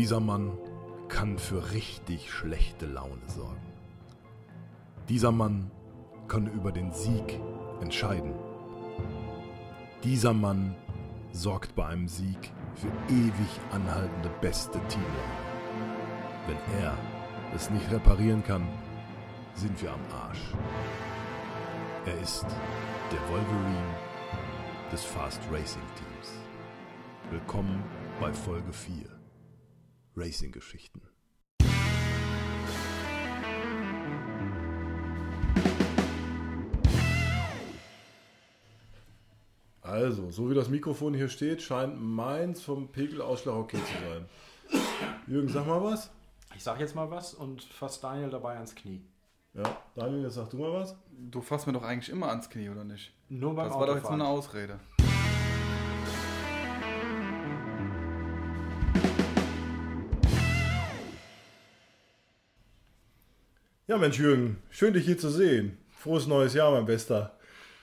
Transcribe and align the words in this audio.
Dieser 0.00 0.18
Mann 0.18 0.56
kann 1.08 1.38
für 1.38 1.72
richtig 1.72 2.32
schlechte 2.32 2.86
Laune 2.86 3.20
sorgen. 3.26 3.60
Dieser 5.10 5.30
Mann 5.30 5.70
kann 6.26 6.46
über 6.46 6.72
den 6.72 6.90
Sieg 6.90 7.38
entscheiden. 7.82 8.32
Dieser 10.02 10.32
Mann 10.32 10.74
sorgt 11.32 11.74
bei 11.74 11.84
einem 11.84 12.08
Sieg 12.08 12.50
für 12.76 12.88
ewig 13.12 13.60
anhaltende 13.72 14.30
beste 14.40 14.80
Teamlaune. 14.88 15.38
Wenn 16.46 16.80
er 16.82 16.96
es 17.54 17.68
nicht 17.68 17.92
reparieren 17.92 18.42
kann, 18.42 18.66
sind 19.54 19.82
wir 19.82 19.92
am 19.92 20.00
Arsch. 20.18 20.54
Er 22.06 22.18
ist 22.22 22.46
der 23.12 23.20
Wolverine 23.28 23.94
des 24.90 25.04
Fast 25.04 25.42
Racing 25.52 25.82
Teams. 25.94 26.40
Willkommen 27.30 27.84
bei 28.18 28.32
Folge 28.32 28.72
4 28.72 29.19
Racing 30.20 30.52
Geschichten. 30.52 31.00
Also, 39.80 40.30
so 40.30 40.50
wie 40.50 40.54
das 40.54 40.68
Mikrofon 40.68 41.14
hier 41.14 41.28
steht, 41.30 41.62
scheint 41.62 41.98
meins 42.00 42.60
vom 42.62 42.88
Pegelausschlag 42.88 43.54
okay 43.54 43.78
zu 43.78 43.92
sein. 44.04 44.82
Jürgen, 45.26 45.48
sag 45.48 45.66
mal 45.66 45.82
was. 45.82 46.10
Ich 46.54 46.62
sag 46.62 46.78
jetzt 46.80 46.94
mal 46.94 47.10
was 47.10 47.32
und 47.32 47.62
fass 47.62 48.00
Daniel 48.00 48.28
dabei 48.28 48.54
ans 48.56 48.74
Knie. 48.74 49.02
Ja, 49.54 49.78
Daniel, 49.94 50.24
jetzt 50.24 50.34
sag 50.34 50.50
du 50.50 50.58
mal 50.58 50.72
was. 50.72 50.94
Du 51.10 51.40
fasst 51.40 51.66
mir 51.66 51.72
doch 51.72 51.82
eigentlich 51.82 52.10
immer 52.10 52.28
ans 52.28 52.50
Knie, 52.50 52.68
oder 52.68 52.84
nicht? 52.84 53.12
Nur 53.30 53.54
beim 53.54 53.68
Das 53.68 53.74
war 53.74 53.86
doch 53.86 53.94
jetzt 53.96 54.10
nur 54.10 54.12
Autofahren. 54.12 54.20
eine 54.20 54.30
Ausrede. 54.30 54.80
Ja, 63.90 63.98
Mensch, 63.98 64.20
Jürgen, 64.20 64.62
schön 64.70 64.94
dich 64.94 65.04
hier 65.04 65.18
zu 65.18 65.30
sehen. 65.30 65.76
Frohes 65.90 66.28
neues 66.28 66.54
Jahr, 66.54 66.70
mein 66.70 66.84
Bester. 66.84 67.32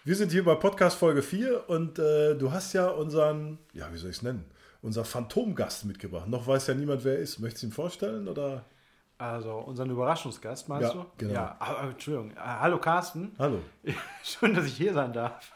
Wir 0.05 0.15
sind 0.15 0.31
hier 0.31 0.45
bei 0.45 0.55
Podcast 0.55 0.97
Folge 0.97 1.21
4 1.21 1.69
und 1.69 1.99
äh, 1.99 2.33
du 2.35 2.49
hast 2.49 2.71
ja 2.71 2.87
unseren, 2.87 3.57
ja, 3.73 3.91
wie 3.91 3.97
soll 3.97 4.11
ich 4.11 4.15
es 4.15 4.21
nennen, 4.21 4.45
unser 4.81 5.03
Phantomgast 5.03 5.83
mitgebracht. 5.83 6.29
Noch 6.29 6.47
weiß 6.47 6.67
ja 6.67 6.75
niemand, 6.75 7.03
wer 7.03 7.15
er 7.15 7.19
ist. 7.19 7.39
Möchtest 7.39 7.63
du 7.63 7.67
ihn 7.67 7.73
vorstellen 7.73 8.29
oder? 8.29 8.63
Also 9.17 9.51
unseren 9.55 9.89
Überraschungsgast, 9.89 10.69
meinst 10.69 10.93
Ja, 10.93 11.01
du? 11.01 11.05
genau. 11.17 11.33
Ja, 11.33 11.57
aber, 11.59 11.89
Entschuldigung. 11.89 12.31
Äh, 12.31 12.35
hallo 12.37 12.79
Carsten. 12.79 13.35
Hallo. 13.37 13.59
schön, 14.23 14.53
dass 14.53 14.65
ich 14.65 14.77
hier 14.77 14.93
sein 14.93 15.11
darf. 15.11 15.51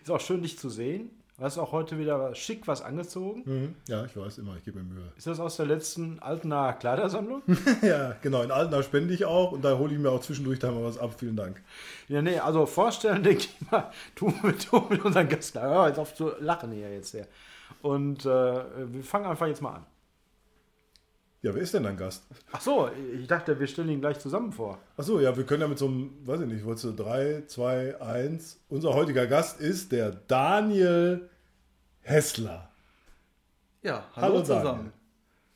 Ist 0.00 0.08
auch 0.08 0.20
schön, 0.20 0.40
dich 0.40 0.56
zu 0.56 0.68
sehen. 0.70 1.10
Du 1.40 1.46
hast 1.46 1.56
auch 1.56 1.72
heute 1.72 1.98
wieder 1.98 2.34
schick 2.34 2.68
was 2.68 2.82
angezogen. 2.82 3.42
Mhm. 3.46 3.74
Ja, 3.88 4.04
ich 4.04 4.14
weiß 4.14 4.36
immer, 4.36 4.56
ich 4.58 4.64
gebe 4.66 4.80
mir 4.80 4.84
Mühe. 4.84 5.10
Ist 5.16 5.26
das 5.26 5.40
aus 5.40 5.56
der 5.56 5.64
letzten 5.64 6.18
Altener 6.18 6.74
Kleidersammlung? 6.74 7.40
ja, 7.82 8.14
genau. 8.20 8.42
In 8.42 8.50
Altena 8.50 8.82
spende 8.82 9.14
ich 9.14 9.24
auch 9.24 9.52
und 9.52 9.64
da 9.64 9.78
hole 9.78 9.94
ich 9.94 9.98
mir 9.98 10.10
auch 10.10 10.20
zwischendurch 10.20 10.58
da 10.58 10.70
mal 10.70 10.84
was 10.84 10.98
ab. 10.98 11.14
Vielen 11.18 11.36
Dank. 11.36 11.62
ja, 12.08 12.20
nee, 12.20 12.38
also 12.38 12.66
vorstellen, 12.66 13.22
denke 13.22 13.44
ich 13.44 13.70
mal, 13.70 13.90
du 14.16 14.30
mit, 14.42 14.70
du 14.70 14.84
mit 14.90 15.02
unserem 15.02 15.30
Gast. 15.30 15.54
Na, 15.54 15.62
hör 15.62 15.88
jetzt 15.88 15.98
auf 15.98 16.14
zu 16.14 16.30
lachen 16.40 16.72
hier 16.72 16.92
jetzt. 16.92 17.14
Ja. 17.14 17.24
Und 17.80 18.26
äh, 18.26 18.28
wir 18.92 19.02
fangen 19.02 19.24
einfach 19.24 19.46
jetzt 19.46 19.62
mal 19.62 19.76
an. 19.76 19.86
Ja, 21.42 21.54
wer 21.54 21.62
ist 21.62 21.72
denn 21.72 21.84
dein 21.84 21.96
Gast? 21.96 22.26
Ach 22.52 22.60
so, 22.60 22.90
ich 23.18 23.26
dachte, 23.26 23.58
wir 23.58 23.66
stellen 23.66 23.88
ihn 23.88 24.00
gleich 24.00 24.18
zusammen 24.18 24.52
vor. 24.52 24.78
Achso, 24.96 25.20
ja, 25.20 25.34
wir 25.34 25.44
können 25.44 25.62
ja 25.62 25.68
mit 25.68 25.78
so 25.78 25.86
einem, 25.86 26.10
weiß 26.26 26.42
ich 26.42 26.46
nicht, 26.48 26.64
wolltest 26.66 26.84
du 26.84 26.92
3, 26.92 27.44
2, 27.46 27.98
1. 28.00 28.60
Unser 28.68 28.92
heutiger 28.92 29.26
Gast 29.26 29.58
ist 29.58 29.90
der 29.92 30.10
Daniel 30.10 31.30
Hessler. 32.02 32.70
Ja, 33.82 34.04
Hallo, 34.14 34.34
hallo, 34.34 34.42
Daniel. 34.42 34.44
zusammen. 34.44 34.92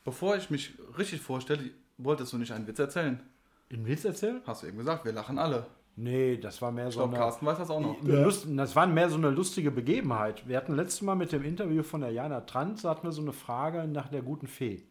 Bevor 0.04 0.36
ich 0.36 0.48
mich 0.48 0.72
richtig 0.98 1.20
vorstelle, 1.20 1.70
wolltest 1.98 2.32
du 2.32 2.38
nicht 2.38 2.52
einen 2.52 2.66
Witz 2.66 2.78
erzählen? 2.78 3.20
In 3.68 3.86
Witz 3.86 4.04
erzählen? 4.06 4.40
Hast 4.46 4.62
du 4.62 4.66
eben 4.68 4.78
gesagt, 4.78 5.04
wir 5.04 5.12
lachen 5.12 5.38
alle. 5.38 5.66
Nee, 5.96 6.38
das 6.38 6.60
war 6.62 6.72
mehr 6.72 6.88
Ich 6.88 6.94
so 6.94 7.00
glaube, 7.00 7.14
eine, 7.16 7.24
Carsten 7.24 7.46
weiß 7.46 7.58
das 7.58 7.70
auch 7.70 7.80
noch. 7.80 8.00
eine 8.00 8.22
Lust, 8.24 8.46
das 8.48 8.74
war 8.74 8.86
mehr 8.86 9.08
so 9.10 9.16
eine 9.16 9.30
lustige 9.30 9.70
Begebenheit. 9.70 10.48
Wir 10.48 10.56
hatten 10.56 10.74
letztes 10.74 11.02
Mal 11.02 11.14
mit 11.14 11.30
dem 11.30 11.44
Interview 11.44 11.82
von 11.82 12.00
der 12.00 12.10
Jana 12.10 12.40
Trant, 12.40 12.82
da 12.84 12.90
hatten 12.90 13.06
wir 13.06 13.12
so 13.12 13.22
eine 13.22 13.32
Frage 13.32 13.86
nach 13.86 14.08
der 14.08 14.22
guten 14.22 14.46
Fee. 14.46 14.82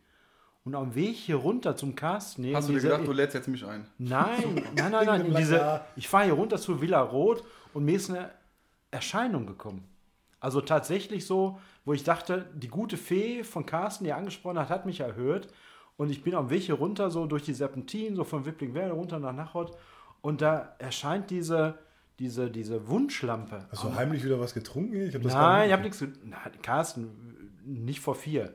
Und 0.65 0.75
am 0.75 0.95
Weg 0.95 1.15
hier 1.17 1.35
runter 1.35 1.75
zum 1.75 1.93
Carsten, 1.95 2.55
Hast 2.55 2.69
du 2.69 2.73
dir 2.73 2.79
gedacht, 2.81 3.05
du 3.05 3.11
lädst 3.11 3.35
jetzt 3.35 3.47
mich 3.49 3.65
ein? 3.65 3.85
Nein, 3.97 4.55
nein, 4.75 4.91
nein, 4.91 5.05
nein. 5.05 5.25
In 5.25 5.35
diese, 5.35 5.81
ich 5.97 6.07
fahre 6.07 6.25
hier 6.25 6.33
runter 6.33 6.57
zu 6.57 6.79
Villa 6.81 7.01
Rot 7.01 7.43
und 7.73 7.83
mir 7.83 7.95
ist 7.97 8.09
eine 8.09 8.29
Erscheinung 8.91 9.45
gekommen. 9.45 9.83
Also 10.39 10.61
tatsächlich 10.61 11.25
so, 11.25 11.59
wo 11.83 11.93
ich 11.93 12.03
dachte, 12.03 12.49
die 12.53 12.69
gute 12.69 12.95
Fee 12.97 13.43
von 13.43 13.65
Carsten, 13.65 14.05
die 14.05 14.11
er 14.11 14.17
angesprochen 14.17 14.57
hat, 14.59 14.69
hat 14.69 14.85
mich 14.85 14.99
erhört. 15.01 15.47
Und 15.97 16.09
ich 16.09 16.23
bin 16.23 16.33
am 16.33 16.49
Weg 16.49 16.63
hier 16.63 16.75
runter, 16.75 17.11
so 17.11 17.25
durch 17.27 17.43
die 17.43 17.53
Serpentin, 17.53 18.15
so 18.15 18.23
von 18.23 18.45
Wipplingwerde 18.45 18.93
runter 18.93 19.19
nach 19.19 19.33
Nachod. 19.33 19.75
Und 20.21 20.41
da 20.41 20.75
erscheint 20.79 21.29
diese, 21.29 21.77
diese, 22.19 22.49
diese 22.49 22.87
Wunschlampe. 22.87 23.67
Hast 23.69 23.83
du 23.83 23.93
heimlich 23.95 24.23
wieder 24.23 24.39
was 24.39 24.53
getrunken? 24.53 25.07
Ich 25.07 25.13
hab 25.15 25.21
das 25.23 25.33
Nein, 25.33 25.67
ich 25.67 25.73
habe 25.73 25.83
nichts. 25.83 25.99
ge- 25.99 26.09
Na, 26.23 26.37
Carsten, 26.61 27.51
nicht 27.65 27.99
vor 27.99 28.15
vier. 28.15 28.53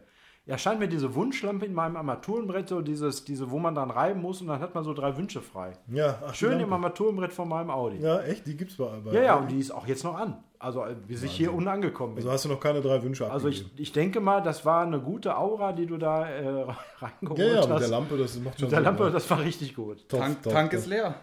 Erscheint 0.49 0.81
mir 0.81 0.89
diese 0.89 1.15
Wunschlampe 1.15 1.67
in 1.67 1.75
meinem 1.75 1.97
Armaturenbrett, 1.97 2.69
so 2.71 2.81
dieses, 2.81 3.23
diese, 3.25 3.51
wo 3.51 3.59
man 3.59 3.75
dann 3.75 3.91
reiben 3.91 4.23
muss 4.23 4.41
und 4.41 4.47
dann 4.47 4.61
hat 4.61 4.75
man 4.75 4.83
so 4.83 4.95
drei 4.95 5.15
Wünsche 5.17 5.43
frei. 5.43 5.75
Ja, 5.89 6.19
ach, 6.27 6.35
Schön 6.35 6.59
im. 6.59 6.73
Armaturenbrett 6.73 7.33
von 7.35 7.49
meinem 7.49 7.71
Audi. 7.71 7.99
Ja, 7.99 8.17
Ja, 8.17 8.23
echt? 8.23 8.47
Die 8.47 8.57
gibt's 8.57 8.77
bei, 8.77 8.89
bei 9.05 9.13
ja, 9.23 9.37
und 9.37 9.51
die 9.51 9.59
ist 9.59 9.71
auch 9.71 9.87
jetzt 9.87 10.05
noch 10.05 10.17
an. 10.19 10.43
Also, 10.59 10.85
äh, 10.87 10.97
bis 11.07 11.23
ich 11.23 11.33
hier 11.33 11.53
unangekommen 11.53 12.15
bin. 12.17 12.25
Also 12.25 12.33
hast 12.33 12.45
du 12.47 12.49
noch 12.49 12.59
keine 12.61 12.81
drei 12.81 13.03
Wünsche 13.03 13.31
Also, 13.31 13.49
ich, 13.49 13.59
abgegeben? 13.59 13.83
ich 13.83 13.93
denke 13.93 14.21
mal, 14.21 14.41
das 14.41 14.65
war 14.65 14.85
eine 14.87 14.99
gute 15.01 15.37
Aura, 15.37 15.73
die 15.73 15.85
du 15.87 15.99
da 15.99 16.29
äh, 16.29 16.65
reingeholt 16.99 17.39
ja, 17.39 17.47
ja, 17.47 17.57
hast. 17.59 17.69
mit 17.69 17.81
der 17.81 17.89
Lampe, 17.89 18.17
das 18.17 18.41
macht 18.41 18.59
schon 18.59 18.67
Mit 18.69 18.73
der 18.73 18.81
Lampe, 18.81 19.05
ja. 19.05 19.11
das 19.11 19.31
war 19.31 19.41
richtig 19.41 19.77
gut. 19.77 20.09
Top, 20.09 20.21
Tank, 20.21 20.43
top, 20.43 20.53
Tank 20.55 20.71
top. 20.71 20.79
ist 20.81 20.87
leer. 20.87 21.15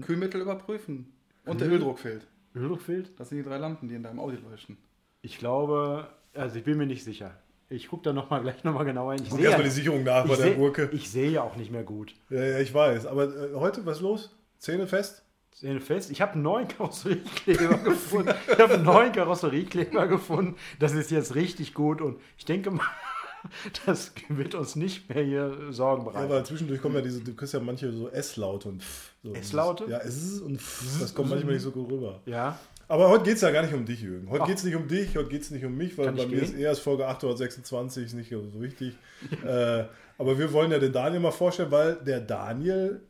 Kühlmittel 0.00 0.40
überprüfen. 0.40 1.12
Und 1.44 1.60
der 1.60 1.68
Kühl- 1.68 1.74
Öldruck 1.74 1.98
fehlt. 1.98 2.26
Ölruch 2.54 2.80
fehlt? 2.80 3.18
Das 3.20 3.28
sind 3.28 3.38
die 3.38 3.44
drei 3.44 3.58
Lampen, 3.58 3.88
die 3.88 3.94
in 3.94 4.02
deinem 4.02 4.18
Audi 4.20 4.38
leuchten. 4.38 4.76
Ich 5.22 5.38
glaube, 5.38 6.08
also 6.34 6.56
ich 6.58 6.64
bin 6.64 6.78
mir 6.78 6.86
nicht 6.86 7.04
sicher. 7.04 7.32
Ich 7.72 7.88
gucke 7.88 8.02
da 8.02 8.12
noch 8.12 8.28
mal, 8.30 8.40
gleich 8.42 8.64
nochmal 8.64 8.84
genauer 8.84 9.14
hin. 9.14 9.22
Ich 9.22 9.30
Guck 9.30 9.38
sehe 9.38 9.46
erstmal 9.46 9.64
ja, 9.66 9.70
die 9.70 9.74
Sicherung 9.76 10.02
nach 10.02 10.26
bei 10.26 10.34
der 10.36 10.54
Gurke. 10.54 10.88
ich 10.92 11.08
sehe 11.08 11.30
ja 11.30 11.42
auch 11.42 11.54
nicht 11.56 11.70
mehr 11.70 11.84
gut. 11.84 12.14
Ja, 12.28 12.42
ja, 12.44 12.58
ich 12.58 12.74
weiß. 12.74 13.06
Aber 13.06 13.24
äh, 13.24 13.54
heute, 13.54 13.86
was 13.86 13.98
ist 13.98 14.02
los? 14.02 14.36
Zähne 14.58 14.86
fest? 14.88 15.22
Zähne 15.52 15.80
fest. 15.80 16.10
Ich 16.10 16.20
habe 16.20 16.32
einen 16.32 16.42
neuen 16.42 16.66
Karosseriekleber 16.76 17.78
gefunden. 17.78 18.34
Ich 18.50 18.58
habe 18.58 18.74
einen 18.74 18.84
neuen 18.84 19.12
Karosseriekleber 19.12 20.08
gefunden. 20.08 20.56
Das 20.80 20.92
ist 20.94 21.10
jetzt 21.12 21.34
richtig 21.36 21.72
gut 21.72 22.00
und 22.00 22.18
ich 22.36 22.44
denke 22.44 22.72
mal, 22.72 22.84
das 23.86 24.12
wird 24.28 24.54
uns 24.56 24.74
nicht 24.76 25.08
mehr 25.08 25.22
hier 25.22 25.72
Sorgen 25.72 26.04
Ja, 26.06 26.10
bereiten. 26.10 26.30
weil 26.30 26.44
zwischendurch 26.46 26.82
kommen 26.82 26.96
ja 26.96 27.00
diese, 27.02 27.22
du 27.22 27.34
kriegst 27.34 27.54
ja 27.54 27.60
manche 27.60 27.92
so 27.92 28.08
S-Laute 28.10 28.68
und 28.68 28.82
Pff. 28.82 29.12
So 29.22 29.32
S-Laute? 29.34 29.84
Ja, 29.88 29.98
S 29.98 30.40
und 30.40 30.60
Pff, 30.60 31.00
das 31.00 31.14
kommt 31.14 31.30
manchmal 31.30 31.54
nicht 31.54 31.62
so 31.62 31.70
gut 31.70 31.90
rüber. 31.90 32.20
Ja, 32.26 32.58
Aber 32.90 33.08
heute 33.08 33.22
geht 33.22 33.36
es 33.36 33.42
ja 33.42 33.52
gar 33.52 33.62
nicht 33.62 33.72
um 33.72 33.84
dich, 33.84 34.02
Jürgen. 34.02 34.28
Heute 34.30 34.46
geht 34.46 34.56
es 34.56 34.64
nicht 34.64 34.74
um 34.74 34.88
dich, 34.88 35.16
heute 35.16 35.28
geht 35.28 35.42
es 35.42 35.52
nicht 35.52 35.64
um 35.64 35.76
mich, 35.76 35.96
weil 35.96 36.06
Kann 36.06 36.16
bei 36.16 36.26
mir 36.26 36.40
gehen? 36.40 36.42
ist 36.42 36.54
erst 36.54 36.80
Folge 36.80 37.06
826 37.06 38.06
ist 38.06 38.14
nicht 38.14 38.30
so 38.30 38.60
wichtig. 38.60 38.98
äh, 39.46 39.84
aber 40.18 40.36
wir 40.40 40.52
wollen 40.52 40.72
ja 40.72 40.80
den 40.80 40.92
Daniel 40.92 41.20
mal 41.20 41.30
vorstellen, 41.30 41.70
weil 41.70 41.94
der 42.04 42.20
Daniel 42.20 43.00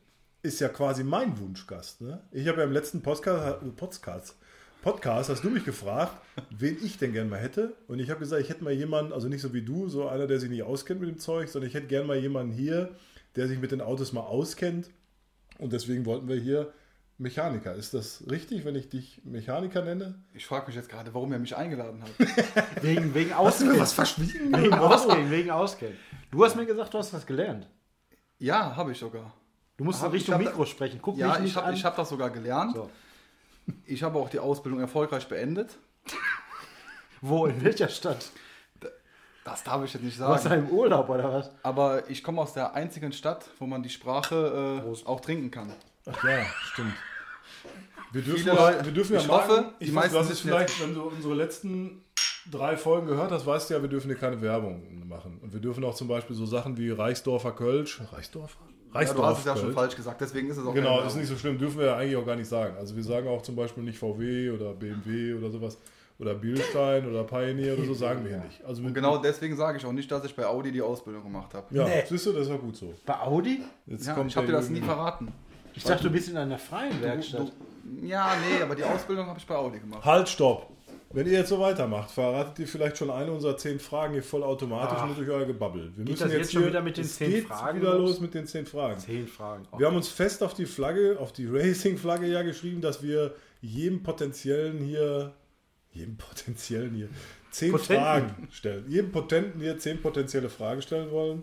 ist 0.42 0.60
ja 0.60 0.68
quasi 0.68 1.02
mein 1.02 1.38
Wunschgast. 1.38 2.02
Ne? 2.02 2.20
Ich 2.30 2.46
habe 2.46 2.58
ja 2.58 2.64
im 2.64 2.72
letzten 2.72 3.00
Podcast, 3.00 3.56
Podcast, 3.76 4.36
Podcast 4.82 5.30
hast 5.30 5.44
du 5.44 5.48
mich 5.48 5.64
gefragt, 5.64 6.12
wen 6.50 6.76
ich 6.84 6.98
denn 6.98 7.14
gern 7.14 7.30
mal 7.30 7.40
hätte. 7.40 7.72
Und 7.88 8.00
ich 8.00 8.10
habe 8.10 8.20
gesagt, 8.20 8.42
ich 8.42 8.50
hätte 8.50 8.62
mal 8.62 8.74
jemanden, 8.74 9.14
also 9.14 9.28
nicht 9.28 9.40
so 9.40 9.54
wie 9.54 9.62
du, 9.62 9.88
so 9.88 10.08
einer, 10.08 10.26
der 10.26 10.40
sich 10.40 10.50
nicht 10.50 10.62
auskennt 10.62 11.00
mit 11.00 11.08
dem 11.08 11.18
Zeug, 11.18 11.48
sondern 11.48 11.68
ich 11.68 11.74
hätte 11.74 11.86
gern 11.86 12.06
mal 12.06 12.18
jemanden 12.18 12.52
hier, 12.52 12.90
der 13.34 13.48
sich 13.48 13.58
mit 13.58 13.72
den 13.72 13.80
Autos 13.80 14.12
mal 14.12 14.20
auskennt. 14.20 14.90
Und 15.56 15.72
deswegen 15.72 16.04
wollten 16.04 16.28
wir 16.28 16.36
hier 16.36 16.70
Mechaniker. 17.20 17.74
Ist 17.74 17.92
das 17.94 18.24
richtig, 18.30 18.64
wenn 18.64 18.74
ich 18.74 18.88
dich 18.88 19.20
Mechaniker 19.24 19.82
nenne? 19.82 20.14
Ich 20.32 20.46
frage 20.46 20.66
mich 20.68 20.76
jetzt 20.76 20.88
gerade, 20.88 21.12
warum 21.12 21.32
er 21.32 21.38
mich 21.38 21.54
eingeladen 21.56 22.02
hat. 22.02 22.82
wegen, 22.82 23.14
wegen 23.14 23.32
Auskennen. 23.34 23.84
verschwiegen? 23.86 24.56
Wegen 24.56 24.72
Auskennen, 24.74 25.30
wegen 25.30 25.50
Auskennen. 25.50 25.96
Du 26.30 26.44
hast 26.44 26.56
mir 26.56 26.64
gesagt, 26.66 26.94
du 26.94 26.98
hast 26.98 27.12
das 27.12 27.26
gelernt. 27.26 27.68
ja, 28.38 28.74
habe 28.74 28.92
ich 28.92 28.98
sogar. 28.98 29.34
Du 29.76 29.84
musst 29.84 30.00
Hab- 30.00 30.08
in 30.08 30.12
Richtung 30.12 30.40
ich 30.40 30.46
hab 30.46 30.52
Mikro 30.54 30.64
sprechen. 30.66 30.98
Guck 31.02 31.16
Ja, 31.18 31.28
mich 31.28 31.36
ich 31.36 31.42
nicht 31.44 31.56
habe 31.56 31.66
an. 31.68 31.74
ich 31.74 31.84
hab 31.84 31.96
das 31.96 32.08
sogar 32.08 32.30
gelernt. 32.30 32.74
So. 32.74 32.90
Ich 33.86 34.02
habe 34.02 34.18
auch 34.18 34.28
die 34.30 34.38
Ausbildung 34.38 34.80
erfolgreich 34.80 35.28
beendet. 35.28 35.76
Wo, 37.20 37.46
in 37.46 37.62
welcher 37.62 37.88
Stadt? 37.88 38.30
Das 39.44 39.62
darf 39.64 39.82
ich 39.84 39.92
jetzt 39.92 40.02
nicht 40.02 40.18
du 40.18 40.22
sagen. 40.24 40.66
im 40.66 40.68
Urlaub 40.70 41.08
oder 41.08 41.32
was? 41.32 41.50
Aber 41.62 42.08
ich 42.10 42.22
komme 42.22 42.40
aus 42.42 42.52
der 42.52 42.74
einzigen 42.74 43.12
Stadt, 43.12 43.48
wo 43.58 43.66
man 43.66 43.82
die 43.82 43.88
Sprache 43.90 44.82
äh, 44.86 45.06
auch 45.06 45.20
trinken 45.20 45.50
kann. 45.50 45.72
Ach 46.06 46.24
ja, 46.24 46.46
stimmt. 46.72 46.94
Wir 48.12 48.22
dürfen, 48.22 48.38
Viele 48.40 48.54
mal, 48.54 48.72
Leute- 48.72 48.84
wir 48.86 48.92
dürfen 48.92 49.14
ja 49.14 49.20
ich 49.20 49.28
mal. 49.28 49.34
hoffe, 49.48 49.72
ich 49.78 49.88
die 49.90 49.94
weiß, 49.94 50.10
du 50.12 50.18
hast 50.18 50.28
meisten 50.28 50.32
es 50.32 50.38
wissen 50.44 50.48
vielleicht, 50.48 50.82
wenn 50.82 50.94
du 50.94 51.02
unsere 51.02 51.34
letzten 51.34 52.02
drei 52.50 52.76
Folgen 52.76 53.06
gehört 53.06 53.30
hast, 53.30 53.46
weißt 53.46 53.70
du 53.70 53.74
ja, 53.74 53.82
wir 53.82 53.88
dürfen 53.88 54.08
hier 54.08 54.16
keine 54.16 54.40
Werbung 54.40 55.06
machen. 55.06 55.38
Und 55.42 55.52
wir 55.52 55.60
dürfen 55.60 55.84
auch 55.84 55.94
zum 55.94 56.08
Beispiel 56.08 56.34
so 56.34 56.46
Sachen 56.46 56.76
wie 56.76 56.90
Reichsdorfer 56.90 57.52
Kölsch. 57.52 58.00
Reichsdorfer? 58.12 58.58
Ja, 58.92 59.04
du 59.14 59.24
hast 59.24 59.38
es 59.40 59.44
ja 59.44 59.56
schon 59.56 59.72
falsch 59.72 59.94
gesagt, 59.94 60.20
deswegen 60.20 60.48
ist 60.50 60.56
es 60.56 60.66
auch 60.66 60.74
Genau, 60.74 60.96
keine 60.96 61.06
ist 61.08 61.14
nicht 61.16 61.28
so 61.28 61.36
schlimm, 61.36 61.58
dürfen 61.58 61.78
wir 61.78 61.86
ja 61.86 61.96
eigentlich 61.96 62.16
auch 62.16 62.26
gar 62.26 62.34
nicht 62.34 62.48
sagen. 62.48 62.76
Also 62.76 62.96
wir 62.96 63.04
sagen 63.04 63.28
auch 63.28 63.42
zum 63.42 63.54
Beispiel 63.54 63.84
nicht 63.84 63.98
VW 63.98 64.50
oder 64.50 64.72
BMW 64.72 65.34
oder 65.34 65.50
sowas. 65.50 65.78
oder 66.18 66.34
Bielstein 66.34 67.08
oder 67.08 67.24
Pioneer 67.24 67.78
oder 67.78 67.86
so, 67.86 67.94
sagen 67.94 68.24
wir 68.24 68.32
Ja. 68.32 68.44
nicht. 68.44 68.62
Also 68.64 68.82
genau 68.92 69.16
deswegen 69.16 69.56
sage 69.56 69.78
ich 69.78 69.86
auch 69.86 69.92
nicht, 69.92 70.10
dass 70.12 70.22
ich 70.24 70.36
bei 70.36 70.44
Audi 70.44 70.70
die 70.70 70.82
Ausbildung 70.82 71.22
gemacht 71.22 71.54
habe. 71.54 71.74
Ja, 71.74 71.84
Nee. 71.84 72.04
siehst 72.06 72.26
du, 72.26 72.32
das 72.32 72.42
ist 72.42 72.48
ja 72.50 72.56
gut 72.58 72.76
so. 72.76 72.92
Bei 73.06 73.18
Audi? 73.20 73.62
Jetzt 73.86 74.06
Ja, 74.06 74.12
kommt 74.14 74.30
ich 74.30 74.36
habe 74.36 74.46
dir 74.46 74.52
das 74.52 74.68
nie 74.68 74.82
verraten. 74.82 75.32
Ich 75.74 75.84
dachte, 75.84 76.04
du 76.04 76.10
bist 76.10 76.28
in 76.28 76.36
einer 76.36 76.58
freien 76.58 77.00
Werkstatt. 77.02 77.52
du, 77.82 78.06
ja, 78.06 78.34
nee, 78.48 78.62
aber 78.62 78.74
die 78.74 78.84
Ausbildung 78.84 79.26
habe 79.26 79.38
ich 79.38 79.46
bei 79.46 79.54
Audi 79.56 79.78
gemacht. 79.78 80.04
Halt, 80.04 80.28
stopp. 80.28 80.70
Wenn 81.12 81.26
ihr 81.26 81.32
jetzt 81.32 81.48
so 81.48 81.58
weitermacht, 81.58 82.08
verratet 82.12 82.60
ihr 82.60 82.68
vielleicht 82.68 82.96
schon 82.96 83.10
eine 83.10 83.32
unserer 83.32 83.56
zehn 83.56 83.80
Fragen 83.80 84.12
hier 84.12 84.22
vollautomatisch 84.22 84.98
Ach. 85.00 85.06
nur 85.06 85.16
durch 85.16 85.28
euer 85.28 85.44
Gebabbel. 85.44 85.90
Wir 85.96 86.04
Geht 86.04 86.20
das 86.20 86.32
jetzt 86.32 86.52
schon 86.52 86.66
wieder 86.66 86.80
mit 86.82 86.96
den 86.96 87.04
es 87.04 87.16
zehn 87.16 87.30
geht 87.32 87.46
Fragen 87.48 87.80
wieder 87.80 87.98
los? 87.98 88.20
mit 88.20 88.32
den 88.32 88.46
zehn 88.46 88.64
Fragen. 88.64 89.00
Zehn 89.00 89.26
Fragen. 89.26 89.66
Oh, 89.72 89.78
Wir 89.80 89.88
haben 89.88 89.96
uns 89.96 90.08
fest 90.08 90.40
auf 90.44 90.54
die 90.54 90.66
Flagge, 90.66 91.16
auf 91.18 91.32
die 91.32 91.46
Racing-Flagge 91.48 92.28
ja 92.28 92.42
geschrieben, 92.42 92.80
dass 92.80 93.02
wir 93.02 93.34
jedem 93.60 94.04
potenziellen 94.04 94.78
hier, 94.78 95.32
jedem 95.90 96.16
potenziellen 96.16 96.94
hier, 96.94 97.08
zehn 97.50 97.72
Potenten. 97.72 97.96
Fragen 98.04 98.48
stellen. 98.52 98.84
Jedem 98.88 99.10
Potenten 99.10 99.60
hier 99.60 99.78
zehn 99.80 100.00
potenzielle 100.00 100.48
Fragen 100.48 100.80
stellen 100.80 101.10
wollen. 101.10 101.42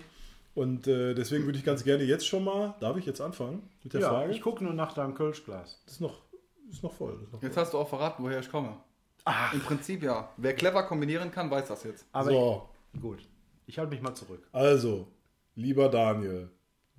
Und 0.57 0.87
äh, 0.87 1.13
deswegen 1.13 1.45
würde 1.45 1.59
ich 1.59 1.63
ganz 1.63 1.83
gerne 1.83 2.03
jetzt 2.03 2.25
schon 2.25 2.43
mal, 2.43 2.73
darf 2.79 2.97
ich 2.97 3.05
jetzt 3.05 3.21
anfangen 3.21 3.69
mit 3.83 3.93
der 3.93 4.01
ja, 4.01 4.09
Frage? 4.09 4.31
ich 4.33 4.41
gucke 4.41 4.63
nur 4.63 4.73
nach 4.73 4.91
deinem 4.91 5.13
Kölschglas. 5.13 5.83
Das 5.85 5.93
ist 5.93 6.01
noch, 6.01 6.23
ist 6.67 6.81
noch 6.81 6.93
voll. 6.93 7.13
Ist 7.13 7.31
noch 7.31 7.39
voll. 7.39 7.47
Jetzt 7.47 7.57
hast 7.57 7.73
du 7.75 7.77
auch 7.77 7.87
verraten, 7.87 8.23
woher 8.23 8.39
ich 8.39 8.49
komme. 8.49 8.75
Ach. 9.23 9.53
Im 9.53 9.59
Prinzip 9.59 10.01
ja. 10.01 10.33
Wer 10.35 10.55
clever 10.55 10.81
kombinieren 10.87 11.29
kann, 11.29 11.51
weiß 11.51 11.67
das 11.67 11.83
jetzt. 11.83 12.07
Aber 12.11 12.31
so, 12.31 12.69
gut, 12.99 13.19
ich 13.67 13.77
halte 13.77 13.91
mich 13.91 14.01
mal 14.01 14.15
zurück. 14.15 14.47
also, 14.51 15.07
lieber 15.53 15.89
Daniel, 15.89 16.49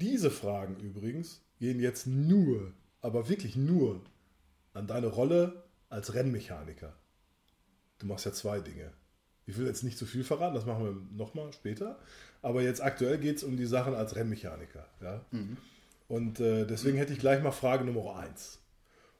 diese 0.00 0.30
Fragen 0.30 0.76
übrigens 0.76 1.42
gehen 1.58 1.80
jetzt 1.80 2.06
nur, 2.06 2.72
aber 3.00 3.28
wirklich 3.28 3.56
nur 3.56 4.02
an 4.72 4.86
deine 4.86 5.08
Rolle 5.08 5.64
als 5.88 6.14
Rennmechaniker. 6.14 6.94
Du 7.98 8.06
machst 8.06 8.24
ja 8.24 8.32
zwei 8.32 8.60
Dinge. 8.60 8.92
Ich 9.46 9.58
will 9.58 9.66
jetzt 9.66 9.82
nicht 9.82 9.98
zu 9.98 10.06
viel 10.06 10.22
verraten, 10.22 10.54
das 10.54 10.64
machen 10.64 10.84
wir 10.84 11.16
nochmal 11.16 11.52
später. 11.52 11.98
Aber 12.42 12.62
jetzt 12.62 12.82
aktuell 12.82 13.18
geht 13.18 13.36
es 13.38 13.44
um 13.44 13.56
die 13.56 13.66
Sachen 13.66 13.94
als 13.94 14.16
Rennmechaniker. 14.16 14.86
Ja? 15.00 15.20
Und 16.08 16.40
äh, 16.40 16.66
deswegen 16.66 16.96
hätte 16.98 17.12
ich 17.12 17.18
gleich 17.18 17.42
mal 17.42 17.50
Frage 17.50 17.84
Nummer 17.84 18.16
eins. 18.16 18.58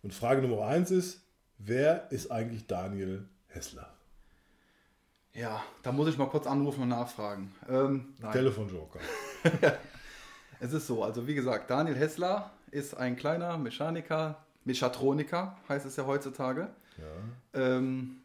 Und 0.03 0.15
Frage 0.15 0.43
Nummer 0.43 0.67
eins 0.67 0.91
ist, 0.91 1.20
wer 1.59 2.11
ist 2.12 2.31
eigentlich 2.31 2.67
Daniel 2.67 3.25
Hessler? 3.49 3.93
Ja, 5.35 5.62
da 5.82 5.93
muss 5.93 6.09
ich 6.09 6.17
mal 6.17 6.26
kurz 6.26 6.47
anrufen 6.47 6.82
und 6.82 6.88
nachfragen. 6.88 7.55
Ähm. 7.69 8.15
Telefonjoker. 8.32 9.00
Es 10.61 10.73
ist 10.73 10.87
so, 10.87 11.05
also 11.05 11.26
wie 11.26 11.35
gesagt, 11.35 11.70
Daniel 11.70 11.97
Hessler 11.97 12.50
ist 12.70 12.97
ein 12.97 13.17
kleiner 13.17 13.56
Mechaniker, 13.59 14.44
Mechatroniker 14.65 15.56
heißt 15.69 15.87
es 15.87 15.97
ja 15.97 16.05
heutzutage. 16.06 16.69
Ähm, 17.55 18.19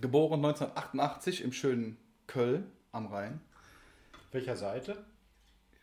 geboren 0.00 0.44
1988 0.44 1.44
im 1.44 1.52
schönen 1.52 1.96
Köln 2.26 2.66
am 2.90 3.06
Rhein. 3.06 3.40
Welcher 4.32 4.56
Seite? 4.56 4.96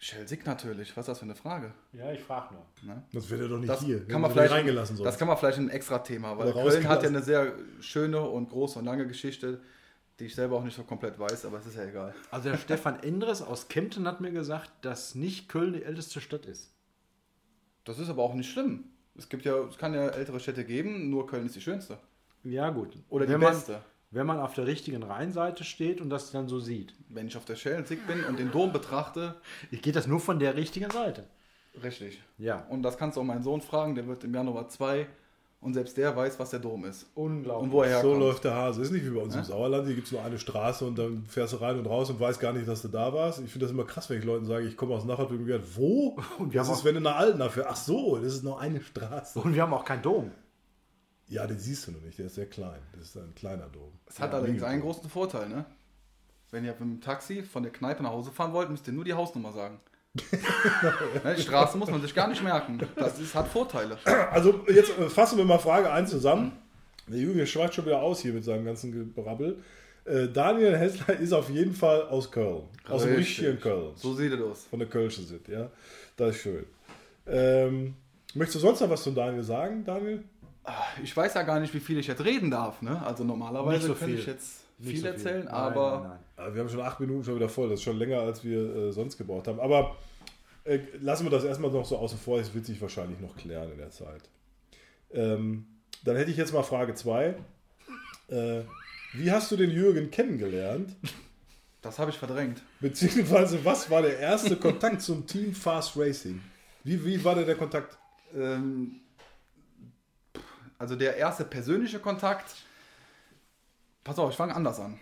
Schelsig 0.02 0.46
natürlich, 0.46 0.96
was 0.96 1.04
ist 1.04 1.08
das 1.10 1.20
für 1.20 1.26
eine 1.26 1.36
Frage? 1.36 1.74
Ja, 1.92 2.12
ich 2.12 2.22
frage 2.22 2.54
nur. 2.54 2.66
Ne? 2.84 3.04
Das 3.12 3.30
wird 3.30 3.42
er 3.42 3.48
doch 3.50 3.58
nicht 3.58 3.70
Das, 3.70 3.82
hier. 3.84 4.06
kann 4.08 4.22
man 4.22 4.32
vielleicht, 4.32 4.54
reingelassen 4.54 4.96
das 4.96 5.04
sonst. 5.04 5.18
kann 5.20 5.28
man 5.28 5.38
vielleicht 5.38 5.58
ein 5.58 5.70
extra 5.70 6.00
Thema, 6.00 6.38
weil 6.38 6.54
Köln 6.54 6.88
hat 6.88 7.04
ja 7.04 7.10
eine 7.10 7.22
sehr 7.22 7.54
schöne 7.82 8.22
und 8.22 8.50
große 8.50 8.80
und 8.80 8.86
lange 8.86 9.06
Geschichte, 9.08 9.60
die 10.20 10.26
ich 10.26 10.36
selber 10.36 10.56
auch 10.56 10.64
nicht 10.64 10.76
so 10.76 10.84
komplett 10.84 11.20
weiß, 11.20 11.46
aber 11.46 11.58
es 11.60 11.66
ist 11.66 11.76
ja 11.76 11.84
egal. 11.84 12.16
Also 12.32 12.50
der 12.50 12.58
Stefan 12.58 13.04
Endres 13.04 13.42
aus 13.42 13.68
Kempten 13.68 14.08
hat 14.08 14.22
mir 14.22 14.32
gesagt, 14.32 14.72
dass 14.84 15.16
nicht 15.16 15.50
Köln 15.50 15.74
die 15.74 15.84
älteste 15.84 16.22
Stadt 16.22 16.46
ist. 16.46 16.72
Das 17.84 18.00
ist 18.00 18.10
aber 18.10 18.24
auch 18.24 18.34
nicht 18.36 18.50
schlimm. 18.50 18.86
Es 19.18 19.28
gibt 19.28 19.44
ja, 19.44 19.58
es 19.66 19.78
kann 19.78 19.94
ja 19.94 20.08
ältere 20.08 20.40
Städte 20.40 20.64
geben, 20.64 21.10
nur 21.10 21.28
Köln 21.28 21.46
ist 21.46 21.56
die 21.58 21.62
schönste. 21.62 21.98
Ja, 22.46 22.70
gut. 22.70 22.96
Oder 23.10 23.26
die 23.26 23.34
wenn 23.34 23.42
man, 23.42 23.52
beste. 23.54 23.82
Wenn 24.12 24.26
man 24.26 24.40
auf 24.40 24.56
der 24.56 24.66
richtigen 24.66 25.04
Rheinseite 25.04 25.64
steht 25.64 26.02
und 26.02 26.10
das 26.10 26.32
dann 26.32 26.48
so 26.48 26.60
sieht. 26.60 26.96
Wenn 27.10 27.28
ich 27.28 27.38
auf 27.38 27.46
der 27.46 27.56
Schellensig 27.56 28.06
bin 28.08 28.24
und 28.24 28.40
den 28.40 28.52
Dom 28.52 28.74
betrachte, 28.74 29.36
Ich 29.70 29.82
geht 29.84 29.96
das 29.96 30.08
nur 30.08 30.20
von 30.20 30.40
der 30.40 30.56
richtigen 30.56 30.90
Seite. 30.90 31.26
richtig. 31.84 32.22
Ja. 32.38 32.66
Und 32.70 32.82
das 32.84 32.98
kannst 32.98 33.18
du 33.18 33.22
auch 33.22 33.26
meinen 33.26 33.44
Sohn 33.44 33.62
fragen, 33.62 33.94
der 33.96 34.08
wird 34.08 34.24
im 34.24 34.34
Januar 34.34 34.68
2 34.68 35.08
und 35.62 35.74
selbst 35.76 35.96
der 35.98 36.16
weiß, 36.16 36.40
was 36.40 36.50
der 36.52 36.60
Dom 36.60 36.86
ist. 36.86 37.06
Unglaublich. 37.16 37.64
Und 37.66 37.72
wo 37.72 37.84
er 37.84 37.90
So 38.02 38.08
herkommt. 38.08 38.20
läuft 38.20 38.44
der 38.46 38.56
Hase. 38.56 38.82
Ist 38.82 38.92
nicht 38.92 39.06
wie 39.06 39.10
bei 39.12 39.22
uns 39.22 39.36
im 39.36 39.44
Sauerland. 39.44 39.86
Hier 39.86 39.96
gibt 39.96 40.08
es 40.08 40.12
nur 40.14 40.24
eine 40.24 40.40
Straße 40.40 40.86
und 40.86 40.98
dann 40.98 41.26
fährst 41.28 41.54
du 41.54 41.58
rein 41.58 41.78
und 41.78 41.86
raus 41.86 42.10
und 42.10 42.20
weißt 42.20 42.40
gar 42.40 42.54
nicht, 42.54 42.68
dass 42.68 42.82
du 42.82 42.88
da 42.88 43.14
warst. 43.14 43.40
Ich 43.42 43.52
finde 43.52 43.66
das 43.66 43.72
immer 43.74 43.84
krass, 43.84 44.10
wenn 44.10 44.18
ich 44.20 44.26
Leuten 44.26 44.46
sage, 44.46 44.66
ich 44.66 44.76
komme 44.76 44.96
aus 44.96 45.06
Nachbarn 45.06 45.28
und 45.38 45.46
mir 45.46 45.62
wo? 45.76 46.18
Und 46.40 46.52
wir 46.54 46.62
das 46.62 46.68
haben 46.68 46.74
ist, 46.74 46.80
auch- 46.82 46.86
wenn 46.86 46.96
du 46.96 47.02
nach 47.02 47.18
Altena 47.18 47.50
fährst. 47.50 47.70
Ach 47.70 47.76
so, 47.76 48.18
das 48.18 48.34
ist 48.36 48.44
nur 48.44 48.60
eine 48.60 48.82
Straße. 48.82 49.40
Und 49.40 49.54
wir 49.54 49.62
haben 49.62 49.74
auch 49.74 49.86
keinen 49.86 50.02
Dom. 50.02 50.32
Ja, 51.30 51.46
den 51.48 51.60
siehst 51.60 51.88
du 51.88 51.92
noch 51.92 52.02
nicht. 52.02 52.18
Der 52.18 52.26
ist 52.26 52.36
sehr 52.36 52.48
klein. 52.48 52.80
Das 52.94 53.04
ist 53.06 53.18
ein 53.18 53.34
kleiner 53.36 53.68
Dom. 53.68 53.92
Es 54.08 54.20
hat 54.20 54.32
Ja, 54.32 54.40
allerdings 54.40 54.64
einen 54.64 54.82
großen 54.82 55.10
Vorteil, 55.10 55.48
ne? 55.48 55.66
Wenn 56.52 56.66
ihr 56.66 56.72
mit 56.72 56.80
dem 56.82 57.02
Taxi 57.02 57.44
von 57.44 57.62
der 57.64 57.72
Kneipe 57.72 58.02
nach 58.02 58.10
Hause 58.12 58.32
fahren 58.32 58.52
wollt, 58.54 58.70
müsst 58.70 58.88
ihr 58.88 58.94
nur 58.94 59.06
die 59.06 59.14
Hausnummer 59.14 59.54
sagen. 59.54 59.80
Ne, 61.24 61.36
die 61.36 61.42
Straße 61.44 61.78
muss 61.78 61.90
man 61.92 62.02
sich 62.02 62.16
gar 62.16 62.28
nicht 62.28 62.42
merken. 62.44 62.80
Das 62.96 63.20
ist, 63.20 63.36
hat 63.36 63.48
Vorteile. 63.48 63.98
Also 64.32 64.66
jetzt 64.68 64.98
äh, 64.98 65.08
fassen 65.10 65.38
wir 65.38 65.46
mal 65.46 65.60
Frage 65.60 65.92
1 65.92 66.10
zusammen. 66.10 66.54
Der 67.08 67.20
Jürgen 67.20 67.46
schweift 67.46 67.76
schon 67.76 67.86
wieder 67.86 68.02
aus 68.02 68.22
hier 68.22 68.34
mit 68.34 68.44
seinem 68.44 68.66
ganzen 68.66 68.92
Gebrabbel. 68.92 69.60
Äh, 70.06 70.28
Daniel 70.30 70.78
Hessler 70.78 71.20
ist 71.20 71.34
auf 71.34 71.50
jeden 71.50 71.74
Fall 71.76 72.04
aus 72.08 72.32
Köln. 72.32 72.64
Aus 72.88 73.04
dem 73.04 73.16
Richtig. 73.16 73.46
richtigen 73.46 73.60
Köln. 73.60 73.92
So 73.96 74.14
sieht 74.16 74.32
es 74.34 74.42
aus. 74.42 74.66
von 74.70 74.80
der 74.80 74.88
Kölsche 74.88 75.22
sind, 75.22 75.48
ja. 75.48 75.70
Das 76.18 76.36
ist 76.36 76.42
schön. 76.42 76.66
Ähm, 77.28 77.94
möchtest 78.34 78.56
du 78.56 78.60
sonst 78.60 78.80
noch 78.82 78.90
was 78.90 79.04
zu 79.04 79.12
Daniel 79.12 79.44
sagen, 79.44 79.84
Daniel? 79.86 80.24
Ich 81.04 81.16
weiß 81.16 81.34
ja 81.34 81.44
gar 81.44 81.60
nicht, 81.60 81.74
wie 81.74 81.80
viel 81.80 81.98
ich 82.00 82.08
jetzt 82.08 82.24
reden 82.24 82.52
darf. 82.52 82.82
Ne? 82.82 83.02
Also 83.06 83.24
normalerweise 83.24 83.88
so 83.88 83.94
könnte 83.96 84.16
ich 84.16 84.26
jetzt 84.26 84.62
Nicht 84.78 84.92
viel 84.92 85.02
so 85.02 85.08
erzählen, 85.08 85.46
Nein, 85.46 85.54
aber 85.54 85.92
nein, 85.92 86.10
nein. 86.10 86.20
Also 86.38 86.56
wir 86.56 86.62
haben 86.62 86.70
schon 86.70 86.82
acht 86.82 87.00
Minuten 87.00 87.24
schon 87.24 87.36
wieder 87.36 87.50
voll. 87.50 87.70
Das 87.70 87.80
ist 87.80 87.84
schon 87.84 87.98
länger, 87.98 88.20
als 88.20 88.44
wir 88.44 88.76
äh, 88.76 88.92
sonst 88.92 89.18
gebraucht 89.18 89.48
haben. 89.48 89.60
Aber 89.60 89.96
äh, 90.64 90.80
lassen 91.00 91.26
wir 91.26 91.32
das 91.32 91.44
erstmal 91.44 91.72
noch 91.72 91.86
so 91.86 91.98
außen 91.98 92.18
vor. 92.20 92.38
Das 92.40 92.54
wird 92.54 92.66
sich 92.66 92.82
wahrscheinlich 92.82 93.20
noch 93.20 93.36
klären 93.36 93.72
in 93.72 93.78
der 93.78 93.92
Zeit. 93.92 94.22
Ähm, 95.12 95.66
dann 96.04 96.16
hätte 96.16 96.32
ich 96.32 96.38
jetzt 96.38 96.54
mal 96.54 96.64
Frage 96.64 96.94
2. 96.94 97.36
Äh, 98.30 98.62
wie 99.14 99.32
hast 99.32 99.52
du 99.52 99.58
den 99.58 99.72
Jürgen 99.72 100.12
kennengelernt? 100.12 100.96
das 101.82 101.98
habe 102.00 102.12
ich 102.12 102.18
verdrängt. 102.18 102.62
Beziehungsweise, 102.80 103.64
was 103.66 103.90
war 103.90 104.02
der 104.02 104.20
erste 104.20 104.56
Kontakt 104.56 105.02
zum 105.02 105.26
Team 105.26 105.54
Fast 105.54 105.98
Racing? 105.98 106.42
Wie, 106.84 107.04
wie 107.04 107.24
war 107.24 107.36
der, 107.36 107.46
der 107.46 107.56
Kontakt? 107.56 107.98
Ähm, 108.36 109.02
also 110.80 110.96
der 110.96 111.18
erste 111.18 111.46
persönliche 111.46 112.00
Kontakt. 112.00 112.56
Pass 114.04 114.18
auf, 114.18 114.32
ich 114.32 114.38
fange 114.38 114.56
anders 114.56 114.80
an. 114.80 115.00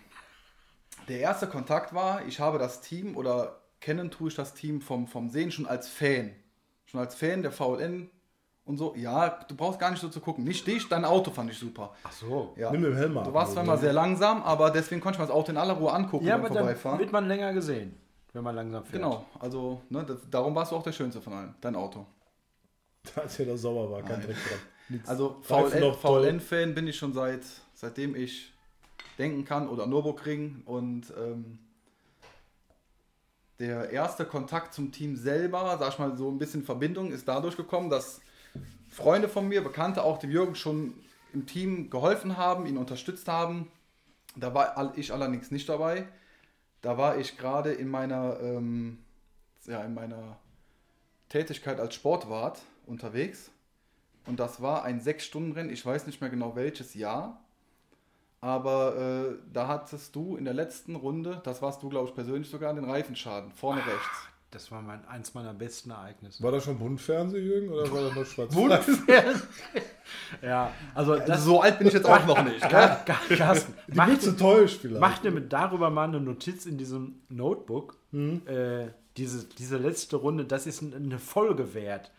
Der 1.08 1.20
erste 1.20 1.46
Kontakt 1.46 1.94
war, 1.94 2.26
ich 2.26 2.40
habe 2.40 2.58
das 2.58 2.82
Team 2.82 3.16
oder 3.16 3.60
kennen 3.80 4.10
tue 4.10 4.28
ich 4.28 4.34
das 4.34 4.52
Team 4.54 4.82
vom, 4.82 5.06
vom 5.06 5.30
Sehen 5.30 5.50
schon 5.50 5.66
als 5.66 5.88
Fan. 5.88 6.32
Schon 6.84 7.00
als 7.00 7.14
Fan 7.14 7.42
der 7.42 7.52
VLN 7.52 8.10
und 8.64 8.76
so. 8.76 8.94
Ja, 8.96 9.28
du 9.48 9.54
brauchst 9.54 9.78
gar 9.78 9.90
nicht 9.90 10.00
so 10.00 10.08
zu 10.08 10.20
gucken. 10.20 10.44
Nicht 10.44 10.66
dich, 10.66 10.88
dein 10.88 11.04
Auto 11.04 11.30
fand 11.30 11.50
ich 11.50 11.58
super. 11.58 11.94
Ach 12.02 12.12
so. 12.12 12.54
Ja. 12.56 12.70
Nimm 12.72 12.82
den 12.82 12.96
Helm 12.96 13.14
mal 13.14 13.22
Du 13.22 13.28
ab, 13.30 13.34
warst 13.34 13.52
zwar 13.52 13.62
immer 13.62 13.78
sehr 13.78 13.92
langsam, 13.92 14.42
aber 14.42 14.70
deswegen 14.70 15.00
konnte 15.00 15.16
ich 15.16 15.20
mir 15.20 15.26
das 15.26 15.34
Auto 15.34 15.52
in 15.52 15.56
aller 15.56 15.74
Ruhe 15.74 15.92
angucken 15.92 16.26
Ja, 16.26 16.34
aber 16.34 16.48
dann 16.48 16.58
Vorbeifahren. 16.58 16.98
wird 16.98 17.12
man 17.12 17.28
länger 17.28 17.52
gesehen, 17.54 17.96
wenn 18.32 18.42
man 18.42 18.56
langsam 18.56 18.84
fährt. 18.84 18.94
Genau, 19.02 19.24
also 19.38 19.80
ne, 19.88 20.04
das, 20.04 20.18
darum 20.28 20.54
warst 20.54 20.72
du 20.72 20.76
auch 20.76 20.82
der 20.82 20.92
Schönste 20.92 21.20
von 21.22 21.32
allen, 21.32 21.54
dein 21.60 21.76
Auto. 21.76 22.04
Als 23.14 23.38
er 23.38 23.46
da 23.46 23.56
sauer 23.56 23.90
war, 23.90 24.02
kein 24.02 24.18
Nein. 24.18 24.26
Dreck 24.26 24.36
dran. 24.36 24.58
Nix. 24.88 25.08
Also. 25.08 25.38
VLN-Fan 25.42 26.74
bin 26.74 26.86
ich 26.86 26.96
schon 26.96 27.12
seit 27.12 27.42
seitdem 27.78 28.16
ich 28.16 28.52
denken 29.18 29.44
kann 29.44 29.68
oder 29.68 29.86
Nürburgring 29.86 30.62
und 30.64 31.12
ähm, 31.16 31.58
der 33.60 33.90
erste 33.90 34.24
Kontakt 34.24 34.74
zum 34.74 34.90
Team 34.90 35.16
selber, 35.16 35.76
sag 35.78 35.92
ich 35.92 35.98
mal 35.98 36.16
so 36.16 36.28
ein 36.30 36.38
bisschen 36.38 36.64
Verbindung, 36.64 37.12
ist 37.12 37.26
dadurch 37.26 37.56
gekommen, 37.56 37.88
dass 37.90 38.20
Freunde 38.88 39.28
von 39.28 39.46
mir, 39.46 39.62
Bekannte 39.62 40.02
auch 40.02 40.18
dem 40.18 40.30
Jürgen 40.30 40.54
schon 40.54 40.94
im 41.32 41.46
Team 41.46 41.90
geholfen 41.90 42.36
haben, 42.36 42.66
ihn 42.66 42.76
unterstützt 42.76 43.28
haben. 43.28 43.70
Da 44.34 44.54
war 44.54 44.96
ich 44.96 45.12
allerdings 45.12 45.50
nicht 45.50 45.68
dabei. 45.68 46.08
Da 46.80 46.96
war 46.98 47.18
ich 47.18 47.36
gerade 47.36 47.72
in 47.72 47.88
meiner, 47.88 48.40
ähm, 48.40 48.98
ja, 49.66 49.82
in 49.82 49.94
meiner 49.94 50.38
Tätigkeit 51.28 51.78
als 51.80 51.94
Sportwart 51.94 52.60
unterwegs. 52.86 53.50
Und 54.28 54.38
das 54.38 54.60
war 54.62 54.84
ein 54.84 55.00
Sechs-Stunden-Rennen. 55.00 55.70
Ich 55.70 55.84
weiß 55.84 56.06
nicht 56.06 56.20
mehr 56.20 56.30
genau 56.30 56.54
welches 56.54 56.94
Jahr. 56.94 57.40
Aber 58.40 58.96
äh, 58.96 59.34
da 59.52 59.66
hattest 59.66 60.14
du 60.14 60.36
in 60.36 60.44
der 60.44 60.54
letzten 60.54 60.94
Runde, 60.94 61.40
das 61.44 61.60
warst 61.60 61.82
du, 61.82 61.88
glaube 61.88 62.08
ich, 62.08 62.14
persönlich 62.14 62.48
sogar, 62.48 62.72
den 62.74 62.84
Reifenschaden. 62.84 63.50
Vorne 63.52 63.80
rechts. 63.80 64.28
Das 64.50 64.70
war 64.70 64.80
mein, 64.80 65.04
eins 65.08 65.34
meiner 65.34 65.52
besten 65.52 65.90
Ereignisse. 65.90 66.42
War 66.42 66.52
das 66.52 66.64
schon 66.64 66.78
Buntfernseh, 66.78 67.38
Jürgen, 67.38 67.68
oder 67.68 67.90
war 67.92 68.02
das 68.02 68.14
noch 68.14 68.24
schwarz? 68.24 68.54
ja, 70.42 70.72
also 70.94 71.16
das 71.16 71.30
Also 71.30 71.44
so 71.50 71.60
alt 71.60 71.78
bin 71.78 71.88
ich 71.88 71.92
jetzt 71.94 72.06
auch 72.06 72.24
noch 72.26 72.42
nicht. 72.44 72.60
Gar, 72.68 73.02
gar, 73.04 73.18
Carsten, 73.28 73.74
Die 73.88 73.94
mach, 73.96 74.06
Mütze 74.06 74.36
täuscht 74.36 74.80
vielleicht. 74.80 75.00
mach 75.00 75.18
dir 75.18 75.30
mit 75.32 75.52
darüber 75.52 75.90
mal 75.90 76.04
eine 76.08 76.20
Notiz 76.20 76.64
in 76.64 76.78
diesem 76.78 77.20
Notebook. 77.28 77.96
Mhm. 78.12 78.40
Äh, 78.46 78.88
diese, 79.16 79.44
diese 79.44 79.76
letzte 79.76 80.16
Runde, 80.16 80.44
das 80.44 80.66
ist 80.66 80.80
ein- 80.80 80.94
eine 80.94 81.18
Folge 81.18 81.74
wert. 81.74 82.10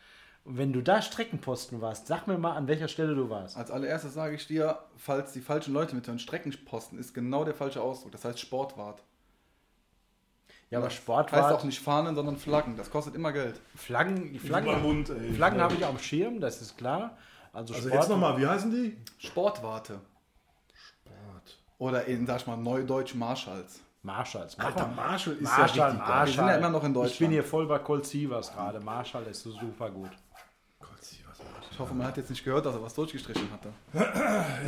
Wenn 0.45 0.73
du 0.73 0.81
da 0.81 1.01
Streckenposten 1.01 1.81
warst, 1.81 2.07
sag 2.07 2.27
mir 2.27 2.37
mal, 2.37 2.53
an 2.55 2.67
welcher 2.67 2.87
Stelle 2.87 3.13
du 3.15 3.29
warst. 3.29 3.55
Als 3.57 3.69
allererstes 3.71 4.13
sage 4.13 4.35
ich 4.35 4.47
dir, 4.47 4.79
falls 4.97 5.31
die 5.33 5.41
falschen 5.41 5.73
Leute 5.73 5.95
mithören, 5.95 6.19
Streckenposten 6.19 6.97
ist 6.97 7.13
genau 7.13 7.43
der 7.45 7.53
falsche 7.53 7.81
Ausdruck. 7.81 8.11
Das 8.11 8.25
heißt 8.25 8.39
Sportwart. 8.39 9.03
Ja, 10.71 10.77
aber 10.79 10.87
Das 10.87 10.95
Sportwart, 10.95 11.43
heißt 11.45 11.55
auch 11.55 11.63
nicht 11.63 11.79
Fahnen, 11.79 12.15
sondern 12.15 12.37
Flaggen. 12.37 12.77
Das 12.77 12.89
kostet 12.91 13.15
immer 13.15 13.31
Geld. 13.31 13.59
Flaggen, 13.75 14.33
die 14.33 14.39
Flaggen, 14.39 14.69
Flaggen, 14.69 14.83
Mund, 14.83 15.09
ey. 15.09 15.33
Flaggen 15.33 15.61
habe 15.61 15.73
ich 15.75 15.83
auf 15.83 15.91
dem 15.95 15.99
Schirm, 15.99 16.39
das 16.39 16.61
ist 16.61 16.77
klar. 16.77 17.17
Also, 17.53 17.73
Also 17.73 17.87
Sport- 17.87 18.01
jetzt 18.01 18.09
nochmal, 18.09 18.37
wie 18.39 18.45
heißen 18.47 18.69
die? 18.71 18.97
Sportwarte. 19.17 19.99
Oder 21.79 22.05
in, 22.05 22.27
sag 22.27 22.41
ich 22.41 22.47
mal, 22.47 22.57
Neudeutsch 22.57 23.15
Marschalls. 23.15 23.79
Marshalls. 24.03 24.57
Alter. 24.59 24.87
Marshall 24.87 25.33
ist 25.35 25.41
Marshall, 25.43 25.75
ja 25.77 25.85
richtig. 25.87 25.99
Marshall. 26.07 26.25
Wir 26.27 26.33
sind 26.33 26.47
ja 26.47 26.55
immer 26.55 26.69
noch 26.69 26.83
in 26.83 26.89
Ich 26.91 26.93
bin 26.93 27.01
Deutschland. 27.03 27.33
hier 27.33 27.43
voll 27.43 27.67
bei 27.67 27.79
Colt 27.79 28.05
Sievers 28.05 28.51
gerade. 28.53 28.79
Marshall 28.79 29.23
ist 29.27 29.41
so 29.41 29.51
super 29.51 29.89
gut. 29.89 30.09
Gott, 30.79 31.01
sie, 31.03 31.17
was 31.27 31.39
war 31.39 31.47
das? 31.59 31.68
Ich 31.79 31.81
hoffe, 31.81 31.93
man 31.93 32.07
hat 32.07 32.17
jetzt 32.17 32.29
nicht 32.29 32.43
gehört, 32.43 32.65
dass 32.65 32.75
er 32.75 32.81
was 32.83 32.93
durchgestrichen 32.93 33.47
hatte. 33.53 33.69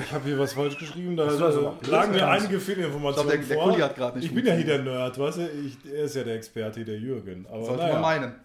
Ich 0.02 0.14
habe 0.14 0.24
hier 0.24 0.40
was 0.40 0.54
falsch 0.54 0.78
geschrieben, 0.78 1.18
da 1.18 1.26
also 1.26 1.72
blöd 1.82 1.88
lagen 1.92 2.12
mir 2.14 2.26
einige 2.26 2.58
Fehlinformationen 2.58 3.42
Ich 3.42 3.48
glaub, 3.50 3.50
der- 3.50 3.58
der 3.58 3.58
vor. 3.58 3.72
Kuli 3.74 4.06
hat 4.06 4.16
nicht 4.16 4.26
ich 4.28 4.34
bin 4.34 4.46
ja 4.46 4.54
hier 4.54 4.64
der. 4.64 4.82
Nerd, 4.84 5.20
weißt 5.20 5.38
du? 5.40 5.50
Ich, 5.50 5.78
er 5.92 6.04
ist 6.06 6.16
ja 6.16 6.24
der 6.24 6.36
Experte, 6.36 6.86
der 6.86 6.98
Jürgen. 6.98 7.46
Aber 7.52 7.66
Sollte 7.66 7.82
naja. 7.84 7.94
man 7.96 8.02
meinen. 8.02 8.36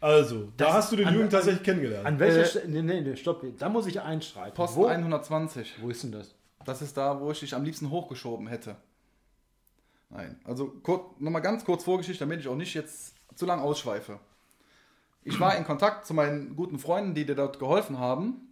Also, 0.00 0.50
da 0.56 0.64
Das- 0.64 0.74
hast 0.76 0.92
du 0.92 0.96
den 0.96 1.08
an- 1.08 1.12
Jürgen 1.12 1.26
an- 1.26 1.30
tatsächlich 1.30 1.62
kennengelernt. 1.62 2.06
An 2.06 2.18
welcher 2.18 2.40
Äh, 2.40 2.46
Stelle? 2.46 2.68
Nee, 2.68 2.80
nee, 2.82 3.00
nee, 3.02 3.16
stopp. 3.16 3.44
Da 3.58 3.68
muss 3.68 3.86
ich 3.86 4.00
einschreiten. 4.00 4.54
Posten 4.54 4.80
Wo, 4.80 4.86
120. 4.88 5.74
wo 5.82 5.90
ist 5.90 6.02
denn 6.02 6.12
das? 6.12 6.34
Das 6.64 6.80
ist 6.80 6.96
da, 6.96 7.20
wo 7.20 7.30
ich 7.32 7.40
dich 7.40 7.54
am 7.54 7.64
liebsten 7.64 7.90
hochgeschoben 7.90 8.46
hätte. 8.46 8.76
Nein, 10.08 10.40
also 10.44 10.72
nochmal 11.18 11.42
ganz 11.42 11.66
kurz 11.66 11.84
Vorgeschichte, 11.84 12.20
damit 12.24 12.40
ich 12.40 12.48
auch 12.48 12.56
nicht 12.56 12.72
jetzt 12.72 13.14
zu 13.34 13.44
lang 13.44 13.60
ausschweife. 13.60 14.18
Ich 15.26 15.40
war 15.40 15.56
in 15.56 15.64
Kontakt 15.64 16.06
zu 16.06 16.14
meinen 16.14 16.56
guten 16.56 16.78
Freunden, 16.78 17.14
die 17.14 17.26
dir 17.26 17.34
dort 17.34 17.58
geholfen 17.58 17.98
haben 17.98 18.48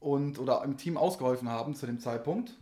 und 0.00 0.38
oder 0.38 0.62
im 0.64 0.76
Team 0.76 0.96
ausgeholfen 0.96 1.48
haben 1.48 1.74
zu 1.74 1.86
dem 1.86 2.00
Zeitpunkt. 2.00 2.52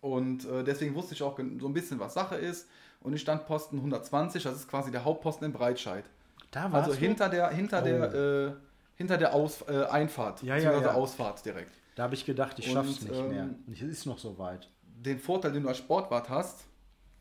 Und 0.00 0.44
äh, 0.46 0.64
deswegen 0.64 0.94
wusste 0.94 1.14
ich 1.14 1.22
auch 1.22 1.38
so 1.38 1.66
ein 1.68 1.72
bisschen, 1.72 1.98
was 1.98 2.14
Sache 2.14 2.36
ist. 2.36 2.68
Und 3.00 3.12
ich 3.14 3.20
stand 3.20 3.46
Posten 3.46 3.76
120, 3.76 4.42
das 4.42 4.54
ist 4.56 4.68
quasi 4.68 4.90
der 4.90 5.04
Hauptposten 5.04 5.46
in 5.46 5.52
Breitscheid. 5.52 6.04
Da 6.50 6.64
warst 6.72 6.88
Also 6.88 6.92
du? 6.92 7.06
hinter 7.06 7.28
der, 7.28 7.50
hinter 7.50 7.82
der, 7.82 8.14
äh, 8.14 8.52
hinter 8.96 9.18
der 9.18 9.34
Aus, 9.34 9.62
äh, 9.68 9.84
Einfahrt, 9.90 10.42
Ja, 10.42 10.56
ja, 10.56 10.80
ja. 10.80 10.92
Ausfahrt 10.94 11.44
direkt. 11.44 11.72
Da 11.96 12.04
habe 12.04 12.14
ich 12.14 12.24
gedacht, 12.24 12.58
ich 12.58 12.68
Und, 12.68 12.74
schaff's 12.74 13.02
nicht 13.02 13.14
ähm, 13.14 13.28
mehr. 13.28 13.42
Und 13.66 13.72
es 13.74 13.82
ist 13.82 14.06
noch 14.06 14.18
so 14.18 14.38
weit. 14.38 14.68
den 14.84 15.18
Vorteil, 15.18 15.52
den 15.52 15.62
du 15.64 15.68
als 15.68 15.78
Sportwart 15.78 16.28
hast, 16.30 16.64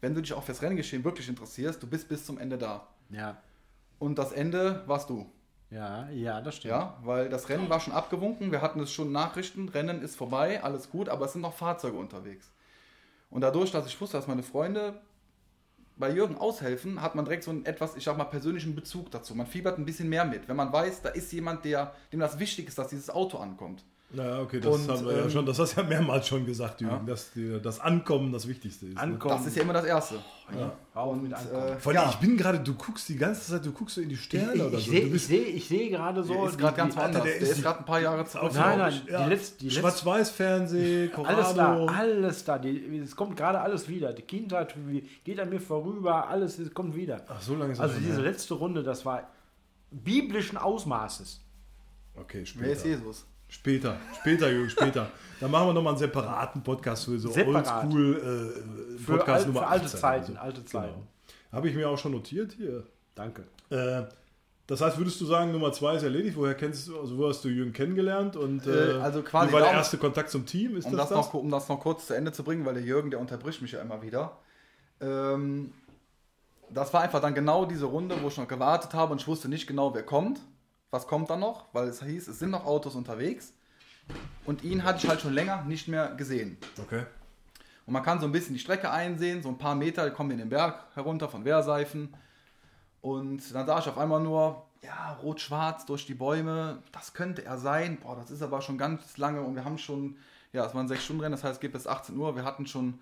wenn 0.02 0.14
du 0.16 0.22
dich 0.22 0.34
auch 0.34 0.44
fürs 0.44 0.62
Renngeschehen 0.62 1.04
wirklich 1.04 1.28
interessierst, 1.28 1.82
du 1.84 1.88
bist 1.88 2.08
bis 2.08 2.26
zum 2.26 2.38
Ende 2.38 2.58
da. 2.58 2.88
Ja. 3.10 3.38
Und 4.00 4.18
das 4.18 4.32
Ende 4.32 4.84
warst 4.88 5.10
du. 5.10 5.32
Ja, 5.70 6.08
ja, 6.10 6.42
das 6.42 6.58
stimmt. 6.58 6.72
Ja, 6.72 6.98
weil 7.04 7.30
das 7.30 7.50
Rennen 7.50 7.70
war 7.70 7.80
schon 7.80 7.94
abgewunken, 7.94 8.52
wir 8.52 8.62
hatten 8.62 8.80
es 8.80 8.92
schon 8.92 9.12
Nachrichten, 9.12 9.70
Rennen 9.70 10.04
ist 10.04 10.16
vorbei, 10.16 10.64
alles 10.64 10.92
gut, 10.92 11.10
aber 11.10 11.26
es 11.26 11.34
sind 11.34 11.42
noch 11.42 11.56
Fahrzeuge 11.56 11.98
unterwegs. 11.98 12.52
Und 13.32 13.42
dadurch, 13.42 13.72
dass 13.72 13.88
ich 13.88 14.00
wusste, 14.00 14.18
dass 14.18 14.28
meine 14.28 14.44
Freunde 14.44 15.02
bei 15.96 16.12
Jürgen 16.12 16.38
aushelfen, 16.38 17.02
hat 17.02 17.16
man 17.16 17.26
direkt 17.26 17.44
so 17.44 17.52
einen 17.52 17.66
etwas, 17.66 17.96
ich 17.96 18.04
sag 18.04 18.18
mal, 18.18 18.26
persönlichen 18.26 18.76
Bezug 18.76 19.10
dazu. 19.10 19.34
Man 19.34 19.48
fiebert 19.48 19.80
ein 19.80 19.86
bisschen 19.86 20.10
mehr 20.10 20.26
mit, 20.26 20.48
wenn 20.48 20.56
man 20.56 20.72
weiß, 20.72 21.02
da 21.02 21.10
ist 21.10 21.32
jemand, 21.32 21.66
der, 21.66 21.96
dem 22.12 22.20
das 22.20 22.38
wichtig 22.38 22.68
ist, 22.68 22.78
dass 22.78 22.88
dieses 22.90 23.10
Auto 23.10 23.38
ankommt. 23.38 23.84
Na, 24.16 24.42
okay, 24.42 24.60
das 24.60 24.76
Und, 24.76 24.88
haben 24.90 25.06
wir 25.08 25.18
ja 25.18 25.24
ähm, 25.24 25.30
schon, 25.32 25.44
das 25.46 25.58
hast 25.58 25.76
du 25.76 25.82
ja 25.82 25.88
mehrmals 25.88 26.28
schon 26.28 26.46
gesagt, 26.46 26.82
Jürgen, 26.82 26.96
Ja. 27.08 27.14
dass 27.14 27.32
die, 27.32 27.60
das 27.62 27.80
Ankommen 27.80 28.32
das 28.32 28.48
Wichtigste 28.48 28.86
ist. 28.86 28.94
Ne? 28.94 29.02
Ankommen. 29.02 29.36
Das 29.38 29.48
ist 29.48 29.56
ja 29.56 29.64
immer 29.64 29.74
das 29.74 29.86
Erste. 29.86 30.16
Ja. 30.56 30.72
Auf 30.94 31.14
Und, 31.14 31.34
Ankommen. 31.34 31.64
äh, 31.68 31.80
Vor 31.80 31.92
allem, 31.94 32.02
ja. 32.04 32.10
ich 32.12 32.16
bin 32.18 32.38
gerade, 32.38 32.60
du 32.60 32.76
guckst 32.76 33.10
die 33.10 33.16
ganze 33.16 33.42
Zeit, 33.42 33.66
du 33.66 33.72
guckst 33.72 33.96
so 33.96 34.02
in 34.02 34.10
die 34.10 34.18
Sterne 34.18 34.54
ich, 34.54 34.62
oder 34.62 34.78
ich 34.78 34.86
so. 34.86 34.92
sehe 34.92 35.00
du 35.02 35.06
ich 35.08 35.12
bist 35.14 35.28
seh, 35.30 35.38
ich 35.42 35.68
seh 35.68 35.90
gerade 35.90 36.24
so. 36.24 36.34
Der 36.34 36.44
ist 36.46 36.54
die- 36.54 36.58
gerade 36.60 36.78
ganz 36.78 36.96
woanders. 36.96 37.24
der 37.24 37.40
Der 37.40 37.42
ist 37.42 37.62
gerade 37.64 37.80
ein 37.80 37.86
paar 37.86 38.00
Jahre 38.02 38.26
zurück. 38.26 38.52
Nein, 38.54 38.78
nein, 38.78 39.02
Ja. 39.10 39.24
die 39.24 39.30
letzte- 39.32 39.72
Schwarz-Weiß-Fernsehen, 39.72 41.12
Alles 41.26 41.54
da, 41.56 41.86
alles 41.88 42.46
da. 42.46 42.58
Die, 42.60 42.98
es 43.00 43.16
kommt 43.16 43.36
gerade 43.36 43.60
alles 43.62 43.88
wieder. 43.88 44.14
Die 44.14 44.22
Kindheit 44.22 44.76
geht 45.24 45.40
an 45.40 45.50
mir 45.50 45.60
vorüber, 45.60 46.28
alles 46.30 46.60
es 46.60 46.72
kommt 46.74 46.96
wieder. 46.96 47.22
Ach, 47.28 47.42
so 47.42 47.56
lange 47.56 47.72
ist 47.74 47.80
das 47.80 47.90
Also 47.92 48.00
diese 48.02 48.22
letzte 48.22 48.54
Runde, 48.54 48.84
das 48.84 49.06
war 49.06 49.28
biblischen 49.90 50.58
Ausmaßes. 50.58 51.42
Okay, 52.16 52.44
Wer 52.58 52.72
ist 52.74 52.82
später. 52.82 52.88
Jesus? 53.00 53.26
Später, 53.54 53.98
später, 54.20 54.50
Jürgen, 54.50 54.70
später. 54.70 55.12
Dann 55.40 55.52
machen 55.52 55.68
wir 55.68 55.74
nochmal 55.74 55.94
einen 55.94 56.00
separaten 56.00 56.64
Podcast 56.64 57.06
für 57.06 57.20
so 57.20 57.30
Separat. 57.30 57.84
Oldschool 57.86 58.16
äh, 58.96 58.98
Für, 58.98 59.18
Podcast 59.18 59.42
al, 59.42 59.48
Nummer 59.48 59.60
für 59.62 59.68
alte 59.68 59.86
18 59.86 60.00
Zeiten, 60.00 60.32
oder 60.32 60.40
so. 60.40 60.46
alte 60.46 60.66
Zeiten. 60.66 60.94
Genau. 60.94 61.08
Habe 61.52 61.70
ich 61.70 61.76
mir 61.76 61.88
auch 61.90 61.98
schon 61.98 62.14
notiert 62.14 62.54
hier. 62.54 62.84
Danke. 63.14 63.44
Äh, 63.70 64.04
das 64.66 64.82
heißt, 64.82 64.98
würdest 64.98 65.22
du 65.22 65.26
sagen, 65.26 65.52
Nummer 65.52 65.72
zwei 65.72 65.96
ist 65.96 66.04
erledigt? 66.04 66.36
Woher 66.36 66.56
kennst 66.56 66.88
du, 66.88 67.00
also 67.00 67.18
wo 67.18 67.28
hast 67.30 67.44
du 67.44 67.50
Jürgen 67.50 67.74
kennengelernt? 67.74 68.36
Und 68.36 68.66
äh, 68.66 68.98
Äh, 68.98 69.02
also 69.02 69.22
quasi 69.22 69.50
wie 69.50 69.54
war 69.54 69.60
der 69.60 69.68
darum- 69.70 69.78
erste 69.78 69.98
Kontakt 69.98 70.30
zum 70.32 70.46
Team? 70.48 70.76
Ist 70.78 70.86
Um 70.86 70.94
das 70.94 71.10
das, 71.10 71.10
das? 71.10 71.18
noch, 71.28 71.34
um 71.36 71.52
das 71.52 71.70
noch 71.70 71.80
kurz 71.80 72.08
zu 72.08 72.16
Ende 72.16 72.32
zu 72.32 72.44
bringen, 72.44 72.66
weil 72.66 72.74
der 72.74 72.84
Jürgen, 72.84 73.12
der 73.12 73.20
unterbricht 73.20 73.62
mich 73.62 73.74
ja 73.74 73.82
immer 73.82 74.02
wieder. 74.02 74.38
Ähm, 75.00 75.72
das 76.72 76.92
war 76.94 77.02
einfach 77.02 77.22
dann 77.22 77.36
genau 77.36 77.66
diese 77.66 77.86
Runde, 77.86 78.16
wo 78.24 78.30
ich 78.30 78.38
noch 78.38 78.48
gewartet 78.48 78.94
habe 78.96 79.12
und 79.12 79.22
ich 79.22 79.28
wusste 79.28 79.48
nicht 79.50 79.68
genau, 79.68 79.94
wer 79.94 80.04
kommt. 80.04 80.40
Was 80.94 81.08
kommt 81.08 81.32
dann 81.32 81.40
noch? 81.40 81.66
Weil 81.74 81.88
es 81.88 82.04
hieß, 82.04 82.28
es 82.28 82.38
sind 82.38 82.52
noch 82.52 82.66
Autos 82.66 82.94
unterwegs. 82.94 83.52
Und 84.46 84.64
ihn 84.64 84.84
hatte 84.84 85.00
ich 85.00 85.10
halt 85.10 85.22
schon 85.22 85.34
länger 85.34 85.64
nicht 85.64 85.88
mehr 85.88 86.14
gesehen. 86.14 86.56
Okay. 86.80 87.04
Und 87.88 87.94
man 87.94 88.04
kann 88.04 88.20
so 88.20 88.28
ein 88.28 88.32
bisschen 88.32 88.54
die 88.54 88.60
Strecke 88.60 88.92
einsehen, 88.92 89.42
so 89.42 89.50
ein 89.50 89.58
paar 89.58 89.74
Meter, 89.74 90.12
kommen 90.12 90.30
wir 90.30 90.36
in 90.36 90.42
den 90.42 90.50
Berg 90.50 90.86
herunter 90.94 91.30
von 91.30 91.46
Wehrseifen. 91.46 92.14
Und 93.02 93.56
dann 93.56 93.66
sah 93.66 93.80
ich 93.80 93.88
auf 93.88 93.98
einmal 93.98 94.22
nur, 94.22 94.68
ja, 94.84 95.14
rot-schwarz 95.24 95.88
durch 95.88 96.06
die 96.06 96.14
Bäume, 96.14 96.84
das 96.92 97.16
könnte 97.16 97.44
er 97.44 97.58
sein. 97.58 97.98
Boah, 98.00 98.16
das 98.16 98.30
ist 98.30 98.44
aber 98.44 98.62
schon 98.62 98.78
ganz 98.78 99.18
lange 99.18 99.42
und 99.42 99.56
wir 99.56 99.66
haben 99.66 99.80
schon, 99.80 100.18
ja, 100.52 100.64
es 100.64 100.76
waren 100.76 100.88
sechs 100.88 101.06
Stunden 101.06 101.24
Rennen, 101.24 101.32
das 101.32 101.44
heißt, 101.44 101.56
es 101.56 101.60
geht 101.60 101.74
bis 101.74 101.88
18 101.88 102.16
Uhr, 102.16 102.36
wir 102.36 102.46
hatten 102.46 102.68
schon 102.68 103.00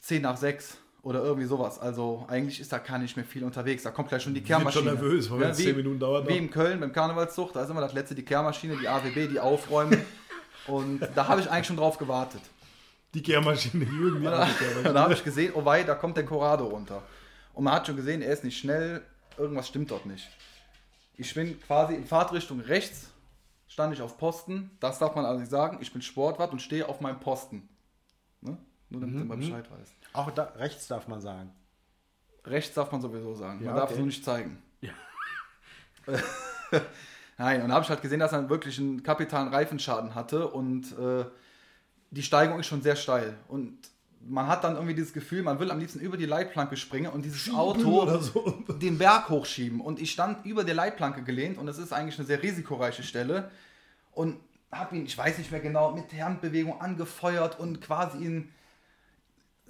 10 0.00 0.22
nach 0.22 0.36
6 0.36 0.76
oder 1.02 1.22
irgendwie 1.22 1.46
sowas. 1.46 1.78
Also 1.78 2.24
eigentlich 2.28 2.60
ist 2.60 2.72
da 2.72 2.78
gar 2.78 2.98
nicht 2.98 3.16
mehr 3.16 3.24
viel 3.24 3.44
unterwegs. 3.44 3.82
Da 3.82 3.90
kommt 3.90 4.08
gleich 4.08 4.22
schon 4.22 4.34
die 4.34 4.42
Kehrmaschine. 4.42 4.84
schon 4.90 4.94
nervös, 5.00 5.30
weil 5.30 5.40
Ja, 5.42 5.56
wie- 5.58 5.62
10 5.64 5.76
Minuten 5.76 5.98
dauert. 5.98 6.26
Wie 6.28 6.32
noch. 6.34 6.38
in 6.40 6.50
Köln 6.50 6.80
beim 6.80 6.92
Karnevalszug, 6.92 7.52
da 7.52 7.62
ist 7.62 7.70
immer 7.70 7.80
das 7.80 7.92
letzte 7.92 8.14
die 8.14 8.24
Kehrmaschine, 8.24 8.76
die 8.76 8.88
AWB, 8.88 9.28
die 9.28 9.40
aufräumen. 9.40 10.02
und 10.66 11.00
da 11.14 11.26
habe 11.28 11.40
ich 11.40 11.50
eigentlich 11.50 11.66
schon 11.66 11.76
drauf 11.76 11.96
gewartet. 11.98 12.42
Die 13.14 13.22
Kehrmaschine, 13.22 13.86
die 13.86 14.26
alte 14.26 14.30
da, 14.30 14.46
Kehrmaschine. 14.46 14.92
da 14.94 15.02
habe 15.02 15.14
ich 15.14 15.24
gesehen, 15.24 15.52
oh 15.56 15.64
wei, 15.64 15.82
da 15.82 15.94
kommt 15.94 16.16
der 16.16 16.24
Corrado 16.24 16.66
runter. 16.66 17.02
Und 17.54 17.64
man 17.64 17.74
hat 17.74 17.86
schon 17.86 17.96
gesehen, 17.96 18.22
er 18.22 18.32
ist 18.32 18.44
nicht 18.44 18.58
schnell, 18.58 19.02
irgendwas 19.36 19.66
stimmt 19.68 19.90
dort 19.90 20.06
nicht. 20.06 20.28
Ich 21.16 21.34
bin 21.34 21.60
quasi 21.60 21.94
in 21.94 22.04
Fahrtrichtung 22.06 22.60
rechts, 22.60 23.10
stand 23.66 23.92
ich 23.94 24.00
auf 24.00 24.16
Posten, 24.16 24.70
das 24.80 24.98
darf 25.00 25.14
man 25.16 25.24
also 25.24 25.40
nicht 25.40 25.50
sagen, 25.50 25.78
ich 25.80 25.92
bin 25.92 26.02
Sportwart 26.02 26.52
und 26.52 26.62
stehe 26.62 26.88
auf 26.88 27.00
meinem 27.00 27.18
Posten. 27.20 27.68
Ne? 28.42 28.56
Nur 28.90 29.00
damit 29.00 29.20
du 29.20 29.24
mal 29.24 29.36
Bescheid 29.36 29.68
weißt. 29.70 29.92
Auch 30.12 30.30
da, 30.30 30.52
rechts 30.56 30.88
darf 30.88 31.08
man 31.08 31.20
sagen. 31.20 31.52
Rechts 32.44 32.74
darf 32.74 32.90
man 32.90 33.00
sowieso 33.00 33.34
sagen, 33.34 33.60
Ja, 33.60 33.66
man 33.66 33.76
darf 33.76 33.84
okay. 33.84 33.94
es 33.94 33.98
nur 33.98 34.06
nicht 34.06 34.24
zeigen. 34.24 34.62
Ja. 34.80 34.92
Nein, 37.38 37.62
und 37.62 37.68
da 37.68 37.74
habe 37.74 37.84
ich 37.84 37.90
halt 37.90 38.02
gesehen, 38.02 38.20
dass 38.20 38.32
er 38.32 38.48
wirklich 38.48 38.78
einen 38.78 39.02
kapitalen 39.02 39.48
Reifenschaden 39.48 40.14
hatte 40.14 40.48
und 40.48 40.92
äh, 40.98 41.24
die 42.10 42.22
Steigung 42.22 42.58
ist 42.60 42.66
schon 42.66 42.82
sehr 42.82 42.96
steil. 42.96 43.36
Und 43.48 43.78
man 44.26 44.46
hat 44.46 44.64
dann 44.64 44.74
irgendwie 44.74 44.94
dieses 44.94 45.12
Gefühl, 45.12 45.42
man 45.42 45.58
will 45.58 45.70
am 45.70 45.78
liebsten 45.78 46.00
über 46.00 46.16
die 46.16 46.26
Leitplanke 46.26 46.76
springen 46.76 47.10
und 47.10 47.24
dieses 47.24 47.52
Auto 47.54 48.02
oder 48.02 48.20
so. 48.20 48.62
den 48.68 48.98
Berg 48.98 49.28
hochschieben. 49.28 49.80
Und 49.80 50.00
ich 50.00 50.10
stand 50.10 50.44
über 50.44 50.64
der 50.64 50.74
Leitplanke 50.74 51.22
gelehnt 51.22 51.56
und 51.56 51.68
es 51.68 51.78
ist 51.78 51.92
eigentlich 51.92 52.18
eine 52.18 52.26
sehr 52.26 52.42
risikoreiche 52.42 53.02
Stelle. 53.02 53.50
Und 54.12 54.36
habe 54.70 54.96
ihn, 54.96 55.06
ich 55.06 55.16
weiß 55.16 55.38
nicht 55.38 55.50
mehr 55.50 55.60
genau, 55.60 55.92
mit 55.92 56.12
der 56.12 56.26
Handbewegung 56.26 56.80
angefeuert 56.80 57.58
und 57.58 57.80
quasi 57.80 58.18
ihn 58.18 58.52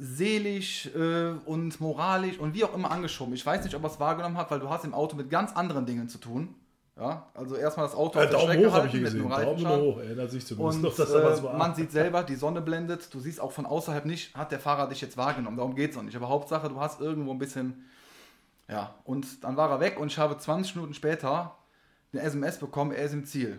seelisch 0.03 0.87
äh, 0.97 1.33
und 1.45 1.79
moralisch 1.79 2.39
und 2.39 2.55
wie 2.55 2.65
auch 2.65 2.75
immer 2.75 2.91
angeschoben. 2.91 3.35
Ich 3.35 3.45
weiß 3.45 3.63
nicht, 3.65 3.75
ob 3.75 3.83
er 3.85 3.91
es 3.91 4.01
wahrgenommen 4.01 4.39
hat, 4.39 4.51
weil 4.51 4.59
du 4.59 4.71
hast 4.71 4.85
im 4.87 4.95
Auto 4.95 5.15
mit 5.15 5.29
ganz 5.29 5.53
anderen 5.55 5.85
Dingen 5.85 6.09
zu 6.09 6.17
tun. 6.17 6.55
Ja, 6.99 7.27
also 7.35 7.55
erstmal 7.55 7.87
das 7.87 7.95
Auto 7.95 8.19
Äh, 8.19 8.25
auf 8.25 8.31
der 8.31 8.39
Daumen 8.39 8.53
Strecke 8.53 8.69
hoch 8.71 8.75
habe 8.75 8.87
ich 8.87 8.93
mit 8.95 9.05
gesehen. 9.05 9.29
Daumen 9.29 9.67
hoch. 9.69 9.99
Erinnert 9.99 10.31
sich 10.31 10.47
zumindest 10.47 10.77
Und 10.79 10.83
noch, 10.83 10.97
dass 10.97 11.11
äh, 11.11 11.43
war. 11.45 11.57
man 11.57 11.75
sieht 11.75 11.93
selber, 11.93 12.23
die 12.23 12.35
Sonne 12.35 12.63
blendet, 12.63 13.13
du 13.13 13.21
siehst 13.21 13.41
auch 13.41 13.53
von 13.53 13.67
außerhalb 13.67 14.07
nicht, 14.07 14.35
hat 14.35 14.53
der 14.53 14.61
Fahrer 14.61 14.89
dich 14.89 15.03
jetzt 15.03 15.19
wahrgenommen. 15.19 15.59
Darum 15.59 15.75
geht 15.75 15.91
es 15.91 15.97
noch 15.97 16.03
nicht. 16.03 16.17
Aber 16.17 16.31
Hauptsache, 16.31 16.69
du 16.71 16.81
hast 16.81 17.01
irgendwo 17.01 17.33
ein 17.33 17.39
bisschen. 17.39 17.85
Ja, 18.69 18.95
und 19.05 19.45
dann 19.45 19.57
war 19.57 19.69
er 19.71 19.81
weg 19.81 19.99
und 19.99 20.09
ich 20.09 20.19
habe 20.19 20.39
20 20.39 20.77
Minuten 20.77 20.95
später 20.95 21.57
eine 22.13 22.23
SMS 22.23 22.59
bekommen, 22.59 22.93
er 22.93 23.05
ist 23.05 23.13
im 23.13 23.25
Ziel. 23.27 23.59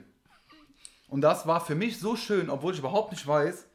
Und 1.08 1.22
das 1.22 1.46
war 1.46 1.62
für 1.62 1.76
mich 1.76 2.00
so 2.00 2.16
schön, 2.16 2.50
obwohl 2.50 2.74
ich 2.74 2.80
überhaupt 2.80 3.12
nicht 3.12 3.28
weiß, 3.28 3.66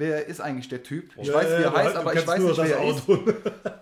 wer 0.00 0.26
ist 0.26 0.40
eigentlich 0.40 0.68
der 0.68 0.82
Typ. 0.82 1.12
Ich 1.16 1.28
Ja, 1.28 1.34
weiß, 1.34 1.46
wie 1.46 1.62
er 1.62 1.72
heißt, 1.72 1.84
halt- 1.86 1.96
aber 1.96 2.14
ich 2.14 2.26
weiß 2.26 2.38
nur 2.40 2.48
nicht, 2.48 2.58
das 2.58 2.68
wer 2.68 2.76
er 2.78 2.90
ist. 2.90 3.08
Auto. 3.08 3.32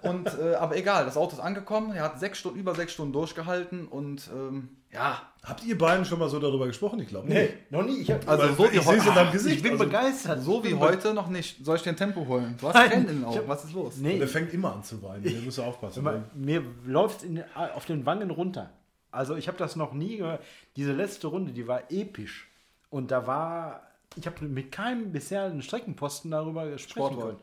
Und, 0.08 0.26
äh, 0.38 0.54
aber 0.54 0.76
egal, 0.76 1.04
das 1.06 1.16
Auto 1.16 1.34
ist 1.36 1.40
angekommen, 1.40 1.92
er 1.94 2.02
hat 2.04 2.20
sechs 2.20 2.38
Stunden, 2.38 2.58
über 2.58 2.74
sechs 2.74 2.92
Stunden 2.92 3.12
durchgehalten 3.12 3.86
und 3.88 4.28
ähm, 4.34 4.68
ja, 4.92 5.20
Habt 5.44 5.64
ihr 5.64 5.76
beiden 5.78 6.04
schon 6.04 6.18
mal 6.18 6.28
so 6.28 6.38
darüber 6.38 6.66
gesprochen? 6.66 7.00
Ich 7.00 7.08
glaube 7.08 7.28
Nee, 7.28 7.50
noch 7.70 7.82
nie. 7.82 7.98
Ich, 8.02 8.10
hab, 8.10 8.26
Also 8.28 8.48
so 8.54 8.70
wie 8.70 8.76
ich 8.76 8.82
sehe 8.82 8.96
es 8.96 9.02
in 9.04 9.10
heute- 9.10 9.14
deinem 9.14 9.32
Gesicht. 9.32 9.56
ich 9.56 9.62
bin 9.62 9.72
also, 9.72 9.84
begeistert. 9.84 10.42
so 10.42 10.64
wie 10.64 10.74
heute 10.74 11.14
noch 11.14 11.28
nicht. 11.28 11.64
Soll 11.64 11.76
ich 11.76 11.82
dir 11.82 11.90
ein 11.90 11.96
Tempo 11.96 12.26
holen? 12.26 12.56
Du 12.60 12.68
hast 12.68 12.74
Tränen 12.76 13.08
in 13.08 13.16
den 13.20 13.24
Augen, 13.24 13.42
was 13.46 13.64
ist 13.64 13.72
los? 13.72 13.96
Nee, 13.98 14.18
Der 14.18 14.28
fängt 14.28 14.52
immer 14.52 14.74
an 14.74 14.82
zu 14.82 15.02
weinen. 15.02 15.22
Der 15.22 15.32
muss 15.42 15.58
aufpassen. 15.58 16.02
Mal, 16.04 16.24
mir 16.34 16.62
läuft 16.86 17.22
in, 17.22 17.42
auf 17.74 17.84
den 17.86 18.04
Wangen 18.06 18.30
runter. 18.30 18.70
Also 19.10 19.36
ich 19.36 19.46
habe 19.48 19.56
das 19.58 19.76
noch 19.76 19.92
nie 19.94 20.18
gehört. 20.18 20.42
Diese 20.76 20.92
letzte 20.92 21.28
Runde, 21.28 21.52
die 21.52 21.66
war 21.66 21.82
episch. 21.90 22.48
Und 22.90 23.10
da 23.10 23.26
war, 23.26 23.82
ich 24.18 24.26
habe 24.26 24.44
mit 24.44 24.72
keinem 24.72 25.12
bisher 25.12 25.44
einen 25.44 25.62
Streckenposten 25.62 26.30
darüber 26.30 26.76
Sportwahl. 26.78 27.36
können. 27.36 27.38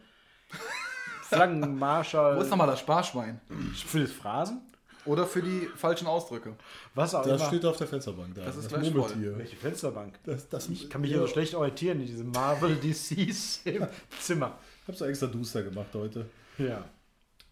Flaggenmarschall. 1.23 2.37
Wo 2.37 2.41
ist 2.41 2.49
nochmal 2.49 2.67
das 2.67 2.79
Sparschwein? 2.79 3.41
Für 3.87 4.01
das 4.01 4.11
Phrasen? 4.11 4.61
Oder 5.05 5.25
für 5.27 5.41
die 5.41 5.67
falschen 5.75 6.07
Ausdrücke? 6.07 6.55
Was 6.95 7.13
auch 7.13 7.23
Das 7.23 7.39
immer. 7.41 7.47
steht 7.49 7.65
auf 7.65 7.77
der 7.77 7.87
Fensterbank 7.87 8.33
da. 8.35 8.45
Das 8.45 8.55
ist 8.57 8.69
gleich 8.69 8.89
voll. 8.91 9.01
Murmeltier. 9.01 9.37
Welche 9.37 9.55
Fensterbank? 9.55 10.15
Das, 10.23 10.49
das, 10.49 10.67
Ich 10.69 10.89
kann 10.89 11.01
mich 11.01 11.11
ja 11.11 11.19
so 11.19 11.27
schlecht 11.27 11.53
orientieren 11.53 11.99
in 12.01 12.07
diesem 12.07 12.31
Marvel 12.31 12.75
DCs 12.75 13.61
im 13.65 13.87
Zimmer. 14.19 14.57
Ich 14.81 14.87
hab's 14.87 15.01
extra 15.01 15.27
duster 15.27 15.61
gemacht 15.63 15.87
heute. 15.93 16.25
Ja. 16.57 16.83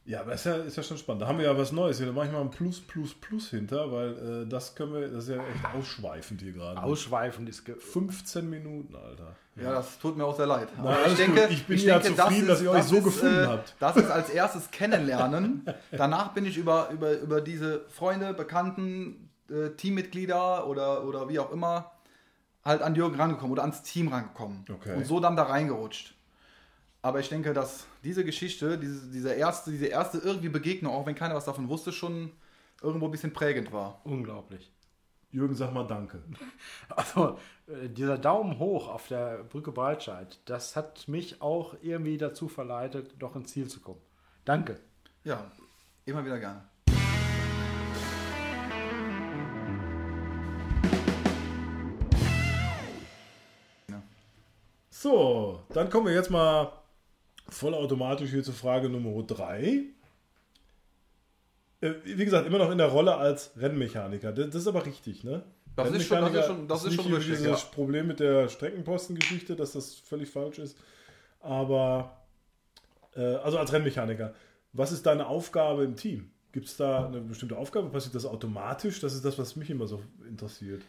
Ja, 0.05 0.19
aber 0.22 0.33
ist 0.33 0.45
ja, 0.45 0.55
ist 0.55 0.75
ja 0.75 0.83
schon 0.83 0.98
spannend. 0.98 1.22
Da 1.22 1.27
haben 1.27 1.38
wir 1.38 1.45
ja 1.45 1.57
was 1.57 1.72
Neues 1.72 1.98
hier. 1.98 2.07
Da 2.07 2.12
mache 2.12 2.25
ich 2.25 2.31
mal 2.33 2.41
ein 2.41 2.50
Plus, 2.51 2.81
Plus, 2.81 3.13
Plus 3.13 3.50
hinter, 3.51 3.89
weil 3.91 4.43
äh, 4.43 4.50
das 4.50 4.75
können 4.75 4.93
wir, 4.93 5.07
das 5.07 5.24
ist 5.24 5.29
ja 5.29 5.36
echt 5.38 5.75
ausschweifend 5.77 6.41
hier 6.41 6.51
gerade. 6.51 6.83
Ausschweifend 6.83 7.48
ist. 7.48 7.63
ge- 7.63 7.75
15 7.77 8.50
Minuten, 8.50 8.93
Alter. 8.95 9.36
Ja, 9.55 9.72
das 9.75 10.00
tut 10.00 10.17
mir 10.17 10.25
auch 10.25 10.36
sehr 10.36 10.48
leid. 10.48 10.67
Na, 10.77 10.89
alles 10.89 11.17
gut. 11.25 11.38
Ich 11.51 11.65
bin 11.67 11.77
ja 11.79 12.01
zufrieden, 12.01 12.48
dass 12.48 12.62
ihr 12.62 12.72
euch 12.72 12.83
so 12.83 13.01
gefunden 13.01 13.48
habt. 13.48 13.75
Das 13.79 13.95
ist 13.95 14.10
als 14.12 14.29
erstes 14.29 14.72
Kennenlernen. 14.72 15.65
Danach 15.91 16.33
bin 16.33 16.45
ich 16.45 16.57
über, 16.57 16.89
über, 16.91 17.12
über 17.19 17.39
diese 17.39 17.86
Freunde, 17.88 18.33
Bekannten, 18.33 19.29
äh, 19.50 19.69
Teammitglieder 19.77 20.67
oder, 20.67 21.05
oder 21.05 21.29
wie 21.29 21.39
auch 21.39 21.51
immer 21.51 21.91
halt 22.65 22.81
an 22.81 22.95
Jürgen 22.95 23.15
rangekommen 23.15 23.51
oder 23.51 23.62
ans 23.62 23.83
Team 23.83 24.07
rangekommen. 24.10 24.65
Okay. 24.69 24.95
Und 24.95 25.05
so 25.05 25.19
dann 25.19 25.36
da 25.38 25.43
reingerutscht. 25.43 26.15
Aber 27.03 27.19
ich 27.19 27.27
denke, 27.27 27.51
dass 27.51 27.86
diese 28.01 28.24
Geschichte, 28.24 28.79
diese, 28.79 29.12
diese, 29.12 29.33
erste, 29.33 29.72
diese 29.72 29.88
erste 29.88 30.19
irgendwie 30.19 30.48
Begegnung, 30.48 30.93
auch 30.93 31.05
wenn 31.05 31.15
keiner 31.15 31.36
was 31.36 31.43
davon 31.43 31.67
wusste, 31.67 31.91
schon 31.91 32.31
irgendwo 32.81 33.07
ein 33.07 33.12
bisschen 33.12 33.33
prägend 33.33 33.74
war. 33.74 34.00
Unglaublich. 34.05 34.72
Jürgen, 35.29 35.53
sag 35.53 35.74
mal 35.74 35.86
Danke. 35.86 36.24
Also, 36.89 37.38
äh, 37.67 37.89
dieser 37.89 38.17
Daumen 38.17 38.57
hoch 38.57 38.88
auf 38.88 39.10
der 39.10 39.43
Brücke 39.43 39.74
Breitscheid, 39.74 40.39
das 40.45 40.77
hat 40.77 41.10
mich 41.10 41.41
auch 41.41 41.75
irgendwie 41.81 42.17
dazu 42.17 42.48
verleitet, 42.48 43.15
doch 43.19 43.36
ins 43.36 43.51
Ziel 43.51 43.67
zu 43.67 43.81
kommen. 43.81 44.00
Danke. 44.45 44.79
Ja, 45.25 45.51
immer 46.05 46.24
wieder 46.24 46.39
gerne. 46.39 46.62
So, 54.89 55.63
dann 55.74 55.89
kommen 55.89 56.07
wir 56.07 56.13
jetzt 56.13 56.31
mal 56.31 56.82
vollautomatisch 57.53 58.29
hier 58.31 58.43
zur 58.43 58.53
Frage 58.53 58.89
Nummer 58.89 59.24
3. 59.24 59.83
Wie 61.81 62.24
gesagt, 62.25 62.48
immer 62.48 62.60
noch 62.60 62.72
in 62.72 62.77
der 62.77 62.88
Rolle 62.88 63.15
als 63.15 63.51
Rennmechaniker. 63.57 64.31
Das, 64.31 64.55
ist 64.55 64.67
aber 64.67 64.86
richtig, 64.86 65.24
ne? 65.24 65.43
Das 65.75 65.91
ist 65.91 66.05
schon- 66.07 66.19
das 66.22 66.33
ist 66.33 66.45
schon- 66.45 66.67
das 66.67 66.83
ist 66.86 66.91
nicht 66.91 67.03
schon 67.03 67.13
richtig, 67.13 67.38
Dieses 67.38 67.62
ja. 67.62 67.67
Problem 67.74 68.07
mit 68.07 68.19
der 68.22 68.48
Streckenpostengeschichte, 68.48 69.55
dass 69.55 69.74
das 69.74 69.95
völlig 69.95 70.29
falsch 70.29 70.60
ist. 70.60 70.77
Aber, 71.41 72.15
äh, 73.15 73.36
also 73.36 73.57
als 73.57 73.74
Rennmechaniker, 73.74 74.33
was 74.72 74.93
ist 74.93 75.05
deine 75.05 75.27
Aufgabe 75.27 75.83
im 75.83 75.98
Team? 75.98 76.29
Gibt 76.53 76.67
es 76.67 76.77
da 76.77 77.07
eine 77.07 77.19
bestimmte 77.19 77.57
Aufgabe? 77.57 77.89
Passiert 77.89 78.15
das 78.15 78.25
automatisch? 78.25 79.01
Das 79.01 79.13
ist 79.13 79.25
das, 79.25 79.38
was 79.38 79.55
mich 79.57 79.69
immer 79.69 79.88
so 79.88 80.01
interessiert. 80.29 80.83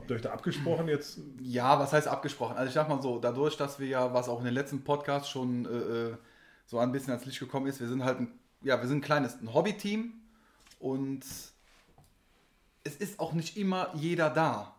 Habt 0.00 0.10
ihr 0.10 0.16
euch 0.16 0.22
da 0.22 0.30
abgesprochen 0.30 0.88
jetzt? 0.88 1.18
Ja, 1.42 1.78
was 1.78 1.92
heißt 1.92 2.08
abgesprochen? 2.08 2.56
Also 2.56 2.68
ich 2.68 2.74
sag 2.74 2.88
mal 2.88 3.02
so, 3.02 3.18
dadurch, 3.18 3.58
dass 3.58 3.78
wir 3.78 3.86
ja, 3.86 4.14
was 4.14 4.30
auch 4.30 4.38
in 4.38 4.46
den 4.46 4.54
letzten 4.54 4.82
Podcasts 4.82 5.28
schon 5.28 5.66
äh, 5.66 5.68
äh, 5.68 6.16
so 6.64 6.78
ein 6.78 6.90
bisschen 6.90 7.12
ans 7.12 7.26
Licht 7.26 7.38
gekommen 7.38 7.66
ist, 7.66 7.80
wir 7.80 7.88
sind 7.88 8.02
halt 8.02 8.20
ein, 8.20 8.32
ja, 8.62 8.80
wir 8.80 8.88
sind 8.88 8.98
ein 8.98 9.02
kleines 9.02 9.38
ein 9.42 9.52
Hobbyteam 9.52 10.14
und 10.78 11.20
es 12.82 12.96
ist 12.96 13.20
auch 13.20 13.34
nicht 13.34 13.58
immer 13.58 13.90
jeder 13.94 14.30
da. 14.30 14.74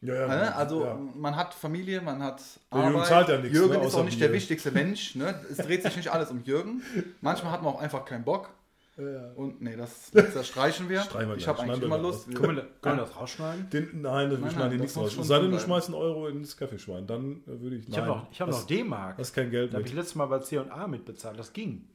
Ja, 0.00 0.14
ja, 0.14 0.26
Ne? 0.26 0.56
Also 0.56 0.84
ja. 0.84 0.98
man 1.14 1.36
hat 1.36 1.54
Familie, 1.54 2.00
man 2.00 2.20
hat 2.20 2.42
Der 2.72 2.82
Jürgen 2.82 3.04
zahlt 3.04 3.28
ja 3.28 3.38
nichts, 3.38 3.56
Jürgen 3.56 3.78
ne, 3.78 3.86
ist 3.86 3.94
auch 3.94 4.04
nicht 4.04 4.20
der 4.20 4.26
Bier. 4.26 4.36
wichtigste 4.36 4.72
Mensch. 4.72 5.14
Ne? 5.14 5.40
Es 5.48 5.58
dreht 5.58 5.84
sich 5.84 5.96
nicht 5.96 6.08
alles 6.08 6.32
um 6.32 6.42
Jürgen. 6.42 6.82
Manchmal 7.20 7.52
hat 7.52 7.62
man 7.62 7.74
auch 7.74 7.80
einfach 7.80 8.04
keinen 8.04 8.24
Bock. 8.24 8.50
Und 8.96 9.60
nee, 9.60 9.74
das, 9.74 10.12
das 10.12 10.46
streichen 10.46 10.88
wir. 10.88 11.02
Streichen 11.02 11.28
wir 11.30 11.36
ich 11.36 11.48
habe 11.48 11.60
eigentlich 11.60 11.82
immer. 11.82 11.98
Lust. 11.98 12.32
Können 12.32 12.56
wir, 12.56 12.68
können 12.80 12.98
wir 12.98 13.04
das 13.04 13.16
rausschneiden? 13.16 13.68
Den, 13.70 14.02
nein, 14.02 14.30
wir 14.30 14.38
Nein, 14.38 14.50
schneiden 14.52 14.70
den 14.70 14.82
das 14.82 14.94
nichts 14.96 15.18
raus. 15.18 15.26
sei 15.26 15.40
denn, 15.40 15.50
du 15.50 15.58
schmeißt 15.58 15.88
einen 15.88 15.96
Euro 15.96 16.28
ins 16.28 16.56
Kaffeeschwein, 16.56 17.04
dann 17.04 17.42
äh, 17.48 17.60
würde 17.60 17.76
ich. 17.76 17.88
Ich 17.88 17.96
habe 17.96 18.06
nein, 18.06 18.16
noch, 18.18 18.26
ich 18.30 18.40
hab 18.40 18.46
das- 18.48 18.60
noch 18.60 18.66
D-Mark. 18.68 19.16
Das 19.16 19.30
ist 19.30 19.34
kein 19.34 19.50
Geld 19.50 19.72
Da 19.72 19.78
habe 19.78 19.88
ich 19.88 19.94
letztes 19.94 20.14
Mal 20.14 20.26
bei 20.26 20.38
C&A 20.38 20.86
mitbezahlt. 20.86 21.36
Das 21.36 21.52
ging. 21.52 21.88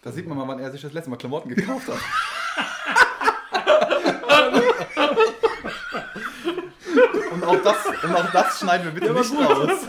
Da 0.00 0.10
sieht 0.10 0.26
man 0.26 0.38
mal, 0.38 0.48
wann 0.48 0.58
er 0.58 0.70
sich 0.72 0.80
das 0.80 0.94
letzte 0.94 1.10
Mal 1.10 1.16
Klamotten 1.16 1.50
gekauft 1.50 1.88
hat. 1.88 1.98
und, 7.32 7.44
auch 7.44 7.62
das, 7.62 7.76
und 8.04 8.14
auch 8.16 8.30
das 8.32 8.58
schneiden 8.58 8.84
wir 8.86 8.92
bitte 8.92 9.12
nicht 9.12 9.32
raus. 9.34 9.86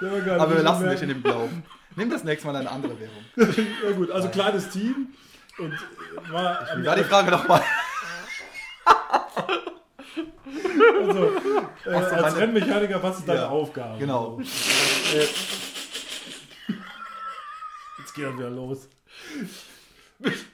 Geil. 0.00 0.40
Aber 0.40 0.56
wir 0.56 0.62
lassen 0.62 0.88
dich 0.88 1.02
in 1.02 1.08
dem 1.08 1.22
Glauben. 1.22 1.62
Nimm 1.96 2.10
das 2.10 2.24
nächste 2.24 2.46
Mal 2.48 2.56
eine 2.56 2.70
andere 2.70 2.94
Währung. 2.98 3.24
Ja 3.84 3.92
gut, 3.92 4.10
also 4.10 4.28
kleines 4.28 4.68
Team. 4.70 5.08
Und 5.58 5.72
äh, 5.72 6.32
war, 6.32 6.66
Wie 6.76 6.86
war 6.86 6.96
die 6.96 7.04
Frage 7.04 7.30
nochmal? 7.30 7.62
also, 11.00 11.30
äh, 11.84 11.94
als 11.94 12.10
meine- 12.12 12.36
Rennmechaniker, 12.36 13.02
was 13.02 13.18
ist 13.18 13.28
deine 13.28 13.40
Ja, 13.40 13.48
Aufgabe? 13.48 13.98
Genau. 13.98 14.40
Äh, 14.40 15.26
Jetzt 17.98 18.14
geht 18.14 18.24
er 18.24 18.36
wieder 18.36 18.50
los. 18.50 18.88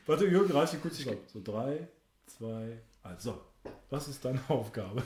Warte, 0.07 0.27
Jürgen, 0.27 0.53
reiß 0.53 0.72
dich 0.72 0.83
kurz 0.83 0.96
zusammen. 0.96 1.18
So, 1.33 1.40
drei, 1.42 1.88
zwei, 2.27 2.79
eins. 3.03 3.22
So, 3.22 3.40
was 3.90 4.09
ist 4.09 4.24
deine 4.24 4.40
Aufgabe? 4.48 5.03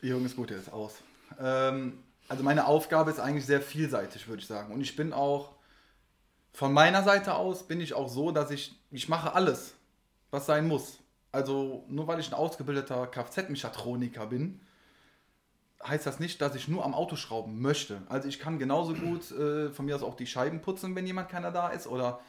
Jürgen 0.00 0.24
ist 0.26 0.36
gut, 0.36 0.50
der 0.50 0.58
ist 0.58 0.72
aus. 0.72 0.94
Ähm, 1.38 2.02
also 2.30 2.44
meine 2.44 2.66
Aufgabe 2.66 3.10
ist 3.10 3.18
eigentlich 3.18 3.44
sehr 3.44 3.60
vielseitig, 3.60 4.28
würde 4.28 4.40
ich 4.40 4.46
sagen. 4.46 4.72
Und 4.72 4.80
ich 4.80 4.94
bin 4.94 5.12
auch, 5.12 5.56
von 6.52 6.72
meiner 6.72 7.02
Seite 7.02 7.34
aus, 7.34 7.66
bin 7.66 7.80
ich 7.80 7.92
auch 7.92 8.08
so, 8.08 8.30
dass 8.30 8.52
ich, 8.52 8.80
ich 8.92 9.08
mache 9.08 9.34
alles, 9.34 9.74
was 10.30 10.46
sein 10.46 10.68
muss. 10.68 11.00
Also 11.32 11.84
nur 11.88 12.06
weil 12.06 12.20
ich 12.20 12.28
ein 12.28 12.34
ausgebildeter 12.34 13.08
Kfz-Mechatroniker 13.08 14.26
bin, 14.26 14.60
heißt 15.84 16.06
das 16.06 16.20
nicht, 16.20 16.40
dass 16.40 16.54
ich 16.54 16.68
nur 16.68 16.84
am 16.84 16.94
Auto 16.94 17.16
schrauben 17.16 17.60
möchte. 17.60 18.02
Also 18.08 18.28
ich 18.28 18.38
kann 18.38 18.60
genauso 18.60 18.94
gut 18.94 19.32
äh, 19.32 19.70
von 19.70 19.86
mir 19.86 19.96
aus 19.96 20.04
auch 20.04 20.14
die 20.14 20.26
Scheiben 20.26 20.60
putzen, 20.60 20.94
wenn 20.94 21.08
jemand 21.08 21.30
keiner 21.30 21.50
da 21.50 21.70
ist, 21.70 21.88
oder, 21.88 22.20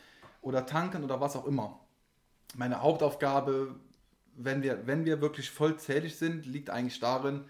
oder 0.42 0.66
tanken 0.66 1.04
oder 1.04 1.22
was 1.22 1.36
auch 1.36 1.46
immer. 1.46 1.80
Meine 2.56 2.82
Hauptaufgabe, 2.82 3.76
wenn 4.36 4.64
wir, 4.64 4.88
wenn 4.88 5.06
wir 5.06 5.22
wirklich 5.22 5.52
vollzählig 5.52 6.18
sind, 6.18 6.48
liegt 6.48 6.72
eigentlich 6.72 7.00
darin, 7.00 7.46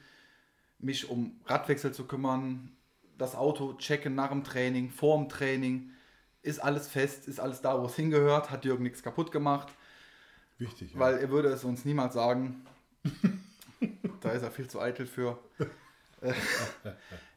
mich 0.83 1.09
um 1.09 1.39
Radwechsel 1.45 1.93
zu 1.93 2.05
kümmern, 2.05 2.71
das 3.17 3.35
Auto 3.35 3.73
checken 3.73 4.15
nach 4.15 4.29
dem 4.29 4.43
Training, 4.43 4.89
vor 4.89 5.17
dem 5.17 5.29
Training. 5.29 5.91
Ist 6.43 6.59
alles 6.59 6.87
fest, 6.87 7.27
ist 7.27 7.39
alles 7.39 7.61
da, 7.61 7.79
wo 7.79 7.85
es 7.85 7.95
hingehört, 7.95 8.49
hat 8.49 8.65
Jürgen 8.65 8.83
nichts 8.83 9.03
kaputt 9.03 9.31
gemacht, 9.31 9.69
Wichtig. 10.57 10.93
ja. 10.93 10.99
weil 10.99 11.19
er 11.19 11.29
würde 11.29 11.49
es 11.49 11.63
uns 11.63 11.85
niemals 11.85 12.15
sagen. 12.15 12.65
da 14.21 14.31
ist 14.31 14.41
er 14.41 14.51
viel 14.51 14.67
zu 14.67 14.79
eitel 14.81 15.05
für. 15.05 15.37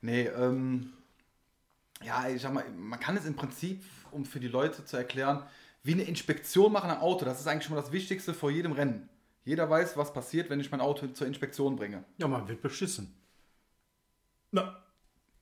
Nee, 0.02 0.26
ähm, 0.26 0.92
ja, 2.02 2.28
ich 2.28 2.42
sag 2.42 2.52
mal, 2.52 2.68
man 2.76 3.00
kann 3.00 3.16
es 3.16 3.24
im 3.24 3.34
Prinzip, 3.34 3.82
um 4.10 4.26
für 4.26 4.40
die 4.40 4.48
Leute 4.48 4.84
zu 4.84 4.98
erklären, 4.98 5.42
wie 5.82 5.92
eine 5.94 6.02
Inspektion 6.02 6.70
machen 6.70 6.90
am 6.90 6.98
Auto. 6.98 7.24
Das 7.24 7.40
ist 7.40 7.46
eigentlich 7.46 7.64
schon 7.64 7.74
mal 7.74 7.80
das 7.80 7.92
Wichtigste 7.92 8.34
vor 8.34 8.50
jedem 8.50 8.72
Rennen. 8.72 9.08
Jeder 9.44 9.70
weiß, 9.70 9.96
was 9.96 10.12
passiert, 10.12 10.50
wenn 10.50 10.60
ich 10.60 10.70
mein 10.70 10.82
Auto 10.82 11.06
zur 11.06 11.26
Inspektion 11.26 11.76
bringe. 11.76 12.04
Ja, 12.18 12.28
man 12.28 12.46
wird 12.48 12.60
beschissen. 12.60 13.14
Na, 14.54 14.76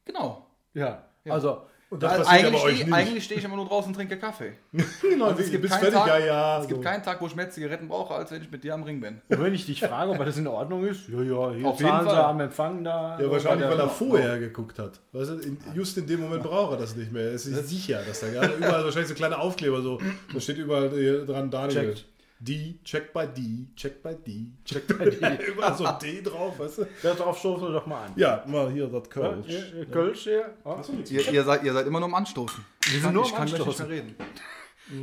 Genau. 0.04 0.46
Ja. 0.74 1.04
Also, 1.28 1.62
und 1.90 2.02
das 2.02 2.12
Also 2.12 2.30
eigentlich 2.30 2.54
euch 2.64 2.72
stehe 2.72 2.84
nicht. 2.86 2.94
eigentlich 2.94 3.24
stehe 3.24 3.38
ich 3.38 3.44
immer 3.44 3.56
nur 3.56 3.66
draußen 3.66 3.88
und 3.90 3.94
trinke 3.94 4.18
Kaffee. 4.18 4.54
genau, 5.02 5.26
Also 5.26 5.40
es 5.40 5.44
du 5.46 5.50
gibt 5.52 5.62
bist 5.62 5.74
keinen 5.74 5.82
fertig, 5.92 5.98
Tag, 6.00 6.08
ja, 6.08 6.18
ja. 6.26 6.60
es 6.62 6.66
gibt 6.66 6.82
so. 6.82 6.88
keinen 6.88 7.02
Tag, 7.02 7.20
wo 7.20 7.26
ich 7.26 7.36
mehr 7.36 7.50
Zigaretten 7.50 7.86
brauche, 7.88 8.14
als 8.14 8.30
wenn 8.32 8.42
ich 8.42 8.50
mit 8.50 8.64
dir 8.64 8.72
am 8.74 8.82
Ring 8.82 9.00
bin. 9.00 9.20
und 9.28 9.40
wenn 9.42 9.52
ich 9.54 9.66
dich 9.66 9.78
frage, 9.80 10.10
ob 10.10 10.18
das 10.24 10.38
in 10.38 10.46
Ordnung 10.46 10.86
ist, 10.86 11.06
ja, 11.08 11.20
ja, 11.20 11.50
hier 11.52 11.66
Auf 11.66 11.78
jeden 11.78 11.90
zahlen 11.92 12.08
sie 12.08 12.24
am 12.24 12.40
Empfang 12.40 12.82
da. 12.82 13.20
Ja, 13.20 13.30
wahrscheinlich, 13.30 13.68
weil 13.68 13.76
der- 13.76 13.84
er 13.84 13.90
vorher 13.90 14.38
geguckt 14.40 14.78
hat. 14.78 14.98
Weißt 15.12 15.30
du, 15.30 15.34
in, 15.34 15.58
just 15.74 15.96
in 15.98 16.06
dem 16.06 16.20
Moment 16.22 16.42
braucht 16.42 16.72
er 16.72 16.78
das 16.78 16.96
nicht 16.96 17.12
mehr. 17.12 17.30
Es 17.32 17.44
ist 17.46 17.68
sicher, 17.68 18.00
dass 18.08 18.20
da 18.20 18.28
gerade 18.30 18.54
überall 18.54 18.82
wahrscheinlich 18.84 19.08
so 19.10 19.14
kleine 19.14 19.38
Aufkleber 19.38 19.82
so. 19.82 20.00
Da 20.32 20.40
steht 20.40 20.56
überall 20.58 20.88
hier 20.90 21.26
dran 21.26 21.50
Daniel. 21.50 21.92
Checkt. 21.94 22.06
D, 22.44 22.80
check 22.84 23.12
by 23.12 23.26
D, 23.26 23.68
check 23.76 24.02
by 24.02 24.14
D, 24.14 24.46
check 24.64 24.86
by 24.88 25.04
D. 25.10 25.44
überall 25.46 25.76
so 25.76 25.86
D 26.00 26.22
drauf, 26.22 26.58
weißt 26.58 26.78
du? 26.78 26.86
Ja, 27.02 27.14
darauf 27.14 27.38
stoßen 27.38 27.66
wir 27.68 27.72
doch 27.72 27.86
mal 27.86 28.06
an. 28.06 28.12
Ja, 28.16 28.42
mal 28.46 28.70
hier 28.72 28.86
das 28.88 29.04
Ja, 29.04 29.08
Kölsch. 29.10 29.46
ihr- 29.48 29.74
ihr 29.74 29.86
Kölsch 29.86 30.22
hier. 30.24 30.54
Ja. 30.64 30.82
Ihr, 31.10 31.32
ihr, 31.32 31.44
seid, 31.44 31.62
ihr 31.62 31.72
seid 31.72 31.86
immer 31.86 32.00
nur 32.00 32.08
am 32.08 32.14
Anstoßen. 32.16 32.64
Wir 32.86 32.94
Ich 32.96 33.02
sind 33.02 33.12
nur 33.14 33.24
ich 33.24 33.30
am 33.30 33.36
kann 33.36 33.46
gleich 33.46 33.58
nicht 33.60 33.68
Anstoßen. 33.68 33.88
mehr 33.88 33.96
reden. 34.02 34.16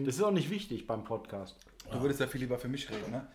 Das 0.06 0.16
ist 0.16 0.22
auch 0.22 0.32
nicht 0.32 0.50
wichtig 0.50 0.86
beim 0.86 1.04
Podcast. 1.04 1.56
Du 1.92 2.02
würdest 2.02 2.20
ja 2.20 2.28
viel 2.28 2.42
lieber 2.42 2.60
für 2.60 2.68
mich 2.68 2.90
reden, 2.90 3.10
ne? 3.12 3.26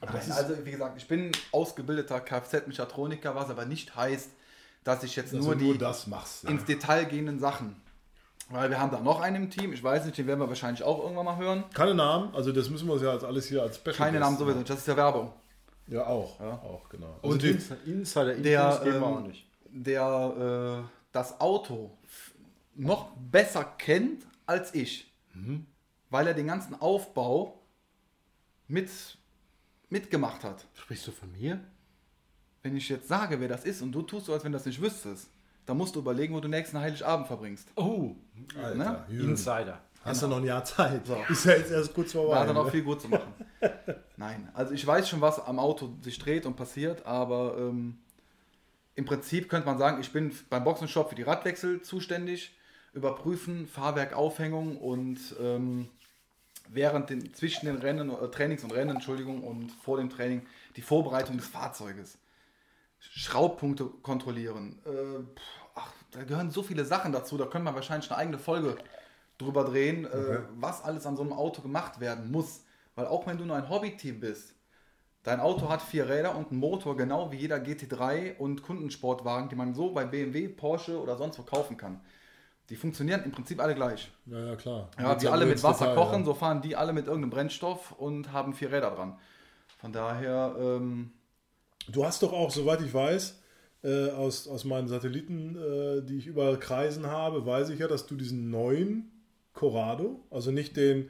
Nein, 0.00 0.14
ist, 0.16 0.30
also, 0.30 0.54
wie 0.64 0.70
gesagt, 0.70 0.96
ich 0.96 1.08
bin 1.08 1.32
ausgebildeter 1.50 2.20
Kfz-Mechatroniker, 2.20 3.34
was 3.34 3.50
aber 3.50 3.64
nicht 3.64 3.96
heißt, 3.96 4.30
dass 4.84 5.02
ich 5.02 5.16
jetzt 5.16 5.32
dass 5.32 5.40
nur 5.44 5.54
du 5.54 5.58
die 5.58 5.64
nur 5.64 5.78
das 5.78 6.06
machst. 6.06 6.44
Ja. 6.44 6.50
ins 6.50 6.64
Detail 6.66 7.04
gehenden 7.06 7.40
Sachen 7.40 7.74
Weil 8.50 8.70
wir 8.70 8.80
haben 8.80 8.90
da 8.90 9.00
noch 9.00 9.20
einen 9.20 9.36
im 9.44 9.50
Team, 9.50 9.72
ich 9.74 9.82
weiß 9.82 10.06
nicht, 10.06 10.16
den 10.16 10.26
werden 10.26 10.40
wir 10.40 10.48
wahrscheinlich 10.48 10.82
auch 10.82 11.02
irgendwann 11.02 11.26
mal 11.26 11.36
hören. 11.36 11.64
Keine 11.74 11.94
Namen, 11.94 12.34
also 12.34 12.50
das 12.50 12.70
müssen 12.70 12.86
wir 12.86 12.94
uns 12.94 13.02
ja 13.02 13.10
als 13.10 13.22
alles 13.24 13.46
hier 13.46 13.62
als 13.62 13.76
Special 13.76 13.94
Keine 13.96 14.20
Namen 14.20 14.38
sowieso, 14.38 14.62
das 14.62 14.78
ist 14.78 14.88
ja 14.88 14.96
Werbung. 14.96 15.32
Ja, 15.86 16.06
auch. 16.06 16.38
Ja. 16.40 16.52
Auch, 16.52 16.88
genau. 16.88 17.14
Also 17.22 17.28
Und 17.28 17.42
die, 17.42 17.50
Ins- 17.50 17.70
Insider 17.86 18.34
Der, 18.36 18.80
geben 18.82 18.90
wir 18.92 18.96
ähm, 18.96 19.02
auch 19.04 19.20
nicht. 19.20 19.46
der 19.70 20.84
äh, 20.86 20.88
das 21.12 21.40
Auto 21.40 21.96
noch 22.74 23.10
besser 23.16 23.64
kennt 23.64 24.24
als 24.46 24.74
ich. 24.74 25.12
Weil 26.10 26.26
er 26.26 26.34
den 26.34 26.46
ganzen 26.46 26.80
Aufbau 26.80 27.60
mit, 28.66 28.90
mitgemacht 29.88 30.42
hat. 30.44 30.66
Sprichst 30.74 31.06
du 31.06 31.12
von 31.12 31.30
mir? 31.32 31.60
Wenn 32.62 32.76
ich 32.76 32.88
jetzt 32.88 33.08
sage, 33.08 33.40
wer 33.40 33.48
das 33.48 33.64
ist 33.64 33.82
und 33.82 33.92
du 33.92 34.02
tust 34.02 34.26
so, 34.26 34.32
als 34.32 34.42
wenn 34.44 34.52
du 34.52 34.58
das 34.58 34.66
nicht 34.66 34.80
wüsstest, 34.80 35.28
dann 35.68 35.76
musst 35.76 35.94
du 35.94 35.98
überlegen, 35.98 36.34
wo 36.34 36.40
du 36.40 36.48
nächsten 36.48 36.80
Heiligabend 36.80 37.26
verbringst. 37.26 37.68
Oh, 37.76 38.16
Alter, 38.56 38.74
ne? 38.74 39.04
Insider. 39.10 39.78
hast 40.02 40.22
du 40.22 40.26
noch 40.26 40.38
ein 40.38 40.44
Jahr 40.44 40.64
Zeit. 40.64 41.02
Ist 41.28 41.44
ja 41.44 41.52
jetzt 41.52 41.70
erst 41.70 41.92
kurz 41.92 42.12
vorbei. 42.12 42.36
Da 42.36 42.40
hat 42.40 42.48
er 42.48 42.54
noch 42.54 42.64
ne? 42.64 42.70
viel 42.70 42.82
gut 42.82 43.02
zu 43.02 43.08
machen. 43.08 43.34
Nein, 44.16 44.48
also 44.54 44.72
ich 44.72 44.86
weiß 44.86 45.06
schon, 45.10 45.20
was 45.20 45.38
am 45.38 45.58
Auto 45.58 45.90
sich 46.00 46.18
dreht 46.18 46.46
und 46.46 46.56
passiert, 46.56 47.04
aber 47.04 47.58
ähm, 47.58 47.98
im 48.94 49.04
Prinzip 49.04 49.50
könnte 49.50 49.66
man 49.66 49.76
sagen, 49.76 50.00
ich 50.00 50.10
bin 50.10 50.34
beim 50.48 50.64
Boxenshop 50.64 51.10
für 51.10 51.14
die 51.14 51.22
Radwechsel 51.22 51.82
zuständig, 51.82 52.56
überprüfen 52.94 53.66
Fahrwerk, 53.66 54.14
Aufhängung 54.14 54.78
und 54.78 55.18
ähm, 55.38 55.88
während 56.70 57.10
den, 57.10 57.34
zwischen 57.34 57.66
den 57.66 57.76
Rennen, 57.76 58.08
äh, 58.08 58.28
Trainings 58.28 58.64
und 58.64 58.72
Rennen, 58.72 58.96
Entschuldigung, 58.96 59.42
und 59.44 59.70
vor 59.70 59.98
dem 59.98 60.08
Training 60.08 60.46
die 60.76 60.82
Vorbereitung 60.82 61.36
des 61.36 61.46
Fahrzeuges. 61.46 62.16
Schraubpunkte 63.00 63.84
kontrollieren. 64.02 64.78
Äh, 64.84 65.40
da 66.10 66.24
gehören 66.24 66.50
so 66.50 66.62
viele 66.62 66.84
Sachen 66.84 67.12
dazu, 67.12 67.36
da 67.36 67.46
können 67.46 67.64
wir 67.64 67.74
wahrscheinlich 67.74 68.10
eine 68.10 68.18
eigene 68.18 68.38
Folge 68.38 68.76
drüber 69.36 69.64
drehen, 69.64 70.04
äh, 70.04 70.40
was 70.56 70.82
alles 70.82 71.06
an 71.06 71.16
so 71.16 71.22
einem 71.22 71.32
Auto 71.32 71.62
gemacht 71.62 72.00
werden 72.00 72.30
muss. 72.30 72.64
Weil 72.94 73.06
auch 73.06 73.26
wenn 73.26 73.38
du 73.38 73.44
nur 73.44 73.56
ein 73.56 73.68
Hobbyteam 73.68 74.20
bist, 74.20 74.54
dein 75.22 75.40
Auto 75.40 75.68
hat 75.68 75.82
vier 75.82 76.08
Räder 76.08 76.34
und 76.34 76.50
einen 76.50 76.60
Motor, 76.60 76.96
genau 76.96 77.30
wie 77.30 77.36
jeder 77.36 77.56
GT3 77.56 78.36
und 78.38 78.62
Kundensportwagen, 78.62 79.48
die 79.48 79.56
man 79.56 79.74
so 79.74 79.92
bei 79.92 80.04
BMW, 80.04 80.48
Porsche 80.48 81.00
oder 81.00 81.16
sonst 81.16 81.38
wo 81.38 81.42
kaufen 81.42 81.76
kann. 81.76 82.00
Die 82.70 82.76
funktionieren 82.76 83.22
im 83.24 83.30
Prinzip 83.30 83.60
alle 83.60 83.74
gleich. 83.74 84.10
Ja, 84.26 84.38
ja, 84.40 84.56
klar. 84.56 84.90
Ja, 84.98 85.14
die 85.14 85.28
alle 85.28 85.46
mit 85.46 85.62
Wasser 85.62 85.86
Detail, 85.86 86.04
kochen, 86.04 86.20
ja. 86.20 86.24
so 86.24 86.34
fahren 86.34 86.60
die 86.60 86.76
alle 86.76 86.92
mit 86.92 87.06
irgendeinem 87.06 87.30
Brennstoff 87.30 87.92
und 87.92 88.32
haben 88.32 88.52
vier 88.52 88.72
Räder 88.72 88.90
dran. 88.90 89.18
Von 89.78 89.92
daher, 89.92 90.56
ähm, 90.58 91.12
Du 91.90 92.04
hast 92.04 92.22
doch 92.22 92.32
auch, 92.32 92.50
soweit 92.50 92.82
ich 92.82 92.92
weiß, 92.92 93.37
äh, 93.82 94.10
aus, 94.10 94.48
aus 94.48 94.64
meinen 94.64 94.88
Satelliten, 94.88 95.56
äh, 95.56 96.02
die 96.02 96.18
ich 96.18 96.26
überall 96.26 96.58
kreisen 96.58 97.06
habe, 97.06 97.46
weiß 97.46 97.70
ich 97.70 97.78
ja, 97.80 97.88
dass 97.88 98.06
du 98.06 98.16
diesen 98.16 98.50
neuen 98.50 99.10
Corrado, 99.54 100.20
also 100.30 100.50
nicht 100.50 100.76
den 100.76 101.08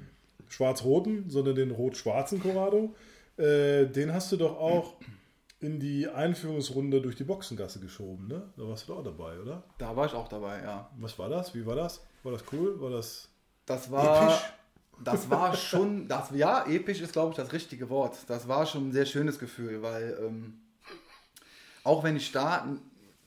schwarz-roten, 0.49 1.29
sondern 1.29 1.55
den 1.55 1.71
rot-schwarzen 1.71 2.41
Corrado, 2.41 2.95
äh, 3.37 3.87
den 3.87 4.13
hast 4.13 4.33
du 4.33 4.37
doch 4.37 4.59
auch 4.59 4.95
in 5.61 5.81
die 5.81 6.09
Einführungsrunde 6.09 7.01
durch 7.01 7.17
die 7.17 7.25
Boxengasse 7.25 7.81
geschoben, 7.81 8.29
ne? 8.29 8.43
Da 8.57 8.69
warst 8.69 8.87
du 8.89 8.93
doch 8.93 9.01
auch 9.01 9.05
dabei, 9.05 9.39
oder? 9.41 9.65
da 9.79 9.95
war 9.97 10.07
ich 10.07 10.13
auch 10.13 10.29
dabei, 10.29 10.63
ja. 10.63 10.89
Was 10.99 11.19
war 11.19 11.29
das? 11.29 11.55
Wie 11.55 11.67
war 11.67 11.75
das? 11.75 12.01
War 12.23 12.33
das 12.33 12.45
cool? 12.53 12.81
War 12.81 12.91
das 12.91 13.29
Das 13.67 13.91
war, 13.91 14.29
Episch? 14.29 14.53
das 15.05 15.31
war 15.31 15.55
schon, 15.57 16.07
das, 16.09 16.31
ja, 16.35 16.65
episch 16.67 17.01
ist, 17.01 17.13
glaube 17.13 17.31
ich, 17.31 17.37
das 17.37 17.53
richtige 17.53 17.91
Wort. 17.91 18.17
Das 18.29 18.47
war 18.49 18.67
schon 18.67 18.89
ein 18.89 18.93
sehr 18.93 19.07
schönes 19.07 19.39
Gefühl, 19.39 19.83
weil 19.83 20.19
ähm, 20.25 20.61
auch 21.89 22.05
wenn 22.05 22.17
ich 22.17 22.33
da 22.33 22.69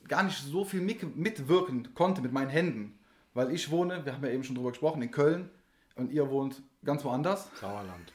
gar 0.06 0.22
nicht 0.22 0.38
so 0.38 0.64
viel 0.64 0.80
mit, 0.80 1.16
mitwirken 1.16 1.94
konnte 1.94 2.22
mit 2.22 2.32
meinen 2.32 2.50
Händen, 2.50 2.98
weil 3.34 3.52
ich 3.52 3.70
wohne, 3.70 4.04
wir 4.04 4.12
haben 4.12 4.24
ja 4.24 4.30
eben 4.30 4.44
schon 4.44 4.54
drüber 4.54 4.70
gesprochen, 4.70 5.02
in 5.02 5.10
Köln 5.10 5.50
und 5.96 6.12
ihr 6.12 6.30
wohnt 6.30 6.62
ganz 6.84 7.04
woanders. 7.04 7.48
Sauerland. 7.60 8.12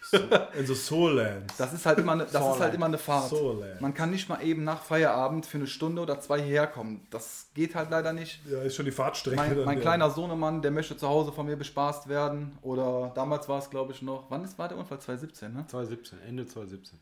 in 0.57 0.65
the 0.65 0.73
Soullands? 0.73 1.57
Das 1.57 1.73
ist 1.73 1.85
halt 1.85 1.99
immer 1.99 2.13
eine, 2.13 2.23
das 2.23 2.33
ist 2.33 2.39
Soulland. 2.39 2.61
halt 2.61 2.73
immer 2.75 2.85
eine 2.85 2.97
Fahrt. 2.97 3.29
Soulland. 3.29 3.81
Man 3.81 3.93
kann 3.93 4.09
nicht 4.09 4.29
mal 4.29 4.41
eben 4.41 4.63
nach 4.63 4.83
Feierabend 4.83 5.45
für 5.45 5.57
eine 5.57 5.67
Stunde 5.67 6.01
oder 6.01 6.19
zwei 6.21 6.41
hierher 6.41 6.67
kommen. 6.67 7.05
Das 7.09 7.47
geht 7.53 7.75
halt 7.75 7.89
leider 7.89 8.13
nicht. 8.13 8.39
Ja, 8.49 8.61
ist 8.61 8.75
schon 8.75 8.85
die 8.85 8.91
Fahrtstrecke. 8.91 9.35
Mein, 9.35 9.65
mein 9.65 9.77
ja. 9.77 9.81
kleiner 9.81 10.09
Sohnemann, 10.09 10.61
der 10.61 10.71
möchte 10.71 10.95
zu 10.95 11.09
Hause 11.09 11.33
von 11.33 11.45
mir 11.45 11.57
bespaßt 11.57 12.07
werden. 12.07 12.57
Oder 12.61 13.11
damals 13.15 13.49
war 13.49 13.59
es, 13.59 13.69
glaube 13.69 13.91
ich, 13.91 14.01
noch. 14.01 14.25
Wann 14.29 14.45
ist, 14.45 14.57
war 14.57 14.69
der 14.69 14.77
Unfall? 14.77 14.99
2017, 14.99 15.53
ne? 15.53 15.65
2017, 15.67 16.19
Ende 16.21 16.45
2017. 16.45 16.99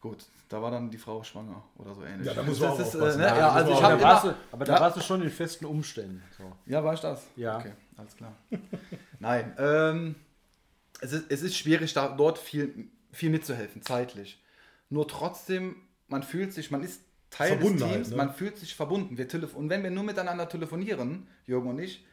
Gut, 0.00 0.24
da 0.48 0.62
war 0.62 0.70
dann 0.70 0.90
die 0.90 0.98
Frau 0.98 1.22
schwanger 1.24 1.62
oder 1.78 1.94
so 1.94 2.04
ähnlich. 2.04 2.26
Ja, 2.26 2.34
da 2.34 2.42
muss 2.42 2.60
man 2.60 2.68
auch 2.70 2.78
ist, 2.78 2.94
äh, 2.94 2.98
aufpassen. 2.98 3.20
ne? 3.20 3.26
Ja, 3.26 3.38
ja, 3.38 3.48
also 3.50 3.72
ich 3.72 3.78
aber, 3.82 3.96
da 3.96 4.02
warst 4.02 4.24
du, 4.24 4.34
aber 4.52 4.64
da 4.64 4.74
Ja. 4.74 4.80
warst 4.80 4.96
du 4.96 5.00
schon 5.00 5.22
in 5.22 5.30
festen 5.30 5.64
Umständen. 5.64 6.22
So. 6.36 6.52
Ja, 6.66 6.84
war 6.84 6.94
ich 6.94 7.00
das? 7.00 7.26
Ja. 7.36 7.58
Okay, 7.58 7.72
alles 7.96 8.16
klar. 8.16 8.32
Nein, 9.18 9.54
ähm, 9.58 10.14
es, 11.00 11.12
ist, 11.12 11.24
es 11.30 11.42
ist 11.42 11.56
schwierig, 11.56 11.92
da 11.94 12.08
dort 12.08 12.38
viel, 12.38 12.88
viel 13.12 13.30
mitzuhelfen, 13.30 13.82
zeitlich. 13.82 14.40
Nur 14.90 15.08
trotzdem, 15.08 15.76
man 16.08 16.22
fühlt 16.22 16.52
sich, 16.52 16.70
man 16.70 16.82
ist 16.82 17.00
Teil 17.30 17.58
des 17.58 17.76
Teams, 17.76 18.10
ne? 18.10 18.16
man 18.16 18.32
fühlt 18.32 18.56
sich 18.56 18.74
verbunden. 18.76 19.18
Wir 19.18 19.26
telefon 19.28 19.64
und 19.64 19.70
wenn 19.70 19.82
wir 19.82 19.90
nur 19.90 20.04
miteinander 20.04 20.48
telefonieren, 20.48 21.26
Jürgen 21.46 21.68
und 21.70 21.78
ich, 21.80 22.04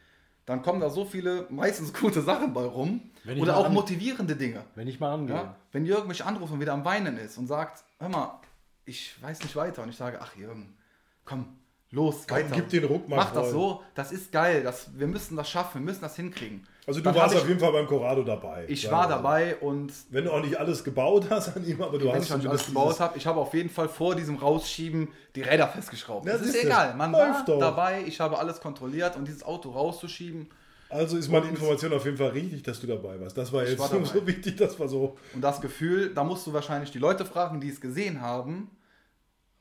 dann 0.46 0.62
kommen 0.62 0.80
da 0.80 0.90
so 0.90 1.04
viele 1.04 1.46
meistens 1.50 1.92
gute 1.92 2.20
Sachen 2.22 2.52
bei 2.52 2.64
rum. 2.64 3.00
Oder 3.40 3.56
auch 3.56 3.66
an- 3.66 3.72
motivierende 3.74 4.36
Dinge. 4.36 4.64
Wenn 4.74 4.86
ich 4.88 5.00
mal 5.00 5.10
rangehe. 5.10 5.36
Ja? 5.36 5.56
Wenn 5.72 5.86
Jürgen 5.86 6.08
mich 6.08 6.24
anruft 6.24 6.52
und 6.52 6.60
wieder 6.60 6.72
am 6.74 6.84
Weinen 6.84 7.16
ist 7.16 7.38
und 7.38 7.46
sagt, 7.46 7.84
hör 7.98 8.08
mal, 8.10 8.40
ich 8.84 9.20
weiß 9.22 9.42
nicht 9.42 9.56
weiter. 9.56 9.82
Und 9.82 9.88
ich 9.88 9.96
sage, 9.96 10.18
ach 10.20 10.36
Jürgen, 10.36 10.76
komm, 11.24 11.46
los, 11.94 12.24
Komm, 12.28 12.38
gib 12.52 12.68
den 12.68 12.84
Ruck 12.84 13.08
mal 13.08 13.16
Mach 13.16 13.32
das 13.32 13.44
voll. 13.44 13.52
so, 13.52 13.82
das 13.94 14.12
ist 14.12 14.30
geil, 14.32 14.62
das, 14.62 14.88
wir 14.98 15.06
müssen 15.06 15.36
das 15.36 15.48
schaffen, 15.48 15.80
wir 15.80 15.86
müssen 15.86 16.02
das 16.02 16.16
hinkriegen. 16.16 16.66
Also 16.86 17.00
du 17.00 17.04
Dann 17.04 17.14
warst 17.14 17.34
hab 17.34 17.42
auf 17.42 17.48
jeden 17.48 17.60
Fall 17.60 17.72
beim 17.72 17.86
Corrado 17.86 18.22
dabei. 18.22 18.64
Ich 18.68 18.90
war 18.90 19.04
wir 19.08 19.16
so. 19.16 19.22
dabei 19.22 19.56
und 19.56 19.90
Wenn 20.10 20.24
du 20.24 20.32
auch 20.32 20.42
nicht 20.42 20.56
alles 20.58 20.84
gebaut 20.84 21.26
hast 21.30 21.56
an 21.56 21.64
ihm, 21.66 21.80
aber 21.80 21.98
du 21.98 22.06
wenn 22.06 22.16
hast 22.16 22.24
ich 22.24 22.30
noch 22.30 22.36
nicht 22.38 22.48
alles 22.48 22.66
gebaut 22.66 23.00
habe, 23.00 23.16
ich 23.16 23.26
habe 23.26 23.40
auf 23.40 23.54
jeden 23.54 23.70
Fall 23.70 23.88
vor 23.88 24.14
diesem 24.14 24.36
Rausschieben 24.36 25.08
die 25.34 25.40
Räder 25.42 25.68
festgeschraubt. 25.68 26.26
Ja, 26.26 26.32
das 26.36 26.42
ist 26.42 26.62
egal, 26.62 26.94
man 26.94 27.12
läuft 27.12 27.48
war 27.48 27.54
doch. 27.54 27.58
dabei, 27.58 28.02
ich 28.06 28.20
habe 28.20 28.38
alles 28.38 28.60
kontrolliert 28.60 29.16
und 29.16 29.26
dieses 29.26 29.42
Auto 29.42 29.70
rauszuschieben 29.70 30.50
Also 30.90 31.16
ist 31.16 31.30
meine 31.30 31.48
Information 31.48 31.92
auf 31.94 32.04
jeden 32.04 32.18
Fall 32.18 32.30
richtig, 32.30 32.62
dass 32.64 32.80
du 32.80 32.86
dabei 32.86 33.18
warst. 33.18 33.38
Das 33.38 33.50
war 33.50 33.62
Ich 33.62 33.70
jetzt 33.70 33.78
war 33.78 33.88
dabei. 33.92 34.04
so 34.04 34.26
wichtig, 34.26 34.56
das 34.56 34.78
war 34.78 34.86
so. 34.88 35.16
und 35.32 35.40
das 35.40 35.60
Gefühl, 35.62 36.12
da 36.12 36.22
musst 36.22 36.46
du 36.46 36.52
wahrscheinlich 36.52 36.90
die 36.90 36.98
Leute 36.98 37.24
fragen, 37.24 37.60
die 37.60 37.70
es 37.70 37.80
gesehen 37.80 38.20
haben, 38.20 38.70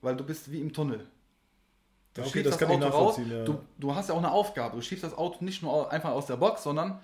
weil 0.02 0.17
du 0.17 0.26
bist 0.26 0.52
wie 0.52 0.60
im 0.60 0.74
Tunnel. 0.74 1.08
Du 2.13 2.21
Okay, 2.21 2.30
schiebst 2.32 2.52
das 2.52 2.58
kann 2.60 2.69
ich 2.71 2.78
nachvollziehen, 2.80 3.32
ja. 3.32 3.43
Du, 3.43 3.60
du 3.80 3.95
hast 3.95 4.10
ja 4.10 4.13
auch 4.15 4.19
eine 4.19 4.32
Aufgabe. 4.32 4.76
Du 4.76 4.82
schiebst 4.82 5.04
das 5.04 5.17
Auto 5.17 5.43
nicht 5.43 5.63
nur 5.63 5.91
einfach 5.91 6.12
aus 6.12 6.28
der 6.28 6.36
Box, 6.38 6.62
sondern 6.63 6.99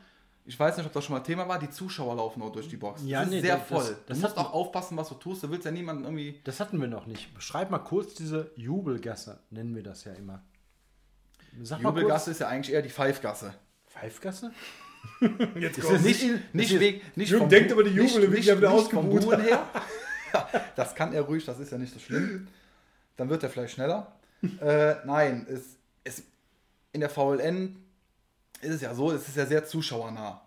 ich 0.46 0.60
weiß 0.60 0.78
nicht, 0.78 0.86
ob 0.86 0.94
das 0.94 1.04
schon 1.04 1.16
mal 1.16 1.22
Thema 1.22 1.48
war, 1.48 1.58
die 1.60 1.70
Zuschauer 1.70 2.16
laufen 2.16 2.42
auch 2.44 2.52
durch 2.52 2.68
die 2.70 2.78
Box. 2.78 3.02
Ja, 3.06 3.20
das 3.20 3.30
ist 3.30 3.34
nee, 3.36 3.42
sehr 3.42 3.58
das- 3.58 3.68
voll. 3.68 3.80
das- 3.80 3.90
du 3.90 3.96
das 4.08 4.18
musst 4.20 4.38
hat- 4.38 4.46
auch 4.46 4.54
aufpassen, 4.54 4.98
was 4.98 5.10
du 5.10 5.16
tust. 5.16 5.44
Du 5.44 5.50
willst 5.50 5.66
ja 5.66 5.72
niemanden 5.72 6.04
irgendwie. 6.04 6.40
Das 6.44 6.60
hatten 6.60 6.80
wir 6.80 6.88
noch 6.88 7.08
nicht. 7.08 7.34
Beschreib 7.34 7.72
mal 7.72 7.80
kurz 7.80 8.14
diese 8.14 8.52
Jubelgasse, 8.56 9.40
nennen 9.50 9.76
wir 9.76 9.84
das 9.84 10.04
ja 10.04 10.14
immer. 10.14 10.42
Sag 11.64 11.82
Jubelgasse 11.82 12.32
ist 12.32 12.40
ja 12.42 12.48
eigentlich 12.48 12.74
eher 12.74 12.82
die 12.84 12.90
Pfeifgasse. 12.90 13.54
Pfeifgasse? 13.88 14.52
Jetzt 15.56 15.78
Ist 15.78 15.84
kommt- 15.86 15.96
das 15.98 16.04
Nicht, 16.04 16.24
ist- 16.24 16.40
nicht, 16.54 16.72
ist- 16.74 16.80
wegen, 16.80 17.02
nicht 17.16 17.30
Jürgen 17.32 17.50
denkt 17.50 17.72
über 17.72 17.84
die 17.84 17.90
Jubel, 17.92 18.28
nicht, 18.30 18.46
nicht, 18.48 18.58
wieder 18.58 18.74
nicht. 18.74 18.92
Buhen 18.92 19.42
her. 19.42 19.64
das 20.76 20.94
kann 20.94 21.14
er 21.14 21.22
ruhig, 21.24 21.46
das 21.46 21.60
ist 21.60 21.72
ja 21.72 21.78
nicht 21.78 21.94
so 21.94 22.00
schlimm. 22.00 22.48
Dann 23.18 23.30
wird 23.30 23.42
er 23.44 23.50
vielleicht 23.50 23.74
schneller. 23.74 24.14
Äh, 24.62 24.96
nein, 25.06 25.46
es, 25.50 25.78
es, 26.04 26.24
in 26.92 27.02
der 27.02 27.10
VLN 27.10 27.76
ist 28.62 28.72
es 28.76 28.82
ja 28.82 28.94
so, 28.94 29.12
es 29.12 29.28
ist 29.28 29.38
ja 29.38 29.46
sehr 29.46 29.66
zuschauernah. 29.66 30.42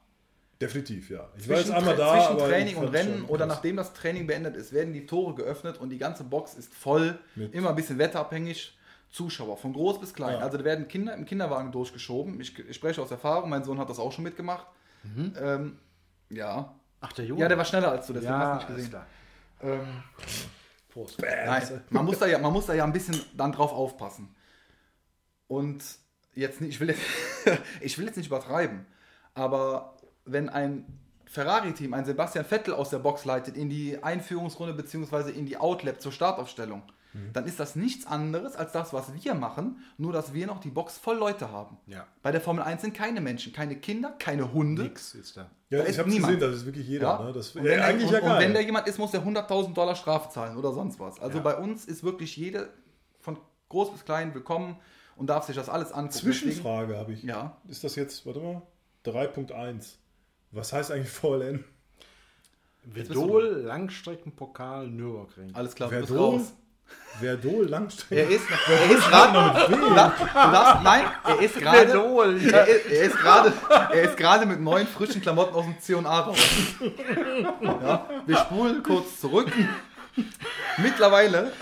Definitiv, 0.60 1.10
ja. 1.10 1.28
Ich 1.36 1.48
war 1.48 1.56
jetzt 1.56 1.66
Zwischen, 1.66 1.76
einmal 1.78 1.96
da, 1.96 2.12
zwischen 2.14 2.32
aber 2.40 2.48
Training 2.48 2.76
und 2.76 2.88
Rennen 2.88 3.18
schon 3.20 3.28
oder 3.28 3.46
nachdem 3.46 3.76
das 3.76 3.92
Training 3.94 4.26
beendet 4.28 4.54
ist, 4.56 4.72
werden 4.72 4.92
die 4.92 5.06
Tore 5.06 5.34
geöffnet 5.34 5.78
und 5.78 5.90
die 5.90 5.98
ganze 5.98 6.22
Box 6.24 6.54
ist 6.54 6.72
voll, 6.72 7.18
Mit- 7.34 7.52
immer 7.54 7.70
ein 7.70 7.76
bisschen 7.76 7.98
wetterabhängig. 7.98 8.78
Zuschauer, 9.10 9.58
von 9.58 9.74
groß 9.74 10.00
bis 10.00 10.14
klein. 10.14 10.38
Ja. 10.38 10.40
Also 10.40 10.56
da 10.56 10.64
werden 10.64 10.88
Kinder 10.88 11.12
im 11.14 11.26
Kinderwagen 11.26 11.70
durchgeschoben. 11.70 12.40
Ich, 12.40 12.58
ich 12.58 12.74
spreche 12.74 13.02
aus 13.02 13.10
Erfahrung, 13.10 13.50
mein 13.50 13.62
Sohn 13.62 13.78
hat 13.78 13.90
das 13.90 13.98
auch 13.98 14.10
schon 14.10 14.24
mitgemacht. 14.24 14.66
Ähm, 15.38 15.76
ja. 16.30 16.74
Ach, 17.02 17.12
der 17.12 17.26
Junge. 17.26 17.42
Ja, 17.42 17.48
der 17.48 17.58
war 17.58 17.66
schneller 17.66 17.90
als 17.90 18.06
du, 18.06 18.14
deswegen 18.14 18.32
ja, 18.32 18.54
hast 18.54 18.68
du 18.70 18.72
nicht 18.72 18.76
gesehen. 18.76 18.90
klar. 18.90 19.06
Ähm, 19.62 20.02
Prost. 20.92 21.20
Nein, 21.20 21.80
man 21.90 22.04
muss, 22.04 22.18
da 22.18 22.26
ja, 22.26 22.38
man 22.38 22.52
muss 22.52 22.66
da 22.66 22.74
ja 22.74 22.84
ein 22.84 22.92
bisschen 22.92 23.18
dann 23.36 23.52
drauf 23.52 23.72
aufpassen. 23.72 24.34
Und 25.48 25.82
jetzt 26.34 26.60
nicht, 26.60 26.70
ich 26.70 26.80
will 26.80 26.90
jetzt, 26.90 27.02
ich 27.80 27.98
will 27.98 28.06
jetzt 28.06 28.16
nicht 28.16 28.26
übertreiben, 28.26 28.86
aber 29.34 29.96
wenn 30.24 30.48
ein 30.48 30.98
Ferrari-Team, 31.26 31.94
ein 31.94 32.04
Sebastian 32.04 32.44
Vettel 32.44 32.74
aus 32.74 32.90
der 32.90 32.98
Box 32.98 33.24
leitet 33.24 33.56
in 33.56 33.70
die 33.70 34.02
Einführungsrunde 34.02 34.74
bzw. 34.74 35.30
in 35.30 35.46
die 35.46 35.56
Outlap 35.56 36.00
zur 36.00 36.12
Startaufstellung, 36.12 36.82
Mhm. 37.14 37.32
dann 37.32 37.44
ist 37.46 37.60
das 37.60 37.76
nichts 37.76 38.06
anderes 38.06 38.56
als 38.56 38.72
das, 38.72 38.92
was 38.92 39.12
wir 39.12 39.34
machen, 39.34 39.82
nur 39.98 40.12
dass 40.12 40.32
wir 40.32 40.46
noch 40.46 40.60
die 40.60 40.70
Box 40.70 40.96
voll 40.98 41.16
Leute 41.18 41.50
haben. 41.50 41.76
Ja. 41.86 42.06
Bei 42.22 42.32
der 42.32 42.40
Formel 42.40 42.62
1 42.64 42.80
sind 42.82 42.94
keine 42.94 43.20
Menschen, 43.20 43.52
keine 43.52 43.76
Kinder, 43.76 44.14
keine 44.18 44.52
Hunde. 44.52 44.84
Nix 44.84 45.14
ist 45.14 45.36
da. 45.36 45.50
Ja, 45.70 45.82
da 45.82 45.88
ich 45.88 45.98
habe 45.98 46.10
gesehen, 46.10 46.40
das 46.40 46.54
ist 46.56 46.66
wirklich 46.66 46.86
jeder. 46.88 47.08
Ja? 47.18 47.22
Ne? 47.24 47.32
Das 47.32 47.54
und, 47.54 47.64
ja, 47.64 47.70
wenn 47.70 47.78
der, 47.78 47.86
eigentlich 47.86 48.08
und, 48.08 48.14
ja 48.22 48.34
und 48.34 48.40
wenn 48.40 48.54
da 48.54 48.60
jemand 48.60 48.86
ist, 48.88 48.98
muss 48.98 49.10
der 49.10 49.22
100.000 49.24 49.74
Dollar 49.74 49.94
Strafe 49.96 50.30
zahlen 50.30 50.56
oder 50.56 50.72
sonst 50.72 50.98
was. 51.00 51.18
Also 51.20 51.38
Ja. 51.38 51.44
bei 51.44 51.56
uns 51.56 51.84
ist 51.84 52.02
wirklich 52.02 52.36
jede 52.36 52.70
von 53.20 53.38
groß 53.68 53.92
bis 53.92 54.04
klein 54.04 54.34
willkommen 54.34 54.76
und 55.16 55.28
darf 55.28 55.44
sich 55.46 55.56
das 55.56 55.68
alles 55.68 55.92
angucken. 55.92 56.12
Zwischenfrage 56.18 56.96
habe 56.98 57.12
ich. 57.12 57.22
Ja, 57.22 57.56
Ist 57.68 57.84
das 57.84 57.94
jetzt, 57.96 58.24
warte 58.26 58.40
mal, 58.40 58.62
3.1. 59.04 59.94
Was 60.50 60.72
heißt 60.72 60.90
eigentlich 60.90 61.10
VLN? 61.10 61.64
Vedol, 62.84 63.62
Langstreckenpokal, 63.64 64.88
Nürburgring. 64.88 65.54
alles 65.54 65.74
klar, 65.74 65.88
du 65.90 65.96
bist 66.00 66.08
Verdol? 66.08 66.34
raus. 66.36 66.52
Verdol, 67.20 67.64
Er 67.64 67.70
Langstrecke. 67.70 68.22
ist, 68.22 68.44
er 68.68 68.90
ist 68.90 69.08
gerade. 69.08 70.82
Nein, 70.82 71.04
er 71.24 71.40
ist 71.40 71.58
gerade. 71.58 71.92
Er, 71.92 72.66
ist- 72.66 72.86
er 72.90 73.02
ist 73.04 73.16
gerade, 73.18 73.52
er 73.92 74.02
ist 74.02 74.16
gerade 74.16 74.46
mit 74.46 74.60
neuen 74.60 74.86
frischen 74.86 75.20
Klamotten 75.20 75.54
aus 75.54 75.64
dem 75.64 75.78
C&A 75.78 76.20
raus. 76.20 76.38
Ja, 77.60 78.06
wir 78.26 78.36
spulen 78.38 78.82
kurz 78.82 79.20
zurück. 79.20 79.52
Mittlerweile, 80.78 81.52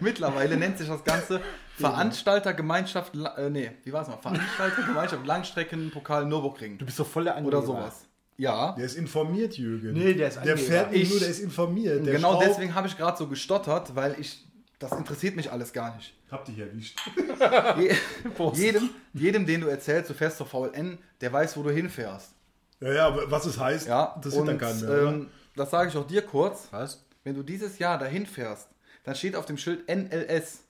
mittlerweile 0.00 0.56
nennt 0.56 0.78
sich 0.78 0.88
das 0.88 1.04
Ganze 1.04 1.40
Veranstaltergemeinschaft, 1.78 3.12
äh, 3.36 3.50
nee, 3.50 3.70
wie 3.84 3.92
war 3.92 4.02
es 4.02 4.08
mal? 4.08 4.18
Veranstaltergemeinschaft 4.18 5.26
Langstreckenpokal 5.26 6.24
Nürburgring 6.24 6.78
Du 6.78 6.86
bist 6.86 6.98
doch 7.00 7.06
voll 7.06 7.24
der 7.24 7.34
oder 7.38 7.58
Angeber. 7.58 7.62
sowas. 7.62 8.06
Ja. 8.36 8.72
Der 8.72 8.84
ist 8.84 8.96
informiert, 8.96 9.56
Jürgen. 9.56 9.92
Nee, 9.92 10.14
der 10.14 10.28
ist 10.28 10.38
Der 10.44 10.58
fährt 10.58 10.90
nicht 10.90 11.02
Ich- 11.04 11.10
nur, 11.10 11.20
der 11.20 11.28
ist 11.28 11.38
informiert. 11.40 12.04
Der 12.04 12.14
genau 12.14 12.40
deswegen 12.40 12.74
habe 12.74 12.88
ich 12.88 12.96
gerade 12.96 13.16
so 13.16 13.26
gestottert, 13.28 13.94
weil 13.94 14.16
ich, 14.18 14.44
das 14.78 14.92
interessiert 14.92 15.36
mich 15.36 15.52
alles 15.52 15.72
gar 15.72 15.94
nicht. 15.96 16.14
Hab 16.30 16.44
dich 16.44 16.58
erwischt. 16.58 16.98
Je, 17.78 17.94
jedem, 18.54 18.90
jedem, 19.12 19.46
den 19.46 19.60
du 19.60 19.68
erzählst, 19.68 20.10
du 20.10 20.14
fährst 20.14 20.38
zur 20.38 20.46
VLN, 20.46 20.98
der 21.20 21.32
weiß, 21.32 21.56
wo 21.56 21.62
du 21.62 21.70
hinfährst. 21.70 22.32
Ja, 22.80 22.92
ja, 22.92 23.06
aber 23.06 23.30
was 23.30 23.46
es 23.46 23.58
heißt, 23.58 23.86
Ja, 23.86 24.20
das 24.20 24.32
sind 24.34 24.46
dann 24.46 24.56
und, 24.56 24.60
keinen 24.60 24.80
mehr. 24.80 25.02
ähm, 25.12 25.30
das 25.54 25.70
sage 25.70 25.90
ich 25.90 25.96
auch 25.96 26.06
dir 26.06 26.22
kurz. 26.22 26.66
Was? 26.72 27.04
Wenn 27.22 27.34
du 27.36 27.42
dieses 27.44 27.78
Jahr 27.78 27.98
dahin 27.98 28.26
fährst, 28.26 28.68
dann 29.04 29.14
steht 29.14 29.36
auf 29.36 29.46
dem 29.46 29.56
Schild 29.58 29.88
NLS. 29.88 30.63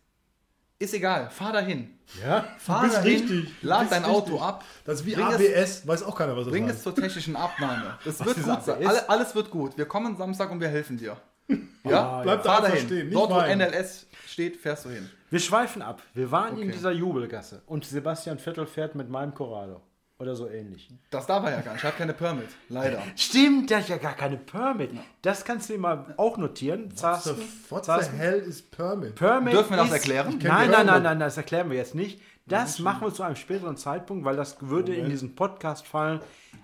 Ist 0.79 0.93
egal, 0.95 1.31
fahr 1.31 1.53
dahin. 1.53 1.99
Ja? 2.23 2.45
Fahr 2.59 2.83
bist 2.83 2.97
dahin, 2.97 3.11
richtig, 3.13 3.51
du 3.61 3.67
lad 3.67 3.81
bist 3.81 3.93
dein 3.93 4.05
Auto 4.05 4.33
richtig. 4.33 4.43
ab. 4.43 4.65
Das 4.85 5.01
ist 5.01 5.07
wie 5.07 5.15
bring 5.15 5.25
ABS, 5.25 5.87
weiß 5.87 6.03
auch 6.03 6.17
keiner, 6.17 6.37
was 6.37 6.45
das 6.45 6.53
Bring 6.53 6.65
es 6.69 6.75
heißt. 6.75 6.83
zur 6.83 6.95
technischen 6.95 7.37
Abnahme. 7.37 7.99
Das 8.05 8.25
wird 8.25 8.37
ist 8.37 8.45
gut 8.45 8.63
sein. 8.65 8.87
Alle, 8.87 9.09
alles 9.09 9.35
wird 9.35 9.51
gut. 9.51 9.79
Wir 9.79 9.87
kommen 9.87 10.17
Samstag 10.17 10.51
und 10.51 10.61
wir 10.61 10.69
helfen 10.69 10.97
dir. 10.99 11.17
Ja? 11.85 12.23
Bleib 12.23 12.43
da 12.43 12.49
fahr 12.51 12.57
einfach 12.59 12.71
dahin. 12.73 12.87
stehen, 12.87 13.07
nicht 13.09 13.15
Dort, 13.17 13.31
wo 13.31 13.35
weinen. 13.37 13.59
NLS 13.71 14.07
steht, 14.27 14.57
fährst 14.57 14.87
du 14.87 14.89
hin. 14.89 15.09
Wir 15.31 15.39
schweifen 15.41 15.83
ab. 15.83 16.03
Wir 16.15 16.31
waren 16.31 16.57
in 16.57 16.63
Okay. 16.69 16.73
dieser 16.73 16.93
Jubelgasse 16.93 17.63
und 17.67 17.85
Sebastian 17.85 18.39
Vettel 18.39 18.67
fährt 18.67 18.95
mit 18.95 19.11
meinem 19.11 19.35
Corrado. 19.35 19.83
Oder 20.25 20.37
so 20.37 20.49
ähnlich. 20.49 20.89
Das 21.11 21.27
darf 21.27 21.45
er 21.45 21.51
ja 21.51 21.61
gar 21.61 21.73
nicht. 21.73 21.83
Ich 21.83 21.85
habe 21.87 21.99
keine 21.99 22.15
Permit. 22.15 22.49
Leider. 22.71 23.03
Stimmt, 23.17 23.69
der 23.69 23.81
hat 23.81 23.89
ja 23.91 23.99
gar 23.99 24.15
keine 24.15 24.39
Permit. 24.39 24.91
Das 25.21 25.45
kannst 25.45 25.69
du 25.69 25.75
dir 25.75 25.79
mal 25.79 26.15
auch 26.17 26.39
notieren. 26.39 26.87
What 26.91 26.97
Zarsten, 26.99 27.37
the, 27.37 27.71
what 27.71 27.85
the 27.85 27.93
hell 28.17 28.39
is 28.39 28.63
Permit? 28.63 29.15
Permit 29.17 29.53
Dürfen 29.53 29.71
wir 29.71 29.77
das 29.77 29.87
ist- 29.89 29.93
erklären? 29.93 30.39
Nein, 30.43 30.71
nein, 30.71 30.87
nein, 30.87 31.03
nein, 31.03 31.21
das 31.21 31.37
erklären 31.37 31.69
wir 31.69 31.77
jetzt 31.77 31.95
nicht. 31.95 32.23
Das 32.47 32.79
machen 32.79 33.03
wir 33.07 33.13
zu 33.13 33.23
einem 33.23 33.37
späteren 33.37 33.77
Zeitpunkt, 33.77 34.25
weil 34.25 34.37
das 34.37 34.57
würde 34.61 34.95
in 34.95 35.11
diesen 35.11 35.35
Podcast 35.35 35.87
fallen. 35.87 36.21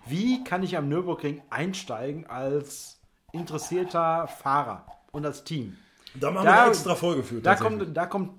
Wie 0.07 0.43
kann 0.45 0.63
ich 0.63 0.77
am 0.79 0.89
Nürburgring 0.89 1.43
einsteigen 1.51 2.27
als 2.29 2.99
interessierter 3.33 4.27
Fahrer 4.29 4.87
und 5.13 5.27
als 5.27 5.45
Team? 5.45 5.77
Da 6.15 6.31
machen 6.31 6.47
Da- 6.47 6.53
wir 6.53 6.61
eine 6.63 6.71
extra 6.71 6.95
Folge 6.95 7.23
für. 7.23 7.41
Da 7.41 7.55
kommt, 7.57 7.95
da 7.97 8.07
kommt 8.07 8.31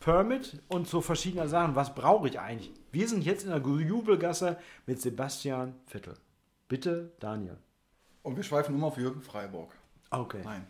Permit 0.00 0.60
und 0.68 0.88
so 0.88 1.00
verschiedene 1.02 1.46
Sachen. 1.48 1.74
Was 1.76 1.94
brauche 1.94 2.28
ich 2.28 2.40
eigentlich? 2.40 2.72
Wir 2.92 3.08
sind 3.08 3.24
jetzt 3.24 3.44
in 3.44 3.50
der 3.50 3.58
Jubelgasse 3.58 4.58
mit 4.86 5.00
Sebastian 5.00 5.74
Vettel. 5.86 6.14
Bitte, 6.68 7.12
Daniel. 7.20 7.56
Und 8.22 8.36
wir 8.36 8.44
schweifen 8.44 8.74
um 8.74 8.84
auf 8.84 8.98
Jürgen 8.98 9.22
Freiburg. 9.22 9.72
Okay. 10.10 10.42
Nein. 10.44 10.66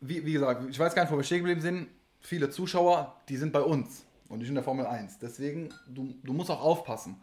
Wie, 0.00 0.24
wie 0.24 0.32
gesagt, 0.32 0.68
ich 0.68 0.78
weiß 0.78 0.94
gar 0.94 1.02
nicht, 1.02 1.12
wo 1.12 1.16
wir 1.16 1.24
stehen 1.24 1.38
geblieben 1.38 1.60
sind. 1.60 1.88
Viele 2.20 2.48
Zuschauer, 2.48 3.20
die 3.28 3.36
sind 3.36 3.52
bei 3.52 3.60
uns 3.60 4.04
und 4.28 4.38
nicht 4.38 4.48
in 4.48 4.54
der 4.54 4.64
Formel 4.64 4.86
1. 4.86 5.18
Deswegen, 5.18 5.68
du, 5.86 6.14
du 6.22 6.32
musst 6.32 6.50
auch 6.50 6.62
aufpassen. 6.62 7.20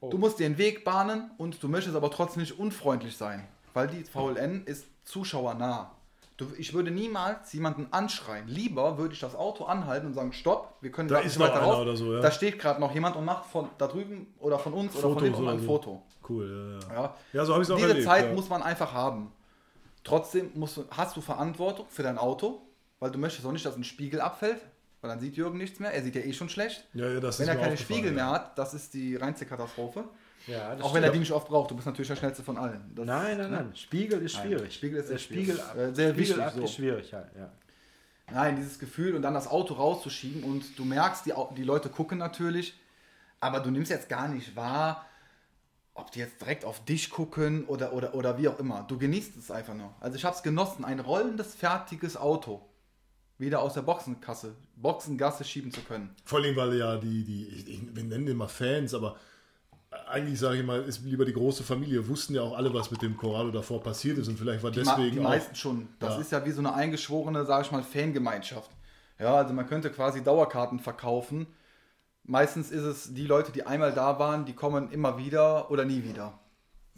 Du 0.00 0.18
musst 0.18 0.38
dir 0.38 0.46
einen 0.46 0.58
Weg 0.58 0.84
bahnen 0.84 1.30
und 1.38 1.62
du 1.62 1.68
möchtest 1.68 1.96
aber 1.96 2.10
trotzdem 2.10 2.42
nicht 2.42 2.58
unfreundlich 2.58 3.16
sein, 3.16 3.46
weil 3.72 3.88
die 3.88 4.04
VLN 4.04 4.64
ist 4.64 4.86
zuschauernah. 5.04 5.92
Du, 6.38 6.46
ich 6.56 6.72
würde 6.72 6.90
niemals 6.92 7.52
jemanden 7.52 7.88
anschreien. 7.92 8.46
Lieber 8.48 8.96
würde 8.96 9.12
ich 9.12 9.18
das 9.20 9.34
Auto 9.34 9.64
anhalten 9.64 10.06
und 10.06 10.14
sagen, 10.14 10.32
stopp, 10.32 10.76
wir 10.80 10.90
können 10.92 11.08
Da 11.08 11.18
ist 11.18 11.36
nicht 11.36 11.38
noch 11.40 11.48
weiter 11.54 11.60
raus. 11.64 11.78
oder 11.80 11.96
so, 11.96 12.14
ja. 12.14 12.20
Da 12.20 12.30
steht 12.30 12.58
gerade 12.60 12.80
noch 12.80 12.94
jemand 12.94 13.16
und 13.16 13.24
macht 13.24 13.44
von 13.46 13.68
da 13.76 13.88
drüben 13.88 14.32
oder 14.38 14.58
von 14.58 14.72
uns 14.72 14.92
oder 14.94 15.02
von 15.02 15.10
Fotos 15.14 15.24
hinten 15.24 15.42
oder 15.42 15.52
ein 15.52 15.58
so. 15.60 15.66
Foto. 15.66 16.02
Cool, 16.28 16.78
ja, 16.88 16.94
ja. 16.94 17.02
Ja, 17.02 17.14
Ja, 17.32 17.44
so 17.44 17.52
habe 17.54 17.62
ich 17.64 17.68
es 17.68 17.72
auch 17.72 17.76
Diese 17.76 17.88
erlebt. 17.88 18.06
Zeit 18.06 18.34
muss 18.34 18.48
man 18.48 18.62
einfach 18.62 18.92
haben. 18.92 19.32
Trotzdem 20.04 20.50
musst 20.54 20.76
du, 20.76 20.84
hast 20.90 21.16
du 21.16 21.20
Verantwortung 21.20 21.86
für 21.90 22.02
dein 22.04 22.18
Auto, 22.18 22.62
weil 23.00 23.10
du 23.10 23.18
möchtest 23.18 23.44
auch 23.46 23.52
nicht, 23.52 23.66
dass 23.66 23.76
ein 23.76 23.84
Spiegel 23.84 24.20
abfällt, 24.20 24.60
weil 25.00 25.10
dann 25.10 25.20
sieht 25.20 25.36
Jürgen 25.36 25.58
nichts 25.58 25.80
mehr. 25.80 25.92
Er 25.92 26.02
sieht 26.02 26.14
ja 26.14 26.22
eh 26.22 26.32
schon 26.32 26.48
schlecht. 26.48 26.86
ja, 26.94 27.08
ja, 27.08 27.20
das 27.20 27.40
Wenn 27.40 27.48
ist 27.48 27.54
er 27.54 27.60
keine 27.60 27.76
Spiegel 27.76 28.12
mehr 28.12 28.30
hat, 28.30 28.56
das 28.58 28.74
ist 28.74 28.94
die 28.94 29.16
reinste 29.16 29.44
Katastrophe. 29.44 30.04
Ja, 30.46 30.74
das 30.74 30.84
Auch 30.84 30.94
wenn 30.94 31.02
er 31.02 31.10
die 31.10 31.18
nicht 31.18 31.32
oft 31.32 31.48
braucht. 31.48 31.70
Du 31.70 31.74
bist 31.74 31.86
natürlich 31.86 32.08
der 32.08 32.16
schnellste 32.16 32.42
von 32.42 32.56
allen. 32.56 32.90
Das, 32.94 33.04
Nein, 33.06 33.38
nein, 33.38 33.50
nein. 33.50 33.72
Spiegel 33.74 34.22
ist 34.22 34.36
Nein, 34.36 34.46
schwierig. 34.46 34.74
Spiegel 34.74 34.98
ist 35.00 35.10
der 35.10 35.18
sehr 35.18 35.24
Spiegel 35.24 35.54
schwierig. 35.56 35.62
ab. 35.62 35.76
Äh, 35.76 35.94
sehr 35.94 36.10
Spiegel 36.10 36.16
wichtig, 36.16 36.42
ab 36.42 36.52
so. 36.56 36.62
ist 36.64 36.74
schwierig, 36.74 37.10
ja. 37.10 37.24
ja. 37.36 37.52
Nein, 38.30 38.56
dieses 38.56 38.78
Gefühl 38.78 39.14
und 39.14 39.22
dann 39.22 39.34
das 39.34 39.48
Auto 39.48 39.74
rauszuschieben 39.74 40.44
und 40.44 40.78
du 40.78 40.84
merkst, 40.84 41.26
die, 41.26 41.32
die 41.56 41.64
Leute 41.64 41.88
gucken 41.88 42.18
natürlich, 42.18 42.78
aber 43.40 43.60
du 43.60 43.70
nimmst 43.70 43.90
jetzt 43.90 44.08
gar 44.08 44.28
nicht 44.28 44.54
wahr, 44.54 45.06
ob 45.94 46.10
die 46.12 46.20
jetzt 46.20 46.40
direkt 46.40 46.64
auf 46.64 46.84
dich 46.84 47.10
gucken 47.10 47.64
oder, 47.64 47.92
oder, 47.92 48.14
oder 48.14 48.38
wie 48.38 48.48
auch 48.48 48.58
immer. 48.58 48.84
Du 48.88 48.98
genießt 48.98 49.36
es 49.36 49.50
einfach 49.50 49.74
nur. 49.74 49.94
Also 50.00 50.16
ich 50.16 50.24
habe 50.24 50.36
es 50.36 50.42
genossen, 50.42 50.84
ein 50.84 51.00
rollendes, 51.00 51.54
fertiges 51.54 52.16
Auto 52.16 52.64
wieder 53.38 53.62
aus 53.62 53.74
der 53.74 53.82
Boxenkasse, 53.82 54.54
Boxengasse 54.76 55.44
schieben 55.44 55.72
zu 55.72 55.80
können. 55.80 56.14
Vor 56.24 56.40
allem, 56.40 56.56
weil 56.56 56.74
ja 56.76 56.96
die, 56.96 57.24
die 57.24 57.46
ich, 57.48 57.68
ich, 57.68 57.96
wir 57.96 58.04
nennen 58.04 58.26
den 58.26 58.36
mal 58.36 58.48
Fans, 58.48 58.94
aber 58.94 59.16
eigentlich 60.06 60.38
sage 60.38 60.58
ich 60.58 60.64
mal, 60.64 60.82
ist 60.82 61.04
lieber 61.04 61.24
die 61.24 61.32
große 61.32 61.62
Familie, 61.62 62.06
wussten 62.08 62.34
ja 62.34 62.42
auch 62.42 62.56
alle, 62.56 62.72
was 62.72 62.90
mit 62.90 63.02
dem 63.02 63.16
Corrado 63.16 63.50
davor 63.50 63.82
passiert 63.82 64.18
ist 64.18 64.28
und 64.28 64.38
vielleicht 64.38 64.62
war 64.62 64.70
Die, 64.70 64.80
deswegen 64.80 65.12
die 65.12 65.18
auch, 65.20 65.24
meisten 65.24 65.54
schon. 65.54 65.88
Das 65.98 66.14
Ja. 66.14 66.20
ist 66.20 66.32
ja 66.32 66.44
wie 66.44 66.50
so 66.50 66.60
eine 66.60 66.74
eingeschworene, 66.74 67.44
sage 67.44 67.64
ich 67.66 67.72
mal, 67.72 67.82
Fangemeinschaft. 67.82 68.70
Ja, 69.18 69.34
also 69.34 69.52
man 69.52 69.66
könnte 69.66 69.90
quasi 69.90 70.22
Dauerkarten 70.22 70.78
verkaufen. 70.78 71.46
Meistens 72.24 72.70
ist 72.70 72.82
es 72.82 73.14
die 73.14 73.26
Leute, 73.26 73.52
die 73.52 73.66
einmal 73.66 73.92
da 73.92 74.18
waren, 74.18 74.44
die 74.44 74.52
kommen 74.52 74.90
immer 74.90 75.18
wieder 75.18 75.70
oder 75.70 75.84
nie 75.84 76.04
wieder. 76.04 76.38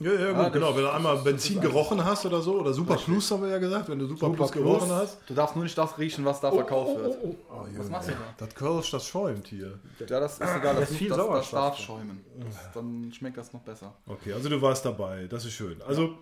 Ja, 0.00 0.12
ja, 0.12 0.18
gut, 0.18 0.36
Ja, 0.36 0.42
das- 0.44 0.52
genau. 0.54 0.68
Wenn 0.70 0.74
du 0.76 0.82
das 0.82 0.94
einmal 0.94 1.16
ist- 1.16 1.24
Benzin 1.24 1.56
das 1.56 1.64
ist 1.66 1.70
gerochen 1.70 2.04
hast 2.04 2.24
oder 2.26 2.40
so, 2.40 2.54
oder 2.60 2.72
Super 2.72 2.96
Plus 2.96 3.30
haben 3.30 3.42
wir 3.42 3.50
ja 3.50 3.58
gesagt, 3.58 3.88
wenn 3.90 3.98
du 3.98 4.06
Super, 4.06 4.20
Super 4.26 4.36
Plus 4.36 4.50
Plus. 4.50 4.64
gerochen 4.64 4.90
hast. 4.90 5.18
Du 5.26 5.34
darfst 5.34 5.54
nur 5.56 5.64
nicht 5.64 5.76
das 5.76 5.98
riechen, 5.98 6.24
was 6.24 6.40
da 6.40 6.50
verkauft 6.50 6.96
wird. 6.96 7.16
Oh, 7.22 7.34
Was 7.76 7.88
machst 7.90 8.08
du 8.08 8.12
da? 8.12 8.18
Das 8.46 8.54
Kölsch, 8.54 8.90
das 8.90 9.06
schäumt 9.06 9.46
hier. 9.48 9.78
Ja, 10.00 10.06
das 10.20 10.32
ist 10.34 10.40
egal, 10.40 10.74
Da 10.74 10.80
das, 10.80 10.90
ist 10.90 10.96
viel 10.96 11.08
das, 11.10 11.18
das 11.18 11.50
darf 11.50 11.78
schäumen. 11.78 12.24
Das, 12.38 12.72
dann 12.72 13.12
schmeckt 13.12 13.36
das 13.36 13.52
noch 13.52 13.60
besser. 13.60 13.94
Okay, 14.06 14.32
also 14.32 14.48
du 14.48 14.60
warst 14.62 14.84
dabei, 14.86 15.26
das 15.28 15.44
ist 15.44 15.52
schön. 15.52 15.80
Also 15.82 16.14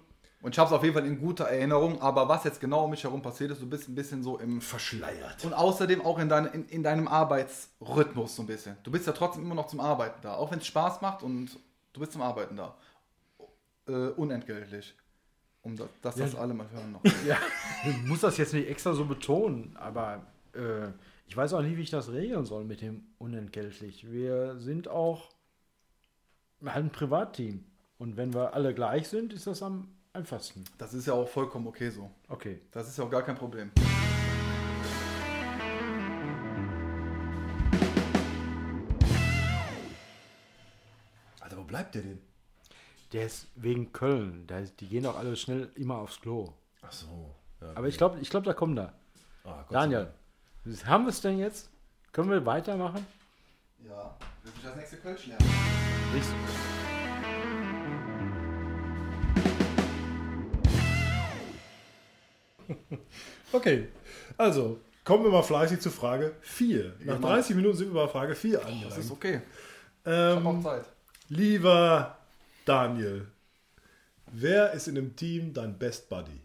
Und 0.42 0.54
ich 0.54 0.58
habe 0.60 0.68
es 0.68 0.72
auf 0.72 0.82
jeden 0.82 0.94
Fall 0.94 1.06
in 1.06 1.18
guter 1.20 1.44
Erinnerung, 1.46 2.00
aber 2.00 2.28
was 2.28 2.44
jetzt 2.44 2.60
genau 2.60 2.84
um 2.84 2.90
mich 2.90 3.02
herum 3.04 3.22
passiert 3.22 3.50
ist, 3.52 3.60
du 3.62 3.66
bist 3.66 3.88
ein 3.88 3.94
bisschen 3.96 4.22
so 4.22 4.38
im 4.38 4.60
verschleiert. 4.60 5.44
Und 5.44 5.52
außerdem 5.52 6.00
auch 6.04 6.18
in, 6.20 6.28
dein, 6.28 6.46
in, 6.46 6.64
in 6.66 6.82
deinem 6.84 7.06
Arbeitsrhythmus 7.08 8.36
so 8.36 8.42
ein 8.42 8.46
bisschen. 8.46 8.76
Du 8.82 8.90
bist 8.90 9.06
ja 9.06 9.12
trotzdem 9.12 9.42
immer 9.44 9.54
noch 9.54 9.66
zum 9.66 9.80
Arbeiten 9.80 10.18
da. 10.22 10.34
Auch 10.34 10.50
wenn 10.50 10.58
es 10.58 10.66
Spaß 10.66 11.00
macht 11.00 11.22
und 11.22 11.58
du 11.92 12.00
bist 12.00 12.12
zum 12.12 12.22
Arbeiten 12.22 12.56
da. 12.56 12.74
Äh, 13.88 14.10
unentgeltlich. 14.10 14.94
Um 15.62 15.76
das, 15.76 15.88
dass 16.02 16.14
das 16.16 16.34
alle 16.34 16.54
mal 16.54 16.70
hören 16.70 16.92
noch. 16.92 17.02
Ja, 17.26 17.38
ich 17.84 18.02
muss 18.04 18.20
das 18.20 18.36
jetzt 18.36 18.52
nicht 18.54 18.68
extra 18.68 18.92
so 18.92 19.06
betonen, 19.06 19.76
aber 19.76 20.26
äh, 20.54 20.88
ich 21.26 21.36
weiß 21.36 21.52
auch 21.54 21.62
nicht, 21.62 21.76
wie 21.76 21.82
ich 21.82 21.90
das 21.90 22.12
regeln 22.12 22.44
soll 22.44 22.64
mit 22.64 22.80
dem 22.80 23.06
unentgeltlich. 23.18 24.10
Wir 24.10 24.58
sind 24.58 24.88
auch 24.88 25.30
halt 26.64 26.84
ein 26.84 26.90
Privatteam. 26.90 27.64
Und 27.98 28.16
wenn 28.16 28.32
wir 28.32 28.54
alle 28.54 28.74
gleich 28.74 29.08
sind, 29.08 29.32
ist 29.32 29.46
das 29.46 29.62
am 29.62 29.88
einfachsten. 30.12 30.64
Das 30.78 30.94
ist 30.94 31.06
ja 31.06 31.14
auch 31.14 31.28
vollkommen 31.28 31.66
okay 31.66 31.90
so. 31.90 32.10
Okay. 32.28 32.60
Das 32.70 32.88
ist 32.88 32.96
ja 32.98 33.04
auch 33.04 33.10
gar 33.10 33.22
kein 33.22 33.36
Problem. 33.36 33.72
Alter, 41.40 41.56
wo 41.56 41.64
bleibt 41.64 41.94
der 41.94 42.02
denn? 42.02 42.18
Der 43.12 43.26
ist 43.26 43.46
wegen 43.54 43.92
Köln. 43.92 44.46
Da 44.46 44.58
ist, 44.58 44.80
die 44.80 44.86
gehen 44.86 45.04
doch 45.04 45.16
alle 45.18 45.34
schnell 45.36 45.70
immer 45.76 45.96
aufs 45.98 46.20
Klo. 46.20 46.52
Ach 46.82 46.92
so. 46.92 47.34
Ja, 47.60 47.68
Aber 47.74 47.88
ich 47.88 47.96
glaube, 47.96 48.18
ich 48.20 48.28
glaub, 48.30 48.44
da 48.44 48.52
kommt 48.52 48.78
er. 48.78 48.92
Ah, 49.44 49.62
Gott 49.62 49.66
sei 49.70 49.74
Daniel, 49.74 50.12
haben 50.84 51.04
wir 51.04 51.10
es 51.10 51.20
denn 51.20 51.38
jetzt? 51.38 51.70
Können 52.12 52.30
wir 52.30 52.44
weitermachen? 52.44 53.06
Ja, 53.84 54.14
willst 54.42 54.58
du 54.62 54.66
das 54.68 54.76
nächste 54.76 54.96
Kölsch 54.98 55.26
lernen? 55.26 55.46
Nicht- 56.14 56.28
Okay, 63.52 63.88
also 64.36 64.78
kommen 65.04 65.24
wir 65.24 65.30
mal 65.30 65.42
fleißig 65.42 65.80
zu 65.80 65.90
Frage 65.90 66.32
4. 66.42 66.92
Nach 67.04 67.16
Immer. 67.16 67.28
30 67.28 67.56
Minuten 67.56 67.76
sind 67.76 67.94
wir 67.94 68.02
bei 68.04 68.08
Frage 68.08 68.34
4 68.34 68.58
Das 68.58 68.66
ist 68.68 68.72
angelangt. 68.72 69.10
okay. 69.12 69.40
Ich 70.04 70.10
habe 70.12 70.46
auch 70.48 70.54
Ähm, 70.54 70.62
Zeit. 70.62 70.84
lieber 71.28 72.17
Daniel, 72.68 73.26
wer 74.30 74.72
ist 74.72 74.88
in 74.88 74.94
dem 74.94 75.16
Team 75.16 75.54
dein 75.54 75.78
Best 75.78 76.10
Buddy? 76.10 76.42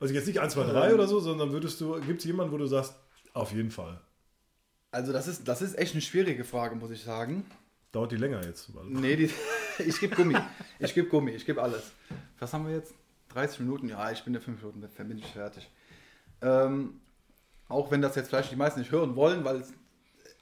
Also 0.00 0.14
jetzt 0.14 0.26
nicht 0.26 0.40
1, 0.40 0.54
2, 0.54 0.64
3 0.64 0.94
oder 0.94 1.06
so, 1.06 1.20
sondern 1.20 1.52
würdest 1.52 1.80
du, 1.82 2.00
gibt 2.00 2.20
es 2.20 2.24
jemanden, 2.24 2.52
wo 2.52 2.56
du 2.56 2.66
sagst, 2.66 2.96
auf 3.34 3.52
jeden 3.52 3.70
Fall. 3.70 4.00
Also 4.90 5.12
das 5.12 5.28
ist, 5.28 5.46
das 5.46 5.60
ist 5.60 5.76
echt 5.76 5.92
eine 5.92 6.00
schwierige 6.00 6.44
Frage, 6.44 6.76
muss 6.76 6.90
ich 6.90 7.02
sagen. 7.02 7.44
Dauert 7.92 8.12
die 8.12 8.16
länger 8.16 8.42
jetzt? 8.42 8.70
Nee, 8.84 9.16
die, 9.16 9.30
ich 9.86 10.00
gebe 10.00 10.16
Gummi. 10.16 10.36
Ich 10.78 10.94
gebe 10.94 11.08
Gummi, 11.08 11.32
ich 11.32 11.44
gebe 11.44 11.62
alles. 11.62 11.92
Was 12.38 12.54
haben 12.54 12.66
wir 12.66 12.74
jetzt? 12.74 12.94
30 13.34 13.60
Minuten? 13.60 13.88
Ja, 13.90 14.10
ich 14.10 14.24
bin 14.24 14.34
in 14.34 14.40
5 14.40 14.62
Minuten, 14.62 14.80
dann 14.80 15.08
bin 15.08 15.18
ich 15.18 15.26
fertig. 15.26 15.70
Ähm, 16.40 17.00
auch 17.68 17.90
wenn 17.90 18.00
das 18.00 18.14
jetzt 18.16 18.28
vielleicht 18.28 18.50
die 18.50 18.56
meisten 18.56 18.80
nicht 18.80 18.92
hören 18.92 19.14
wollen, 19.14 19.44
weil 19.44 19.56
es, 19.56 19.74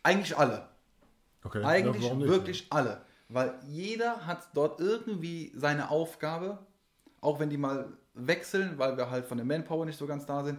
eigentlich 0.04 0.36
alle. 0.36 0.68
Okay. 1.42 1.64
Eigentlich 1.64 2.04
ja, 2.04 2.14
nicht? 2.14 2.28
wirklich 2.28 2.66
alle. 2.70 3.04
Weil 3.28 3.54
jeder 3.66 4.26
hat 4.26 4.48
dort 4.54 4.80
irgendwie 4.80 5.52
seine 5.56 5.90
Aufgabe, 5.90 6.58
auch 7.20 7.40
wenn 7.40 7.50
die 7.50 7.56
mal 7.56 7.88
wechseln, 8.14 8.78
weil 8.78 8.96
wir 8.96 9.10
halt 9.10 9.26
von 9.26 9.38
der 9.38 9.46
Manpower 9.46 9.86
nicht 9.86 9.98
so 9.98 10.06
ganz 10.06 10.26
da 10.26 10.44
sind. 10.44 10.58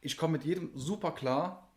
Ich 0.00 0.16
komme 0.16 0.32
mit 0.34 0.44
jedem 0.44 0.70
super 0.74 1.12
klar. 1.12 1.68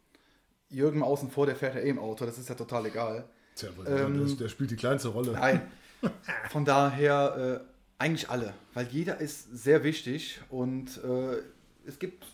Jürgen 0.70 1.04
außen 1.04 1.30
vor, 1.32 1.46
der 1.46 1.56
fährt 1.56 1.76
ja 1.76 1.82
eh 1.82 1.90
im 1.90 2.00
Auto, 2.00 2.26
das 2.26 2.38
ist 2.38 2.50
ja 2.50 2.56
total 2.56 2.86
egal. 2.88 3.30
Tja, 3.56 3.70
Ähm, 3.88 4.28
der, 4.28 4.36
der 4.36 4.50
spielt 4.50 4.72
die 4.72 4.76
kleinste 4.76 5.10
Rolle. 5.10 5.32
Nein. 5.34 5.62
Von 6.50 6.66
daher 6.66 7.64
äh, 7.64 8.04
eigentlich 8.04 8.30
alle, 8.30 8.54
weil 8.74 8.88
jeder 8.88 9.20
ist 9.20 9.44
sehr 9.56 9.84
wichtig 9.84 10.42
und 10.50 11.02
äh, 11.04 11.38
es 11.86 11.98
gibt 12.00 12.26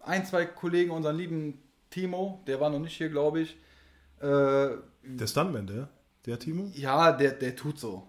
ein, 0.00 0.24
zwei 0.24 0.46
Kollegen, 0.46 0.92
unseren 0.92 1.16
lieben 1.16 1.60
Timo, 1.90 2.42
der 2.46 2.60
war 2.60 2.70
noch 2.70 2.78
nicht 2.78 2.96
hier, 2.96 3.10
glaube 3.10 3.40
ich. 3.40 3.56
Äh, 4.20 4.70
Der 5.04 5.26
Stuntman, 5.26 5.66
der? 5.66 5.88
Der 6.26 6.38
Timo? 6.38 6.70
ja, 6.74 7.12
der, 7.12 7.32
der 7.32 7.56
tut 7.56 7.78
so. 7.78 8.06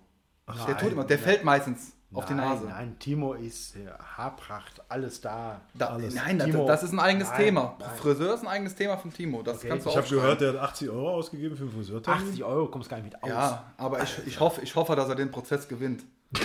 der 0.68 0.78
tut 0.78 0.92
immer, 0.92 1.04
der 1.06 1.18
fällt 1.20 1.44
meistens 1.44 1.94
auf 2.14 2.26
die 2.26 2.34
Nein, 2.34 2.50
Nase. 2.50 2.66
Nein, 2.66 3.00
Timo 3.00 3.34
ist 3.36 3.78
äh, 3.78 3.88
Haarpracht, 4.18 4.82
alles 4.90 5.22
da. 5.22 5.62
Da, 5.74 5.88
Alles. 5.88 6.14
nein, 6.14 6.38
das, 6.38 6.48
Timo. 6.48 6.68
das 6.68 6.84
ist 6.84 6.92
ein 6.92 7.00
eigenes 7.00 7.30
Nein, 7.30 7.38
Thema. 7.40 7.78
nein. 7.80 7.90
Friseur 7.96 8.34
ist 8.34 8.42
ein 8.42 8.48
eigenes 8.48 8.76
Thema 8.76 8.98
von 8.98 9.14
Timo. 9.14 9.42
Das 9.44 9.60
Okay, 9.60 9.70
kannst 9.70 9.86
du 9.86 9.92
Ich 9.92 9.96
habe 9.96 10.08
gehört, 10.10 10.42
der 10.42 10.50
hat 10.54 10.60
80 10.60 10.90
Euro 10.90 11.12
ausgegeben 11.12 11.56
für 11.56 11.64
einen 11.64 11.72
Friseurtermin. 11.72 12.28
80 12.28 12.44
Euro 12.44 12.68
kommst 12.68 12.90
gar 12.90 12.98
nicht 12.98 13.14
mit 13.14 13.24
aus. 13.24 13.30
Ja, 13.30 13.72
aber 13.78 14.04
ich, 14.04 14.28
ich, 14.28 14.40
hoffe, 14.42 14.62
ich 14.62 14.76
hoffe, 14.76 14.94
dass 14.98 15.08
er 15.08 15.16
den 15.16 15.32
Prozess 15.32 15.68
gewinnt. 15.68 16.04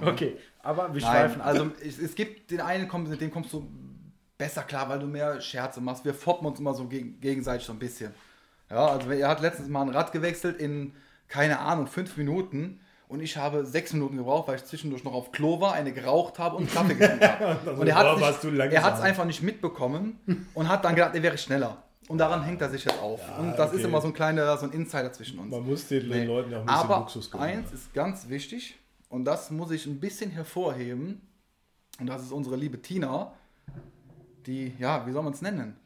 Okay, 0.00 0.36
aber 0.60 0.94
wir 0.94 1.02
Nein, 1.02 1.10
schweifen 1.10 1.40
also 1.40 1.70
es, 1.84 1.98
es 1.98 2.14
gibt 2.14 2.50
den 2.50 2.60
einen, 2.60 2.88
mit 3.08 3.20
dem 3.20 3.30
kommst 3.30 3.52
du 3.52 3.68
besser 4.36 4.62
klar, 4.62 4.88
weil 4.88 5.00
du 5.00 5.06
mehr 5.06 5.40
Scherze 5.40 5.80
machst. 5.80 6.04
Wir 6.04 6.14
foppen 6.14 6.46
uns 6.46 6.60
immer 6.60 6.72
so 6.74 6.86
geg 6.86 7.20
gegenseitig 7.20 7.66
so 7.66 7.72
ein 7.72 7.78
bisschen. 7.78 8.14
Ja, 8.70 8.86
also 8.86 9.10
er 9.10 9.28
hat 9.28 9.40
letztens 9.40 9.68
mal 9.68 9.82
ein 9.82 9.88
Rad 9.90 10.12
gewechselt 10.12 10.58
in, 10.60 10.94
keine 11.28 11.58
Ahnung, 11.60 11.86
fünf 11.86 12.16
Minuten. 12.16 12.80
Und 13.08 13.20
ich 13.20 13.38
habe 13.38 13.64
sechs 13.64 13.94
Minuten 13.94 14.18
gebraucht, 14.18 14.48
weil 14.48 14.56
ich 14.56 14.64
zwischendurch 14.66 15.02
noch 15.02 15.14
auf 15.14 15.32
Klo 15.32 15.60
war, 15.62 15.72
eine 15.72 15.92
geraucht 15.92 16.38
habe 16.38 16.56
und 16.56 16.70
Kaffee 16.70 16.94
getrunken 16.94 17.22
habe. 17.28 17.46
Also, 17.66 17.80
und 17.80 17.86
er 17.86 18.82
hat 18.82 18.94
es 18.96 19.00
einfach 19.00 19.24
nicht 19.24 19.42
mitbekommen 19.42 20.18
und 20.52 20.68
hat 20.68 20.84
dann 20.84 20.94
gedacht, 20.94 21.14
er 21.14 21.22
wäre 21.22 21.38
schneller. 21.38 21.82
Und 22.08 22.18
daran 22.18 22.42
hängt 22.42 22.60
er 22.60 22.68
sich 22.70 22.84
jetzt 22.84 22.98
auf. 23.00 23.20
und 23.38 23.52
das 23.58 23.70
ist 23.72 23.76
okay. 23.78 23.84
immer 23.88 24.00
so 24.02 24.08
ein 24.08 24.12
kleiner, 24.14 24.56
so 24.58 24.66
ein 24.66 24.72
Insider 24.72 25.10
zwischen 25.12 25.38
uns. 25.38 25.50
Man 25.50 25.64
muss 25.66 25.88
den 25.88 26.08
Nee. 26.08 26.24
Leuten 26.24 26.50
ja 26.50 26.58
auch 26.58 26.60
ein 26.62 26.66
bisschen 26.66 26.80
Aber 26.84 26.98
Luxus 27.00 27.30
gönnen. 27.30 27.46
eins 27.46 27.72
ist 27.72 27.94
ganz 27.94 28.28
wichtig 28.28 28.78
und 29.10 29.24
das 29.24 29.50
muss 29.50 29.70
ich 29.70 29.86
ein 29.86 30.00
bisschen 30.00 30.30
hervorheben 30.30 31.20
und 32.00 32.06
das 32.06 32.22
ist 32.22 32.32
unsere 32.32 32.56
liebe 32.56 32.80
Tina, 32.80 33.32
die, 34.46 34.72
ja, 34.78 35.06
wie 35.06 35.12
soll 35.12 35.22
man 35.22 35.32
es 35.32 35.42
nennen? 35.42 35.76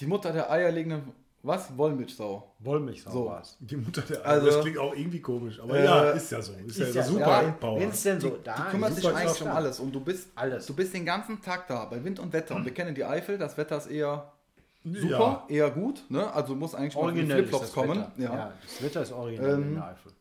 Die 0.00 0.06
Mutter 0.06 0.32
der 0.32 0.50
eierlegenden, 0.50 1.12
was? 1.42 1.76
Wollmilchsau. 1.76 2.52
Wollmilchsau 2.58 3.10
So. 3.10 3.26
war's. 3.26 3.56
Die 3.60 3.76
Mutter 3.76 4.02
der 4.02 4.24
Also- 4.26 4.46
das 4.46 4.60
klingt 4.60 4.78
auch 4.78 4.94
irgendwie 4.94 5.20
komisch, 5.20 5.58
aber 5.60 5.78
Äh, 5.78 5.84
ja, 5.84 6.10
ist 6.10 6.30
ja 6.32 6.42
so. 6.42 6.52
Ist, 6.52 6.78
ja, 6.78 6.86
Ist 6.86 6.94
ja 6.94 7.02
super 7.02 7.20
ja. 7.42 7.54
Wenn 7.80 7.88
es 7.88 8.02
denn 8.02 8.20
so 8.20 8.36
da 8.44 8.54
Die 8.56 8.62
kümmert 8.70 8.94
sich 8.94 9.04
super 9.04 9.16
eigentlich 9.16 9.42
um 9.42 9.48
alles 9.48 9.80
und 9.80 9.92
du 9.92 10.00
bist, 10.00 10.28
Alles. 10.34 10.66
du 10.66 10.74
bist 10.74 10.92
den 10.94 11.04
ganzen 11.06 11.40
Tag 11.40 11.66
da, 11.68 11.84
bei 11.86 12.02
Wind 12.04 12.18
und 12.20 12.32
Wetter. 12.32 12.56
Und 12.56 12.64
wir 12.64 12.74
kennen 12.74 12.94
die 12.94 13.04
Eifel, 13.04 13.38
das 13.38 13.56
Wetter 13.56 13.78
ist 13.78 13.86
eher 13.86 14.32
Ja. 14.84 15.00
super, 15.00 15.44
eher 15.48 15.70
gut, 15.70 16.04
ne? 16.08 16.32
Also 16.32 16.54
muss 16.54 16.74
eigentlich 16.74 16.94
mal 16.94 17.02
mit 17.06 17.14
Originell 17.16 17.38
ist 17.44 17.48
Flipflops 17.50 17.64
das 17.66 17.72
kommen. 17.74 18.04
Ja. 18.18 18.34
Ja. 18.34 18.52
das 18.62 18.82
Wetter 18.82 19.02
ist 19.02 19.12
originell 19.12 19.54
Ähm, 19.54 19.62
in 19.62 19.74
der 19.74 19.84
Eifel. 19.86 20.12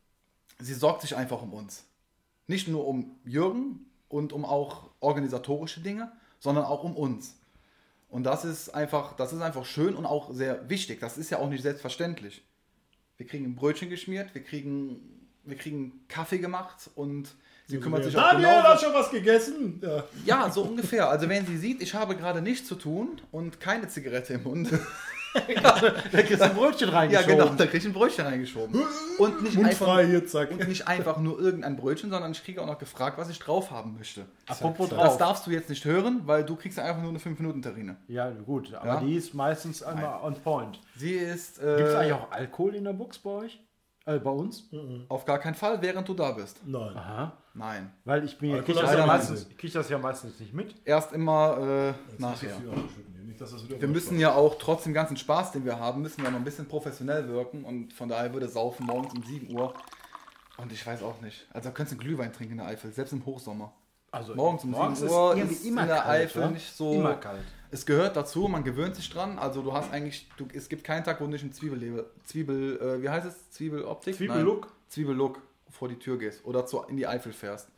sie 0.60 0.74
sorgt 0.74 1.02
sich 1.02 1.16
einfach 1.16 1.42
um 1.42 1.54
uns. 1.54 1.86
Nicht 2.48 2.68
nur 2.68 2.88
um 2.88 3.16
Jürgen 3.26 3.86
und 4.08 4.34
um 4.34 4.44
auch 4.46 4.90
organisatorische 5.02 5.82
Dinge, 5.82 6.12
sondern 6.40 6.66
auch 6.66 6.84
um 6.84 6.96
uns. 6.96 7.36
Und 8.10 8.24
das 8.24 8.44
ist 8.44 8.70
einfach, 8.70 9.16
das 9.16 9.34
ist 9.34 9.42
einfach 9.42 9.66
schön 9.66 9.96
und 9.96 10.06
auch 10.06 10.34
sehr 10.34 10.68
wichtig. 10.70 11.00
Das 11.00 11.18
ist 11.18 11.30
ja 11.30 11.38
auch 11.38 11.50
nicht 11.50 11.62
selbstverständlich. 11.62 12.44
Wir 13.18 13.28
kriegen 13.28 13.46
ein 13.46 13.56
Brötchen 13.56 13.90
geschmiert, 13.90 14.34
wir 14.34 14.44
kriegen, 14.44 15.30
wir 15.44 15.58
kriegen 15.58 16.06
Kaffee 16.08 16.40
gemacht 16.40 16.90
und 16.96 17.36
sie 17.68 17.80
kümmert 17.80 18.04
sich 18.04 18.18
auch 18.18 18.32
Daniel 18.32 18.48
hat 18.48 18.64
genauso. 18.64 18.86
schon 18.86 18.94
was 18.94 19.12
gegessen. 19.12 19.82
Ja. 19.84 20.04
Ja, 20.26 20.52
so 20.52 20.64
ungefähr. 20.64 21.10
Also 21.10 21.30
wenn 21.30 21.46
sie 21.46 21.58
sieht, 21.58 21.82
ich 21.82 21.94
habe 21.94 22.16
gerade 22.16 22.42
nichts 22.42 22.68
zu 22.68 22.76
tun 22.76 23.22
und 23.32 23.60
keine 23.60 23.88
Zigarette 23.88 24.34
im 24.34 24.44
Mund, 24.44 24.70
Da 26.12 26.22
kriegst 26.24 26.40
du 26.42 26.46
ein 26.46 26.54
Brötchen 26.56 26.90
ja 26.90 26.96
reingeschoben. 26.98 27.38
genau, 27.38 27.54
da 27.56 27.66
kriege 27.66 27.78
ich 27.78 27.86
ein 27.86 27.94
Brötchen 27.94 28.26
reingeschoben. 28.26 28.82
Und 29.18 29.44
nicht 29.44 29.56
Mundfrei 29.58 30.02
einfach, 30.02 30.10
hier, 30.10 30.26
zack. 30.28 30.52
und 30.52 30.68
nicht 30.68 30.88
einfach 30.88 31.18
nur 31.18 31.40
irgendein 31.40 31.76
Brötchen, 31.78 32.10
sondern 32.10 32.32
ich 32.32 32.44
kriege 32.44 32.62
auch 32.62 32.66
noch 32.66 32.80
gefragt, 32.80 33.18
was 33.18 33.30
ich 33.30 33.40
drauf 33.40 33.72
haben 33.72 33.96
möchte. 33.98 34.26
Apropos 34.48 34.90
Das 34.90 34.98
drauf. 35.00 35.18
darfst 35.18 35.48
du 35.48 35.52
jetzt 35.52 35.70
nicht 35.70 35.86
hören, 35.86 36.22
weil 36.26 36.44
du 36.44 36.56
kriegst 36.56 36.80
einfach 36.80 37.02
nur 37.02 37.10
eine 37.12 37.20
5-Minuten-Terrine. 37.20 37.98
Ja, 38.08 38.30
gut, 38.32 38.74
aber 38.74 38.86
Ja. 38.88 39.00
die 39.02 39.16
ist 39.16 39.34
meistens 39.34 39.84
einmal 39.84 40.20
on 40.24 40.36
point. 40.36 40.80
Sie 40.96 41.14
ist 41.14 41.56
Gibt 41.60 41.66
es 41.68 41.94
äh, 41.94 41.98
eigentlich 41.98 42.14
auch 42.14 42.32
Alkohol 42.32 42.76
in 42.76 42.84
der 42.86 42.94
Box 42.94 43.20
bei 43.20 43.30
euch? 43.30 43.60
Äh, 44.06 44.18
bei 44.18 44.32
uns? 44.32 44.70
auf 45.10 45.26
gar 45.26 45.38
keinen 45.40 45.56
Fall, 45.56 45.82
während 45.82 46.08
du 46.08 46.14
da 46.16 46.32
bist. 46.32 46.62
Nein. 46.66 46.96
Aha. 46.96 47.34
Nein. 47.54 47.92
Weil 48.06 48.24
ich 48.24 48.38
bin, 48.38 48.54
Alkohol 48.54 48.74
krieg 48.74 48.82
das, 48.84 48.92
ja 48.94 49.02
du 49.02 49.08
meistens, 49.08 49.48
krieg 49.58 49.74
das 49.74 49.90
ja 49.90 49.98
meistens 49.98 50.40
nicht 50.40 50.54
mit. 50.54 50.76
Erst 50.86 51.12
immer 51.14 51.94
äh, 52.18 52.22
nachher. 52.22 52.56
Dass 53.40 53.52
das 53.52 53.64
wieder 53.68 53.80
Wir 53.82 53.88
müssen 53.88 54.20
ja 54.20 54.34
auch 54.34 54.58
trotz 54.60 54.84
dem 54.84 54.94
ganzen 54.94 55.18
Spaß, 55.18 55.52
den 55.52 55.66
wir 55.66 55.80
haben, 55.80 56.02
müssen 56.02 56.22
wir 56.24 56.30
noch 56.32 56.38
ein 56.40 56.44
bisschen 56.44 56.68
professionell 56.68 57.28
wirken 57.28 57.64
und 57.64 57.94
von 57.94 58.10
daher 58.10 58.32
würde 58.34 58.48
Saufen 58.48 58.86
morgens 58.86 59.14
um 59.14 59.24
7 59.24 59.54
Uhr. 59.56 59.74
Und 60.58 60.72
ich 60.74 60.86
weiß 60.86 61.04
auch 61.04 61.22
nicht. 61.22 61.48
Also 61.54 61.70
da 61.70 61.74
könntest 61.74 61.98
du 61.98 62.02
einen 62.02 62.08
Glühwein 62.10 62.34
trinken 62.34 62.54
in 62.54 62.58
der 62.60 62.68
Eifel, 62.68 62.92
selbst 62.92 63.14
im 63.14 63.26
Hochsommer. 63.26 63.72
Also 64.12 64.36
Morgens 64.36 64.64
um 64.64 64.72
morgens 64.72 65.00
7 65.00 65.12
Uhr 65.12 65.36
irgendwie 65.38 65.54
ist 65.56 65.66
in 65.66 65.76
der 65.76 66.08
Eifel 66.10 66.42
wa? 66.44 66.48
nicht 66.50 66.76
so- 66.76 66.94
Immer 66.94 67.16
kalt. 67.16 67.44
Es 67.72 67.86
gehört 67.86 68.16
dazu, 68.16 68.48
man 68.48 68.64
gewöhnt 68.64 68.96
sich 68.96 69.10
dran. 69.12 69.38
Also 69.38 69.62
du 69.62 69.72
hast 69.74 69.92
eigentlich, 69.94 70.28
du, 70.38 70.48
es 70.54 70.68
gibt 70.70 70.84
keinen 70.84 71.04
Tag, 71.04 71.22
wo 71.22 71.26
du 71.26 71.32
nicht 71.32 71.44
ein 71.44 71.54
Zwiebel, 71.54 72.06
Zwiebel, 72.26 72.80
äh, 72.82 73.02
wie 73.04 73.10
heißt 73.10 73.28
es? 73.28 73.52
Zwiebeloptik? 73.52 74.16
Zwiebellook? 74.16 74.68
Zwiebellook 74.88 75.40
vor 75.70 75.88
die 75.88 76.00
Tür 76.00 76.18
gehst 76.18 76.44
oder 76.46 76.66
zu, 76.66 76.82
in 76.84 76.98
die 76.98 77.06
Eifel 77.06 77.32
fährst. 77.32 77.70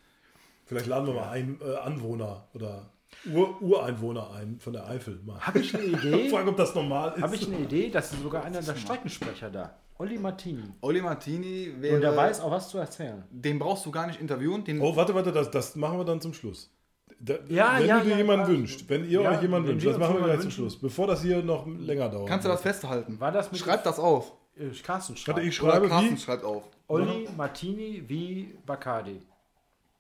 Vielleicht 0.65 0.87
laden 0.87 1.07
wir 1.07 1.13
mal 1.15 1.29
einen 1.29 1.59
äh, 1.61 1.75
Anwohner 1.75 2.47
oder 2.53 2.89
Ur 3.31 3.61
Ureinwohner 3.61 4.31
ein 4.31 4.59
von 4.59 4.73
der 4.73 4.87
Eifel. 4.87 5.19
Mal. 5.23 5.39
Habe 5.39 5.59
ich 5.59 5.73
eine 5.75 5.83
Idee? 5.97 6.29
Fragen, 6.29 6.49
ob 6.49 6.57
das 6.57 6.73
normal 6.73 7.13
ist. 7.15 7.21
Habe 7.21 7.35
ich 7.35 7.45
eine 7.47 7.57
Idee, 7.59 7.89
dass 7.89 8.11
ist 8.13 8.23
sogar 8.23 8.43
einer 8.43 8.61
der 8.61 8.75
Streckensprecher 8.75 9.49
da. 9.49 9.75
Olli 9.97 10.17
Martini. 10.17 10.63
Oli 10.81 11.01
Martini 11.01 11.73
wäre. 11.79 11.95
Und 11.95 12.01
der 12.01 12.15
weiß 12.17 12.41
auch 12.41 12.49
was 12.49 12.69
zu 12.69 12.79
erzählen. 12.79 13.23
Den 13.29 13.59
brauchst 13.59 13.85
du 13.85 13.91
gar 13.91 14.07
nicht 14.07 14.19
interviewen. 14.19 14.63
Den, 14.63 14.81
Oh, 14.81 14.95
warte, 14.95 15.13
warte, 15.13 15.31
das, 15.31 15.51
das 15.51 15.75
machen 15.75 15.99
wir 15.99 16.05
dann 16.05 16.19
zum 16.19 16.33
Schluss. 16.33 16.71
Da, 17.19 17.35
Ja, 17.49 17.75
wenn 17.77 17.85
ja, 17.87 17.99
du 17.99 18.05
dir 18.05 18.11
ja, 18.11 18.17
jemanden 18.17 18.47
wünscht, 18.47 18.85
wenn 18.87 19.03
ihr 19.07 19.21
Ja, 19.21 19.29
euch 19.31 19.41
jemanden 19.43 19.67
wünscht, 19.67 19.85
das 19.85 19.99
machen 19.99 20.15
wir 20.17 20.23
gleich 20.23 20.39
zum. 20.39 20.49
Schluss, 20.49 20.79
bevor 20.79 21.05
das 21.05 21.21
hier 21.21 21.43
noch 21.43 21.67
länger 21.67 22.09
dauert. 22.09 22.27
kannst 22.27 22.45
du 22.45 22.49
das 22.49 22.61
festhalten? 22.61 23.19
War 23.19 23.31
das 23.31 23.51
mit 23.51 23.61
Schreib 23.61 23.83
das 23.83 23.99
auf. 23.99 24.33
Äh, 24.57 24.69
Carsten 24.81 25.13
Warte, 25.13 25.21
schreibt. 25.21 25.39
ich 25.45 25.61
Oder 25.61 25.71
schreibe 25.73 25.87
Carsten 25.89 26.15
wie? 26.15 26.19
schreibt 26.19 26.43
auf. 26.43 26.63
Olli 26.87 27.29
Martini 27.37 28.03
wie 28.07 28.55
Bacardi. 28.65 29.19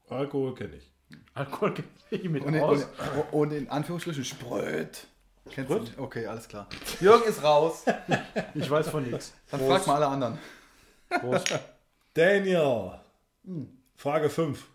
Alkohol 0.09 0.55
kenne 0.55 0.77
ich. 0.77 0.91
Alkohol 1.33 1.73
gibt 1.73 1.89
ich 2.11 2.29
mit 2.29 2.43
Und 2.43 2.53
in, 2.53 2.61
aus. 2.61 2.85
und, 3.31 3.33
und 3.33 3.51
in 3.53 3.69
Anführungsstrichen 3.69 4.25
Spröt. 4.25 5.07
Kennst 5.49 5.71
du 5.71 5.79
nicht? 5.79 5.97
Okay, 5.97 6.27
alles 6.27 6.47
klar. 6.47 6.67
Jürgen 6.99 7.23
ist 7.27 7.43
raus. 7.43 7.83
Ich 8.53 8.69
weiß 8.69 8.89
von 8.89 9.03
nichts. 9.03 9.33
Dann 9.49 9.59
frag 9.61 9.85
mal 9.87 9.95
alle 9.95 10.07
anderen. 10.07 10.37
Prost. 11.09 11.57
Daniel, 12.13 12.99
Frage 13.95 14.29
5. 14.29 14.65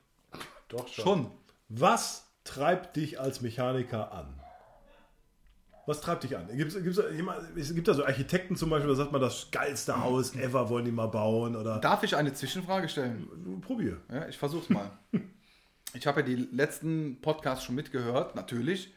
Doch 0.69 0.89
schon. 0.89 1.05
Schon. 1.05 1.31
Was 1.69 2.27
treibt 2.45 2.97
dich 2.97 3.21
als 3.21 3.41
Mechaniker 3.41 4.13
an? 4.13 4.41
Was 5.87 6.01
treibt 6.01 6.25
dich 6.25 6.37
an? 6.37 6.49
Gibt's, 6.57 6.75
gibt's, 6.75 6.99
es 6.99 7.75
gibt 7.75 7.87
da 7.87 7.95
so 7.95 8.05
Architekten 8.05 8.57
zum 8.57 8.71
Beispiel, 8.71 8.89
da 8.89 8.97
sagt 8.97 9.13
man, 9.13 9.21
das 9.21 9.49
geilste 9.53 10.03
Haus 10.03 10.35
ever 10.35 10.69
wollen 10.69 10.85
die 10.85 10.91
mal 10.91 11.07
bauen 11.07 11.55
oder 11.55 11.79
Darf 11.79 12.03
ich 12.03 12.17
eine 12.17 12.33
Zwischenfrage 12.35 12.89
stellen? 12.89 13.61
probier. 13.65 14.01
Ja, 14.13 14.27
ich 14.27 14.37
versuch's 14.37 14.69
mal. 14.69 14.91
Ich 15.97 16.07
habe 16.07 16.21
ja 16.21 16.27
die 16.27 16.37
letzten 16.37 17.21
Podcasts 17.21 17.65
schon 17.65 17.75
mitgehört, 17.75 18.35
natürlich. 18.37 18.93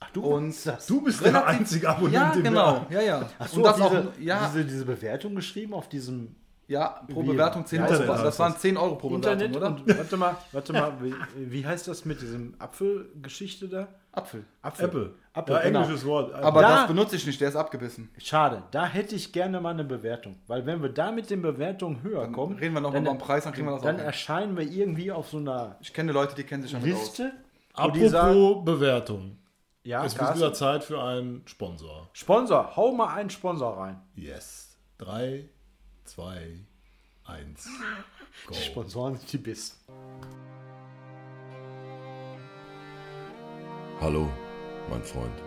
Ach, 0.00 0.10
du 0.10 0.22
Und. 0.22 0.54
Du 0.88 1.02
bist 1.02 1.24
der 1.24 1.46
einzige 1.46 1.88
Abonnent, 1.88 2.14
Ja, 2.14 2.30
genau. 2.40 2.86
Ja, 2.90 3.00
ja. 3.02 3.28
So, 3.48 3.58
Und 3.58 3.62
das 3.64 3.76
diese, 3.76 3.86
auch, 3.86 4.04
ja, 4.20 4.48
diese, 4.48 4.64
diese 4.64 4.84
Bewertung 4.84 5.34
geschrieben 5.34 5.74
auf 5.74 5.88
diesem 5.88 6.34
ja, 6.68 7.04
pro 7.12 7.22
Wie? 7.22 7.28
Bewertung 7.28 7.66
10 7.66 7.78
Ja, 7.80 7.84
Euro. 7.86 8.00
Internet 8.02 8.24
Das 8.24 8.38
waren 8.38 8.52
das. 8.52 8.62
10 8.62 8.76
Euro 8.76 8.94
pro 8.96 9.10
Bewertung, 9.10 9.46
Internet 9.46 9.56
oder? 9.56 9.66
und 9.68 9.98
warte 9.98 10.16
mal, 10.16 10.36
warte 10.52 10.72
mal, 10.72 10.92
wie, 11.02 11.14
wie 11.36 11.66
heißt 11.66 11.86
das 11.86 12.04
mit 12.04 12.22
diesem 12.22 12.54
Apfelgeschichte 12.58 13.68
da? 13.68 13.88
Apfel. 14.12 14.44
Apfel. 14.62 14.84
Apple. 14.86 15.14
Apple, 15.34 15.54
ja, 15.54 15.62
genau. 15.62 15.80
englisches 15.80 16.04
Wort. 16.04 16.34
Aber 16.34 16.60
Da- 16.60 16.76
das 16.76 16.86
benutze 16.88 17.16
ich 17.16 17.26
nicht, 17.26 17.40
der 17.40 17.48
ist 17.48 17.56
abgebissen. 17.56 18.10
Schade, 18.18 18.64
da 18.70 18.84
hätte 18.86 19.14
ich 19.16 19.32
gerne 19.32 19.60
mal 19.62 19.70
eine 19.70 19.84
Bewertung, 19.84 20.38
weil 20.46 20.66
wenn 20.66 20.82
wir 20.82 20.90
da 20.90 21.10
mit 21.10 21.30
den 21.30 21.40
Bewertungen 21.40 22.02
höher 22.02 22.20
Dann 22.22 22.32
kommen, 22.32 22.56
reden 22.58 22.74
wir 22.74 22.80
noch 22.82 22.92
dann, 22.92 23.04
mal 23.04 23.10
beim 23.12 23.18
Preis, 23.18 23.44
dann 23.44 23.54
kriegen 23.54 23.66
wir 23.66 23.72
das 23.72 23.82
dann 23.82 23.98
erscheinen 23.98 24.56
wir 24.58 24.64
irgendwie 24.70 25.10
auf 25.10 25.30
so 25.30 25.38
einer 25.38 25.76
Ich 25.80 25.92
kenne 25.94 26.12
Leute, 26.12 26.34
die 26.34 26.44
kennen 26.44 26.62
sich 26.62 26.72
damit 26.72 26.92
aus. 26.94 27.00
Liste, 27.00 27.32
die 27.70 27.74
Apropos 27.80 28.10
sagen, 28.10 28.64
Bewertung. 28.66 29.38
Ja, 29.84 30.04
Es 30.04 30.12
ist 30.12 30.18
Carsten? 30.18 30.38
wieder 30.38 30.52
Zeit 30.52 30.84
für 30.84 31.02
einen 31.02 31.42
Sponsor. 31.46 32.08
Sponsor, 32.12 32.76
hau 32.76 32.92
mal 32.92 33.14
einen 33.14 33.30
Sponsor 33.30 33.78
rein. 33.78 34.00
Yes. 34.14 34.76
3, 34.98 35.48
2, 36.04 36.58
1. 37.24 37.68
Go. 38.46 38.54
Sponsoren 38.54 39.16
sind 39.16 39.32
die 39.32 39.38
besten. 39.38 39.78
Hallo, 44.00 44.28
mein 44.88 45.02
Freund. 45.02 45.42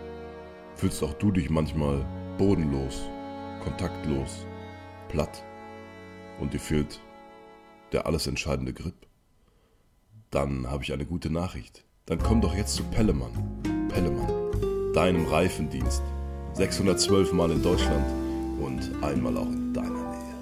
Fühlst 0.74 1.02
auch 1.02 1.14
du 1.14 1.30
dich 1.30 1.50
manchmal 1.50 2.04
bodenlos, 2.38 3.08
kontaktlos, 3.62 4.46
platt 5.08 5.42
und 6.40 6.52
dir 6.52 6.60
fehlt 6.60 7.00
der 7.92 8.06
alles 8.06 8.26
entscheidende 8.26 8.72
Grip? 8.72 9.06
Dann 10.30 10.70
habe 10.70 10.82
ich 10.82 10.92
eine 10.92 11.06
gute 11.06 11.30
Nachricht. 11.30 11.84
Dann 12.06 12.18
komm 12.18 12.40
doch 12.40 12.54
jetzt 12.54 12.74
zu 12.74 12.84
Pellemann. 12.84 13.88
Pellemann, 13.88 14.92
deinem 14.92 15.26
Reifendienst. 15.26 16.02
612 16.54 17.32
Mal 17.32 17.50
in 17.50 17.62
Deutschland 17.62 18.06
und 18.60 19.02
einmal 19.02 19.36
auch 19.36 19.46
in 19.46 19.72
deiner 19.72 19.90
Nähe. 19.90 20.34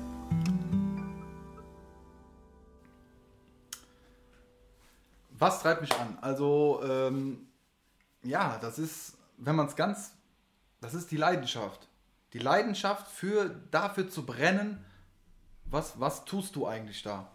Was 5.38 5.61
treibt 5.61 5.80
mich 5.80 5.92
an? 5.92 6.16
Also, 6.20 6.80
ähm, 6.88 7.49
ja, 8.25 8.59
das 8.61 8.79
ist, 8.79 9.16
wenn 9.39 9.57
man 9.57 9.66
es 9.66 9.77
ganz, 9.77 10.12
das 10.81 10.95
ist 10.95 11.11
die 11.11 11.16
Leidenschaft. 11.16 11.89
Die 12.33 12.39
Leidenschaft 12.39 13.09
für, 13.11 13.55
dafür 13.70 14.09
zu 14.09 14.27
brennen, 14.27 14.85
was, 15.66 15.99
was 16.01 16.25
tust 16.25 16.57
du 16.57 16.66
eigentlich 16.66 17.03
da? 17.03 17.31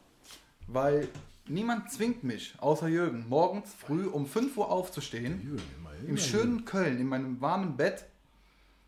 Weil 0.68 1.08
niemand 1.48 1.92
zwingt 1.92 2.24
mich, 2.24 2.54
außer 2.60 2.88
Jürgen, 2.88 3.28
morgens 3.28 3.74
früh 3.74 4.06
um 4.06 4.26
5 4.26 4.58
Uhr 4.58 4.70
aufzustehen, 4.70 5.60
im 6.08 6.18
schönen 6.18 6.66
Köln, 6.66 7.00
in 7.00 7.08
meinem 7.08 7.42
warmen 7.42 7.76
Bett 7.78 8.06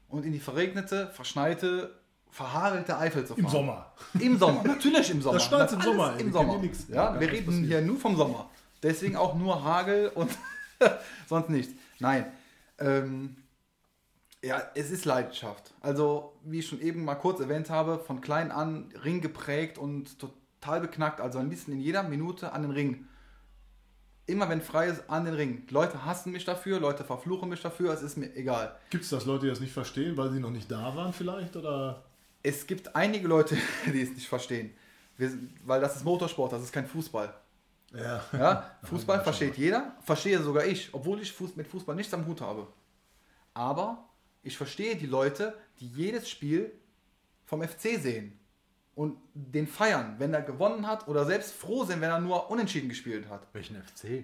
und 0.09 0.25
in 0.25 0.31
die 0.31 0.39
verregnete, 0.39 1.09
verschneite, 1.13 1.95
verhagelte 2.29 2.97
Eifel 2.97 3.25
zu 3.25 3.35
fahren. 3.35 3.45
Im 3.45 3.49
Sommer. 3.49 3.93
Im 4.19 4.37
Sommer, 4.37 4.63
natürlich 4.63 5.09
im 5.09 5.21
Sommer. 5.21 5.37
Das 5.37 5.45
schneit 5.45 5.71
im 5.73 5.81
Sommer, 5.81 6.13
Im 6.17 6.27
wir 6.27 6.33
Sommer. 6.33 6.61
Ja, 6.89 7.19
wir 7.19 7.31
reden 7.31 7.63
hier 7.63 7.81
nur 7.81 7.97
vom 7.97 8.15
Sommer. 8.15 8.49
Deswegen 8.83 9.15
auch 9.15 9.35
nur 9.35 9.63
Hagel 9.63 10.09
und 10.09 10.31
sonst 11.27 11.49
nichts. 11.49 11.73
Nein. 12.01 12.25
Ähm, 12.79 13.37
ja, 14.43 14.61
es 14.73 14.89
ist 14.89 15.05
Leidenschaft. 15.05 15.71
Also, 15.81 16.33
wie 16.43 16.59
ich 16.59 16.67
schon 16.67 16.81
eben 16.81 17.05
mal 17.05 17.15
kurz 17.15 17.39
erwähnt 17.39 17.69
habe, 17.69 17.99
von 17.99 18.21
klein 18.21 18.51
an 18.51 18.91
Ring 19.03 19.21
geprägt 19.21 19.77
und 19.77 20.17
total 20.19 20.81
beknackt. 20.81 21.21
Also 21.21 21.37
ein 21.37 21.49
bisschen 21.49 21.73
in 21.73 21.79
jeder 21.79 22.03
Minute 22.03 22.51
an 22.51 22.63
den 22.63 22.71
Ring. 22.71 23.05
Immer 24.25 24.49
wenn 24.49 24.61
frei 24.61 24.87
ist, 24.87 25.09
an 25.09 25.25
den 25.25 25.35
Ring. 25.35 25.67
Leute 25.69 26.05
hassen 26.05 26.31
mich 26.31 26.45
dafür, 26.45 26.79
Leute 26.79 27.03
verfluchen 27.03 27.49
mich 27.49 27.61
dafür, 27.61 27.93
es 27.93 28.01
ist 28.01 28.17
mir 28.17 28.35
egal. 28.35 28.75
Gibt 28.89 29.03
es 29.03 29.09
das 29.09 29.25
Leute, 29.25 29.45
die 29.45 29.49
das 29.49 29.59
nicht 29.59 29.73
verstehen, 29.73 30.17
weil 30.17 30.31
sie 30.31 30.39
noch 30.39 30.51
nicht 30.51 30.71
da 30.71 30.95
waren 30.95 31.13
vielleicht? 31.13 31.55
Oder? 31.55 32.03
Es 32.41 32.65
gibt 32.65 32.95
einige 32.95 33.27
Leute, 33.27 33.57
die 33.85 34.01
es 34.01 34.11
nicht 34.11 34.27
verstehen. 34.27 34.71
Wir, 35.17 35.31
weil 35.65 35.81
das 35.81 35.97
ist 35.97 36.05
Motorsport, 36.05 36.53
das 36.53 36.63
ist 36.63 36.71
kein 36.71 36.87
Fußball. 36.87 37.31
Ja. 37.93 38.23
Ja, 38.31 38.71
Fußball 38.83 39.21
versteht 39.23 39.57
jeder, 39.57 39.95
verstehe 40.01 40.41
sogar 40.41 40.65
ich, 40.65 40.93
obwohl 40.93 41.21
ich 41.21 41.31
Fuß, 41.33 41.55
mit 41.55 41.67
Fußball 41.67 41.95
nichts 41.95 42.13
am 42.13 42.25
Hut 42.25 42.41
habe. 42.41 42.67
Aber 43.53 44.09
ich 44.43 44.55
verstehe 44.57 44.95
die 44.95 45.07
Leute, 45.07 45.53
die 45.79 45.87
jedes 45.87 46.29
Spiel 46.29 46.71
vom 47.45 47.61
FC 47.61 47.99
sehen 47.99 48.39
und 48.95 49.17
den 49.33 49.67
feiern, 49.67 50.15
wenn 50.19 50.33
er 50.33 50.41
gewonnen 50.41 50.87
hat 50.87 51.07
oder 51.07 51.25
selbst 51.25 51.53
froh 51.53 51.83
sind, 51.83 52.01
wenn 52.01 52.09
er 52.09 52.19
nur 52.19 52.49
unentschieden 52.49 52.89
gespielt 52.89 53.27
hat. 53.29 53.45
Welchen 53.53 53.75
FC? 53.81 54.23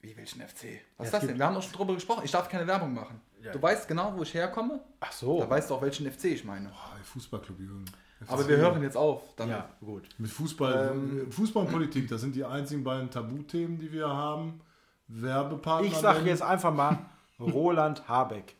Wie 0.00 0.16
welchen 0.16 0.40
FC? 0.42 0.80
Was 0.96 0.98
Ja, 0.98 1.04
ist 1.04 1.14
das 1.14 1.26
denn? 1.26 1.38
Wir 1.38 1.46
haben 1.46 1.54
doch 1.54 1.62
schon 1.62 1.72
drüber 1.72 1.94
gesprochen. 1.94 2.22
Ich 2.24 2.30
darf 2.30 2.48
keine 2.48 2.66
Werbung 2.66 2.94
machen. 2.94 3.20
Ja. 3.42 3.52
Du 3.52 3.60
weißt 3.60 3.88
genau, 3.88 4.16
wo 4.16 4.22
ich 4.22 4.32
herkomme. 4.32 4.80
Ach 5.00 5.12
so. 5.12 5.40
Da 5.40 5.50
weißt 5.50 5.70
du 5.70 5.74
auch, 5.74 5.82
welchen 5.82 6.10
FC 6.10 6.26
ich 6.26 6.44
meine. 6.44 6.68
Boah, 6.68 6.96
Fußballclub, 7.02 7.58
Jürgen. 7.58 7.84
Aber 8.26 8.48
wir 8.48 8.56
hören 8.56 8.82
jetzt 8.82 8.96
auf. 8.96 9.22
Damit. 9.36 9.56
ja, 9.56 9.68
gut. 9.80 10.08
Mit 10.18 10.30
Fußball, 10.30 10.90
Ähm, 10.92 11.30
Fußball 11.30 11.64
und 11.66 11.72
Politik, 11.72 12.08
das 12.08 12.20
sind 12.20 12.34
die 12.34 12.44
einzigen 12.44 12.82
beiden 12.82 13.10
Tabuthemen, 13.10 13.78
die 13.78 13.92
wir 13.92 14.08
haben. 14.08 14.60
Werbepartner. 15.06 15.86
Ich 15.88 15.94
sag 15.96 16.16
nennen. 16.16 16.26
jetzt 16.26 16.42
einfach 16.42 16.74
mal 16.74 16.98
Roland 17.40 18.08
Habeck. 18.08 18.56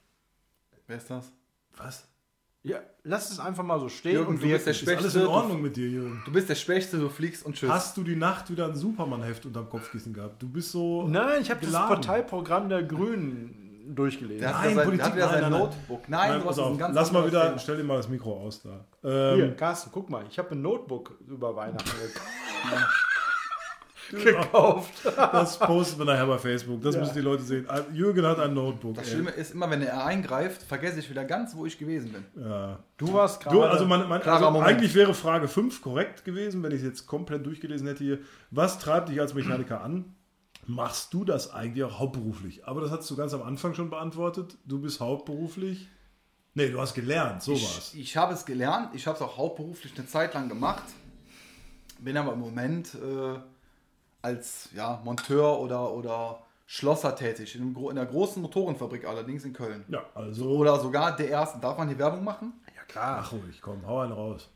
Wer 0.87 0.97
ist 0.97 1.11
das? 1.11 1.31
Was? 1.77 2.07
Ja, 2.63 2.79
lass 3.05 3.31
es 3.31 3.39
einfach 3.39 3.63
mal 3.65 3.79
so 3.79 3.89
stehen 3.89 4.15
Jürgen, 4.15 4.29
und 4.35 4.43
du 4.43 4.49
bist 4.49 4.67
der 4.67 4.75
wir 4.75 4.81
Ist 4.83 4.89
alles 4.89 5.01
Schwächste. 5.03 5.19
in 5.21 5.25
Du, 5.27 5.31
Ordnung 5.31 5.63
mit 5.63 5.77
dir, 5.77 5.89
Jürgen? 5.89 6.23
du 6.25 6.33
bist 6.33 6.49
der 6.49 6.55
Schwächste, 6.55 6.99
du 6.99 7.09
fliegst 7.09 7.45
und 7.47 7.55
tschüss. 7.55 7.71
Hast 7.71 7.97
du 7.97 8.03
die 8.03 8.17
Nacht 8.17 8.51
wieder 8.51 8.67
ein 8.67 8.75
Superman-Heft 8.75 9.47
unterm 9.47 9.69
Kopfkissen 9.69 10.13
gehabt? 10.13 10.43
Du 10.43 10.49
bist 10.49 10.73
so. 10.73 11.07
Nein, 11.07 11.43
ich 11.43 11.51
habe 11.51 11.61
das. 11.65 11.73
Parteiprogramm 11.73 12.69
der 12.69 12.83
Grünen 12.83 13.68
durchgelesen. 13.95 14.41
Der 14.41 14.57
hat 14.59 14.65
Nein, 14.67 14.75
sein, 14.77 14.85
Politik, 14.85 15.15
der 15.15 15.25
hat 15.25 15.33
wieder 15.33 15.41
sein 15.43 15.51
nein. 15.53 15.61
Notebook. 15.61 16.09
Nein, 16.09 16.31
Nein, 16.31 16.41
du 16.43 16.49
hast 16.49 16.59
auf. 16.59 16.67
ein 16.73 16.79
ganz 16.79 16.95
Lass 16.95 17.13
mal 17.13 17.27
wieder, 17.27 17.43
Thema. 17.47 17.59
stell 17.59 17.77
dir 17.77 17.85
mal 17.85 17.97
das 17.97 18.09
Mikro 18.09 18.33
aus 18.41 18.63
da. 18.63 18.85
Hier, 19.03 19.45
Ähm, 19.45 19.57
Carsten, 19.57 19.91
guck 19.93 20.09
mal, 20.11 20.25
ich 20.31 20.39
habe 20.39 20.51
ein 20.53 20.63
Notebook 20.63 21.19
über 21.27 21.55
Weihnachten 21.57 21.91
gekauft. 24.11 24.93
das 25.05 25.59
posten 25.59 25.99
wir 25.99 26.07
nachher 26.07 26.27
bei 26.27 26.39
Facebook. 26.39 26.81
Das 26.81 26.97
müssen 26.97 27.13
die 27.15 27.21
Leute 27.21 27.43
sehen. 27.43 27.67
Jürgen 27.93 28.25
hat 28.27 28.39
ein 28.39 28.55
Notebook. 28.55 28.95
Das 28.95 29.07
ey. 29.09 29.13
Schlimme 29.15 29.31
ist 29.33 29.53
immer, 29.55 29.69
wenn 29.71 29.83
er 29.83 30.05
eingreift, 30.05 30.63
vergesse 30.63 30.99
ich 31.01 31.11
wieder 31.11 31.25
ganz, 31.27 31.55
wo 31.55 31.67
ich 31.67 31.79
gewesen 31.79 32.13
bin. 32.13 32.25
Ja. 32.43 32.79
Du 32.97 33.13
warst 33.13 33.43
gerade. 33.43 33.69
also 33.69 33.85
man, 33.87 34.07
Klarer 34.21 34.47
also 34.47 34.51
Moment. 34.51 34.67
eigentlich 34.67 34.95
wäre 34.95 35.13
Frage 35.13 35.47
5 35.47 35.83
korrekt 35.83 36.25
gewesen, 36.25 36.63
wenn 36.63 36.71
ich 36.73 36.79
es 36.79 36.85
jetzt 36.85 37.07
komplett 37.07 37.45
durchgelesen 37.45 37.87
hätte 37.87 38.03
hier. 38.05 38.19
Was 38.51 38.79
treibt 38.79 39.11
dich 39.11 39.21
als 39.21 39.35
Mechaniker 39.35 39.83
an? 39.83 40.15
Machst 40.69 41.15
du 41.15 41.25
das 41.25 41.55
eigentlich 41.55 41.83
auch 41.83 41.99
hauptberuflich? 41.99 42.67
Aber 42.67 42.83
das 42.83 42.91
hast 42.91 43.09
du 43.09 43.17
ganz 43.17 43.33
am 43.33 43.43
Anfang 43.43 43.73
schon 43.73 43.89
beantwortet. 43.89 44.59
Du 44.67 44.79
bist 44.79 45.01
hauptberuflich. 45.01 45.89
Nee, 46.53 46.69
du 46.69 46.79
hast 46.79 46.93
gelernt, 46.93 47.43
so 47.43 47.53
war's. 47.53 47.95
Ich, 47.95 48.01
ich 48.01 48.17
habe 48.19 48.35
es 48.35 48.45
gelernt, 48.45 48.95
ich 48.95 49.07
habe 49.07 49.17
es 49.17 49.23
auch 49.23 49.39
hauptberuflich 49.39 49.97
eine 49.97 50.07
Zeit 50.07 50.35
lang 50.35 50.51
gemacht, 50.51 50.83
bin 52.01 52.19
aber 52.19 52.35
im 52.35 52.41
Moment 52.41 52.95
äh, 52.97 53.39
als 54.21 54.69
ja, 54.75 55.01
Monteur 55.05 55.59
oder, 55.59 55.91
oder 55.95 56.43
Schlosser 56.67 57.17
tätig, 57.17 57.55
in, 57.55 57.63
einem, 57.63 57.77
in 57.77 57.91
einer 57.93 58.05
großen 58.05 58.43
Motorenfabrik 58.43 59.07
allerdings 59.07 59.45
in 59.45 59.55
Köln. 59.55 59.87
Ja, 59.89 60.05
also. 60.15 60.51
Oder 60.51 60.79
sogar 60.81 61.17
der 61.17 61.31
ersten. 61.31 61.63
Darf 61.63 61.79
man 61.79 61.89
hier 61.89 61.99
Werbung 61.99 62.25
machen? 62.25 62.53
ja 62.77 62.83
klar. 62.83 63.21
Ach 63.23 63.33
ruhig, 63.33 63.63
komm, 63.63 63.87
hau 63.87 64.01
einen 64.01 64.13
raus. 64.13 64.51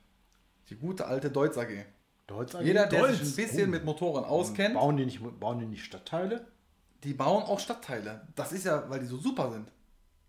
Die 0.69 0.77
gute 0.77 1.07
alte 1.07 1.31
Deutz 1.31 1.57
AG. 1.57 1.87
Deutsch 2.33 2.55
Jeder, 2.63 2.87
der 2.87 3.01
Deutz. 3.01 3.19
sich 3.19 3.29
ein 3.29 3.37
bisschen 3.37 3.69
Oh. 3.69 3.71
mit 3.73 3.85
Motoren 3.85 4.25
auskennt, 4.25 4.75
bauen 4.75 4.97
die 4.97 5.05
nicht, 5.05 5.21
bauen 5.41 5.59
die 5.59 5.67
nicht 5.67 5.85
Stadtteile? 5.85 6.47
die 7.05 7.15
bauen 7.15 7.43
auch 7.43 7.59
Stadtteile. 7.59 8.21
Das 8.37 8.53
ist 8.53 8.65
ja, 8.65 8.85
weil 8.89 9.01
die 9.01 9.07
so 9.07 9.17
super 9.17 9.51
sind. 9.51 9.67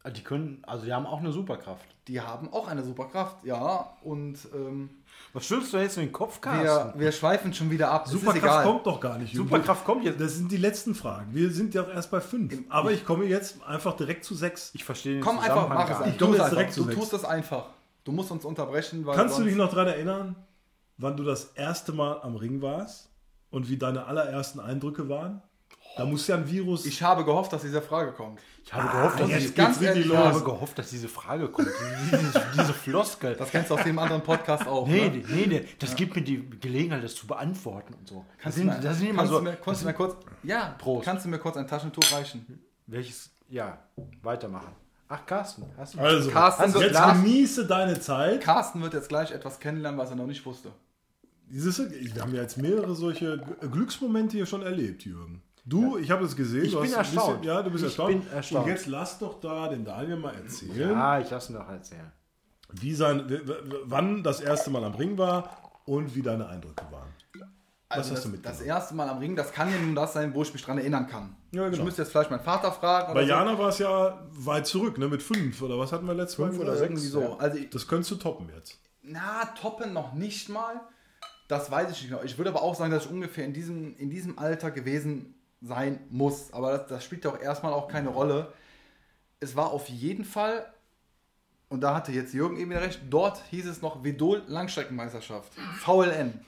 Ah, 0.05 0.09
Die 0.09 0.21
können, 0.21 0.61
also 0.67 0.83
die 0.85 0.91
haben 0.93 1.05
auch 1.05 1.19
eine 1.19 1.31
Superkraft. 1.31 1.85
Die 2.09 2.19
haben 2.19 2.51
auch 2.51 2.67
eine 2.67 2.83
Superkraft, 2.83 3.45
ja. 3.45 3.95
Und 4.01 4.37
ähm, 4.53 4.89
Was 5.33 5.45
schüttelst 5.45 5.71
du 5.71 5.77
jetzt 5.77 5.97
in 5.97 6.05
den 6.07 6.11
Kopf, 6.11 6.39
wir, 6.43 6.51
Carsten? 6.51 6.99
wir 6.99 7.11
schweifen 7.13 7.53
schon 7.53 7.69
wieder 7.71 7.89
ab. 7.91 8.05
Ist 8.07 8.11
Superkraft 8.13 8.43
egal. 8.43 8.63
kommt 8.65 8.85
doch 8.87 8.99
gar 8.99 9.17
nicht. 9.19 9.33
Superkraft 9.35 9.85
kommt 9.85 10.03
jetzt. 10.03 10.19
Das 10.19 10.33
sind 10.35 10.51
die 10.51 10.57
letzten 10.57 10.93
Fragen. 10.95 11.27
Wir 11.33 11.51
sind 11.51 11.73
ja 11.75 11.83
auch 11.83 11.87
erst 11.89 12.11
bei 12.11 12.19
5. 12.19 12.63
Aber 12.69 12.91
ich 12.91 13.05
komme 13.05 13.23
jetzt 13.25 13.63
einfach 13.65 13.95
direkt 13.95 14.25
zu 14.25 14.35
6. 14.35 14.71
Ich 14.73 14.83
verstehe 14.83 15.13
den 15.13 15.21
Komm 15.23 15.39
einfach, 15.39 15.69
mach 15.69 15.89
es 15.89 16.05
nicht. 16.07 16.19
Du, 16.19 16.25
komme 16.25 16.37
musst 16.37 16.43
jetzt 16.49 16.51
direkt 16.57 16.73
zu 16.73 16.81
du 16.81 16.87
sechs. 16.87 16.99
tust 16.99 17.13
es 17.13 17.23
einfach. 17.23 17.67
Du 18.03 18.11
musst 18.11 18.31
uns 18.31 18.43
unterbrechen, 18.43 19.05
weil 19.05 19.15
Kannst 19.15 19.37
du 19.39 19.43
dich 19.43 19.55
noch 19.55 19.69
daran 19.69 19.87
erinnern, 19.87 20.35
wann 20.97 21.17
du 21.17 21.23
das 21.23 21.53
erste 21.55 21.91
Mal 21.91 22.21
am 22.21 22.35
Ring 22.35 22.61
warst 22.61 23.09
und 23.49 23.69
wie 23.69 23.77
deine 23.77 24.05
allerersten 24.05 24.59
Eindrücke 24.59 25.09
waren? 25.09 25.41
Da 25.95 26.05
muss 26.05 26.25
ja 26.27 26.35
ein 26.35 26.49
Virus. 26.49 26.85
Ich 26.85 27.03
habe 27.03 27.23
gehofft, 27.23 27.53
dass 27.53 27.61
diese 27.61 27.81
Frage 27.81 28.13
kommt. 28.13 28.39
Ich 28.65 28.73
habe 28.73 28.89
gehofft, 28.89 29.19
dass 29.19 29.27
geht's 29.29 29.53
ganz 29.53 29.81
ehrlich 29.81 30.07
ich 30.07 30.15
habe 30.15 30.41
gehofft, 30.41 30.79
dass 30.79 30.89
diese 30.89 31.07
Frage 31.07 31.49
kommt. 31.49 31.67
Diese, 32.11 32.43
diese 32.57 32.73
Floskel. 32.73 33.35
Das 33.35 33.51
kennst 33.51 33.69
du 33.69 33.75
aus 33.75 33.83
dem 33.83 33.99
anderen 33.99 34.23
Podcast 34.23 34.65
auch. 34.65 34.87
nee, 34.87 35.09
ne? 35.09 35.23
nee, 35.27 35.45
nee, 35.45 35.65
das 35.77 35.95
gibt 35.95 36.15
mir 36.15 36.23
die 36.23 36.49
Gelegenheit, 36.49 37.03
das 37.03 37.15
zu 37.15 37.27
beantworten 37.27 37.93
und 37.93 38.07
so. 38.07 38.25
Kannst, 38.39 38.57
du 38.57 38.63
mir, 38.63 38.79
das 38.79 38.97
sind 38.97 39.09
immer 39.09 39.19
kannst, 39.19 39.33
so. 39.33 39.39
du 39.39 39.43
mir, 39.43 39.55
kannst 39.55 39.81
du 39.81 39.85
mir 39.85 39.93
kurz. 39.93 40.15
Ja, 40.41 40.75
Prost. 40.79 41.05
kannst 41.05 41.25
du 41.25 41.29
mir 41.29 41.37
kurz 41.37 41.57
ein 41.57 41.67
Taschentuch 41.67 42.11
reichen? 42.11 42.63
Welches? 42.87 43.29
Ja, 43.49 43.77
weitermachen. 44.23 44.73
Ach, 45.09 45.25
Carsten, 45.25 45.65
hast 45.77 45.93
du. 45.95 45.99
also, 45.99 46.29
Carsten, 46.31 46.79
jetzt 46.79 46.93
Lars- 46.93 47.21
genieße 47.21 47.67
deine 47.67 47.99
Zeit. 47.99 48.41
Carsten 48.41 48.81
wird 48.81 48.93
jetzt 48.93 49.09
gleich 49.09 49.31
etwas 49.31 49.59
kennenlernen, 49.59 49.99
was 49.99 50.09
er 50.09 50.15
noch 50.15 50.25
nicht 50.27 50.45
wusste. 50.45 50.69
Dieses, 51.49 51.77
wir 51.79 52.21
haben 52.21 52.33
ja 52.33 52.41
jetzt 52.41 52.57
mehrere 52.57 52.95
solche 52.95 53.37
Glücksmomente 53.71 54.37
hier 54.37 54.45
schon 54.45 54.63
erlebt, 54.63 55.03
Jürgen. 55.05 55.43
Du, 55.65 55.97
ich 55.97 56.09
habe 56.09 56.25
es 56.25 56.35
gesehen. 56.35 56.65
Ich 56.65 56.71
du 56.71 56.81
bin 56.81 56.91
erstaunt. 56.91 57.41
Bisschen, 57.41 57.55
ja, 57.55 57.61
du 57.61 57.69
bist 57.69 57.83
Ich 57.83 57.89
erstaunt. 57.91 58.09
bin 58.23 58.33
erstaunt. 58.33 58.65
Und 58.65 58.71
jetzt 58.71 58.87
lass 58.87 59.19
doch 59.19 59.39
da 59.39 59.67
den 59.69 59.85
Daniel 59.85 60.17
mal 60.17 60.33
erzählen, 60.33 60.75
ja, 60.91 61.19
ich 61.19 61.29
lasse 61.29 61.53
ihn 61.53 61.55
doch 61.59 61.69
erzählen. 61.69 62.11
wie 62.71 62.93
sein, 62.95 63.23
wann 63.85 64.23
das 64.23 64.41
erste 64.41 64.71
Mal 64.71 64.83
am 64.83 64.95
Ring 64.95 65.17
war 65.17 65.49
und 65.85 66.15
wie 66.15 66.21
deine 66.21 66.47
Eindrücke 66.47 66.83
waren. 66.91 67.09
Was 67.97 67.97
Also 67.99 68.09
hast 68.11 68.17
das, 68.17 68.23
du 68.23 68.29
mitgenommen? 68.29 68.59
das 68.59 68.65
erste 68.67 68.95
Mal 68.95 69.09
am 69.09 69.17
Ring, 69.19 69.35
das 69.35 69.51
kann 69.51 69.71
ja 69.71 69.77
nun 69.79 69.95
das 69.95 70.13
sein, 70.13 70.33
wo 70.33 70.41
ich 70.43 70.53
mich 70.53 70.63
dran 70.63 70.77
erinnern 70.77 71.07
kann. 71.07 71.35
Ja, 71.51 71.63
genau. 71.65 71.77
Ich 71.77 71.83
müsste 71.83 72.01
jetzt 72.01 72.11
vielleicht 72.11 72.31
meinen 72.31 72.43
Vater 72.43 72.71
fragen. 72.71 73.13
Bei 73.13 73.23
so. 73.23 73.29
Jana 73.29 73.57
war 73.57 73.69
es 73.69 73.79
ja 73.79 74.19
weit 74.31 74.65
zurück, 74.67 74.97
ne? 74.97 75.07
Mit 75.07 75.21
fünf 75.23 75.61
oder 75.61 75.77
was 75.79 75.91
hatten 75.91 76.05
wir 76.05 76.13
letztes 76.13 76.37
Mal? 76.39 76.49
Fünf 76.49 76.61
oder 76.61 76.75
irgendwie 76.75 77.01
sechs, 77.01 77.11
so. 77.13 77.21
ja. 77.21 77.35
Also 77.37 77.59
Das 77.71 77.87
könntest 77.87 78.11
du 78.11 78.15
toppen 78.15 78.49
jetzt. 78.55 78.77
Na, 79.03 79.45
toppen 79.61 79.93
noch 79.93 80.13
nicht 80.13 80.49
mal. 80.49 80.81
Das 81.47 81.69
weiß 81.69 81.91
ich 81.91 82.01
nicht 82.01 82.09
genau. 82.09 82.23
Ich 82.23 82.37
würde 82.37 82.49
aber 82.51 82.61
auch 82.61 82.73
sagen, 82.75 82.91
dass 82.91 83.05
ich 83.05 83.11
ungefähr 83.11 83.45
in 83.45 83.53
diesem, 83.53 83.95
in 83.97 84.09
diesem 84.09 84.39
Alter 84.39 84.71
gewesen 84.71 85.35
sein 85.61 85.99
muss. 86.09 86.51
Aber 86.53 86.77
das, 86.77 86.87
das 86.87 87.03
spielt 87.03 87.23
ja 87.25 87.31
auch 87.31 87.39
erstmal 87.39 87.73
auch 87.73 87.87
keine 87.87 88.09
Rolle. 88.09 88.51
Es 89.39 89.55
war 89.55 89.71
auf 89.71 89.89
jeden 89.89 90.23
Fall, 90.25 90.65
und 91.69 91.81
da 91.81 91.93
hatte 91.95 92.11
jetzt 92.13 92.33
Jürgen 92.33 92.57
eben 92.57 92.71
recht, 92.71 93.01
dort 93.09 93.41
hieß 93.51 93.67
es 93.67 93.81
noch 93.81 94.03
Vedol 94.03 94.41
Langstreckenmeisterschaft. 94.47 95.51
VLN. 95.79 96.39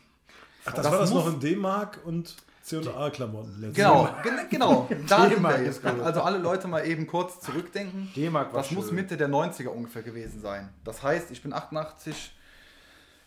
Ach, 0.66 0.74
das, 0.74 0.86
war 0.92 0.98
das 1.00 1.12
noch 1.14 1.28
in 1.28 1.40
D-Mark 1.40 2.00
und 2.06 2.36
C&A-Klamotten. 2.64 3.72
Genau, 3.74 4.10
gen- 4.24 4.50
genau. 4.50 4.90
Da 5.08 5.30
sind 5.30 5.42
wir 5.42 5.62
jetzt 5.64 5.82
gerade. 5.84 6.04
Also 6.04 6.22
alle 6.22 6.40
Leute 6.40 6.68
mal 6.68 6.86
eben 6.86 7.06
kurz 7.06 7.40
zurückdenken. 7.40 8.10
D-Mark 8.16 8.52
war 8.54 8.62
Das 8.62 8.72
muss 8.72 8.88
schön. 8.88 8.96
Mitte 8.96 9.18
der 9.18 9.30
90er 9.30 9.68
ungefähr 9.68 10.02
gewesen 10.02 10.42
sein. 10.42 10.70
Das 10.84 11.04
heißt, 11.04 11.30
ich 11.32 11.44
bin 11.44 11.54
88 11.54 12.32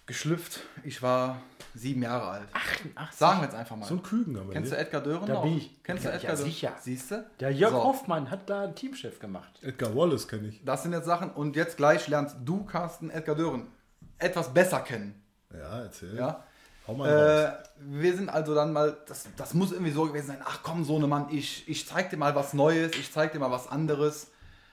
geschlüpft. 0.06 0.60
Ich 0.84 1.02
war 1.02 1.38
sieben 1.74 2.02
Jahre 2.02 2.28
alt. 2.28 2.48
88. 2.52 3.16
Sagen 3.18 3.40
wir 3.40 3.44
jetzt 3.44 3.54
einfach 3.54 3.76
mal. 3.76 3.86
So 3.86 3.94
ein 3.94 4.02
Küken 4.02 4.36
haben 4.38 4.48
wir. 4.48 4.54
Kennst 4.54 4.72
du? 4.72 4.76
Edgar 4.76 5.02
Dören 5.02 5.26
Da 5.26 5.34
noch? 5.34 5.42
bin 5.42 5.58
ich. 5.58 5.82
Kennst 5.84 6.04
Ja, 6.04 6.10
du 6.10 6.16
Edgar 6.16 6.30
ja, 6.32 6.36
Dören? 6.36 6.50
sicher. 6.50 6.72
Siehst 6.80 7.10
du? 7.10 7.26
Der 7.40 7.50
Jörg 7.52 7.72
So. 7.72 7.84
Hoffmann 7.84 8.30
hat 8.30 8.48
da 8.50 8.62
einen 8.64 8.74
Teamchef 8.74 9.20
gemacht. 9.20 9.52
Edgar 9.62 9.94
Wallace 9.94 10.26
kenne 10.26 10.48
ich. 10.48 10.64
Das 10.64 10.82
sind 10.82 10.92
jetzt 10.92 11.04
Sachen. 11.06 11.30
Und 11.30 11.56
jetzt 11.56 11.76
gleich 11.76 12.08
lernst 12.08 12.36
du, 12.44 12.64
Carsten, 12.64 13.10
Edgar 13.10 13.36
Dören 13.36 13.66
etwas 14.18 14.52
besser 14.52 14.80
kennen. 14.80 15.22
Ja, 15.52 15.80
erzähl. 15.82 16.16
Ja? 16.16 16.42
Hau 16.88 16.94
mal 16.94 17.08
Äh, 17.08 17.68
wir 17.80 18.16
sind 18.16 18.30
also 18.30 18.54
dann 18.54 18.72
mal, 18.72 18.96
das, 19.06 19.28
das 19.36 19.54
muss 19.54 19.72
irgendwie 19.72 19.92
so 19.92 20.06
gewesen 20.06 20.28
sein, 20.28 20.42
ach 20.42 20.60
komm, 20.62 20.84
Sohnemann, 20.84 21.28
ich, 21.30 21.68
ich 21.68 21.86
zeig 21.86 22.10
dir 22.10 22.16
mal 22.16 22.34
was 22.34 22.54
Neues, 22.54 22.92
ich 22.96 23.12
zeig 23.12 23.32
dir 23.32 23.38
mal 23.38 23.50
was 23.50 23.68
anderes. 23.68 24.28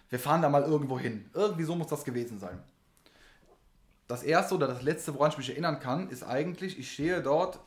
Wir 0.10 0.20
fahren 0.20 0.42
da 0.42 0.50
mal 0.50 0.64
irgendwo 0.64 0.98
hin. 0.98 1.30
Irgendwie 1.34 1.64
so 1.64 1.76
muss 1.76 1.88
das 1.88 2.06
gewesen 2.06 2.40
sein. 2.40 2.64
Das 4.08 4.24
erste 4.24 4.56
oder 4.56 4.68
das 4.68 4.82
letzte, 4.82 5.14
woran 5.14 5.32
ich 5.32 5.38
mich 5.38 5.50
erinnern 5.50 5.80
kann, 5.80 6.10
ist 6.10 6.24
eigentlich, 6.24 6.80
ich 6.80 6.92
stehe 6.92 7.22
dort 7.22 7.60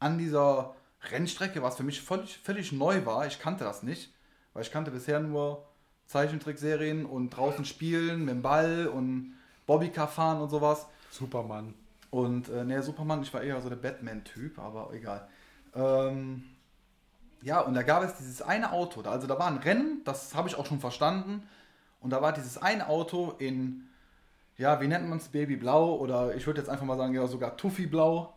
an 0.00 0.18
dieser 0.18 0.74
Rennstrecke, 1.10 1.62
was 1.62 1.76
für 1.76 1.82
mich 1.82 2.00
völlig, 2.00 2.38
völlig 2.38 2.72
neu 2.72 3.06
war. 3.06 3.26
Ich 3.26 3.38
kannte 3.38 3.62
das 3.62 3.82
nicht, 3.82 4.12
weil 4.52 4.62
ich 4.62 4.72
kannte 4.72 4.90
bisher 4.90 5.20
nur 5.20 5.64
Zeichentrickserien 6.06 7.06
und 7.06 7.30
draußen 7.30 7.64
spielen 7.64 8.24
mit 8.24 8.30
dem 8.30 8.42
Ball 8.42 8.88
und 8.88 9.34
Bobbycar 9.66 10.08
fahren 10.08 10.40
und 10.40 10.48
sowas. 10.48 10.86
Supermann. 11.10 11.74
Und 12.14 12.48
äh, 12.48 12.62
ne, 12.62 12.80
Superman, 12.80 13.22
ich 13.22 13.34
war 13.34 13.42
eher 13.42 13.60
so 13.60 13.68
der 13.68 13.74
Batman-Typ, 13.74 14.60
aber 14.60 14.92
egal. 14.92 15.26
Ähm, 15.74 16.44
ja, 17.42 17.58
und 17.58 17.74
da 17.74 17.82
gab 17.82 18.04
es 18.04 18.14
dieses 18.18 18.40
eine 18.40 18.70
Auto, 18.70 19.00
also 19.00 19.26
da 19.26 19.36
war 19.36 19.48
ein 19.48 19.56
Rennen, 19.56 20.02
das 20.04 20.32
habe 20.36 20.48
ich 20.48 20.54
auch 20.54 20.64
schon 20.64 20.78
verstanden. 20.78 21.42
Und 21.98 22.10
da 22.10 22.22
war 22.22 22.32
dieses 22.32 22.56
eine 22.56 22.88
Auto 22.88 23.34
in, 23.38 23.88
ja, 24.56 24.80
wie 24.80 24.86
nennt 24.86 25.08
man 25.08 25.18
es, 25.18 25.26
Babyblau 25.26 25.96
oder 25.96 26.36
ich 26.36 26.46
würde 26.46 26.60
jetzt 26.60 26.68
einfach 26.70 26.86
mal 26.86 26.96
sagen, 26.96 27.14
ja, 27.14 27.26
sogar 27.26 27.56
Tuffy-Blau. 27.56 28.32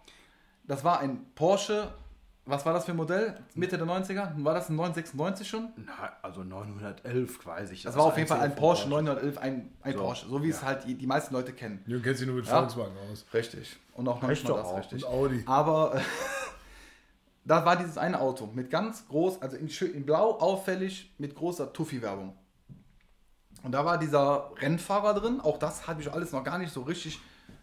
Das 0.63 0.83
war 0.83 0.99
ein 0.99 1.23
Porsche, 1.35 1.93
was 2.47 2.65
war 2.65 2.73
das 2.73 2.85
für 2.85 2.91
ein 2.91 2.97
Modell? 2.97 3.35
Mitte 3.55 3.77
der 3.77 3.85
90er? 3.85 4.31
War 4.43 4.53
das 4.53 4.69
ein 4.69 4.75
996 4.75 5.47
schon? 5.47 5.69
Na, 5.85 6.11
also 6.21 6.43
911 6.43 7.45
weiß 7.45 7.71
ich. 7.71 7.83
Das 7.83 7.95
war 7.95 8.05
auf 8.05 8.17
jeden 8.17 8.27
Fall 8.29 8.39
ein 8.39 8.55
Porsche 8.55 8.83
von 8.83 8.91
911, 8.91 9.37
ein, 9.37 9.71
ein 9.81 9.93
So, 9.93 9.99
Porsche, 9.99 10.27
so 10.27 10.41
wie 10.43 10.49
es 10.49 10.61
ja. 10.61 10.67
halt 10.67 10.85
die, 10.85 10.95
die 10.95 11.07
meisten 11.07 11.33
Leute 11.33 11.53
kennen. 11.53 11.83
Jürgen 11.85 12.03
kennt 12.03 12.17
sich 12.17 12.25
nur 12.27 12.35
mit 12.37 12.45
Ja. 12.45 12.59
Volkswagen 12.59 12.93
aus. 13.11 13.25
Richtig. 13.33 13.77
Und 13.93 14.07
auch 14.07 14.15
Reicht 14.23 14.43
manchmal 14.43 14.51
doch 14.53 14.57
das 14.59 14.67
auch. 14.67 14.77
richtig. 14.79 15.05
Und 15.05 15.11
Audi. 15.11 15.43
Aber 15.45 15.95
äh, 15.95 15.99
da 17.45 17.65
war 17.65 17.75
dieses 17.75 17.97
eine 17.97 18.19
Auto 18.19 18.47
mit 18.53 18.69
ganz 18.69 19.07
groß, 19.07 19.41
also 19.41 19.57
in, 19.57 19.67
in 19.69 20.05
blau 20.05 20.31
auffällig 20.39 21.13
mit 21.17 21.35
großer 21.35 21.71
Tuffy-Werbung. 21.73 22.33
Und 23.63 23.71
da 23.71 23.83
war 23.83 23.97
dieser 23.97 24.51
Rennfahrer 24.61 25.13
drin. 25.15 25.41
Auch 25.41 25.57
das 25.57 25.87
habe 25.87 26.01
ich 26.01 26.11
alles 26.11 26.31
noch 26.31 26.43
gar 26.43 26.57
nicht 26.57 26.71
so 26.71 26.81
richtig 26.81 27.19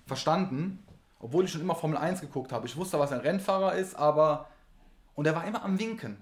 verstanden. 0.07 0.85
Obwohl 1.21 1.45
ich 1.47 1.51
schon 1.53 1.63
immer 1.63 1.75
Formel 1.75 1.97
1 1.97 2.21
geguckt 2.21 2.53
habe. 2.53 2.67
Ich 2.67 2.77
wusste, 2.77 2.99
was 2.99 3.13
ein 3.13 3.21
Rennfahrer 3.21 3.75
ist, 3.77 3.95
aber. 3.95 4.49
Und 5.15 5.27
er 5.27 5.35
war 5.35 5.45
immer 5.47 5.65
am 5.65 5.79
Winken. 5.79 6.17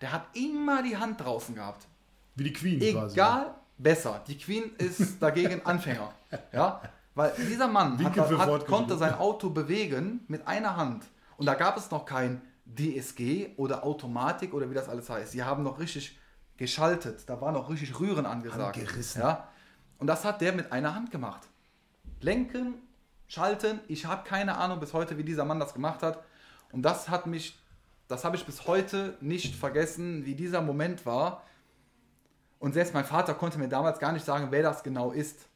Der 0.00 0.12
hat 0.12 0.26
immer 0.34 0.82
die 0.82 0.96
Hand 0.96 1.20
draußen 1.20 1.54
gehabt. 1.54 1.86
Wie 2.34 2.44
die 2.44 2.52
Queen 2.52 2.78
quasi. 2.94 3.14
Egal, 3.14 3.54
besser. 3.76 4.22
Die 4.26 4.38
Queen 4.38 4.72
ist 4.78 5.16
dagegen 5.20 5.64
Anfänger. 5.64 6.12
Ja? 6.52 6.80
Weil 7.14 7.32
dieser 7.50 7.66
Mann 7.66 8.02
hat, 8.02 8.16
hat, 8.16 8.66
konnte 8.66 8.96
sein 8.96 9.14
Auto 9.14 9.50
bewegen 9.50 10.20
mit 10.28 10.46
einer 10.46 10.76
Hand. 10.76 11.04
Und 11.36 11.46
da 11.46 11.54
gab 11.54 11.76
es 11.76 11.90
noch 11.90 12.04
kein 12.04 12.40
DSG 12.66 13.56
oder 13.56 13.84
Automatik 13.84 14.54
oder 14.54 14.70
wie 14.70 14.74
das 14.74 14.88
alles 14.88 15.10
heißt. 15.10 15.32
Sie 15.32 15.42
haben 15.42 15.62
noch 15.62 15.78
richtig 15.78 16.18
geschaltet. 16.56 17.28
Da 17.28 17.40
war 17.40 17.52
noch 17.52 17.70
richtig 17.70 17.98
Rühren 17.98 18.26
angesagt. 18.26 18.76
Angerissen. 18.76 19.22
Ja? 19.22 19.48
Und 19.98 20.06
das 20.06 20.24
hat 20.24 20.40
der 20.40 20.52
mit 20.52 20.70
einer 20.70 20.94
Hand 20.94 21.10
gemacht. 21.10 21.48
Lenken, 22.20 22.74
schalten. 23.26 23.80
Ich 23.88 24.06
habe 24.06 24.28
keine 24.28 24.56
Ahnung 24.56 24.80
bis 24.80 24.92
heute, 24.92 25.18
wie 25.18 25.24
dieser 25.24 25.44
Mann 25.44 25.58
das 25.58 25.74
gemacht 25.74 26.02
hat. 26.02 26.22
Und 26.72 26.82
das 26.82 27.08
hat 27.08 27.26
mich, 27.26 27.58
das 28.08 28.24
habe 28.24 28.36
ich 28.36 28.44
bis 28.44 28.66
heute 28.66 29.16
nicht 29.20 29.54
vergessen, 29.54 30.24
wie 30.24 30.34
dieser 30.34 30.62
Moment 30.62 31.06
war. 31.06 31.44
Und 32.58 32.72
selbst 32.72 32.94
mein 32.94 33.04
Vater 33.04 33.34
konnte 33.34 33.58
mir 33.58 33.68
damals 33.68 33.98
gar 34.00 34.12
nicht 34.12 34.24
sagen, 34.24 34.48
wer 34.50 34.62
das 34.62 34.82
genau 34.82 35.12
ist. 35.12 35.46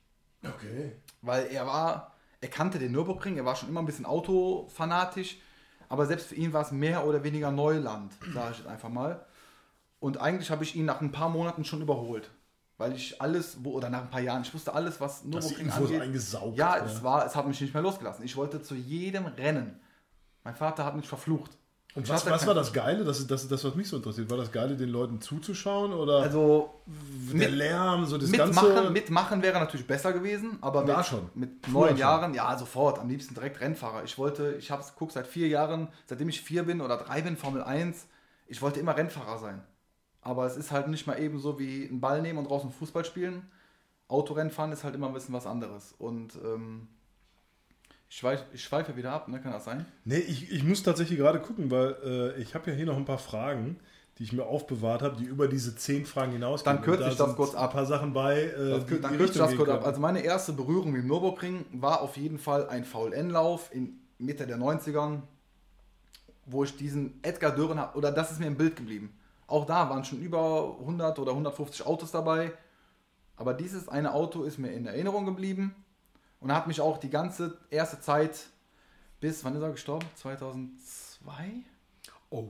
Okay. 0.44 0.92
Weil 1.22 1.46
er 1.46 1.66
war, 1.66 2.14
er 2.40 2.48
kannte 2.48 2.78
den 2.78 2.92
Nürburgring, 2.92 3.36
er 3.36 3.44
war 3.44 3.56
schon 3.56 3.68
immer 3.68 3.80
ein 3.80 3.86
bisschen 3.86 4.06
autofanatisch. 4.06 5.38
Aber 5.88 6.06
selbst 6.06 6.28
für 6.28 6.34
ihn 6.34 6.52
war 6.52 6.62
es 6.62 6.70
mehr 6.70 7.06
oder 7.06 7.24
weniger 7.24 7.50
Neuland, 7.50 8.12
sage 8.32 8.52
ich 8.52 8.58
jetzt 8.58 8.68
einfach 8.68 8.88
mal. 8.88 9.24
Und 9.98 10.18
eigentlich 10.18 10.50
habe 10.50 10.64
ich 10.64 10.76
ihn 10.76 10.84
nach 10.84 11.00
ein 11.00 11.12
paar 11.12 11.28
Monaten 11.28 11.64
schon 11.64 11.80
überholt. 11.82 12.30
Weil 12.78 12.94
ich 12.94 13.20
alles, 13.20 13.62
wo, 13.62 13.72
oder 13.72 13.90
nach 13.90 14.02
ein 14.02 14.10
paar 14.10 14.20
Jahren, 14.20 14.42
ich 14.42 14.52
wusste 14.52 14.74
alles, 14.74 15.00
was 15.00 15.16
Hast 15.16 15.24
die 15.24 15.28
Nürburgring 15.28 15.66
Infos 15.66 15.86
angeht. 15.86 16.02
eingesaugt. 16.02 16.58
Ja, 16.58 16.76
ja. 16.76 16.84
es 16.84 17.02
war, 17.02 17.24
es 17.24 17.36
hat 17.36 17.46
mich 17.46 17.60
nicht 17.60 17.72
mehr 17.72 17.82
losgelassen. 17.82 18.24
Ich 18.24 18.36
wollte 18.36 18.62
zu 18.62 18.74
jedem 18.74 19.26
Rennen. 19.26 19.80
Mein 20.44 20.56
Vater 20.56 20.84
hat 20.84 20.96
mich 20.96 21.06
verflucht. 21.06 21.56
Und 21.94 22.08
was, 22.08 22.24
was 22.24 22.46
war 22.46 22.54
das 22.54 22.72
Geile? 22.72 23.04
Das 23.04 23.18
ist 23.20 23.30
das, 23.30 23.46
das, 23.48 23.62
was 23.64 23.74
mich 23.74 23.86
so 23.86 23.96
interessiert. 23.98 24.30
War 24.30 24.38
das 24.38 24.50
Geile, 24.50 24.76
den 24.76 24.88
Leuten 24.88 25.20
zuzuschauen? 25.20 25.92
Oder 25.92 26.20
Also 26.22 26.72
der 26.86 27.34
mit- 27.36 27.50
Lärm, 27.50 28.06
so 28.06 28.16
das 28.16 28.30
mitmachen, 28.30 28.74
Ganze? 28.74 28.90
mitmachen 28.90 29.42
wäre 29.42 29.58
natürlich 29.58 29.86
besser 29.86 30.12
gewesen, 30.14 30.56
aber 30.62 30.84
Da 30.84 30.96
mit, 30.98 31.06
schon. 31.06 31.30
mit 31.34 31.68
neun 31.68 31.88
schon. 31.90 31.96
Jahren, 31.98 32.32
ja, 32.34 32.56
sofort, 32.56 32.98
am 32.98 33.08
liebsten 33.10 33.34
direkt 33.34 33.60
Rennfahrer. 33.60 34.04
Ich 34.04 34.16
wollte, 34.16 34.54
ich 34.58 34.70
habe 34.70 34.82
guck 34.96 35.12
seit 35.12 35.26
vier 35.26 35.48
Jahren, 35.48 35.88
seitdem 36.06 36.30
ich 36.30 36.40
vier 36.40 36.62
bin 36.62 36.80
oder 36.80 36.96
drei 36.96 37.20
bin, 37.20 37.36
Formel 37.36 37.62
1, 37.62 38.06
ich 38.46 38.62
wollte 38.62 38.80
immer 38.80 38.96
Rennfahrer 38.96 39.38
sein. 39.38 39.62
Aber 40.22 40.46
es 40.46 40.56
ist 40.56 40.70
halt 40.70 40.88
nicht 40.88 41.06
mal 41.06 41.20
eben 41.20 41.40
so 41.40 41.58
wie 41.58 41.88
einen 41.88 42.00
Ball 42.00 42.22
nehmen 42.22 42.38
und 42.38 42.48
draußen 42.48 42.70
Fußball 42.70 43.04
spielen. 43.04 43.50
Autorennen 44.08 44.50
fahren 44.52 44.72
ist 44.72 44.84
halt 44.84 44.94
immer 44.94 45.08
ein 45.08 45.14
bisschen 45.14 45.34
was 45.34 45.46
anderes. 45.46 45.94
Und 45.98 46.36
ähm, 46.44 46.88
ich, 48.12 48.18
schweif, 48.18 48.44
ich 48.52 48.62
schweife 48.62 48.94
wieder 48.94 49.10
ab, 49.10 49.28
ne? 49.28 49.40
kann 49.40 49.52
das 49.52 49.64
sein? 49.64 49.86
Nee, 50.04 50.18
ich, 50.18 50.52
ich 50.52 50.62
muss 50.64 50.82
tatsächlich 50.82 51.18
gerade 51.18 51.40
gucken, 51.40 51.70
weil 51.70 51.96
äh, 52.04 52.42
ich 52.42 52.54
habe 52.54 52.70
ja 52.70 52.76
hier 52.76 52.84
noch 52.84 52.98
ein 52.98 53.06
paar 53.06 53.16
Fragen, 53.18 53.78
die 54.18 54.24
ich 54.24 54.34
mir 54.34 54.44
aufbewahrt 54.44 55.00
habe, 55.00 55.16
die 55.16 55.24
über 55.24 55.48
diese 55.48 55.74
zehn 55.74 56.04
Fragen 56.04 56.32
hinausgehen. 56.32 56.76
Dann 56.76 56.84
kürze 56.84 57.04
Und 57.04 57.10
ich 57.12 57.16
das 57.16 57.34
kurz 57.34 57.54
ab. 57.54 57.70
Ein 57.70 57.72
paar 57.72 57.86
Sachen 57.86 58.12
bei. 58.12 58.42
Äh, 58.42 58.68
Das, 58.68 59.00
dann 59.00 59.16
kürze 59.16 59.32
ich 59.32 59.38
das 59.38 59.56
kurz 59.56 59.70
ab. 59.70 59.86
Also 59.86 59.98
meine 59.98 60.20
erste 60.20 60.52
Berührung 60.52 60.92
mit 60.92 61.00
dem 61.00 61.08
Nürburgring 61.08 61.64
war 61.72 62.02
auf 62.02 62.18
jeden 62.18 62.38
Fall 62.38 62.68
ein 62.68 62.84
VLN-Lauf 62.84 63.74
in 63.74 63.98
Mitte 64.18 64.46
der 64.46 64.58
90ern, 64.58 65.22
wo 66.44 66.64
ich 66.64 66.76
diesen 66.76 67.18
Edgar 67.22 67.52
Dürren 67.52 67.80
habe, 67.80 67.96
oder 67.96 68.12
das 68.12 68.30
ist 68.30 68.40
mir 68.40 68.46
im 68.46 68.58
Bild 68.58 68.76
geblieben. 68.76 69.18
Auch 69.46 69.64
da 69.64 69.88
waren 69.88 70.04
schon 70.04 70.20
über 70.20 70.76
100 70.80 71.18
oder 71.18 71.30
150 71.30 71.86
Autos 71.86 72.10
dabei, 72.10 72.52
aber 73.36 73.54
dieses 73.54 73.88
eine 73.88 74.12
Auto 74.12 74.42
ist 74.42 74.58
mir 74.58 74.70
in 74.70 74.84
Erinnerung 74.84 75.24
geblieben 75.24 75.74
und 76.42 76.52
hat 76.52 76.66
mich 76.66 76.80
auch 76.80 76.98
die 76.98 77.10
ganze 77.10 77.56
erste 77.70 78.00
Zeit 78.00 78.38
bis, 79.20 79.44
wann 79.44 79.54
ist 79.56 79.62
er 79.62 79.70
gestorben? 79.70 80.06
2002? 80.16 81.62
Oh, 82.30 82.48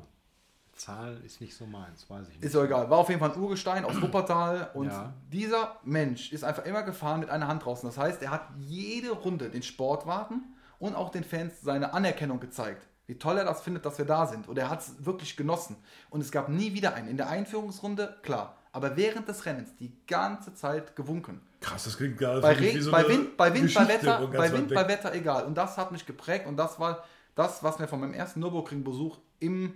Zahl 0.74 1.20
ist 1.24 1.40
nicht 1.40 1.54
so 1.54 1.66
meins, 1.66 2.08
weiß 2.08 2.28
ich 2.28 2.34
nicht. 2.36 2.44
Ist 2.44 2.54
doch 2.54 2.64
egal. 2.64 2.88
War 2.90 2.98
auf 2.98 3.08
jeden 3.08 3.20
Fall 3.20 3.32
ein 3.32 3.38
Urgestein 3.40 3.84
aus 3.84 3.94
Wuppertal. 4.02 4.70
Und 4.74 4.86
Ja. 4.86 5.12
dieser 5.30 5.76
Mensch 5.84 6.32
ist 6.32 6.44
einfach 6.44 6.64
immer 6.64 6.82
gefahren 6.82 7.20
mit 7.20 7.30
einer 7.30 7.46
Hand 7.48 7.64
draußen. 7.64 7.88
Das 7.88 7.98
heißt, 7.98 8.22
er 8.22 8.30
hat 8.30 8.48
jede 8.58 9.10
Runde 9.10 9.50
den 9.50 9.62
Sportwagen 9.62 10.42
und 10.78 10.94
auch 10.94 11.10
den 11.10 11.24
Fans 11.24 11.60
seine 11.60 11.92
Anerkennung 11.92 12.40
gezeigt. 12.40 12.86
Wie 13.06 13.18
toll 13.18 13.36
er 13.36 13.44
das 13.44 13.60
findet, 13.62 13.84
dass 13.84 13.98
wir 13.98 14.04
da 14.06 14.26
sind. 14.26 14.48
Und 14.48 14.56
er 14.58 14.70
hat 14.70 14.80
es 14.80 15.04
wirklich 15.04 15.36
genossen. 15.36 15.76
Und 16.08 16.20
es 16.20 16.32
gab 16.32 16.48
nie 16.48 16.72
wieder 16.72 16.94
einen. 16.94 17.08
In 17.08 17.16
der 17.16 17.28
Einführungsrunde, 17.28 18.16
klar. 18.22 18.56
Aber 18.72 18.96
während 18.96 19.28
des 19.28 19.44
Rennens 19.44 19.76
die 19.76 19.94
ganze 20.06 20.54
Zeit 20.54 20.96
gewunken. 20.96 21.42
Krass, 21.62 21.84
das 21.84 21.96
klingt 21.96 22.18
gar 22.18 22.40
Bei, 22.40 22.52
Regen, 22.52 22.78
wie 22.78 22.82
so 22.82 22.90
bei 22.90 23.08
Wind, 23.08 23.36
bei 23.36 23.54
Wind, 23.54 23.72
bei 23.72 23.88
Wetter, 23.88 24.26
bei 24.26 24.52
Wind, 24.52 24.74
bei 24.74 24.88
Wetter, 24.88 25.14
egal. 25.14 25.44
Und 25.44 25.54
das 25.54 25.78
hat 25.78 25.92
mich 25.92 26.04
geprägt 26.04 26.46
und 26.46 26.56
das 26.56 26.78
war 26.78 27.04
das, 27.34 27.62
was 27.62 27.78
mir 27.78 27.88
von 27.88 28.00
meinem 28.00 28.14
ersten 28.14 28.40
Nürburgring-Besuch 28.40 29.18
im, 29.38 29.72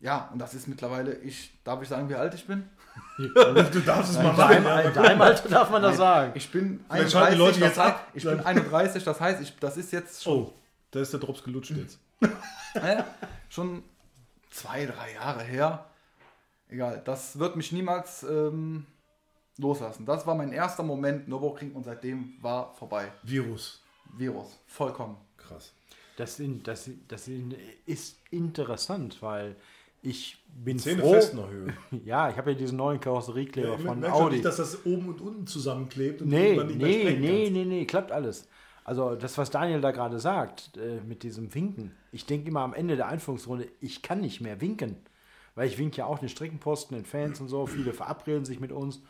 ja, 0.00 0.30
und 0.32 0.38
das 0.38 0.54
ist 0.54 0.66
mittlerweile, 0.66 1.14
ich, 1.16 1.52
darf 1.62 1.82
ich 1.82 1.88
sagen, 1.88 2.08
wie 2.08 2.14
alt 2.14 2.34
ich 2.34 2.46
bin? 2.46 2.68
Du 3.18 3.80
darfst 3.80 4.12
es 4.12 4.22
mal 4.22 4.34
deinem, 4.34 4.64
ja. 4.64 4.80
in 4.80 4.94
deinem 4.94 5.20
Alter 5.20 5.48
darf 5.48 5.70
man 5.70 5.82
das 5.82 5.92
Nein, 5.92 5.98
sagen. 5.98 6.32
Ich 6.34 6.50
bin 6.50 6.84
Vielleicht 6.90 7.12
schalten 7.12 7.32
die 7.32 7.38
Leute 7.38 7.60
das 7.60 7.68
jetzt 7.68 7.78
heißt, 7.78 7.94
ab. 7.94 8.08
ich 8.14 8.24
bin 8.24 8.40
31, 8.40 9.04
das 9.04 9.20
heißt, 9.20 9.42
ich, 9.42 9.56
das 9.58 9.76
ist 9.76 9.92
jetzt 9.92 10.22
schon, 10.22 10.46
Oh, 10.46 10.52
da 10.90 11.00
ist 11.00 11.12
der 11.12 11.20
Drops 11.20 11.42
gelutscht 11.42 11.70
jetzt. 11.72 11.98
äh, 12.74 13.02
schon 13.48 13.82
zwei, 14.50 14.86
drei 14.86 15.14
Jahre 15.14 15.42
her. 15.42 15.86
Egal, 16.68 17.02
das 17.04 17.38
wird 17.38 17.56
mich 17.56 17.72
niemals 17.72 18.22
ähm, 18.22 18.86
loslassen. 19.58 20.06
Das 20.06 20.26
war 20.26 20.34
mein 20.34 20.52
erster 20.52 20.82
Moment 20.82 21.28
Nürburgring 21.28 21.72
und 21.72 21.84
seitdem 21.84 22.34
war 22.40 22.74
vorbei. 22.74 23.12
Virus. 23.22 23.82
Virus, 24.16 24.58
vollkommen. 24.66 25.16
Krass. 25.36 25.72
Das, 26.16 26.38
in, 26.40 26.62
das, 26.62 26.90
das 27.08 27.28
in, 27.28 27.54
ist 27.86 28.18
interessant, 28.30 29.18
weil 29.22 29.56
Ich 30.02 30.42
bin 30.54 30.78
Zähne 30.78 31.00
froh. 31.02 31.12
fest 31.14 31.34
höher. 31.34 31.72
Ja, 32.04 32.28
ich 32.28 32.36
habe 32.36 32.52
ja 32.52 32.58
diesen 32.58 32.76
neuen 32.76 33.00
Karosseriekleber 33.00 33.70
Ja, 33.70 33.78
von 33.78 34.00
merkst 34.00 34.18
du 34.18 34.24
Audi. 34.24 34.34
nicht, 34.36 34.44
dass 34.44 34.56
das 34.56 34.84
oben 34.84 35.08
und 35.08 35.20
unten 35.20 35.46
zusammenklebt 35.46 36.20
und 36.22 36.28
Nee, 36.28 36.48
irgendwann 36.54 36.66
nicht 36.66 36.78
mehr 36.78 36.88
nee, 36.88 37.00
sprechen 37.00 37.20
nee, 37.20 37.38
kannst? 37.44 37.52
nee, 37.52 37.64
nee, 37.64 37.84
klappt 37.86 38.12
alles. 38.12 38.48
Also 38.84 39.14
das, 39.14 39.38
was 39.38 39.50
Daniel 39.50 39.80
da 39.80 39.92
gerade 39.92 40.18
sagt, 40.18 40.76
äh, 40.76 41.00
mit 41.06 41.22
diesem 41.22 41.54
Winken. 41.54 41.92
Ich 42.10 42.26
denke 42.26 42.48
immer 42.48 42.60
am 42.60 42.74
Ende 42.74 42.96
der 42.96 43.06
Einführungsrunde, 43.08 43.68
ich 43.80 44.02
kann 44.02 44.20
nicht 44.20 44.40
mehr 44.40 44.60
winken. 44.60 44.96
Weil 45.54 45.68
ich 45.68 45.78
winke 45.78 45.98
ja 45.98 46.06
auch 46.06 46.18
den 46.18 46.28
Streckenposten, 46.28 46.96
den 46.96 47.04
Fans 47.06 47.40
und 47.40 47.48
so. 47.48 47.66
Viele 47.66 47.92
verabreden 47.92 48.44
sich 48.44 48.58
mit 48.58 48.72
uns. 48.72 49.00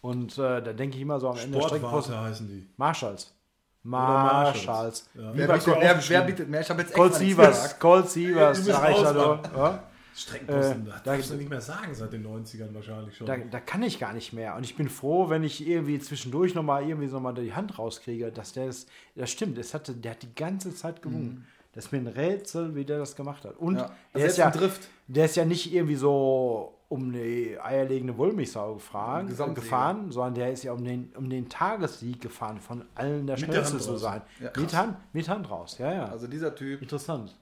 Und 0.00 0.32
äh, 0.38 0.62
da 0.62 0.72
denke 0.72 0.96
ich 0.96 1.02
immer 1.02 1.18
so 1.20 1.28
am 1.30 1.38
Ende 1.38 1.60
Streckenposten. 1.60 2.12
Sportwarte 2.14 2.20
heißen 2.30 2.48
die. 2.48 2.68
Marshalls. 2.76 3.34
Marshalls. 3.82 5.08
Ja. 5.14 5.30
Wer, 5.34 5.48
bietet, 5.48 5.66
wer, 5.80 6.08
wer 6.08 6.22
bietet 6.22 6.48
mehr? 6.48 6.60
Ich 6.60 6.70
habe 6.70 6.82
jetzt 6.82 6.92
Colt 6.94 7.14
Sievers. 7.14 7.78
Colt 7.78 8.08
Sievers. 8.08 8.64
Nur. 8.66 8.72
Ja? 8.74 9.82
Streckenposten, 10.14 10.82
Äh, 10.82 10.90
das 10.90 11.02
da- 11.04 11.12
darfst 11.14 11.30
du 11.30 11.34
nicht 11.36 11.48
mehr 11.48 11.60
sagen 11.60 11.94
seit 11.94 12.12
den 12.12 12.26
90ern 12.26 12.74
wahrscheinlich 12.74 13.16
schon. 13.16 13.26
Da, 13.26 13.36
da 13.36 13.60
kann 13.60 13.82
ich 13.84 14.00
gar 14.00 14.12
nicht 14.12 14.32
mehr. 14.32 14.56
Und 14.56 14.64
ich 14.64 14.74
bin 14.76 14.88
froh, 14.88 15.28
wenn 15.30 15.44
ich 15.44 15.64
irgendwie 15.66 15.98
zwischendurch 16.00 16.54
nochmal 16.56 16.88
irgendwie 16.88 17.06
so 17.06 17.20
mal 17.20 17.32
die 17.34 17.54
Hand 17.54 17.78
rauskriege, 17.78 18.32
dass 18.32 18.52
der 18.52 18.66
das, 18.66 18.86
das 19.14 19.30
stimmt, 19.30 19.58
es 19.58 19.74
hatte, 19.74 19.94
der 19.94 20.12
hat 20.12 20.22
die 20.22 20.34
ganze 20.34 20.74
Zeit 20.74 21.02
gewungen. 21.02 21.46
Das 21.72 21.86
ist 21.86 21.92
mir 21.92 21.98
ein 21.98 22.08
Rätsel, 22.08 22.74
wie 22.74 22.84
der 22.84 22.98
das 22.98 23.14
gemacht 23.14 23.44
hat. 23.44 23.56
Und 23.58 23.76
Ja. 23.76 23.82
Also 23.82 23.92
der, 24.14 24.26
ist 24.26 24.36
jetzt 24.38 24.38
ja, 24.38 24.50
Drift. 24.50 24.88
der 25.06 25.24
ist 25.26 25.36
ja 25.36 25.44
nicht 25.44 25.72
irgendwie 25.72 25.94
so 25.94 26.74
um 26.88 27.12
die 27.12 27.58
eierlegende 27.60 28.16
Wollmilchsau 28.16 28.74
gefahren, 28.74 29.26
gefahren, 29.54 30.10
sondern 30.10 30.34
der 30.34 30.52
ist 30.52 30.62
ja 30.62 30.72
um 30.72 30.82
den, 30.82 31.12
um 31.16 31.28
den 31.28 31.48
Tagessieg 31.48 32.20
gefahren, 32.20 32.60
von 32.60 32.84
allen 32.94 33.26
der 33.26 33.36
schnellste 33.36 33.78
zu 33.78 33.96
sein. 33.98 34.22
Ja, 34.40 34.50
mit, 34.56 34.74
Hand, 34.74 34.96
mit 35.12 35.28
Hand 35.28 35.50
raus, 35.50 35.76
ja, 35.78 35.92
ja. 35.92 36.04
Also 36.06 36.26
dieser 36.26 36.54
Typ. 36.54 36.80
Interessant. 36.80 37.36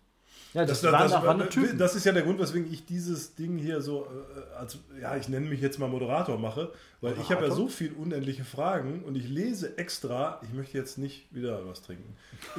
Ja, 0.54 0.64
das, 0.64 0.80
Das, 0.80 1.10
das, 1.10 1.22
das, 1.22 1.48
Typen. 1.50 1.78
das 1.78 1.94
ist 1.94 2.04
ja 2.04 2.12
der 2.12 2.22
Grund, 2.22 2.38
weswegen 2.38 2.72
ich 2.72 2.86
dieses 2.86 3.34
Ding 3.34 3.58
hier 3.58 3.80
so, 3.80 4.06
äh, 4.06 4.56
als, 4.56 4.78
ja, 5.00 5.16
ich 5.16 5.28
nenne 5.28 5.46
mich 5.46 5.60
jetzt 5.60 5.78
mal 5.78 5.88
Moderator 5.88 6.38
mache, 6.38 6.72
weil 7.00 7.12
ich 7.12 7.30
habe 7.30 7.42
ja 7.44 7.48
Moderator? 7.48 7.56
so 7.56 7.68
viel 7.68 7.92
unendliche 7.92 8.44
Fragen 8.44 9.02
und 9.04 9.16
ich 9.16 9.28
lese 9.28 9.76
extra, 9.76 10.40
ich 10.42 10.52
möchte 10.52 10.78
jetzt 10.78 10.98
nicht 10.98 11.26
wieder 11.34 11.66
was 11.66 11.82
trinken. 11.82 12.16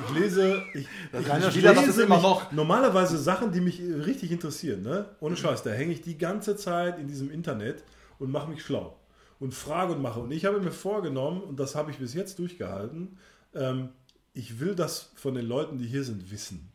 Ich 0.07 0.19
lese, 0.19 0.61
ich, 0.73 0.81
ich, 1.13 1.27
ich 1.27 1.45
Spieler, 1.51 1.73
lese 1.73 2.03
immer 2.03 2.21
noch. 2.21 2.51
normalerweise 2.51 3.17
Sachen, 3.17 3.51
die 3.51 3.61
mich 3.61 3.81
äh, 3.81 3.93
richtig 3.93 4.31
interessieren, 4.31 4.83
ne? 4.83 5.05
Ohne 5.19 5.35
Scheiß, 5.35 5.63
da 5.63 5.71
hänge 5.71 5.93
ich 5.93 6.01
die 6.01 6.17
ganze 6.17 6.55
Zeit 6.55 6.99
in 6.99 7.07
diesem 7.07 7.31
Internet 7.31 7.83
und 8.19 8.31
mache 8.31 8.49
mich 8.49 8.63
schlau 8.63 8.95
und 9.39 9.53
frage 9.53 9.93
und 9.93 10.01
mache. 10.01 10.19
Und 10.19 10.31
ich 10.31 10.45
habe 10.45 10.59
mir 10.59 10.71
vorgenommen, 10.71 11.41
und 11.41 11.59
das 11.59 11.75
habe 11.75 11.91
ich 11.91 11.97
bis 11.97 12.13
jetzt 12.13 12.39
durchgehalten, 12.39 13.17
ähm, 13.53 13.89
ich 14.33 14.59
will 14.59 14.75
das 14.75 15.11
von 15.15 15.33
den 15.33 15.45
Leuten, 15.45 15.77
die 15.77 15.87
hier 15.87 16.03
sind, 16.03 16.31
wissen. 16.31 16.71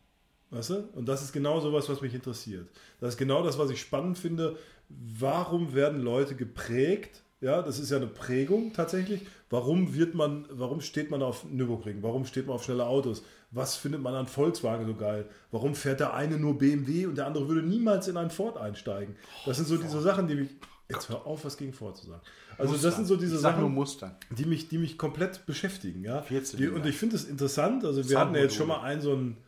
Weißt 0.53 0.69
du? 0.69 0.89
Und 0.93 1.07
das 1.07 1.23
ist 1.23 1.33
genau 1.33 1.59
sowas, 1.59 1.89
was 1.89 2.01
mich 2.01 2.13
interessiert. 2.13 2.67
Das 2.99 3.15
ist 3.15 3.17
genau 3.17 3.43
das, 3.43 3.57
was 3.57 3.71
ich 3.71 3.81
spannend 3.81 4.17
finde. 4.17 4.57
Warum 4.89 5.73
werden 5.73 6.01
Leute 6.01 6.35
geprägt? 6.35 7.21
Ja, 7.41 7.61
das 7.61 7.79
ist 7.79 7.89
ja 7.89 7.97
eine 7.97 8.07
Prägung 8.07 8.71
tatsächlich. 8.71 9.21
Warum 9.49 9.95
wird 9.95 10.15
man, 10.15 10.45
warum 10.49 10.79
steht 10.79 11.11
man 11.11 11.21
auf 11.21 11.43
Nürburgring? 11.49 11.97
Warum 12.01 12.25
steht 12.25 12.47
man 12.47 12.55
auf 12.55 12.63
schnelle 12.63 12.85
Autos? 12.85 13.23
Was 13.51 13.75
findet 13.75 14.01
man 14.01 14.15
an 14.15 14.27
Volkswagen 14.27 14.85
so 14.85 14.95
geil? 14.95 15.25
Warum 15.51 15.75
fährt 15.75 15.99
der 15.99 16.13
eine 16.13 16.37
nur 16.37 16.57
BMW 16.57 17.05
und 17.05 17.17
der 17.17 17.25
andere 17.25 17.47
würde 17.47 17.61
niemals 17.61 18.07
in 18.07 18.17
einen 18.17 18.29
Ford 18.29 18.57
einsteigen? 18.57 19.15
Das 19.45 19.57
sind 19.57 19.67
so 19.67 19.77
diese 19.77 20.01
Sachen, 20.01 20.27
die 20.27 20.35
mich. 20.35 20.49
Jetzt 20.89 21.09
hör 21.09 21.25
auf, 21.25 21.45
was 21.45 21.57
gegen 21.57 21.73
Ford 21.73 21.97
zu 21.97 22.07
sagen. 22.07 22.21
Also, 22.57 22.77
das 22.77 22.95
sind 22.95 23.05
so 23.05 23.15
diese 23.15 23.37
Sachen 23.39 23.71
Mustern. 23.73 24.15
die 24.29 24.45
mich, 24.45 24.67
die 24.67 24.77
mich 24.77 24.97
komplett 24.97 25.45
beschäftigen. 25.45 26.03
Ja? 26.03 26.21
14 26.21 26.59
Die, 26.59 26.67
und 26.67 26.85
ich 26.85 26.97
finde 26.97 27.15
es 27.15 27.25
interessant. 27.25 27.83
Also 27.83 28.07
wir 28.07 28.19
hatten 28.19 28.35
ja 28.35 28.41
jetzt 28.41 28.55
schon 28.55 28.67
mal 28.67 28.81
einen 28.81 29.01
so 29.01 29.13
ein, 29.13 29.37
oh 29.37 29.42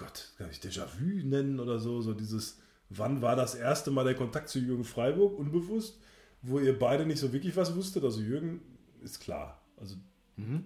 Gott, 0.00 0.32
kann 0.38 0.50
ich 0.50 0.58
Déjà-vu 0.58 1.26
nennen 1.26 1.60
oder 1.60 1.78
so, 1.78 2.00
so 2.00 2.14
dieses, 2.14 2.58
wann 2.88 3.20
war 3.20 3.36
das 3.36 3.54
erste 3.54 3.90
Mal 3.90 4.04
der 4.04 4.14
Kontakt 4.14 4.48
zu 4.48 4.58
Jürgen 4.58 4.84
Freiburg, 4.84 5.38
unbewusst, 5.38 6.00
wo 6.40 6.58
ihr 6.58 6.78
beide 6.78 7.04
nicht 7.04 7.18
so 7.18 7.34
wirklich 7.34 7.54
was 7.54 7.76
wusstet. 7.76 8.02
Also 8.02 8.20
Jürgen 8.20 8.62
ist 9.02 9.20
klar. 9.20 9.60
Also 9.76 9.96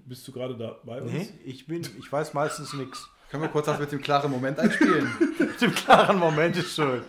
bist 0.06 0.26
du 0.28 0.32
gerade 0.32 0.56
da 0.56 0.78
bei 0.84 1.02
uns? 1.02 1.12
Nee, 1.12 1.28
ich 1.44 1.66
bin, 1.66 1.82
ich 1.98 2.12
weiß 2.12 2.32
meistens 2.32 2.74
nichts. 2.74 3.08
Können 3.30 3.42
wir 3.42 3.48
kurz 3.48 3.66
das 3.66 3.80
mit 3.80 3.90
dem 3.90 4.00
klaren 4.00 4.30
Moment 4.30 4.58
einspielen? 4.58 5.08
Mit 5.38 5.60
dem 5.60 5.74
klaren 5.74 6.18
Moment 6.18 6.56
ist 6.56 6.74
schön. 6.74 7.02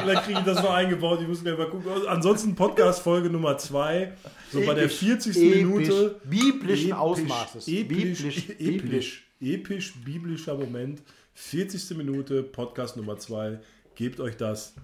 Vielleicht 0.00 0.24
kriege 0.24 0.38
ich 0.38 0.44
das 0.44 0.62
noch 0.62 0.72
eingebaut. 0.72 1.20
Ich 1.20 1.28
muss 1.28 1.42
gleich 1.42 1.58
mal 1.58 1.68
gucken. 1.68 1.90
Ansonsten 2.06 2.54
Podcast-Folge 2.54 3.28
Nummer 3.28 3.58
2. 3.58 4.12
So 4.52 4.60
bei 4.60 4.74
der 4.74 4.84
Episch, 4.84 4.98
40. 4.98 5.36
episch, 5.36 5.62
Minute. 5.62 6.20
biblischen 6.24 6.90
Episch, 6.90 6.98
Ausmaßes. 6.98 7.68
Episch, 7.68 8.22
Biblisch, 8.22 8.48
episch, 8.58 9.26
episch, 9.40 9.94
biblischer 10.04 10.54
Moment. 10.54 11.02
40. 11.34 11.96
Minute, 11.96 12.42
Podcast 12.42 12.96
Nummer 12.96 13.18
2. 13.18 13.58
Gebt 13.94 14.20
euch 14.20 14.36
das. 14.36 14.74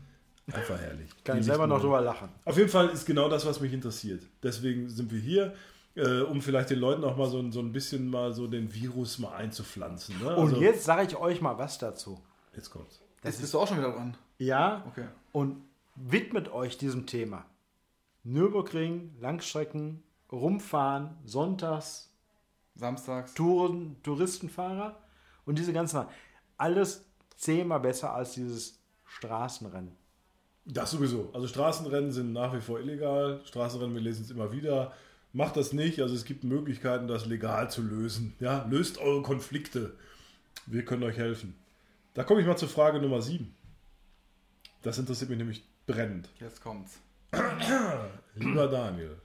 Einfach 0.50 0.80
herrlich. 0.80 1.10
Kann 1.24 1.38
ich 1.38 1.44
selber 1.44 1.66
noch 1.66 1.80
drüber 1.80 2.00
lachen. 2.00 2.30
Auf 2.44 2.56
jeden 2.56 2.70
Fall 2.70 2.88
ist 2.88 3.04
genau 3.04 3.28
das, 3.28 3.44
was 3.44 3.60
mich 3.60 3.72
interessiert. 3.72 4.22
Deswegen 4.42 4.88
sind 4.88 5.12
wir 5.12 5.20
hier, 5.20 5.54
äh, 5.98 6.22
um 6.22 6.40
vielleicht 6.40 6.70
den 6.70 6.78
Leuten 6.78 7.04
auch 7.04 7.16
mal 7.16 7.28
so, 7.28 7.38
ein- 7.40 7.52
so 7.52 7.60
ein 7.60 7.72
bisschen 7.72 8.08
mal 8.08 8.32
so 8.32 8.46
den 8.46 8.72
Virus 8.72 9.18
mal 9.18 9.34
einzupflanzen. 9.34 10.18
Ne? 10.18 10.34
Und 10.36 10.50
Also, 10.50 10.60
jetzt 10.62 10.84
sage 10.84 11.06
ich 11.06 11.16
euch 11.16 11.40
mal 11.40 11.58
was 11.58 11.78
dazu. 11.78 12.20
jetzt 12.54 12.70
kommt's. 12.70 13.00
Jetzt 13.24 13.40
bist 13.40 13.52
du 13.52 13.58
auch 13.58 13.66
schon 13.68 13.78
wieder 13.78 13.92
dran. 13.92 14.16
Ja, 14.38 14.84
Okay. 14.88 15.06
und 15.32 15.62
widmet 15.96 16.50
euch 16.52 16.78
diesem 16.78 17.06
Thema. 17.06 17.44
Nürburgring, 18.24 19.14
Langstrecken, 19.20 20.02
Rumfahren, 20.30 21.16
Sonntags, 21.24 22.10
Samstags. 22.74 23.34
Touren, 23.34 23.96
Touristenfahrer 24.02 24.96
und 25.46 25.58
diese 25.58 25.72
ganzen 25.72 25.94
Sachen. 25.96 26.08
Alles 26.56 27.04
zehnmal 27.36 27.80
besser 27.80 28.12
als 28.14 28.32
dieses 28.34 28.78
Straßenrennen. 29.04 29.96
Das 30.64 30.90
sowieso. 30.90 31.30
Also 31.32 31.46
Straßenrennen 31.48 32.12
sind 32.12 32.32
nach 32.32 32.52
wie 32.54 32.60
vor 32.60 32.78
illegal. 32.78 33.40
Straßenrennen, 33.44 33.94
wir 33.94 34.02
lesen 34.02 34.24
es 34.24 34.30
immer 34.30 34.52
wieder. 34.52 34.92
Macht 35.32 35.56
das 35.56 35.72
nicht. 35.72 36.00
Also 36.00 36.14
es 36.14 36.24
gibt 36.24 36.44
Möglichkeiten, 36.44 37.06
das 37.06 37.26
legal 37.26 37.70
zu 37.70 37.82
lösen. 37.82 38.34
Ja, 38.40 38.66
löst 38.70 38.98
eure 38.98 39.22
Konflikte. 39.22 39.94
Wir 40.66 40.84
können 40.84 41.02
euch 41.02 41.16
helfen. 41.16 41.54
Da 42.14 42.24
komme 42.24 42.40
ich 42.40 42.46
mal 42.46 42.56
zur 42.56 42.68
Frage 42.68 43.00
Nummer 43.00 43.22
7. 43.22 43.54
Das 44.82 44.98
interessiert 44.98 45.30
mich 45.30 45.38
nämlich 45.38 45.64
brennend. 45.86 46.28
Jetzt 46.40 46.62
kommt's. 46.62 46.98
Lieber 48.34 48.68
Daniel, 48.68 49.16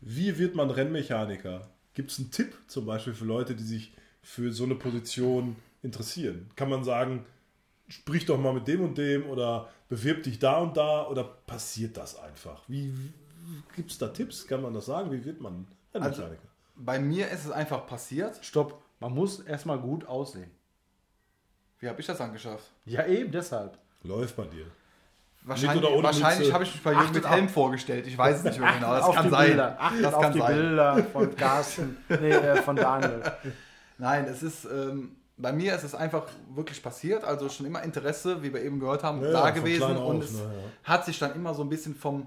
wie 0.00 0.38
wird 0.38 0.54
man 0.54 0.70
Rennmechaniker? 0.70 1.68
Gibt 1.94 2.10
es 2.10 2.18
einen 2.18 2.30
Tipp 2.30 2.56
zum 2.66 2.86
Beispiel 2.86 3.14
für 3.14 3.24
Leute, 3.24 3.54
die 3.54 3.64
sich 3.64 3.92
für 4.22 4.52
so 4.52 4.64
eine 4.64 4.74
Position 4.74 5.56
interessieren? 5.82 6.50
Kann 6.56 6.70
man 6.70 6.84
sagen, 6.84 7.26
sprich 7.88 8.26
doch 8.26 8.38
mal 8.38 8.54
mit 8.54 8.66
dem 8.66 8.80
und 8.80 8.98
dem 8.98 9.26
oder 9.26 9.70
bewirb 9.88 10.22
dich 10.22 10.38
da 10.38 10.58
und 10.58 10.76
da 10.76 11.06
oder 11.06 11.24
passiert 11.24 11.96
das 11.96 12.18
einfach? 12.18 12.62
Wie, 12.68 12.92
gibt 13.74 13.90
es 13.90 13.98
da 13.98 14.08
Tipps? 14.08 14.46
Kann 14.46 14.62
man 14.62 14.74
das 14.74 14.86
sagen? 14.86 15.10
Wie 15.10 15.24
wird 15.24 15.40
man 15.40 15.66
Rennmechaniker? 15.94 16.42
Bei 16.76 16.98
mir 16.98 17.28
ist 17.28 17.44
es 17.44 17.50
einfach 17.50 17.86
passiert. 17.86 18.38
Stopp, 18.44 18.80
man 19.00 19.12
muss 19.12 19.40
erstmal 19.40 19.78
gut 19.78 20.06
aussehen. 20.06 20.50
Wie 21.78 21.88
habe 21.88 22.00
ich 22.00 22.06
das 22.06 22.20
angeschafft? 22.20 22.64
Ja, 22.84 23.06
eben 23.06 23.30
deshalb. 23.30 23.78
Läuft 24.02 24.36
bei 24.36 24.44
dir. 24.44 24.66
Wahrscheinlich, 25.42 25.82
oder 25.82 25.94
ohne 25.94 26.02
wahrscheinlich 26.04 26.52
habe 26.52 26.64
ich 26.64 26.74
mich 26.74 26.82
bei 26.82 26.92
Jürgen 26.92 27.14
mit 27.14 27.28
Helm 27.28 27.48
vorgestellt. 27.48 28.06
Ich 28.06 28.16
weiß 28.16 28.38
es 28.38 28.44
nicht 28.44 28.60
mehr 28.60 28.74
genau. 28.74 28.92
Das 28.92 29.04
auf 29.04 29.14
kann 29.14 29.24
die 29.24 29.30
sein. 29.30 29.46
Bilder. 29.46 29.76
Achtet 29.80 30.04
Das 30.04 30.14
auf 30.14 30.22
kann 30.22 30.32
die 30.34 30.38
sein. 30.38 30.54
Bilder 30.54 31.04
von 31.04 31.36
Carsten, 31.36 31.96
nee, 32.08 32.30
äh, 32.30 32.56
von 32.56 32.76
Daniel. 32.76 33.22
Nein, 33.96 34.24
es 34.26 34.42
ist, 34.42 34.66
ähm, 34.66 35.16
bei 35.38 35.52
mir 35.52 35.74
ist 35.74 35.84
es 35.84 35.94
einfach 35.94 36.26
wirklich 36.50 36.82
passiert. 36.82 37.24
Also 37.24 37.48
schon 37.48 37.64
immer 37.64 37.82
Interesse, 37.82 38.42
wie 38.42 38.52
wir 38.52 38.62
eben 38.62 38.80
gehört 38.80 39.02
haben, 39.02 39.22
Ja, 39.22 39.30
da 39.32 39.50
gewesen. 39.50 39.96
Und 39.96 40.18
auf, 40.18 40.24
es 40.24 40.32
ne, 40.32 40.40
ja. 40.40 40.90
hat 40.92 41.06
sich 41.06 41.18
dann 41.18 41.34
immer 41.34 41.54
so 41.54 41.62
ein 41.62 41.70
bisschen 41.70 41.94
vom, 41.94 42.26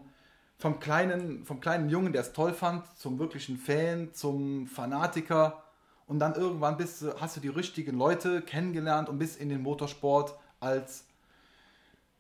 vom, 0.57 0.79
kleinen, 0.79 1.45
vom 1.45 1.59
kleinen 1.59 1.89
Jungen, 1.89 2.13
der 2.13 2.21
es 2.21 2.33
toll 2.33 2.53
fand, 2.53 2.85
zum 2.97 3.19
wirklichen 3.19 3.57
Fan, 3.57 4.13
zum 4.13 4.67
Fanatiker. 4.67 5.63
Und 6.07 6.19
dann 6.19 6.35
irgendwann 6.35 6.77
bist 6.77 7.01
du, 7.01 7.19
hast 7.19 7.37
du 7.37 7.41
die 7.41 7.49
richtigen 7.49 7.97
Leute 7.97 8.41
kennengelernt 8.41 9.09
und 9.09 9.19
bist 9.19 9.39
in 9.39 9.49
den 9.49 9.61
Motorsport 9.61 10.37
als 10.59 11.05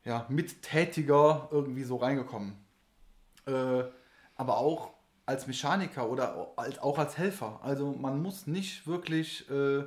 ja, 0.05 0.25
Mittätiger 0.29 1.47
irgendwie 1.51 1.83
so 1.83 1.97
reingekommen. 1.97 2.57
Äh, 3.45 3.83
aber 4.35 4.57
auch 4.57 4.91
als 5.25 5.47
Mechaniker 5.47 6.09
oder 6.09 6.51
als, 6.55 6.79
auch 6.79 6.97
als 6.97 7.17
Helfer. 7.17 7.59
Also 7.63 7.93
man 7.93 8.21
muss 8.21 8.47
nicht 8.47 8.87
wirklich 8.87 9.49
äh, 9.49 9.83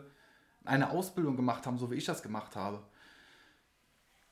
eine 0.64 0.90
Ausbildung 0.90 1.36
gemacht 1.36 1.66
haben, 1.66 1.78
so 1.78 1.90
wie 1.90 1.96
ich 1.96 2.04
das 2.04 2.22
gemacht 2.22 2.56
habe. 2.56 2.82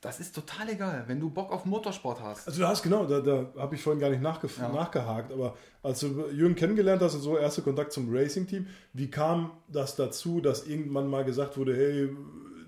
Das 0.05 0.19
ist 0.19 0.35
total 0.35 0.69
egal, 0.69 1.03
wenn 1.07 1.19
du 1.19 1.29
Bock 1.29 1.51
auf 1.51 1.65
Motorsport 1.65 2.21
hast. 2.21 2.47
Also 2.47 2.61
du 2.61 2.67
hast 2.67 2.83
genau, 2.83 3.05
da, 3.05 3.19
da 3.19 3.47
habe 3.57 3.75
ich 3.75 3.81
vorhin 3.81 3.99
gar 3.99 4.09
nicht 4.09 4.21
Ja. 4.21 4.69
nachgehakt, 4.69 5.31
aber 5.31 5.55
als 5.83 5.99
du 6.01 6.27
Jürgen 6.29 6.55
kennengelernt 6.55 7.01
hast 7.01 7.15
und 7.15 7.21
so 7.21 7.37
erster 7.37 7.61
Kontakt 7.61 7.91
zum 7.91 8.07
Racing-Team, 8.13 8.67
wie 8.93 9.09
kam 9.09 9.51
das 9.67 9.95
dazu, 9.95 10.41
dass 10.41 10.67
irgendwann 10.67 11.07
mal 11.07 11.23
gesagt 11.25 11.57
wurde, 11.57 11.75
hey, 11.75 12.09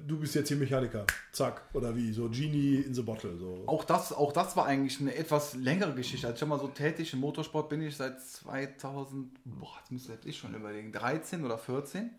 du 0.08 0.18
bist 0.18 0.36
jetzt 0.36 0.48
hier 0.48 0.58
Mechaniker, 0.58 1.06
zack, 1.32 1.62
oder 1.74 1.96
wie, 1.96 2.12
so 2.14 2.30
Genie 2.30 2.78
in 2.78 2.94
the 2.94 3.02
Bottle, 3.02 3.38
so. 3.38 3.64
Auch 3.66 3.84
das, 3.84 4.14
auch 4.14 4.32
das 4.32 4.56
war 4.56 4.66
eigentlich 4.66 5.00
eine 5.02 5.14
etwas 5.14 5.54
längere 5.56 5.94
Geschichte. 5.94 6.28
Als 6.28 6.36
ich 6.36 6.40
schon 6.40 6.50
mal 6.50 6.60
so 6.60 6.68
tätig 6.70 7.14
im 7.14 7.20
Motorsport 7.20 7.70
bin 7.70 7.82
ich 7.82 7.98
seit 7.98 8.20
2000, 8.22 9.30
boah, 9.46 9.70
jetzt 9.80 9.92
müsste 9.92 10.18
ich 10.26 10.38
schon 10.38 10.56
überlegen, 10.56 10.92
13 10.92 11.44
oder 11.44 11.58
14. 11.58 12.10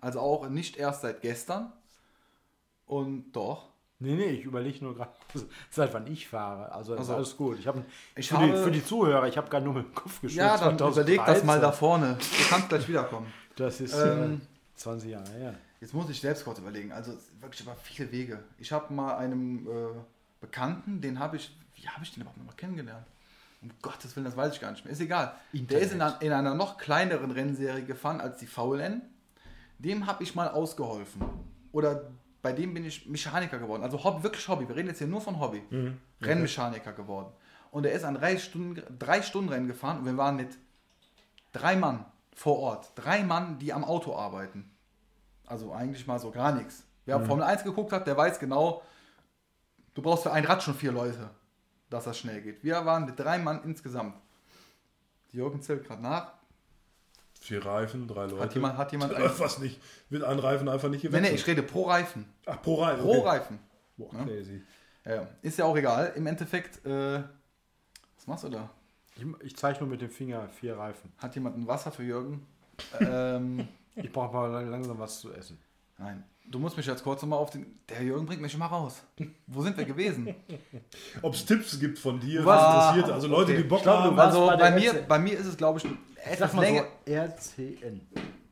Also 0.00 0.20
auch 0.20 0.48
nicht 0.48 0.76
erst 0.78 1.02
seit 1.02 1.20
gestern. 1.20 1.72
Und 2.86 3.32
doch, 3.32 3.68
Nee, 4.00 4.14
nee, 4.14 4.26
ich 4.30 4.44
überlege 4.44 4.84
nur 4.84 4.94
gerade, 4.94 5.10
seit 5.70 5.92
wann 5.92 6.06
ich 6.06 6.28
fahre. 6.28 6.70
Also, 6.72 6.94
ist 6.94 7.00
Also, 7.00 7.14
alles 7.16 7.36
gut. 7.36 7.58
Ich 7.58 7.66
habe 7.66 7.84
ich 8.14 8.28
für, 8.28 8.36
habe- 8.36 8.46
die, 8.46 8.56
für 8.62 8.70
die 8.70 8.84
Zuhörer, 8.84 9.26
ich 9.26 9.36
habe 9.36 9.48
gerade 9.50 9.64
nur 9.64 9.74
mit 9.74 9.86
dem 9.86 9.94
Kopf 9.94 10.20
geschüttelt. 10.20 10.36
Ja, 10.46 10.56
dann 10.56 10.78
2013. 10.78 11.02
überleg 11.02 11.26
das 11.26 11.44
mal 11.44 11.60
da 11.60 11.72
vorne. 11.72 12.16
Du 12.18 12.44
kannst 12.48 12.68
gleich 12.68 12.88
wiederkommen. 12.88 13.26
Das 13.56 13.80
ist 13.80 13.92
Ähm, 13.94 14.34
äh, 14.34 14.76
20 14.78 15.10
Jahre 15.10 15.28
her. 15.32 15.54
Jetzt 15.80 15.92
muss 15.92 16.08
ich 16.08 16.20
selbst 16.20 16.44
kurz 16.44 16.60
überlegen. 16.60 16.92
Also 16.92 17.12
wirklich 17.40 17.60
über 17.62 17.74
viele 17.74 18.12
Wege. 18.12 18.44
Ich 18.58 18.70
habe 18.70 18.94
mal 18.94 19.16
einem 19.16 19.66
äh, 19.66 19.70
Bekannten, 20.40 21.00
den 21.00 21.18
habe 21.18 21.36
ich, 21.38 21.56
wie 21.74 21.88
habe 21.88 22.04
ich 22.04 22.12
den 22.14 22.20
überhaupt 22.20 22.38
noch 22.38 22.46
mal 22.46 22.52
kennengelernt? 22.52 23.04
Um 23.60 23.70
Gottes 23.82 24.14
Willen, 24.14 24.26
das 24.26 24.36
weiß 24.36 24.54
ich 24.54 24.60
gar 24.60 24.70
nicht 24.70 24.84
mehr. 24.84 24.92
Ist 24.92 25.00
egal. 25.00 25.34
Der 25.52 25.80
ist 25.80 25.92
in 25.92 26.00
einer, 26.00 26.22
in 26.22 26.30
einer 26.32 26.54
noch 26.54 26.78
kleineren 26.78 27.32
Rennserie 27.32 27.82
gefahren 27.82 28.20
als 28.20 28.38
die 28.38 28.46
VLN. 28.46 29.02
Dem 29.80 30.06
habe 30.06 30.22
ich 30.22 30.36
mal 30.36 30.46
ausgeholfen. 30.48 31.20
Oder 31.72 32.02
bei 32.42 32.52
dem 32.52 32.74
bin 32.74 32.84
ich 32.84 33.06
Mechaniker 33.06 33.58
geworden. 33.58 33.82
Also 33.82 34.02
Hobby, 34.04 34.22
wirklich 34.22 34.46
Hobby. 34.48 34.68
Wir 34.68 34.76
reden 34.76 34.88
jetzt 34.88 34.98
hier 34.98 35.06
nur 35.06 35.20
von 35.20 35.40
Hobby. 35.40 35.62
Rennmechaniker 36.20 36.92
geworden. 36.92 37.32
Und 37.70 37.84
er 37.84 37.92
ist 37.92 38.04
ein 38.04 38.14
drei 38.14 38.38
Stunden, 38.38 38.82
drei 38.98 39.22
Stunden 39.22 39.50
Rennen 39.50 39.66
gefahren 39.66 39.98
und 39.98 40.06
wir 40.06 40.16
waren 40.16 40.36
mit 40.36 40.56
drei 41.52 41.76
Mann 41.76 42.04
vor 42.34 42.58
Ort. 42.58 42.92
Drei 42.94 43.22
Mann, 43.22 43.58
die 43.58 43.72
am 43.72 43.84
Auto 43.84 44.16
arbeiten. 44.16 44.70
Also 45.46 45.72
eigentlich 45.72 46.06
mal 46.06 46.18
so 46.18 46.30
gar 46.30 46.52
nichts. 46.52 46.84
Wer 47.04 47.20
Formel 47.20 47.44
1 47.44 47.64
geguckt 47.64 47.92
hat, 47.92 48.06
der 48.06 48.16
weiß 48.16 48.38
genau, 48.38 48.82
du 49.94 50.02
brauchst 50.02 50.24
für 50.24 50.32
ein 50.32 50.44
Rad 50.44 50.62
schon 50.62 50.74
vier 50.74 50.92
Leute, 50.92 51.30
dass 51.88 52.04
das 52.04 52.18
schnell 52.18 52.42
geht. 52.42 52.62
Wir 52.62 52.84
waren 52.84 53.06
mit 53.06 53.18
drei 53.18 53.38
Mann 53.38 53.62
insgesamt. 53.64 54.14
Jürgen 55.32 55.60
zählt 55.62 55.86
gerade 55.86 56.02
nach. 56.02 56.37
Vier 57.48 57.64
Reifen, 57.64 58.06
drei 58.06 58.26
Leute. 58.26 58.40
Hat 58.40 58.54
jemand, 58.54 58.76
hat 58.76 58.92
jemand 58.92 59.12
Da 59.12 59.16
ein, 59.24 59.30
was 59.38 59.58
nicht. 59.58 59.80
Wird 60.10 60.22
ein 60.22 60.38
Reifen 60.38 60.68
einfach 60.68 60.90
nicht 60.90 61.02
Nee, 61.02 61.08
gewechselt. 61.08 61.32
nee, 61.32 61.38
ich 61.40 61.46
rede 61.46 61.62
pro 61.62 61.84
Reifen. 61.84 62.26
Ach, 62.44 62.60
pro 62.60 62.82
Reifen. 62.82 63.02
Pro 63.02 63.10
okay. 63.20 63.28
Reifen. 63.28 63.58
Boah, 63.96 64.10
Ja. 64.14 64.24
crazy. 64.24 64.62
Ja, 65.06 65.14
ja. 65.14 65.28
ist 65.40 65.58
ja 65.58 65.64
auch 65.64 65.76
egal. 65.76 66.12
Im 66.14 66.26
Endeffekt, 66.26 66.84
äh, 66.84 67.22
was 68.16 68.26
machst 68.26 68.44
du 68.44 68.50
da? 68.50 68.68
Ich, 69.16 69.24
ich 69.46 69.56
zeige 69.56 69.78
nur 69.80 69.88
mit 69.88 70.02
dem 70.02 70.10
Finger 70.10 70.46
vier 70.60 70.76
Reifen. 70.76 71.10
Hat 71.16 71.34
jemand 71.34 71.56
ein 71.56 71.66
Wasser 71.66 71.90
für 71.90 72.02
Jürgen? 72.02 72.46
ähm, 73.00 73.66
Ich 73.96 74.12
brauche 74.12 74.34
mal 74.34 74.50
lang- 74.50 74.70
langsam 74.70 74.98
was 74.98 75.20
zu 75.20 75.32
essen. 75.32 75.58
nein. 75.96 76.22
Du 76.50 76.58
musst 76.58 76.78
mich 76.78 76.86
jetzt 76.86 77.04
kurz 77.04 77.20
nochmal 77.20 77.38
auf 77.40 77.50
den. 77.50 77.78
Der 77.90 78.02
Jürgen 78.02 78.24
bringt 78.24 78.40
mich 78.40 78.54
immer 78.54 78.64
raus. 78.64 79.02
Wo 79.46 79.60
sind 79.60 79.76
wir 79.76 79.84
gewesen? 79.84 80.34
Ob 81.20 81.34
es 81.34 81.44
Tipps 81.44 81.78
gibt 81.78 81.98
von 81.98 82.18
dir, 82.18 82.42
Was? 82.42 82.62
was 82.62 82.88
interessiert. 82.88 83.14
Also 83.14 83.28
Leute, 83.28 83.52
Okay. 83.52 83.62
die 83.62 83.68
Bock 83.68 83.84
haben. 83.84 84.18
Also 84.18 84.46
bei 84.46 84.56
bei 84.56 84.70
mir, 84.70 84.94
bei 85.06 85.18
mir 85.18 85.38
ist 85.38 85.44
es, 85.44 85.58
glaube 85.58 85.78
ich, 85.78 85.84
etwas 86.30 86.52
länger. 86.54 86.86
so 87.06 87.12
RCN. 87.12 88.00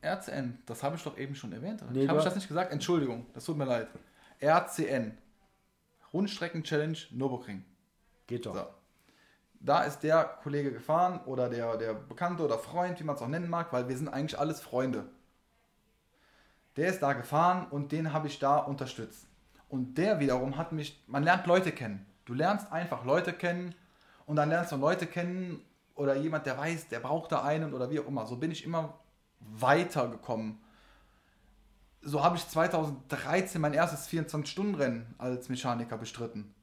RCN, 0.01 0.59
das 0.65 0.83
habe 0.83 0.95
ich 0.95 1.03
doch 1.03 1.17
eben 1.17 1.35
schon 1.35 1.51
erwähnt. 1.53 1.83
Nee, 1.91 2.07
habe 2.07 2.19
ich 2.19 2.23
das 2.23 2.35
nicht 2.35 2.47
gesagt? 2.47 2.71
Entschuldigung, 2.71 3.25
das 3.33 3.45
tut 3.45 3.57
mir 3.57 3.65
leid. 3.65 3.87
RCN, 4.41 5.17
Rundstrecken-Challenge 6.13 6.97
Nürburgring. 7.11 7.63
Geht 8.27 8.45
doch. 8.45 8.55
So. 8.55 8.67
Da 9.59 9.83
ist 9.83 9.99
der 10.01 10.23
Kollege 10.43 10.71
gefahren 10.71 11.19
oder 11.25 11.49
der, 11.49 11.77
der 11.77 11.93
Bekannte 11.93 12.43
oder 12.43 12.59
Freund, 12.59 12.99
wie 12.99 13.03
man 13.03 13.15
es 13.15 13.21
auch 13.21 13.27
nennen 13.27 13.49
mag, 13.49 13.73
weil 13.73 13.89
wir 13.89 13.97
sind 13.97 14.07
eigentlich 14.07 14.39
alles 14.39 14.61
Freunde. 14.61 15.05
Der 16.75 16.89
ist 16.89 17.01
da 17.01 17.13
gefahren 17.13 17.67
und 17.71 17.91
den 17.91 18.13
habe 18.13 18.27
ich 18.27 18.37
da 18.37 18.57
unterstützt. 18.57 19.25
Und 19.67 19.97
der 19.97 20.19
wiederum 20.19 20.57
hat 20.57 20.71
mich, 20.71 21.03
man 21.07 21.23
lernt 21.23 21.47
Leute 21.47 21.71
kennen. 21.71 22.05
Du 22.25 22.33
lernst 22.33 22.71
einfach 22.71 23.03
Leute 23.03 23.33
kennen 23.33 23.73
und 24.25 24.35
dann 24.35 24.49
lernst 24.49 24.71
du 24.71 24.75
Leute 24.77 25.07
kennen 25.07 25.61
oder 25.97 26.15
jemand, 26.15 26.45
der 26.45 26.57
weiß, 26.57 26.87
der 26.87 26.99
braucht 26.99 27.31
da 27.31 27.43
einen 27.43 27.73
oder 27.73 27.89
wie 27.89 27.99
auch 27.99 28.07
immer. 28.07 28.25
So 28.25 28.37
bin 28.37 28.51
ich 28.51 28.63
immer 28.63 28.99
weitergekommen. 29.39 30.59
So 32.01 32.23
habe 32.23 32.37
ich 32.37 32.47
2013 32.47 33.59
mein 33.59 33.73
erstes 33.73 34.07
24-Stunden-Rennen 34.07 35.15
als 35.17 35.49
Mechaniker 35.49 35.97
bestritten. 35.97 36.53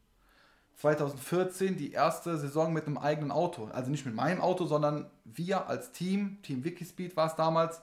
2014 0.76 1.76
die 1.76 1.92
erste 1.92 2.38
Saison 2.38 2.72
mit 2.72 2.86
einem 2.86 2.98
eigenen 2.98 3.30
Auto. 3.30 3.66
Also 3.72 3.90
nicht 3.90 4.06
mit 4.06 4.14
meinem 4.14 4.40
Auto, 4.40 4.66
sondern 4.66 5.10
wir 5.24 5.68
als 5.68 5.92
Team, 5.92 6.38
Team 6.42 6.64
Wikispeed 6.64 7.16
war 7.16 7.26
es 7.26 7.36
damals, 7.36 7.80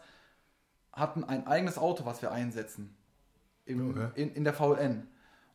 hatten 0.91 1.23
ein 1.23 1.47
eigenes 1.47 1.77
Auto, 1.77 2.05
was 2.05 2.21
wir 2.21 2.31
einsetzen. 2.31 2.95
Im, 3.65 3.91
Okay. 3.91 4.09
in, 4.15 4.33
in 4.33 4.43
der 4.43 4.53
VLN. 4.53 5.07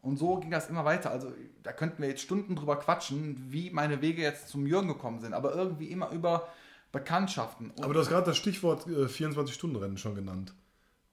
Und 0.07 0.17
so 0.19 0.37
ging 0.41 0.51
das 0.51 0.69
immer 0.71 0.85
weiter. 0.85 1.11
Also 1.11 1.33
da 1.63 1.73
könnten 1.73 2.01
wir 2.03 2.09
jetzt 2.09 2.23
Stunden 2.23 2.55
drüber 2.57 2.77
quatschen, 2.77 3.47
wie 3.51 3.71
meine 3.71 4.01
Wege 4.03 4.23
jetzt 4.23 4.49
zum 4.49 4.67
Jürgen 4.67 4.89
gekommen 4.89 5.21
sind. 5.21 5.35
Aber 5.35 5.55
irgendwie 5.55 5.87
immer 5.91 6.11
über 6.11 6.49
Bekanntschaften. 6.93 7.71
Und 7.71 7.85
Aber 7.85 7.93
du 7.95 8.01
hast 8.01 8.09
gerade 8.09 8.27
das 8.27 8.37
Stichwort 8.37 8.87
äh, 8.87 9.07
24-Stunden-Rennen 9.07 9.99
schon 9.99 10.15
genannt. 10.15 10.55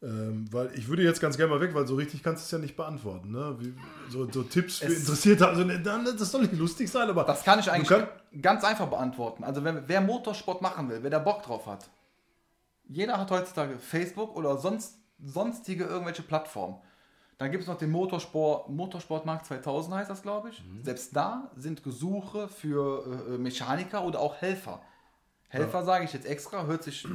Ähm, 0.02 0.46
weil 0.52 0.70
ich 0.76 0.88
würde 0.88 1.02
jetzt 1.02 1.22
ganz 1.22 1.38
gerne 1.38 1.50
mal 1.54 1.62
weg, 1.62 1.74
weil 1.74 1.88
so 1.88 1.96
richtig 1.96 2.24
kannst 2.24 2.44
du 2.44 2.46
es 2.46 2.52
ja 2.52 2.58
nicht 2.60 2.76
beantworten. 2.76 3.32
Ne? 3.32 3.56
Wie, 3.60 3.74
so, 4.12 4.30
so 4.30 4.44
Tipps 4.44 4.78
für 4.80 4.88
Es- 4.88 5.00
Interessierte. 5.00 5.48
Also, 5.48 5.64
ne, 5.64 5.80
das 5.82 6.30
soll 6.32 6.42
nicht 6.42 6.54
lustig 6.54 6.90
sein, 6.92 7.10
aber 7.10 7.24
Das 7.24 7.44
kann 7.44 7.60
ich 7.60 7.72
eigentlich 7.72 7.88
kann- 7.88 8.08
ganz 8.42 8.64
einfach 8.66 8.88
beantworten. 8.88 9.44
Also 9.46 9.64
wer, 9.64 9.88
wer 9.88 10.02
Motorsport 10.02 10.62
machen 10.62 10.90
will, 10.90 11.00
wer 11.04 11.10
da 11.10 11.20
Bock 11.20 11.44
drauf 11.44 11.66
hat, 11.68 11.90
jeder 12.86 13.18
hat 13.18 13.32
heutzutage 13.32 13.78
Facebook 13.80 14.36
oder 14.36 14.58
sonst, 14.58 14.98
sonstige 15.24 15.86
irgendwelche 15.86 16.22
Plattformen. 16.22 16.76
Dann 17.44 17.52
gibt 17.52 17.64
es 17.64 17.68
noch 17.68 17.78
den 17.78 17.92
Motorsport, 17.92 18.70
Motorsportmarkt 18.70 19.46
2000 19.48 19.96
heißt 19.96 20.10
das, 20.10 20.22
glaube 20.22 20.48
ich. 20.50 20.64
Selbst 20.82 21.14
da 21.14 21.52
sind 21.58 21.84
Gesuche 21.84 22.48
für 22.48 23.28
äh, 23.34 23.38
Mechaniker 23.38 24.06
oder 24.06 24.22
auch 24.22 24.36
Helfer. 24.38 24.82
Helfer 25.50 25.84
sage 25.84 26.06
ich 26.06 26.14
jetzt 26.14 26.26
extra, 26.26 26.64
hört 26.66 26.84
sich, 26.84 27.06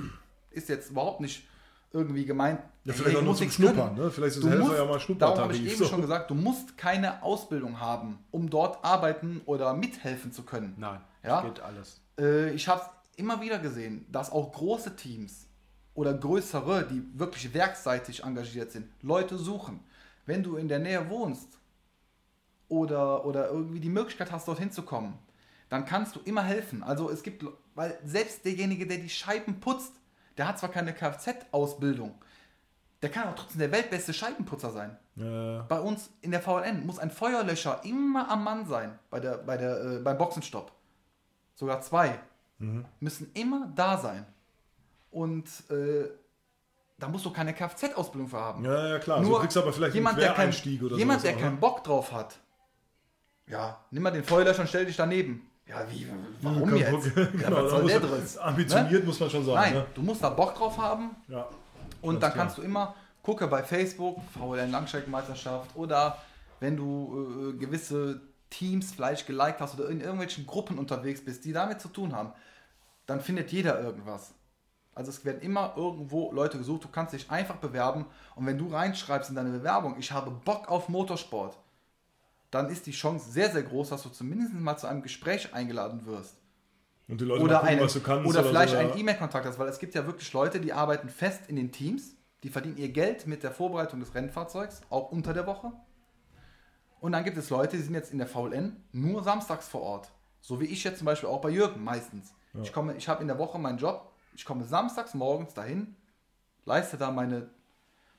ist 0.51 0.69
jetzt 0.69 0.91
überhaupt 0.91 1.23
nicht 1.23 1.49
irgendwie 1.95 2.27
gemeint. 2.27 2.61
Ja, 2.85 2.93
vielleicht 2.93 3.17
auch 3.17 3.23
nur 3.23 3.37
zum 3.37 3.51
Schnuppern, 3.51 3.95
ne? 3.95 4.11
Vielleicht 4.11 4.37
ist 4.37 4.43
Du 4.45 4.51
Helfer 4.51 4.65
musst- 4.65 4.77
ja 4.77 4.85
mal 4.85 4.99
Darum 5.19 5.39
habe 5.39 5.53
ich 5.55 5.59
Schnuppertarif, 5.61 5.67
eben 5.73 5.77
so. 5.79 5.85
schon 5.87 6.01
gesagt, 6.03 6.31
du 6.31 6.35
musst 6.35 6.77
keine 6.77 7.23
Ausbildung 7.23 7.81
haben, 7.81 8.19
um 8.31 8.51
dort 8.51 8.85
arbeiten 8.85 9.41
oder 9.47 9.73
mithelfen 9.73 10.31
zu 10.31 10.43
können. 10.43 10.75
Nein, 10.77 11.01
Ja? 11.25 11.41
geht 11.41 11.61
alles. 11.61 12.03
Äh, 12.21 12.51
ich 12.53 12.69
habe 12.69 12.83
immer 13.17 13.41
wieder 13.41 13.59
gesehen, 13.61 14.05
dass 14.13 14.31
auch 14.31 14.53
große 14.53 14.95
Teams 14.95 15.47
oder 15.95 16.13
größere, 16.13 16.85
die 16.87 17.03
wirklich 17.19 17.55
werkseitig 17.55 18.25
engagiert 18.25 18.71
sind, 18.73 18.89
Leute 19.01 19.39
suchen. 19.39 19.81
Wenn 20.29 20.43
du 20.43 20.57
in 20.57 20.69
der 20.69 20.79
Nähe 20.79 21.09
wohnst 21.09 21.59
oder, 22.69 23.25
oder 23.25 23.49
irgendwie 23.49 23.81
die 23.81 23.89
Möglichkeit 23.89 24.31
hast, 24.31 24.47
dorthin 24.47 24.71
zu 24.71 24.83
kommen, 24.83 25.19
dann 25.71 25.87
kannst 25.87 26.15
du 26.17 26.21
immer 26.21 26.43
helfen. 26.43 26.83
Also 26.83 27.11
es 27.11 27.23
gibt, 27.23 27.45
weil 27.75 27.99
selbst 28.05 28.45
derjenige, 28.45 28.87
der 28.87 28.99
die 28.99 29.09
Scheiben 29.09 29.59
putzt, 29.59 29.95
der 30.37 30.47
hat 30.47 30.59
zwar 30.59 30.71
keine 30.71 30.93
Kfz-Ausbildung, 30.93 32.15
der 33.01 33.11
kann 33.11 33.25
aber 33.25 33.37
trotzdem 33.37 33.61
der 33.61 33.73
weltbeste 33.73 34.13
Scheibenputzer 34.13 34.71
sein. 34.71 34.99
äh, 35.17 35.63
Bei 35.67 35.81
uns 35.81 36.11
in 36.21 36.31
der 36.31 36.43
VLN 36.43 36.85
muss 36.85 36.99
ein 36.99 37.11
Feuerlöscher 37.11 37.81
immer 37.85 38.31
am 38.31 38.45
Mann 38.45 38.67
sein 38.67 38.99
bei 39.09 39.21
der, 39.21 39.39
bei 39.39 39.57
der, 39.57 39.81
äh, 39.83 39.99
beim 40.01 40.19
Boxenstopp. 40.19 40.73
Sogar 41.55 41.81
zwei 41.81 42.19
müssen 43.01 43.31
immer 43.35 43.73
da 43.75 43.97
sein. 43.99 44.27
Und 45.11 45.47
äh, 45.71 46.09
da 46.99 47.09
musst 47.09 47.25
du 47.25 47.31
keine 47.31 47.55
Kfz-Ausbildung 47.55 48.29
für 48.29 48.41
haben. 48.41 48.65
ja, 48.65 48.89
ja, 48.89 48.99
klar. 48.99 49.23
so 49.23 49.31
Nur 49.31 49.41
kriegst 49.41 49.57
du 49.57 49.61
aber 49.63 49.73
vielleicht 49.73 49.95
jemand, 49.95 50.15
einen 50.17 50.21
der, 50.21 50.29
kein, 50.29 50.37
Quereinstieg 50.37 50.83
oder 50.83 50.97
jemand 50.97 51.21
sowas 51.21 51.33
der 51.35 51.43
keinen 51.43 51.55
ne? 51.55 51.61
Bock 51.61 51.85
drauf 51.85 52.13
hat, 52.13 52.39
ja, 53.47 53.79
nimm 53.91 54.03
mal 54.03 54.11
den 54.11 54.25
Feuerlöscher 54.25 54.63
und 54.63 54.69
stell 54.69 54.85
dich 54.87 54.97
daneben. 54.97 55.49
Ja, 55.67 55.87
wie, 55.91 56.07
warum 56.41 56.69
Kein 56.71 56.77
jetzt? 56.79 56.91
Bock. 56.93 57.17
Ja, 57.17 57.25
genau, 57.27 57.57
was 57.57 57.63
da 57.65 57.69
soll 57.71 57.83
muss 57.83 57.91
der 57.93 58.01
drin? 58.01 58.23
Ambitioniert 58.41 59.05
muss 59.05 59.21
man 59.21 59.31
schon 59.31 59.45
sagen. 59.45 59.57
Nein, 59.61 59.75
Ne? 59.75 59.87
du 59.95 60.03
musst 60.03 60.23
da 60.23 60.31
Bock 60.31 60.55
drauf 60.55 60.79
haben 60.79 61.11
Ja. 61.29 61.47
und 62.01 62.23
dann 62.23 62.33
klar. 62.33 62.45
kannst 62.45 62.59
du 62.59 62.63
immer, 62.63 62.95
gucke 63.23 63.47
bei 63.49 63.63
Facebook, 63.63 64.19
VLN 64.39 64.71
Langstreckenmeisterschaft 64.71 65.77
oder 65.77 66.19
wenn 66.61 66.77
du 66.77 67.53
äh, 67.55 67.59
gewisse 67.59 68.21
Teams 68.51 68.93
vielleicht 68.93 69.27
geliked 69.27 69.61
hast 69.61 69.79
oder 69.79 69.91
in 69.91 70.01
irgendwelchen 70.01 70.47
Gruppen 70.47 70.79
unterwegs 70.79 71.23
bist, 71.25 71.45
die 71.45 71.53
damit 71.53 71.81
zu 71.83 71.89
tun 71.89 72.15
haben, 72.17 72.33
dann 73.07 73.21
findet 73.21 73.53
jeder 73.53 73.79
irgendwas. 73.81 74.33
Also 74.99 75.11
es 75.13 75.25
werden 75.25 75.41
immer 75.43 75.75
irgendwo 75.77 76.33
Leute 76.33 76.59
gesucht, 76.59 76.83
du 76.83 76.89
kannst 76.89 77.15
dich 77.15 77.31
einfach 77.31 77.55
bewerben 77.55 78.05
und 78.35 78.47
wenn 78.47 78.59
du 78.59 78.67
reinschreibst 78.67 79.31
in 79.31 79.37
deine 79.37 79.51
Bewerbung, 79.51 79.95
ich 79.97 80.11
habe 80.11 80.33
Bock 80.33 80.69
auf 80.69 80.89
Motorsport, 80.89 81.57
dann 82.51 82.69
ist 82.69 82.85
die 82.85 82.91
Chance 82.91 83.31
sehr, 83.31 83.49
sehr 83.49 83.63
groß, 83.63 83.91
dass 83.91 84.03
du 84.03 84.09
zumindest 84.09 84.55
mal 84.55 84.77
zu 84.77 84.89
einem 84.89 85.03
Gespräch 85.03 85.55
eingeladen 85.55 86.05
wirst 86.05 86.35
Und 87.07 87.21
die 87.21 87.27
Leute 87.27 87.45
oder, 87.45 87.55
gucken, 87.61 87.69
eine, 87.69 87.83
was 87.83 87.93
du 87.93 88.01
kannst. 88.01 88.29
oder 88.29 88.43
vielleicht 88.43 88.71
so, 88.73 88.77
einen 88.77 88.91
ja. 88.91 88.97
E-Mail-Kontakt 88.97 89.47
hast, 89.47 89.61
weil 89.61 89.69
es 89.69 89.79
gibt 89.79 89.95
ja 89.95 90.05
wirklich 90.05 90.33
Leute, 90.33 90.59
die 90.59 90.73
arbeiten 90.73 91.09
fest 91.09 91.43
in 91.47 91.55
den 91.55 91.71
Teams, 91.71 92.17
die 92.43 92.49
verdienen 92.49 92.77
ihr 92.77 92.89
Geld 92.89 93.25
mit 93.29 93.45
der 93.45 93.53
Vorbereitung 93.53 94.01
des 94.01 94.17
Rennfahrzeugs, 94.17 94.81
auch 94.91 95.13
unter 95.13 95.33
der 95.33 95.47
Woche. 95.47 95.71
Und 96.99 97.13
dann 97.13 97.23
gibt 97.23 97.37
es 97.37 97.51
Leute, 97.51 97.77
die 97.77 97.85
sind 97.85 97.95
jetzt 97.95 98.11
in 98.11 98.19
der 98.19 98.27
VLN 98.27 98.83
nur 98.91 99.23
samstags 99.23 99.69
vor 99.69 99.83
Ort. 99.83 100.11
So 100.41 100.61
wie 100.61 100.65
ich 100.65 100.83
jetzt 100.83 100.99
zum 100.99 101.05
Beispiel 101.05 101.29
auch 101.29 101.41
bei 101.41 101.51
Jürgen 101.51 101.85
meistens. 101.85 102.35
Ich, 102.63 102.73
komme, 102.73 102.97
ich 102.97 103.09
habe 103.09 103.23
in 103.23 103.29
der 103.29 103.39
Woche 103.39 103.61
meinen 103.61 103.79
Job, 103.79 104.08
ich 104.39 104.45
komme 104.45 104.65
samstags 104.65 105.15
morgens 105.15 105.53
dahin, 105.53 105.97
leiste 106.65 106.97
da 106.97 107.11
meine, 107.11 107.51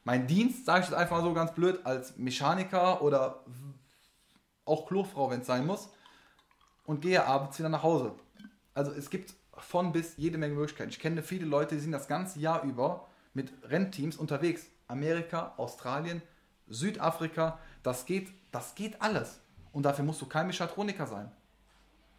meinen 0.04 0.28
Dienst, 0.28 0.66
sage 0.66 0.82
ich 0.82 0.90
jetzt 0.90 0.98
einfach 0.98 1.18
mal 1.18 1.24
so 1.24 1.34
ganz 1.34 1.54
blöd, 1.54 1.80
als 1.86 2.18
Mechaniker 2.18 3.02
oder 3.02 3.46
auch 4.66 4.86
Klofrau, 4.86 5.32
wenn 5.32 5.40
es 5.40 5.48
sein 5.48 5.66
muss, 5.66 5.90
und 6.86 7.00
gehe 7.00 7.26
abends 7.26 7.58
wieder 7.58 7.70
nach 7.70 7.84
Hause. 7.84 8.16
Also 8.74 8.92
es 8.92 9.10
gibt 9.10 9.34
von 9.58 9.94
bis 9.94 10.18
jede 10.18 10.38
Menge 10.38 10.56
Möglichkeiten. 10.56 10.90
Ich 10.90 11.00
kenne 11.00 11.24
viele 11.24 11.46
Leute, 11.46 11.76
die 11.76 11.82
sind 11.82 11.94
das 11.94 12.10
ganze 12.10 12.40
Jahr 12.40 12.64
über 12.64 13.08
mit 13.34 13.54
Rennteams 13.64 14.18
unterwegs. 14.18 14.66
Amerika, 14.90 15.54
Australien, 15.56 16.22
Südafrika, 16.68 17.60
das 17.82 18.06
geht 18.06 18.30
Das 18.52 18.76
geht 18.76 19.02
alles. 19.02 19.40
Und 19.72 19.84
dafür 19.84 20.04
musst 20.04 20.22
du 20.22 20.26
kein 20.26 20.48
Mechatroniker 20.48 21.08
sein. 21.08 21.32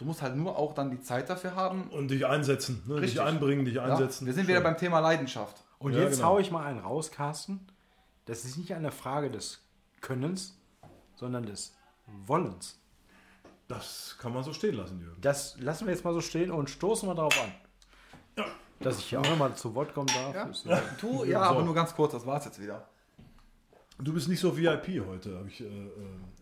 Du 0.00 0.06
musst 0.06 0.22
halt 0.22 0.34
nur 0.34 0.56
auch 0.56 0.72
dann 0.72 0.90
die 0.90 1.02
Zeit 1.02 1.28
dafür 1.28 1.54
haben. 1.54 1.82
Und 1.90 2.08
dich 2.08 2.24
einsetzen, 2.24 2.82
ne? 2.86 2.94
dich 2.94 3.02
Richtig. 3.02 3.20
einbringen, 3.20 3.66
dich 3.66 3.74
Ja? 3.74 3.82
einsetzen. 3.84 4.24
Wir 4.24 4.32
sind 4.32 4.48
wieder 4.48 4.62
beim 4.62 4.78
Thema 4.78 4.98
Leidenschaft. 5.00 5.58
Und 5.78 5.92
Ja, 5.92 6.00
jetzt 6.00 6.16
genau. 6.16 6.28
hau 6.30 6.38
ich 6.38 6.50
mal 6.50 6.64
einen 6.64 6.78
raus, 6.78 7.10
Carsten. 7.10 7.66
Das 8.24 8.46
ist 8.46 8.56
nicht 8.56 8.72
eine 8.72 8.92
Frage 8.92 9.30
des 9.30 9.62
Könnens, 10.00 10.58
sondern 11.16 11.44
des 11.44 11.76
Wollens. 12.06 12.80
Das 13.68 14.16
kann 14.18 14.32
man 14.32 14.42
so 14.42 14.54
stehen 14.54 14.76
lassen, 14.76 15.00
Jürgen. 15.00 15.20
Das 15.20 15.60
lassen 15.60 15.86
wir 15.86 15.92
jetzt 15.92 16.02
mal 16.02 16.14
so 16.14 16.22
stehen 16.22 16.50
und 16.50 16.70
stoßen 16.70 17.06
wir 17.06 17.14
darauf 17.14 17.38
an. 17.38 17.52
Dass 18.78 19.00
ich 19.00 19.04
hier 19.10 19.20
auch 19.20 19.28
nochmal 19.28 19.54
zu 19.54 19.74
Wort 19.74 19.92
kommen 19.92 20.08
darf. 20.08 20.64
Ja? 20.64 20.80
Du, 20.98 21.24
ja, 21.24 21.42
aber 21.42 21.62
nur 21.62 21.74
ganz 21.74 21.94
kurz, 21.94 22.12
das 22.12 22.24
war's 22.24 22.46
jetzt 22.46 22.58
wieder. 22.58 22.88
Du 24.02 24.12
bist 24.14 24.28
nicht 24.28 24.40
so 24.40 24.56
VIP 24.56 25.06
heute. 25.06 25.44
Ich, 25.48 25.60
äh, 25.60 25.64
äh, 25.64 25.90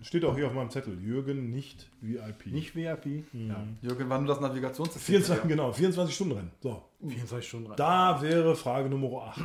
steht 0.03 0.25
auch 0.25 0.37
hier 0.37 0.47
auf 0.47 0.53
meinem 0.53 0.71
Zettel. 0.71 0.99
Jürgen 1.01 1.51
nicht 1.51 1.89
VIP. 2.01 2.47
Nicht 2.47 2.77
VIP. 2.77 3.25
Ja. 3.33 3.67
Jürgen, 3.83 4.09
wann 4.09 4.23
du 4.23 4.29
das 4.29 4.41
Navigationssystem 4.41 5.23
24, 5.23 5.49
genau, 5.49 5.73
24 5.73 6.15
Stunden 6.15 6.35
Rennen. 6.35 6.53
So. 6.63 6.85
24 7.01 7.49
Stunden 7.49 7.67
rein. 7.69 7.77
Da 7.77 8.23
wäre 8.23 8.55
Frage 8.55 8.89
Nummer 8.89 9.29
8. 9.29 9.41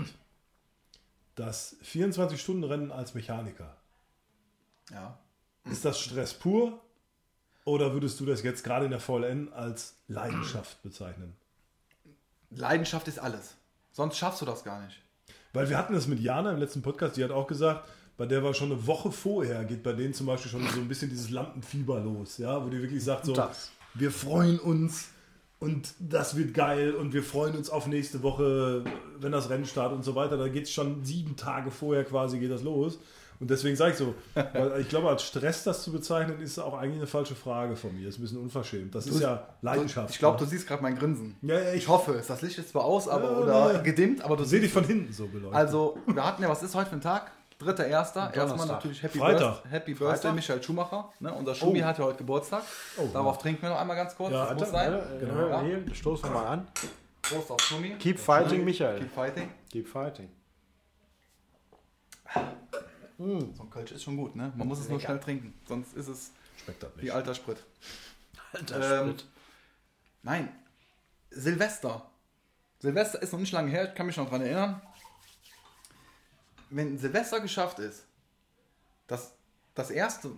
Das 1.36 1.78
24-Stunden-Rennen 1.84 2.92
als 2.92 3.16
Mechaniker. 3.16 3.76
Ja. 4.92 5.18
Ist 5.70 5.84
das 5.84 6.00
Stress 6.00 6.34
pur? 6.34 6.80
Oder 7.66 7.94
würdest 7.94 8.20
du 8.20 8.26
das 8.26 8.44
jetzt 8.44 8.64
gerade 8.64 8.86
in 8.86 8.92
der 8.92 9.00
VLN 9.00 9.52
als 9.54 9.98
Leidenschaft 10.08 10.84
bezeichnen? 10.84 11.36
Leidenschaft 12.52 13.08
ist 13.08 13.20
alles. 13.20 13.56
Sonst 13.92 14.18
schaffst 14.18 14.42
du 14.42 14.46
das 14.46 14.64
gar 14.64 14.84
nicht. 14.86 15.02
Weil 15.54 15.70
wir 15.70 15.78
hatten 15.78 15.94
das 15.94 16.08
mit 16.08 16.20
Jana 16.20 16.52
im 16.52 16.60
letzten 16.60 16.82
Podcast, 16.82 17.16
die 17.16 17.24
hat 17.24 17.32
auch 17.32 17.48
gesagt, 17.48 17.88
bei 18.18 18.26
der 18.26 18.44
war 18.44 18.54
schon 18.54 18.72
eine 18.72 18.86
Woche 18.86 19.12
vorher, 19.12 19.64
geht 19.66 19.84
bei 19.84 19.94
denen 19.94 20.14
zum 20.14 20.28
Beispiel 20.28 20.52
schon 20.52 20.68
so 20.68 20.80
ein 20.80 20.88
bisschen 20.88 21.10
dieses 21.10 21.30
Lampenfieber 21.30 22.00
los, 22.00 22.38
ja, 22.38 22.64
wo 22.64 22.70
die 22.70 22.82
wirklich 22.82 23.04
sagt 23.04 23.26
so, 23.26 23.34
Das. 23.34 23.72
wir 23.94 24.12
freuen 24.12 24.60
uns 24.60 25.10
und 25.60 25.94
das 26.00 26.36
wird 26.36 26.54
geil 26.54 26.94
und 26.94 27.14
wir 27.14 27.24
freuen 27.24 27.56
uns 27.56 27.70
auf 27.70 27.88
nächste 27.88 28.22
Woche, 28.22 28.84
wenn 29.20 29.32
das 29.32 29.50
Rennen 29.50 29.66
startet 29.66 29.98
und 29.98 30.04
so 30.04 30.14
weiter. 30.14 30.38
Da 30.38 30.50
geht 30.50 30.64
es 30.64 30.72
schon 30.72 31.06
sieben 31.06 31.38
Tage 31.38 31.72
vorher 31.72 32.04
quasi, 32.04 32.38
geht 32.38 32.52
das 32.52 32.64
los. 32.64 33.00
Und 33.40 33.50
deswegen 33.50 33.76
sage 33.76 33.92
ich 33.92 33.98
so, 33.98 34.14
ich 34.80 34.90
glaube, 34.90 35.10
als 35.10 35.24
Stress 35.24 35.64
das 35.64 35.84
zu 35.84 35.92
bezeichnen, 35.92 36.42
ist 36.42 36.60
auch 36.60 36.78
eigentlich 36.78 36.98
eine 36.98 37.08
falsche 37.08 37.36
Frage 37.36 37.76
von 37.76 37.96
mir. 37.96 38.06
Das 38.06 38.16
ist 38.16 38.20
ein 38.20 38.24
bisschen 38.24 38.38
unverschämt. 38.40 38.94
Das 38.94 39.08
ist 39.08 39.20
ja 39.20 39.48
Leidenschaft. 39.62 40.12
Ich 40.12 40.20
glaube, 40.20 40.38
ne? 40.38 40.44
du 40.44 40.50
siehst 40.50 40.68
gerade 40.68 40.84
mein 40.84 40.98
Grinsen. 40.98 41.36
Ja, 41.42 41.60
ja, 41.60 41.72
ich 41.72 41.84
Ich 41.84 41.88
hoffe 41.88 42.14
es. 42.14 42.28
Das 42.28 42.42
Licht 42.42 42.58
ist 42.58 42.70
zwar 42.70 42.84
aus, 42.84 43.08
aber 43.08 43.48
Ja, 43.48 43.66
oder 43.70 43.80
gedimmt, 43.80 44.22
aber 44.22 44.38
du 44.38 44.44
sehe 44.44 44.60
dich 44.60 44.72
siehst 44.72 44.86
von 44.86 44.86
hinten 44.86 45.12
so 45.14 45.28
beleuchtet. 45.28 45.56
Also, 45.56 45.98
wir 46.08 46.26
hatten 46.26 46.44
ja, 46.44 46.50
was 46.50 46.62
ist 46.62 46.76
heute 46.76 46.90
für 46.90 46.96
ein 46.96 47.02
Tag? 47.02 47.32
Dritter, 47.64 47.86
erster. 47.88 48.34
Erstmal 48.34 48.68
natürlich 48.68 49.02
Happy, 49.04 49.18
Freitag. 49.20 49.62
Birth, 49.64 49.72
Happy 49.72 49.94
Birthday 49.94 50.16
Freitag? 50.18 50.36
Michael 50.36 50.64
Schumacher. 50.64 51.14
Ne? 51.20 51.34
Unser 51.34 51.56
Schumi 51.56 51.82
Oh. 51.82 51.86
hat 51.86 51.98
ja 52.00 52.06
heute 52.06 52.18
Geburtstag. 52.18 52.64
Oh, 52.98 53.08
Darauf 53.12 53.38
trinken 53.38 53.62
wir 53.62 53.70
noch 53.70 53.80
einmal 53.80 53.96
ganz 53.96 54.16
kurz. 54.16 54.32
Ja, 54.34 54.46
das 54.54 54.60
muss 54.60 54.72
sein. 54.72 55.02
Genau. 55.20 55.48
ja. 55.50 55.62
Hier, 55.62 55.96
stoßen 55.96 56.26
wir 56.30 56.32
mal 56.34 56.46
an. 56.48 56.68
Prost 57.22 57.52
auf 57.52 57.62
Schumi. 57.62 57.96
Keep 58.00 58.20
fighting, 58.20 58.64
Michael. 58.66 59.00
Keep 59.00 59.12
fighting. 59.14 59.50
Keep 59.72 59.88
fighting. 59.88 60.30
So 63.18 63.64
ein 63.64 63.70
Kölsch 63.70 63.92
ist 63.92 64.04
schon 64.04 64.18
gut, 64.18 64.36
ne? 64.36 64.52
Man 64.56 64.68
muss 64.68 64.80
es 64.80 64.90
nur 64.90 65.00
schnell 65.00 65.20
trinken. 65.20 65.54
Sonst 65.68 65.96
ist 65.96 66.08
es 66.08 66.32
Schmeckt 66.64 66.84
das 66.84 66.90
wie 66.98 67.12
alter 67.12 67.34
Sprit. 67.34 67.58
Alter 68.54 69.02
Ähm, 69.02 69.10
Sprit. 69.12 69.26
Nein. 70.24 70.50
Silvester. 71.30 72.02
Silvester 72.80 73.22
ist 73.22 73.32
noch 73.32 73.40
nicht 73.40 73.52
lange 73.54 73.70
her, 73.72 73.86
ich 73.90 73.96
kann 73.96 74.06
mich 74.08 74.18
noch 74.18 74.28
dran 74.30 74.42
erinnern. 74.42 74.82
Wenn 76.76 76.98
Silvester 76.98 77.40
geschafft 77.40 77.80
ist, 77.80 78.06
das, 79.08 79.34
das 79.76 79.92
erste, 79.92 80.30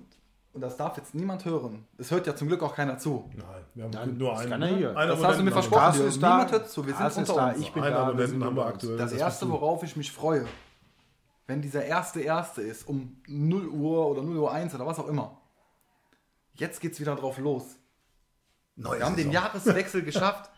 und 0.54 0.62
das 0.62 0.78
darf 0.78 0.98
jetzt 0.98 1.16
niemand 1.16 1.46
hören, 1.46 1.86
es 1.98 2.12
hört 2.12 2.28
ja 2.28 2.36
zum 2.36 2.48
Glück 2.48 2.62
auch 2.64 2.76
keiner 2.76 2.98
zu. 2.98 3.30
Nein, 3.36 3.46
wir 3.74 3.84
haben 3.86 3.92
Nein, 3.92 4.18
nur 4.18 4.32
das 4.32 4.40
einen. 4.42 4.50
kann 4.52 4.62
er 4.64 4.68
hier. 4.76 4.98
Einen 4.98 5.10
Das 5.12 5.24
hast 5.24 5.40
du 5.40 5.44
mir 5.44 5.52
versprochen. 5.52 6.08
ist 6.08 6.22
da. 6.24 6.30
Niemand 6.30 6.52
hört 6.52 6.70
zu, 6.70 6.86
wir 6.86 6.94
sind 6.96 7.18
unter 7.18 7.34
da, 7.36 7.50
uns. 7.50 7.60
ich 7.60 7.72
bin 7.74 7.84
Einen 7.84 7.94
da. 7.94 8.00
wir 8.00 8.04
Abonnenten 8.08 8.32
sind 8.32 8.44
haben 8.44 8.56
wir 8.56 8.62
unter 8.62 8.74
uns. 8.74 8.84
aktuell. 8.84 8.98
Das 8.98 9.12
das 9.12 9.20
erste, 9.20 9.50
worauf 9.50 9.84
ich 9.84 9.96
mich 9.96 10.12
freue, 10.12 10.46
wenn 11.48 11.62
dieser 11.62 11.86
erste 11.86 12.22
erste 12.22 12.62
ist, 12.62 12.88
um 12.88 13.22
0 13.28 13.68
Uhr 13.68 14.08
oder 14.08 14.22
0 14.24 14.38
Uhr 14.38 14.52
1 14.52 14.74
oder 14.76 14.86
was 14.86 14.98
auch 15.00 15.08
immer. 15.08 15.38
Jetzt 16.56 16.80
geht's 16.82 17.00
wieder 17.00 17.16
drauf 17.16 17.38
los. 17.38 17.76
Neue 18.78 19.00
Wir 19.00 19.06
haben 19.06 19.16
den. 19.16 19.32
Jahreswechsel 19.32 20.02
geschafft. 20.04 20.50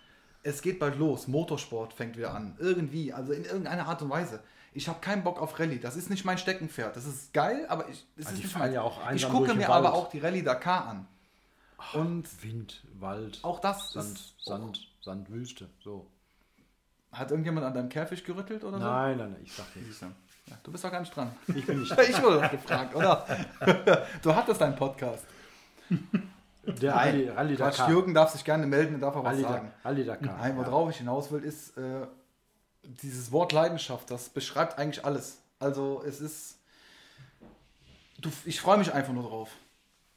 Es 0.43 0.61
geht 0.61 0.79
bald 0.79 0.97
los. 0.97 1.27
Motorsport 1.27 1.93
fängt 1.93 2.15
wieder 2.17 2.33
an. 2.33 2.55
Irgendwie, 2.59 3.11
also 3.11 3.33
in 3.33 3.43
irgendeiner 3.43 3.87
Art 3.87 4.01
und 4.01 4.09
Weise. 4.09 4.39
Ich 4.73 4.87
habe 4.87 4.99
keinen 4.99 5.23
Bock 5.23 5.41
auf 5.41 5.57
Rallye. 5.59 5.79
Das 5.79 5.95
ist 5.95 6.09
nicht 6.09 6.23
mein 6.25 6.37
Steckenpferd. 6.37 6.95
Das 6.95 7.05
ist 7.05 7.33
geil, 7.33 7.65
aber 7.69 7.87
ich, 7.89 8.05
Also 8.17 8.29
ist 8.31 8.43
nicht 8.43 8.57
mein. 8.57 8.73
ja 8.73 8.81
auch 8.81 8.99
ich 9.11 9.27
gucke 9.27 9.53
mir 9.53 9.63
den 9.63 9.71
aber 9.71 9.85
Wald. 9.85 9.93
auch 9.95 10.09
die 10.09 10.19
Rallye 10.19 10.43
Dakar 10.43 10.87
an. 10.87 11.07
Und 11.93 12.43
Wind, 12.43 12.83
Wald, 12.99 13.39
auch 13.43 13.59
das 13.59 13.91
Sand, 13.93 14.17
ist, 14.17 14.33
Sand, 14.43 14.87
Sand, 15.01 15.29
Wüste. 15.31 15.69
So. 15.83 16.07
Hat 17.11 17.31
irgendjemand 17.31 17.65
an 17.65 17.73
deinem 17.73 17.89
Käfig 17.89 18.23
gerüttelt 18.23 18.63
oder 18.63 18.79
so? 18.79 18.83
Nein, 18.85 19.17
nein, 19.17 19.31
nein, 19.31 19.41
ich 19.43 19.53
sag 19.53 19.73
nichts. 19.75 20.01
Ja, 20.01 20.57
du 20.63 20.71
bist 20.71 20.83
doch 20.83 20.91
gar 20.91 20.99
nicht 20.99 21.15
dran. 21.15 21.31
Ich 21.47 21.65
bin 21.65 21.79
nicht. 21.79 21.97
Ich 22.09 22.21
wurde 22.21 22.41
doch 22.41 22.51
gefragt, 22.51 22.95
oder? 22.95 23.25
Du 24.21 24.35
hattest 24.35 24.61
einen 24.61 24.75
Podcast. 24.75 25.23
Der 26.65 26.93
Rallye, 26.95 27.29
Rallye 27.29 27.55
Quatsch, 27.55 27.79
Dakar. 27.79 27.89
Jürgen 27.89 28.13
darf 28.13 28.31
sich 28.31 28.43
gerne 28.43 28.65
melden 28.67 28.95
und 28.95 29.01
darf 29.01 29.15
auch 29.15 29.23
was 29.23 29.33
Rallye, 29.33 29.41
sagen. 29.43 29.71
Da- 29.83 29.89
Rallye 29.89 30.03
Dakar. 30.05 30.37
Nein, 30.37 30.57
worauf 30.57 30.89
ich 30.89 30.97
hinaus 30.97 31.31
will, 31.31 31.43
ist 31.43 31.77
äh, 31.77 32.05
dieses 33.01 33.31
Wort 33.31 33.51
Leidenschaft. 33.51 34.09
Das 34.11 34.29
beschreibt 34.29 34.77
eigentlich 34.77 35.03
alles. 35.05 35.37
Also 35.59 36.03
es 36.05 36.19
ist. 36.21 36.55
Du, 38.19 38.29
ich 38.45 38.59
freue 38.61 38.77
mich 38.77 38.93
einfach 38.93 39.13
nur 39.13 39.23
drauf. 39.23 39.49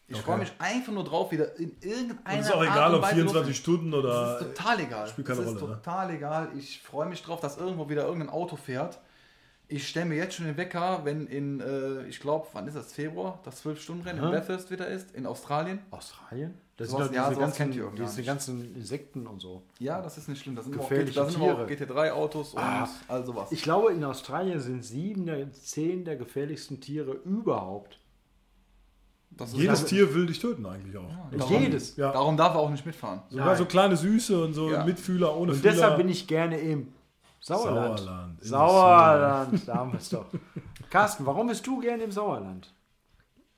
Ich 0.09 0.17
Okay. 0.17 0.25
freue 0.25 0.39
mich 0.39 0.53
einfach 0.59 0.93
nur 0.93 1.05
drauf, 1.05 1.31
wieder 1.31 1.55
in 1.57 1.77
irgendeiner 1.83 2.35
Und 2.39 2.41
ist 2.41 2.53
auch 2.53 2.63
egal, 2.65 2.95
ob 2.95 3.03
Weise 3.03 3.15
24 3.17 3.49
los- 3.51 3.57
Stunden 3.57 3.95
oder. 3.95 4.39
Das 4.39 4.41
ist 4.43 4.57
total 4.57 4.81
egal. 4.81 5.09
spielt 5.09 5.27
keine 5.29 5.41
das 5.45 5.53
ist 5.55 5.61
Rolle, 5.63 5.71
ne? 5.73 5.77
total 5.83 6.11
egal. 6.11 6.49
Ich 6.59 6.83
freue 6.83 7.09
mich 7.09 7.23
drauf, 7.23 7.41
dass 7.41 7.59
irgendwo 7.59 7.89
wieder 7.89 8.05
irgendein 8.07 8.31
Auto 8.31 8.57
fährt. 8.57 8.99
Ich 9.69 9.87
stelle 9.87 10.07
mir 10.07 10.17
jetzt 10.17 10.35
schon 10.35 10.47
den 10.47 10.57
Wecker, 10.57 11.05
wenn 11.05 11.29
in, 11.29 11.61
äh, 11.61 12.03
ich 12.09 12.19
glaube, 12.19 12.49
wann 12.55 12.67
ist 12.67 12.75
das? 12.75 12.93
Februar, 12.93 13.39
das 13.45 13.65
12-Stunden-Rennen 13.65 14.21
in. 14.21 14.33
Bathurst 14.33 14.73
wieder 14.73 14.89
ist, 14.89 15.13
in 15.15 15.27
Australien. 15.27 15.79
Australien? 15.93 16.59
Das 16.81 16.89
Sowas- 16.89 17.09
sind 17.09 17.15
ja, 17.17 17.23
doch 17.25 17.29
diese 17.29 17.41
sowas 17.41 17.49
ganzen, 17.51 17.57
kennt 17.59 17.75
ihr 17.77 17.87
auch 17.87 17.95
gar 17.95 18.07
diese 18.07 18.23
ganzen 18.23 18.75
Insekten 18.75 19.27
und 19.27 19.39
so. 19.41 19.63
Ja, 19.81 20.01
das 20.01 20.17
ist 20.17 20.29
nicht 20.31 20.41
schlimm. 20.41 20.57
Das 20.57 20.65
sind, 20.65 20.73
aber 20.75 20.85
auch, 20.85 20.89
Gefährliche 20.89 21.21
da 21.21 21.29
sind 21.29 21.43
auch 21.43 21.67
Tiere. 21.67 21.67
GT3-Autos 21.67 22.55
und 22.55 22.59
Ah. 22.63 22.89
all 23.07 23.27
sowas. 23.27 23.53
Ich 23.53 23.63
glaube, 23.63 23.93
in 23.93 24.03
Australien 24.03 24.59
sind 24.61 24.83
sieben 24.83 25.27
der 25.27 25.53
zehn 25.53 26.07
der 26.07 26.17
gefährlichsten 26.17 26.81
Tiere 26.81 27.13
überhaupt. 27.13 27.99
Das 29.33 29.53
Jedes 29.53 29.69
also- 29.83 29.87
Tier 29.89 30.15
will 30.15 30.25
dich 30.27 30.39
töten 30.39 30.65
eigentlich 30.65 30.97
auch. 30.97 31.11
Darum- 31.37 31.63
Jedes. 31.63 31.97
Ja. 31.97 32.13
Darum 32.13 32.37
darf 32.39 32.55
er 32.55 32.61
auch 32.61 32.71
nicht 32.71 32.87
mitfahren. 32.87 33.21
Sogar 33.29 33.47
Nein. 33.49 33.57
so 33.59 33.65
kleine 33.67 33.97
Süße 33.99 34.43
und 34.43 34.55
so 34.55 34.71
Ja. 34.71 34.83
Mitfühler 34.85 35.37
ohne 35.37 35.53
Und 35.53 35.59
Fühler. 35.59 35.73
deshalb 35.73 35.97
bin 35.99 36.09
ich 36.09 36.27
gerne 36.27 36.59
im 36.59 36.89
Sauerland. 37.41 37.99
Sauerland. 38.01 38.43
Sauerland, 38.45 39.69
da 39.69 39.75
haben 39.75 39.93
wir 39.93 39.99
es 39.99 40.09
doch. 40.09 40.27
Carsten, 40.89 41.27
warum 41.27 41.47
bist 41.49 41.67
du 41.67 41.79
gerne 41.81 42.03
im 42.05 42.11
Sauerland? 42.11 42.73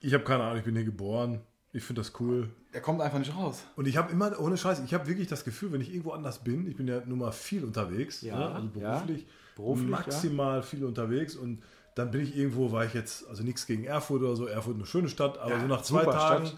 Ich 0.01 0.13
habe 0.13 0.25
keine 0.25 0.43
Ahnung, 0.43 0.59
ich 0.59 0.65
bin 0.65 0.75
hier 0.75 0.85
geboren. 0.85 1.41
Ich 1.73 1.83
finde 1.85 2.01
das 2.03 2.13
cool. 2.21 2.51
Er 2.73 2.81
kommt 2.81 3.01
einfach 3.01 3.19
nicht 3.19 3.37
raus. 3.37 3.63
Und 3.77 3.87
ich 3.87 3.97
habe 3.97 4.11
immer, 4.13 4.39
ohne 4.41 4.57
Scheiß, 4.57 4.81
ich 4.85 4.95
habe 4.95 5.07
wirklich 5.07 5.29
das 5.29 5.45
Gefühl, 5.45 5.73
wenn 5.73 5.81
ich 5.81 5.91
irgendwo 5.91 6.13
anders 6.13 6.39
bin, 6.43 6.67
ich 6.67 6.77
bin 6.77 6.89
ja 6.89 7.03
nun 7.05 7.19
mal 7.19 7.33
viel 7.33 7.65
unterwegs, 7.65 8.23
Ja, 8.23 8.39
ne? 8.39 8.55
also 8.55 8.69
ja. 8.81 8.95
beruflich, 8.95 9.27
Beruflich, 9.55 9.91
maximal 9.91 10.63
viel 10.63 10.85
unterwegs 10.85 11.37
und 11.37 11.63
dann 11.95 12.11
bin 12.11 12.23
ich 12.23 12.35
irgendwo, 12.35 12.73
war 12.73 12.87
ich 12.87 12.95
jetzt, 12.95 13.29
also 13.29 13.43
nichts 13.43 13.67
gegen 13.67 13.85
Erfurt 13.85 14.23
oder 14.23 14.37
so, 14.37 14.47
Erfurt 14.47 14.77
eine 14.77 14.87
schöne 14.87 15.11
Stadt, 15.11 15.37
aber 15.39 15.51
Ja, 15.51 15.61
so 15.61 15.67
nach 15.67 15.83
zwei 15.83 16.05
Tagen 16.05 16.51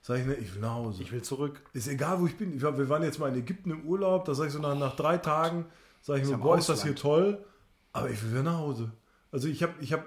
sage 0.00 0.20
ich, 0.20 0.26
ne, 0.26 0.34
ich 0.36 0.54
will 0.54 0.62
nach 0.62 0.74
Hause. 0.74 1.02
Ich 1.02 1.12
will 1.12 1.20
zurück. 1.22 1.60
ist 1.74 1.88
egal, 1.88 2.20
wo 2.20 2.26
ich 2.26 2.36
bin. 2.38 2.56
Ich 2.56 2.62
wir 2.62 2.88
waren 2.88 3.02
jetzt 3.02 3.18
mal 3.18 3.28
in 3.28 3.38
Ägypten 3.38 3.70
im 3.70 3.84
Urlaub, 3.84 4.24
da 4.24 4.34
sage 4.34 4.48
ich 4.48 4.54
so 4.54 4.60
nach, 4.60 4.74
nach 4.74 4.96
drei 4.96 5.18
Tagen, 5.18 5.66
sage 6.00 6.20
ich 6.20 6.24
Ist 6.24 6.30
mir, 6.30 6.38
boah, 6.38 6.56
ist 6.56 6.70
das 6.70 6.82
hier 6.82 6.94
toll, 6.94 7.44
aber 7.92 8.08
ich 8.08 8.22
will 8.22 8.30
wieder 8.30 8.42
nach 8.42 8.58
Hause. 8.58 8.90
Also 9.30 9.48
ich 9.48 9.62
habe, 9.62 9.74
ich 9.80 9.92
habe 9.92 10.04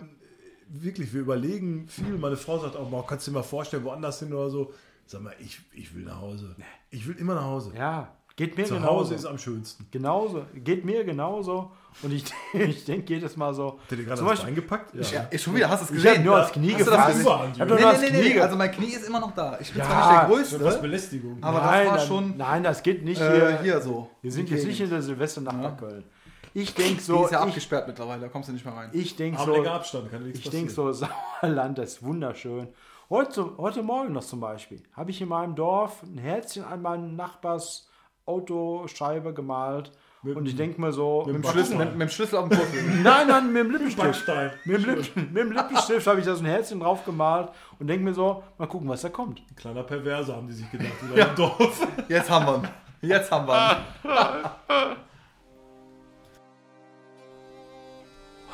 wirklich, 0.68 1.14
wir 1.14 1.22
überlegen 1.22 1.88
viel. 1.88 2.18
Meine 2.18 2.38
Frau 2.38 2.58
sagt 2.58 2.76
auch, 2.76 2.90
boah, 2.90 3.06
kannst 3.06 3.28
du 3.28 3.32
dir 3.32 3.38
mal 3.38 3.44
vorstellen, 3.44 3.84
woanders 3.84 4.20
hin 4.20 4.34
oder 4.34 4.50
so. 4.50 4.74
Sag 5.12 5.22
mal, 5.24 5.34
ich, 5.40 5.60
ich 5.74 5.94
will 5.94 6.04
nach 6.06 6.22
Hause. 6.22 6.56
Ich 6.90 7.06
will 7.06 7.16
immer 7.18 7.36
nach 7.36 7.44
Hause. 7.44 7.74
Ja, 7.78 8.14
geht 8.38 8.58
mir 8.58 8.64
Zu 8.64 8.76
genauso. 8.76 8.92
Hause 8.94 9.16
ist 9.16 9.26
am 9.26 9.38
schönsten. 9.38 9.86
Genauso, 9.92 10.46
geht 10.56 10.86
mir 10.86 11.04
genauso. 11.04 11.70
Und 12.02 12.14
ich, 12.14 12.24
ich 12.54 12.86
denke 12.86 13.14
jedes 13.16 13.36
Mal 13.36 13.54
so. 13.54 13.74
Hat 13.84 13.92
er 13.92 13.98
dir 13.98 14.06
gerade 14.06 14.24
das 14.24 14.46
eingepackt? 14.46 14.96
Ja. 14.96 15.28
Ja, 15.30 15.38
schon 15.38 15.54
wieder, 15.54 15.68
hast 15.70 15.82
du 15.82 15.84
es 15.84 15.90
Ich 15.92 15.96
gesehen? 15.98 16.14
habe 16.20 16.24
nur 16.24 16.42
aufs 16.42 16.54
Knie 16.54 16.74
Hast 16.76 16.88
du 16.88 16.92
das 16.92 17.18
gefasst. 17.18 17.50
Ich 17.56 17.60
hab 17.60 17.68
nur 17.68 17.78
Nee, 17.78 17.84
nee, 17.84 17.92
nee, 17.92 18.08
Knie 18.08 18.22
nee, 18.22 18.34
ge- 18.36 18.40
also 18.42 18.56
mein 18.56 18.72
Knie 18.72 18.86
ist 18.94 19.06
immer 19.06 19.20
noch 19.20 19.36
da. 19.36 19.58
Ich 19.60 19.70
bin 19.74 19.80
Ja, 19.80 19.86
zwar 19.86 20.28
nicht 20.30 20.40
der 20.40 20.46
So 20.46 20.56
was 20.56 20.64
Größte, 20.64 20.82
Belästigung. 20.82 21.38
aber 21.44 21.60
nein, 21.60 21.84
das 21.84 21.92
war 21.92 21.98
dann- 21.98 22.08
schon 22.08 22.38
Nein, 22.38 22.64
das 22.64 22.82
geht 22.84 23.04
nicht 23.04 23.20
äh, 23.20 23.48
hier. 23.50 23.62
hier 23.64 23.82
so. 23.82 24.10
Wir 24.22 24.32
sind 24.32 24.48
Die 24.48 24.54
jetzt 24.54 24.66
nicht 24.66 24.80
in 24.80 24.90
der 24.90 25.02
Silvesternacht 25.02 25.58
Ja. 25.58 25.62
nach 25.72 25.78
Köln. 25.78 26.06
Ich 26.54 26.74
denke 26.74 26.94
Die 26.96 27.00
so, 27.02 27.26
ist 27.26 27.32
ja 27.32 27.40
ich, 27.42 27.48
abgesperrt 27.48 27.88
mittlerweile, 27.88 28.22
da 28.22 28.28
kommst 28.30 28.48
du 28.48 28.54
nicht 28.54 28.64
mehr 28.64 28.74
rein. 28.76 28.90
ich 28.94 29.14
denke 29.18 29.40
Aber 29.40 29.56
so, 29.56 29.70
Abstand, 29.70 30.10
kann 30.12 30.30
ich 30.30 30.50
denke 30.50 30.72
so, 30.72 30.90
Sauerland, 31.42 31.78
das 31.78 31.94
ist 31.96 32.04
wunderschön. 32.04 32.70
Heute, 33.12 33.58
heute 33.58 33.84
Morgen 33.84 34.14
noch 34.14 34.24
zum 34.24 34.40
Beispiel 34.40 34.82
habe 34.94 35.12
ich 35.12 35.20
in 35.20 35.28
meinem 35.28 35.54
Dorf 35.54 36.02
ein 36.02 36.18
Herzchen 36.18 36.64
an 36.64 36.82
meinen 36.82 37.18
Nachbars 37.18 37.90
Autoscheibe 38.26 39.34
gemalt 39.34 39.92
Mit- 40.24 40.38
und 40.38 40.46
ich 40.46 40.56
denke 40.56 40.80
mir 40.80 40.94
so, 40.94 41.24
mit 41.28 41.36
dem 41.36 41.42
Mit 41.42 41.44
dem 41.44 41.52
Schlüssel, 41.52 41.78
mit, 41.78 41.92
mit 41.92 42.02
dem 42.04 42.10
Schlüssel 42.10 42.38
auf 42.38 42.48
dem 42.48 42.58
Puzzle. 42.58 42.84
nein, 43.04 43.28
nein, 43.28 43.52
mit 43.52 43.66
dem 43.66 43.72
Lippenstift. 43.72 44.66
Mit 44.66 44.78
dem, 44.78 44.86
Lipp, 44.86 45.16
mit 45.18 45.36
dem 45.36 45.52
Lippenstift 45.52 46.08
habe 46.08 46.22
ich 46.22 46.26
da 46.26 46.36
so 46.36 46.42
ein 46.42 46.46
Herzchen 46.46 46.80
drauf 46.80 47.04
gemalt 47.04 47.50
und 47.80 47.88
denke 47.88 48.06
mir 48.06 48.14
so, 48.14 48.44
mal 48.58 48.68
gucken, 48.68 48.88
was 48.88 49.02
da 49.02 49.10
kommt. 49.10 49.42
Kleiner 49.58 49.84
Perverse 49.84 50.34
haben 50.34 50.48
die 50.48 50.54
sich 50.54 50.72
gedacht, 50.72 50.94
die 51.02 51.20
im 51.20 51.36
Dorf. 51.36 51.86
Jetzt 52.08 52.30
haben 52.30 52.46
wir 52.46 52.56
ihn. 52.60 53.10
Jetzt 53.10 53.30
haben 53.30 53.46
wir 53.46 53.84
ihn. 54.06 54.96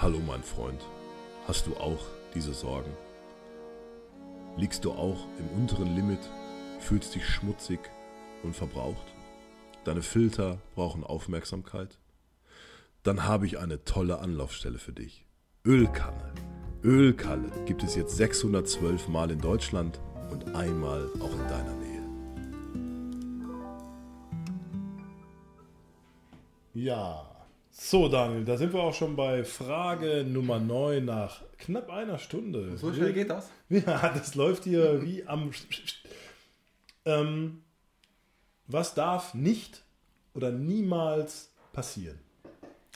Hallo 0.01 0.17
mein 0.25 0.41
Freund, 0.41 0.81
hast 1.47 1.67
du 1.67 1.77
auch 1.77 1.99
diese 2.33 2.55
Sorgen? 2.55 2.89
Liegst 4.57 4.85
du 4.85 4.91
auch 4.91 5.27
im 5.37 5.47
unteren 5.61 5.95
Limit, 5.95 6.19
fühlst 6.79 7.13
dich 7.13 7.27
schmutzig 7.27 7.79
und 8.41 8.55
verbraucht? 8.55 9.05
Deine 9.83 10.01
Filter 10.01 10.57
brauchen 10.73 11.03
Aufmerksamkeit? 11.03 11.99
Dann 13.03 13.25
habe 13.25 13.45
ich 13.45 13.59
eine 13.59 13.85
tolle 13.85 14.17
Anlaufstelle 14.17 14.79
für 14.79 14.93
dich. 14.93 15.27
Ölkanne. 15.63 16.33
Ölkalle 16.83 17.51
gibt 17.65 17.83
es 17.83 17.95
jetzt 17.95 18.17
612 18.17 19.07
Mal 19.09 19.29
in 19.29 19.39
Deutschland 19.39 20.01
und 20.31 20.55
einmal 20.55 21.07
auch 21.19 21.33
in 21.33 21.47
deiner 21.47 21.73
Nähe. 21.73 21.87
Ja. 26.73 27.26
So, 27.79 28.09
Daniel, 28.09 28.43
da 28.43 28.57
sind 28.57 28.73
wir 28.73 28.81
auch 28.81 28.93
schon 28.93 29.15
bei 29.15 29.43
Frage 29.43 30.25
Nummer 30.27 30.59
9 30.59 31.05
nach 31.05 31.43
knapp 31.59 31.89
einer 31.91 32.17
Stunde. 32.17 32.75
So 32.75 32.91
schnell 32.91 33.13
geht 33.13 33.29
das? 33.29 33.49
Ja, 33.69 34.09
das 34.09 34.33
läuft 34.33 34.63
hier 34.63 35.01
wie 35.05 35.25
am. 35.27 35.51
Ähm, 37.05 37.61
was 38.65 38.95
darf 38.95 39.35
nicht 39.35 39.83
oder 40.33 40.51
niemals 40.51 41.51
passieren? 41.71 42.19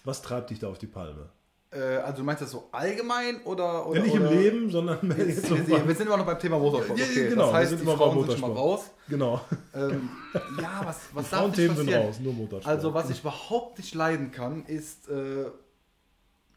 Was 0.04 0.24
treibt 0.24 0.50
dich 0.50 0.60
da 0.60 0.68
auf 0.70 0.80
die 0.80 0.88
Palme? 0.88 1.30
Äh, 1.74 1.80
also 1.98 2.18
du 2.18 2.24
meinst 2.26 2.42
das 2.42 2.52
so 2.52 2.68
allgemein 2.72 3.42
oder... 3.44 3.88
oder 3.88 4.00
Ja, 4.00 4.04
nicht 4.06 4.16
im 4.16 4.22
oder- 4.24 4.32
Leben, 4.32 4.70
sondern 4.70 5.00
Jetzt, 5.18 5.46
so 5.46 5.56
wir, 5.68 5.88
wir 5.88 5.96
sind 5.96 6.08
immer 6.08 6.18
noch 6.18 6.26
beim 6.26 6.38
Thema 6.40 6.60
Motorsport. 6.60 7.00
Ja, 7.00 7.06
Okay, 7.06 7.30
genau, 7.30 7.44
das 7.44 7.52
wir 7.54 7.58
heißt, 7.60 7.70
sind 7.70 7.82
die 7.82 7.86
Frauen 7.86 8.28
sind 8.28 8.40
schon 8.40 8.50
mal 8.50 8.58
raus. 8.58 8.92
Genau. 9.08 9.42
Ähm, 9.74 10.10
ja, 10.62 10.82
was, 10.84 10.86
was 10.86 10.98
Die 10.98 11.14
darf 11.14 11.16
nicht 11.16 11.30
Frauenthemen 11.30 11.78
sind 11.78 11.86
passieren? 11.86 12.06
raus, 12.08 12.20
nur 12.20 12.34
Motorsport. 12.34 12.68
Also 12.68 12.94
was 12.94 13.10
ich 13.10 13.20
überhaupt 13.22 13.78
nicht 13.78 13.96
leiden 13.96 14.32
kann, 14.32 14.66
ist 14.66 15.08
äh, 15.10 15.46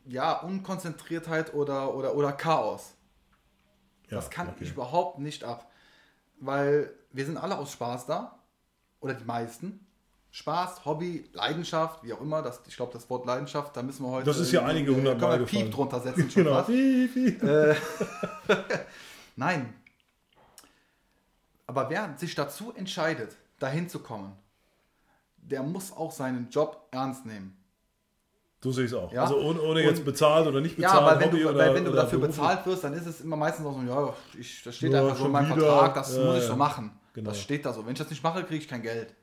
ja 0.06 0.40
Unkonzentriertheit 0.40 1.54
oder, 1.54 1.94
oder, 1.94 2.16
oder 2.16 2.32
Chaos. 2.32 2.94
Ja, 4.10 4.16
das 4.16 4.30
kann 4.30 4.48
okay. 4.48 4.64
ich 4.64 4.70
überhaupt 4.72 5.20
nicht 5.20 5.44
ab. 5.44 5.70
Weil 6.40 6.92
wir 7.12 7.24
sind 7.24 7.36
alle 7.36 7.56
aus 7.56 7.70
Spaß 7.72 8.06
da. 8.06 8.38
Oder 9.00 9.14
die 9.14 9.24
meisten. 9.24 9.86
Spaß, 10.36 10.84
Hobby, 10.84 11.30
Leidenschaft, 11.32 12.02
wie 12.02 12.12
auch 12.12 12.20
immer. 12.20 12.42
Das, 12.42 12.60
ich 12.66 12.74
glaube, 12.74 12.92
das 12.92 13.08
Wort 13.08 13.24
Leidenschaft, 13.24 13.76
da 13.76 13.82
müssen 13.84 14.02
wir 14.04 14.10
heute. 14.10 14.26
Das 14.26 14.40
ist 14.40 14.50
ja 14.50 14.64
einige 14.64 14.90
hundert 14.92 15.12
können 15.20 15.20
wir 15.20 15.28
Mal 15.28 15.38
gefallen. 15.38 15.62
Piep 15.66 15.72
drunter 15.74 16.00
setzen. 16.00 16.28
Genau. 16.34 16.54
fast. 16.54 16.68
Wie, 16.70 17.08
wie. 17.14 17.38
Nein. 19.36 19.74
Aber 21.68 21.88
wer 21.88 22.14
sich 22.16 22.34
dazu 22.34 22.72
entscheidet, 22.74 23.36
dahin 23.60 23.88
zu 23.88 24.00
kommen, 24.00 24.32
der 25.36 25.62
muss 25.62 25.92
auch 25.92 26.10
seinen 26.10 26.48
Job 26.50 26.88
ernst 26.90 27.24
nehmen. 27.26 27.56
Ich 28.64 28.76
es 28.78 28.94
auch. 28.94 29.12
Ja. 29.12 29.22
Also 29.22 29.38
ohne, 29.38 29.60
ohne 29.62 29.82
jetzt 29.84 29.98
Und- 30.00 30.04
bezahlt 30.06 30.48
oder 30.48 30.60
nicht 30.60 30.76
Ja, 30.78 30.88
bezahlt. 30.88 31.02
aber 31.12 31.20
wenn 31.20 31.28
Hobby 31.28 31.40
du, 31.42 31.48
oder, 31.50 31.58
weil 31.58 31.74
wenn 31.74 31.84
du 31.84 31.92
dafür 31.92 32.18
beruflich. 32.18 32.40
bezahlt 32.44 32.66
wirst, 32.66 32.82
dann 32.82 32.94
ist 32.94 33.06
es 33.06 33.20
immer 33.20 33.36
meistens 33.36 33.66
auch 33.66 33.74
so, 33.78 33.82
ja, 33.82 34.14
ich, 34.40 34.62
das 34.64 34.74
steht 34.76 34.90
Ja, 34.90 35.00
einfach 35.02 35.16
so 35.16 35.18
in 35.18 35.24
schon 35.26 35.32
meinem 35.32 35.56
wieder. 35.56 35.66
Vertrag, 35.66 35.94
das 35.94 36.16
Ja, 36.16 36.24
muss 36.24 36.36
ich 36.38 36.42
ja. 36.42 36.48
so 36.48 36.56
machen. 36.56 36.90
Genau. 37.12 37.30
Das 37.30 37.40
steht 37.40 37.64
da 37.66 37.72
so. 37.72 37.84
Wenn 37.86 37.92
ich 37.92 37.98
das 37.98 38.10
nicht 38.10 38.22
mache, 38.24 38.42
kriege 38.42 38.60
ich 38.62 38.66
kein 38.68 38.82
Geld. 38.82 39.14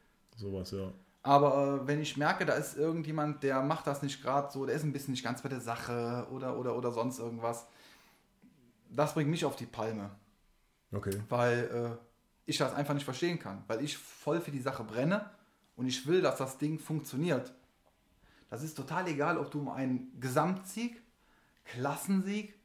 Sowas, 0.42 0.72
ja. 0.72 0.92
Aber 1.24 1.82
äh, 1.84 1.88
wenn 1.88 2.02
ich 2.02 2.18
merke, 2.18 2.46
da 2.46 2.54
ist 2.54 2.76
irgendjemand, 2.76 3.44
der 3.44 3.62
macht 3.62 3.86
das 3.86 4.02
nicht 4.02 4.24
gerade 4.24 4.52
so, 4.52 4.66
der 4.66 4.76
ist 4.76 4.84
ein 4.84 4.92
bisschen 4.92 5.12
nicht 5.12 5.24
ganz 5.24 5.42
bei 5.42 5.50
der 5.50 5.62
Sache 5.62 6.28
oder, 6.32 6.58
oder, 6.58 6.76
oder 6.76 6.92
sonst 6.92 7.20
irgendwas, 7.20 7.68
das 8.90 9.14
bringt 9.14 9.30
mich 9.30 9.46
auf 9.46 9.56
die 9.56 9.68
Palme, 9.68 10.10
Okay. 10.92 11.22
weil 11.30 11.98
äh, 12.00 12.06
ich 12.46 12.58
das 12.58 12.74
einfach 12.74 12.96
nicht 12.96 13.06
verstehen 13.06 13.38
kann, 13.40 13.64
weil 13.68 13.84
ich 13.84 13.98
voll 13.98 14.42
für 14.42 14.52
die 14.52 14.60
Sache 14.60 14.84
brenne 14.84 15.30
und 15.76 15.86
ich 15.86 16.08
will, 16.08 16.22
dass 16.22 16.38
das 16.38 16.58
Ding 16.58 16.80
funktioniert. 16.80 17.54
Das 18.50 18.64
ist 18.64 18.76
total 18.76 19.08
egal, 19.08 19.38
ob 19.38 19.52
du 19.52 19.60
um 19.60 19.70
einen 19.70 20.20
Gesamtsieg, 20.20 21.02
Klassensieg, 21.64 22.60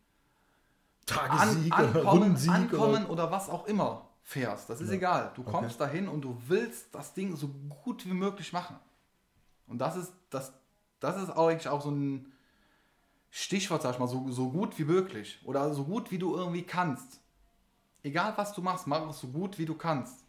an, 1.11 1.17
Tagessieg 1.29 1.73
oder 1.75 1.85
ankommen, 1.85 2.09
Rundensieg 2.09 2.51
ankommen 2.51 3.05
oder 3.05 3.25
oder, 3.25 3.31
was 3.31 3.49
auch 3.51 3.67
immer 3.67 4.09
fährst. 4.27 4.69
Das 4.69 4.81
ist 4.81 4.91
egal. 4.91 5.31
Du 5.37 5.45
kommst 5.45 5.81
dahin 5.81 6.09
und 6.09 6.23
du 6.23 6.37
willst 6.49 6.93
das 6.93 7.15
Ding 7.15 7.37
so 7.37 7.49
gut 7.85 8.05
wie 8.07 8.13
möglich 8.13 8.53
machen. 8.53 8.77
Und 9.69 9.79
das 9.79 9.97
ist, 9.97 10.13
das, 10.31 10.53
das 10.99 11.23
ist 11.23 11.31
eigentlich 11.31 11.69
auch 11.69 11.81
so 11.81 11.93
ein 11.93 12.33
Stichwort, 13.31 13.83
sag 13.83 13.95
ich 13.95 13.99
mal, 14.01 14.09
so, 14.09 14.29
so 14.33 14.51
gut 14.51 14.77
wie 14.81 14.85
möglich. 14.85 15.39
Oder 15.45 15.73
so 15.75 15.85
gut 15.85 16.11
wie 16.11 16.19
du 16.19 16.35
irgendwie 16.35 16.65
kannst. 16.65 17.21
Egal 18.03 18.33
was 18.37 18.53
du 18.53 18.63
machst, 18.63 18.89
mach 18.89 19.09
es 19.09 19.21
so 19.21 19.29
gut 19.29 19.59
wie 19.59 19.65
du 19.65 19.77
kannst. 19.77 20.25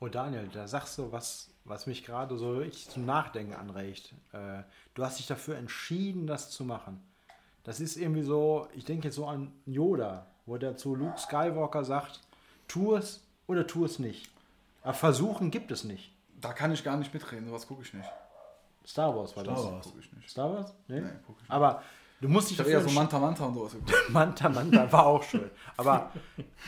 Oh 0.00 0.08
Daniel, 0.08 0.46
da 0.48 0.68
sagst 0.68 0.98
du 0.98 1.10
was, 1.10 1.48
was 1.64 1.86
mich 1.86 2.04
gerade 2.04 2.36
so 2.36 2.58
richtig 2.58 2.90
zum 2.90 3.06
Nachdenken 3.06 3.54
anregt. 3.54 4.14
Äh, 4.32 4.64
du 4.92 5.02
hast 5.02 5.18
dich 5.18 5.26
dafür 5.26 5.56
entschieden, 5.56 6.26
das 6.26 6.50
zu 6.50 6.62
machen. 6.62 7.02
Das 7.62 7.80
ist 7.80 7.96
irgendwie 7.96 8.22
so, 8.22 8.68
ich 8.74 8.84
denke 8.84 9.08
jetzt 9.08 9.14
so 9.14 9.26
an 9.26 9.50
Yoda, 9.64 10.26
wo 10.44 10.58
der 10.58 10.76
zu 10.76 10.94
Luke 10.94 11.16
Skywalker 11.16 11.84
sagt, 11.84 12.20
tu 12.68 12.94
es 12.94 13.22
oder 13.46 13.66
tu 13.66 13.84
es 13.84 13.98
nicht. 13.98 14.30
Aber 14.82 14.94
versuchen 14.94 15.50
gibt 15.50 15.70
es 15.70 15.84
nicht. 15.84 16.12
Da 16.40 16.52
kann 16.52 16.72
ich 16.72 16.84
gar 16.84 16.96
nicht 16.96 17.12
mitreden, 17.14 17.48
sowas 17.48 17.66
gucke 17.66 17.82
ich 17.82 17.94
nicht. 17.94 18.08
Star 18.86 19.16
Wars 19.16 19.34
war 19.36 19.44
Star 19.44 19.54
das. 19.54 19.64
Wars. 19.64 19.86
Guck 19.90 20.00
ich 20.00 20.12
nicht. 20.12 20.30
Star 20.30 20.52
Wars? 20.52 20.74
Nee. 20.88 21.00
Nee, 21.00 21.08
guck 21.26 21.36
ich 21.36 21.42
nicht. 21.42 21.50
Aber 21.50 21.82
du 22.20 22.28
musst 22.28 22.48
dich 22.50 22.52
Ich 22.52 22.58
dafür 22.58 22.72
eher 22.80 22.88
so. 22.88 22.90
Manta 22.90 23.18
Manta 23.18 23.44
und 23.46 23.54
sowas 23.54 23.72
geguckt. 23.72 23.94
Manta 24.10 24.48
Manta 24.48 24.92
war 24.92 25.06
auch 25.06 25.22
schön. 25.22 25.50
Aber, 25.76 26.12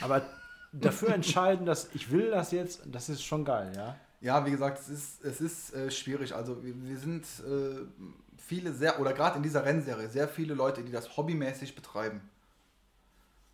aber 0.01 0.23
dafür 0.71 1.09
entscheiden, 1.13 1.65
dass 1.65 1.93
ich 1.93 2.11
will 2.11 2.31
das 2.31 2.51
jetzt, 2.51 2.81
das 2.85 3.09
ist 3.09 3.23
schon 3.23 3.45
geil, 3.45 3.71
ja. 3.75 3.95
Ja, 4.19 4.45
wie 4.47 4.51
gesagt, 4.51 4.79
es 4.79 4.89
ist, 4.89 5.23
es 5.23 5.41
ist 5.41 5.73
äh, 5.75 5.91
schwierig. 5.91 6.33
Also 6.33 6.63
wir, 6.63 6.73
wir 6.75 6.97
sind 6.97 7.23
äh, 7.47 7.85
viele 8.35 8.73
sehr, 8.73 8.99
oder 8.99 9.13
gerade 9.13 9.37
in 9.37 9.43
dieser 9.43 9.63
Rennserie, 9.63 10.09
sehr 10.09 10.27
viele 10.27 10.55
Leute, 10.55 10.83
die 10.83 10.91
das 10.91 11.17
hobbymäßig 11.17 11.75
betreiben. 11.75 12.21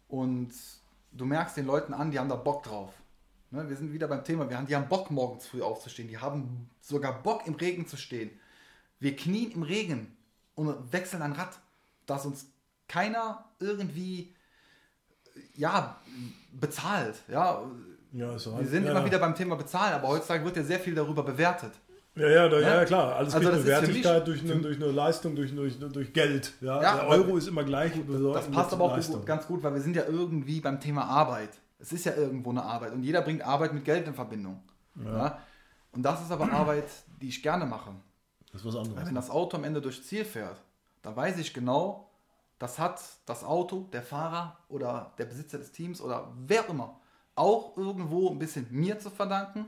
Und 0.08 0.54
du 1.14 1.26
merkst 1.26 1.58
den 1.58 1.66
Leuten 1.66 1.94
an, 1.94 2.12
die 2.12 2.20
haben 2.20 2.30
da 2.30 2.36
Bock 2.36 2.64
drauf. 2.64 2.94
Ne, 3.52 3.70
wir 3.70 3.76
sind 3.76 3.94
wieder 3.94 4.08
beim 4.08 4.24
Thema, 4.24 4.50
wir 4.50 4.58
haben, 4.58 4.68
die 4.68 4.76
haben 4.76 4.90
Bock 4.90 5.12
morgens 5.12 5.46
früh 5.46 5.62
aufzustehen, 5.62 6.08
die 6.08 6.18
haben 6.18 6.70
sogar 6.82 7.22
Bock 7.22 7.46
im 7.46 7.54
Regen 7.54 7.88
zu 7.88 7.98
stehen. 7.98 8.32
Wir 9.00 9.16
knien 9.16 9.52
im 9.52 9.64
Regen 9.64 10.16
und 10.56 10.92
wechseln 10.92 11.22
ein 11.22 11.34
Rad, 11.34 11.60
dass 12.06 12.26
uns 12.26 12.48
keiner 12.88 13.46
irgendwie 13.60 14.34
ja, 15.56 16.00
bezahlt. 16.52 17.16
Ja, 17.28 17.64
Ja, 18.12 18.38
so 18.38 18.58
wir 18.58 18.68
sind 18.68 18.86
ja. 18.86 18.92
immer 18.92 19.06
wieder 19.06 19.20
beim 19.20 19.36
Thema 19.36 19.56
Bezahlen, 19.56 19.94
aber 19.94 20.08
heutzutage 20.08 20.46
wird 20.46 20.56
ja 20.58 20.64
sehr 20.64 20.80
viel 20.80 20.94
darüber 20.94 21.24
bewertet. 21.24 21.74
Ja, 22.16 22.30
ja, 22.30 22.50
da, 22.50 22.60
Ja? 22.60 22.76
ja, 22.76 22.86
klar. 22.86 23.16
Alles 23.16 23.34
Also 23.34 23.50
das 23.50 23.60
eine 23.60 23.66
Wertigkeit 23.66 24.28
durch, 24.28 24.42
eine, 24.42 24.56
durch 24.58 24.78
eine 24.78 24.92
Leistung, 24.92 25.36
durch, 25.36 25.54
durch, 25.56 25.80
durch 25.80 26.14
Geld. 26.14 26.54
Ja, 26.62 26.82
Ja, 26.82 26.96
der 26.98 27.08
Euro 27.08 27.38
ist 27.38 27.48
immer 27.48 27.64
gleich. 27.64 27.92
Das 28.34 28.50
passt 28.52 28.74
aber 28.74 28.84
auch 28.86 29.00
gut, 29.00 29.26
ganz 29.26 29.48
gut, 29.48 29.64
weil 29.64 29.74
wir 29.74 29.82
sind 29.82 29.96
ja 29.96 30.04
irgendwie 30.08 30.62
beim 30.62 30.80
Thema 30.80 31.06
Arbeit. 31.06 31.50
Es 31.80 31.92
ist 31.92 32.06
ja 32.06 32.14
irgendwo 32.16 32.52
eine 32.52 32.64
Arbeit 32.64 32.94
und 32.94 33.04
jeder 33.04 33.22
bringt 33.22 33.42
Arbeit 33.42 33.74
mit 33.74 33.84
Geld 33.84 34.08
in 34.08 34.14
Verbindung. 34.14 34.62
Ja. 35.04 35.40
Und 35.92 36.04
das 36.04 36.22
ist 36.22 36.32
aber 36.32 36.52
Arbeit, 36.52 36.86
die 37.22 37.30
ich 37.30 37.42
gerne 37.42 37.66
mache. 37.66 37.92
Das 38.52 38.62
ist 38.62 38.68
was 38.68 38.76
anderes. 38.76 38.96
Weil 38.96 39.08
wenn 39.08 39.16
das 39.16 39.30
Auto 39.30 39.58
am 39.58 39.64
Ende 39.64 39.82
durchs 39.82 40.06
Ziel 40.08 40.24
fährt, 40.24 40.62
dann 41.02 41.16
weiß 41.16 41.40
ich 41.40 41.54
genau, 41.54 42.10
das 42.60 42.80
hat 42.80 43.02
das 43.26 43.44
Auto, 43.44 43.90
der 43.92 44.04
Fahrer 44.04 44.58
oder 44.70 45.12
der 45.18 45.26
Besitzer 45.26 45.58
des 45.58 45.72
Teams 45.72 46.00
oder 46.00 46.32
wer 46.48 46.62
auch 46.62 46.70
immer 46.70 47.00
auch 47.36 47.78
irgendwo 47.78 48.30
ein 48.30 48.40
bisschen 48.40 48.68
mir 48.70 49.00
zu 49.00 49.10
verdanken 49.10 49.66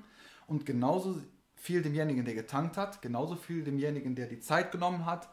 und 0.47 0.65
genauso 0.65 1.19
viel 1.55 1.81
demjenigen, 1.81 2.25
der 2.25 2.35
getankt 2.35 2.77
hat, 2.77 3.01
genauso 3.01 3.35
viel 3.35 3.63
demjenigen, 3.63 4.15
der 4.15 4.27
die 4.27 4.39
Zeit 4.39 4.71
genommen 4.71 5.05
hat 5.05 5.29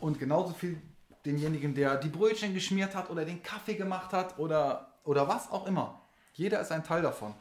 und 0.00 0.18
genauso 0.18 0.54
viel 0.54 0.80
demjenigen, 1.24 1.74
der 1.74 1.96
die 1.96 2.08
Brötchen 2.08 2.54
geschmiert 2.54 2.94
hat 2.94 3.10
oder 3.10 3.24
den 3.24 3.42
Kaffee 3.42 3.74
gemacht 3.74 4.12
hat 4.12 4.38
oder, 4.38 4.94
oder 5.04 5.28
was 5.28 5.50
auch 5.50 5.66
immer. 5.66 6.00
Jeder 6.32 6.60
ist 6.60 6.70
ein 6.70 6.84
Teil 6.84 7.02
davon. 7.02 7.34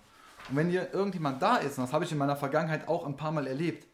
Und 0.50 0.56
wenn 0.56 0.70
hier 0.70 0.94
irgendjemand 0.94 1.42
da 1.42 1.58
ist, 1.58 1.78
und 1.78 1.86
das 1.86 1.94
habe 1.94 2.06
ich 2.06 2.12
in 2.12 2.18
meiner 2.18 2.36
Vergangenheit 2.36 2.88
auch 2.88 3.06
ein 3.06 3.16
paar 3.16 3.32
Mal 3.32 3.48
erlebt, 3.48 3.88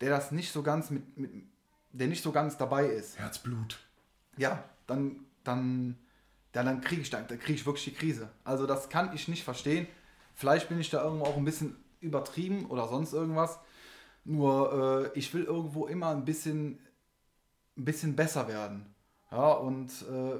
der 0.00 0.10
das 0.10 0.30
nicht 0.30 0.52
so 0.52 0.62
ganz 0.62 0.90
mit, 0.90 1.16
mit 1.16 1.30
der 1.92 2.08
nicht 2.08 2.22
so 2.22 2.32
ganz 2.32 2.56
dabei 2.56 2.86
ist, 2.86 3.18
Herzblut. 3.18 3.78
ja, 4.36 4.62
dann, 4.86 5.24
dann, 5.44 5.96
ja, 6.54 6.62
dann 6.62 6.80
kriege 6.80 7.02
ich, 7.02 7.10
dann, 7.10 7.26
dann 7.26 7.38
kriege 7.38 7.54
ich 7.54 7.66
wirklich 7.66 7.84
die 7.84 7.94
Krise. 7.94 8.28
Also 8.44 8.66
das 8.66 8.88
kann 8.88 9.14
ich 9.14 9.28
nicht 9.28 9.44
verstehen. 9.44 9.86
Vielleicht 10.34 10.68
bin 10.68 10.78
ich 10.78 10.90
da 10.90 11.02
irgendwo 11.02 11.24
auch 11.24 11.36
ein 11.36 11.44
bisschen 11.44 11.76
übertrieben 12.06 12.66
oder 12.66 12.88
sonst 12.88 13.12
irgendwas. 13.12 13.58
Nur 14.24 15.10
äh, 15.14 15.18
ich 15.18 15.32
will 15.34 15.44
irgendwo 15.44 15.86
immer 15.86 16.08
ein 16.10 16.24
bisschen, 16.24 16.78
ein 17.76 17.84
bisschen 17.84 18.16
besser 18.16 18.48
werden. 18.48 18.94
Ja, 19.30 19.52
und 19.52 19.90
äh, 20.10 20.38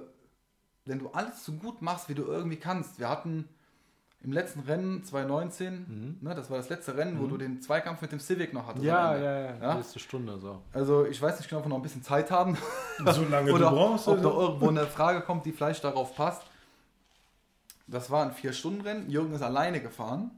wenn 0.84 0.98
du 0.98 1.08
alles 1.10 1.44
so 1.44 1.52
gut 1.52 1.82
machst, 1.82 2.08
wie 2.08 2.14
du 2.14 2.24
irgendwie 2.24 2.56
kannst. 2.56 2.98
Wir 2.98 3.08
hatten 3.08 3.48
im 4.22 4.32
letzten 4.32 4.60
Rennen 4.60 5.04
2019, 5.04 6.18
ne, 6.20 6.34
das 6.34 6.50
war 6.50 6.56
das 6.56 6.68
letzte 6.68 6.96
Rennen, 6.96 7.20
wo 7.20 7.26
du 7.26 7.36
den 7.36 7.60
Zweikampf 7.60 8.00
mit 8.02 8.10
dem 8.12 8.18
Civic 8.18 8.52
noch 8.52 8.66
hattest. 8.66 8.84
Ja, 8.84 9.16
ja, 9.16 9.38
ja, 9.40 9.56
Ja? 9.60 9.74
Letzte 9.74 9.98
Stunde 10.00 10.38
so. 10.38 10.62
Also 10.72 11.04
ich 11.06 11.20
weiß 11.20 11.38
nicht 11.38 11.48
genau, 11.48 11.60
ob 11.60 11.66
wir 11.66 11.70
noch 11.70 11.76
ein 11.76 11.82
bisschen 11.82 12.02
Zeit 12.02 12.30
haben 12.30 12.56
So 13.12 13.24
lange 13.24 13.52
oder 13.52 13.70
du 13.70 13.76
brauchst. 13.76 14.08
ob 14.08 14.22
da 14.22 14.28
Also. 14.28 14.40
irgendwo 14.40 14.68
eine 14.68 14.86
Frage 14.86 15.20
kommt, 15.20 15.44
die 15.46 15.52
vielleicht 15.52 15.84
darauf 15.84 16.16
passt. 16.16 16.42
Das 17.86 18.10
war 18.10 18.24
ein 18.24 18.32
Vier-Stunden-Rennen. 18.32 19.10
Jürgen 19.10 19.32
ist 19.32 19.42
alleine 19.42 19.80
gefahren. 19.80 20.30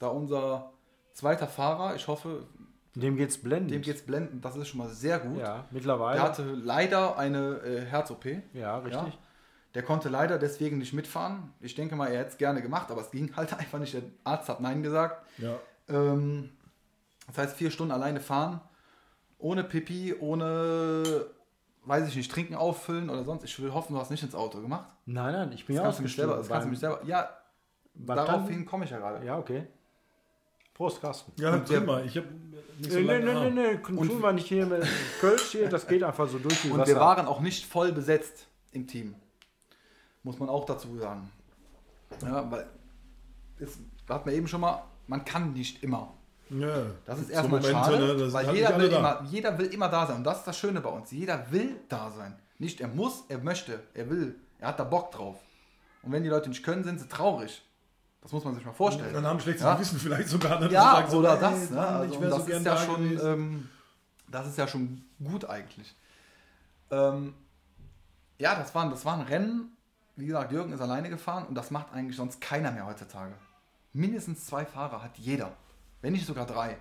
Da 0.00 0.08
unser 0.08 0.72
zweiter 1.12 1.46
Fahrer, 1.46 1.94
ich 1.94 2.08
hoffe, 2.08 2.46
Dem 2.94 3.16
geht's 3.16 3.38
blendend. 3.38 3.70
dem 3.70 3.82
geht's 3.82 4.02
blendend. 4.02 4.44
Das 4.44 4.56
ist 4.56 4.66
schon 4.68 4.78
mal 4.78 4.88
sehr 4.88 5.20
gut. 5.20 5.38
Ja, 5.38 5.66
mittlerweile. 5.70 6.16
Der 6.18 6.28
hatte 6.28 6.42
leider 6.42 7.16
eine 7.16 7.58
äh, 7.58 7.80
Herz-OP. 7.84 8.24
ja, 8.54 8.78
richtig. 8.78 9.14
Ja. 9.14 9.18
Der 9.74 9.84
konnte 9.84 10.08
leider 10.08 10.38
deswegen 10.38 10.78
nicht 10.78 10.92
mitfahren. 10.94 11.52
Ich 11.60 11.76
denke 11.76 11.94
mal, 11.94 12.08
er 12.08 12.20
hätte 12.20 12.30
es 12.30 12.38
gerne 12.38 12.60
gemacht, 12.60 12.90
aber 12.90 13.02
es 13.02 13.10
ging 13.12 13.30
halt 13.36 13.52
einfach 13.56 13.78
nicht. 13.78 13.94
Der 13.94 14.02
Arzt 14.24 14.48
hat 14.48 14.60
Nein 14.60 14.82
gesagt. 14.82 15.24
Ja. 15.38 15.56
Ähm, 15.88 16.50
das 17.28 17.38
heißt, 17.38 17.56
vier 17.56 17.70
Stunden 17.70 17.92
alleine 17.92 18.18
fahren, 18.20 18.60
ohne 19.38 19.62
Pipi, 19.62 20.14
ohne, 20.18 21.26
weiß 21.84 22.08
ich 22.08 22.16
nicht, 22.16 22.32
trinken 22.32 22.54
auffüllen 22.56 23.10
oder 23.10 23.22
sonst. 23.22 23.44
Ich 23.44 23.62
will 23.62 23.72
hoffen, 23.72 23.92
du 23.94 24.00
hast 24.00 24.10
nicht 24.10 24.22
ins 24.22 24.34
Auto 24.34 24.60
gemacht. 24.60 24.92
Nein, 25.04 25.32
nein, 25.34 25.52
ich 25.52 25.66
bin 25.66 25.76
Das 25.76 25.98
ja 25.98 26.02
mich 26.02 26.16
selber, 26.16 26.36
das 26.38 26.48
kannst 26.48 26.64
du 26.64 26.70
mich 26.70 26.80
selber. 26.80 27.00
Ja, 27.04 27.28
daraufhin 27.94 28.64
komme 28.64 28.86
ich 28.86 28.90
ja 28.90 28.98
gerade. 28.98 29.24
Ja, 29.24 29.38
okay. 29.38 29.66
Prost, 30.80 30.98
Carsten. 31.02 31.30
Ja, 31.36 31.52
Und 31.52 31.68
der- 31.68 31.80
prima. 31.80 32.00
Ich 32.00 32.16
habe 32.16 32.26
nicht 32.78 32.90
so 32.90 32.98
Nee, 33.00 33.04
nee, 33.04 33.18
lange 33.18 33.24
nee, 33.24 33.30
Arm. 33.32 33.54
nee, 33.54 33.72
nee, 33.74 34.06
tun 34.06 34.22
wir 34.22 34.32
nicht 34.32 34.46
hier 34.46 34.64
mit 34.64 34.82
Kölsch 35.20 35.50
hier, 35.50 35.68
das 35.68 35.86
geht 35.86 36.02
einfach 36.02 36.26
so 36.26 36.38
durch 36.38 36.62
die 36.62 36.70
Und 36.70 36.78
Wasser. 36.78 36.94
wir 36.94 37.00
waren 37.00 37.26
auch 37.26 37.40
nicht 37.40 37.66
voll 37.66 37.92
besetzt 37.92 38.46
im 38.72 38.86
Team. 38.86 39.14
Muss 40.22 40.38
man 40.38 40.48
auch 40.48 40.64
dazu 40.64 40.96
sagen. 40.96 41.30
Ja, 42.22 42.50
weil, 42.50 42.66
es 43.58 43.76
hat 44.08 44.24
man 44.24 44.34
eben 44.34 44.48
schon 44.48 44.62
mal, 44.62 44.82
man 45.06 45.22
kann 45.22 45.52
nicht 45.52 45.82
immer. 45.84 46.14
Ja. 46.48 46.86
Das 47.04 47.18
ist 47.18 47.26
So 47.26 47.32
erstmal 47.34 47.60
Momente, 47.60 47.78
schade, 47.84 47.98
ne, 47.98 48.16
das 48.16 48.32
weil 48.32 48.54
jeder 48.56 48.78
will, 48.78 48.90
immer, 48.90 49.22
jeder 49.30 49.58
will 49.58 49.66
immer 49.66 49.88
da 49.90 50.06
sein. 50.06 50.16
Und 50.16 50.24
das 50.24 50.38
ist 50.38 50.46
das 50.46 50.56
Schöne 50.58 50.80
bei 50.80 50.88
uns. 50.88 51.10
Jeder 51.10 51.44
will 51.52 51.76
da 51.90 52.10
sein. 52.10 52.34
Nicht 52.58 52.80
er 52.80 52.88
muss, 52.88 53.24
er 53.28 53.36
möchte, 53.40 53.80
er 53.92 54.08
will. 54.08 54.34
Er 54.58 54.68
hat 54.68 54.80
da 54.80 54.84
Bock 54.84 55.10
drauf. 55.10 55.36
Und 56.02 56.12
wenn 56.12 56.22
die 56.22 56.30
Leute 56.30 56.48
nicht 56.48 56.62
können, 56.64 56.84
sind 56.84 56.98
sie 57.00 57.06
traurig. 57.06 57.60
Das 58.22 58.32
muss 58.32 58.44
man 58.44 58.54
sich 58.54 58.64
mal 58.64 58.72
vorstellen. 58.72 59.14
Dann 59.14 59.26
haben 59.26 59.40
schlechtes 59.40 59.64
Ja. 59.64 59.74
Gewissen 59.74 59.98
vielleicht 59.98 60.28
sogar. 60.28 60.60
ne? 60.60 60.70
Ja, 60.70 60.82
Sagen 60.92 61.10
so, 61.10 61.18
oder 61.18 61.34
ey, 61.34 61.40
das. 61.40 61.70
Ne? 61.70 61.80
Also, 61.86 62.14
ich 62.14 62.20
wäre 62.20 62.30
das, 62.30 62.38
so 62.40 62.44
gern 62.46 62.58
ist 62.58 62.66
ja 62.66 62.74
da 62.74 62.80
schon, 62.80 63.20
ähm, 63.26 63.68
das 64.28 64.46
ist 64.46 64.58
ja 64.58 64.68
schon 64.68 65.04
gut 65.22 65.44
eigentlich. 65.48 65.94
Ähm, 66.90 67.34
ja, 68.38 68.54
das 68.54 68.74
war, 68.74 68.88
das 68.90 69.04
war 69.04 69.14
ein 69.14 69.22
Rennen. 69.22 69.76
Wie 70.16 70.26
gesagt, 70.26 70.52
Jürgen 70.52 70.72
ist 70.72 70.80
alleine 70.80 71.08
gefahren 71.08 71.46
und 71.46 71.54
das 71.54 71.70
macht 71.70 71.92
eigentlich 71.94 72.16
sonst 72.16 72.40
keiner 72.40 72.70
mehr 72.72 72.86
heutzutage. 72.86 73.32
Mindestens 73.92 74.44
zwei 74.44 74.66
Fahrer 74.66 75.02
hat 75.02 75.16
jeder. 75.16 75.52
Wenn 76.02 76.12
nicht 76.12 76.26
sogar 76.26 76.46
drei. 76.46 76.76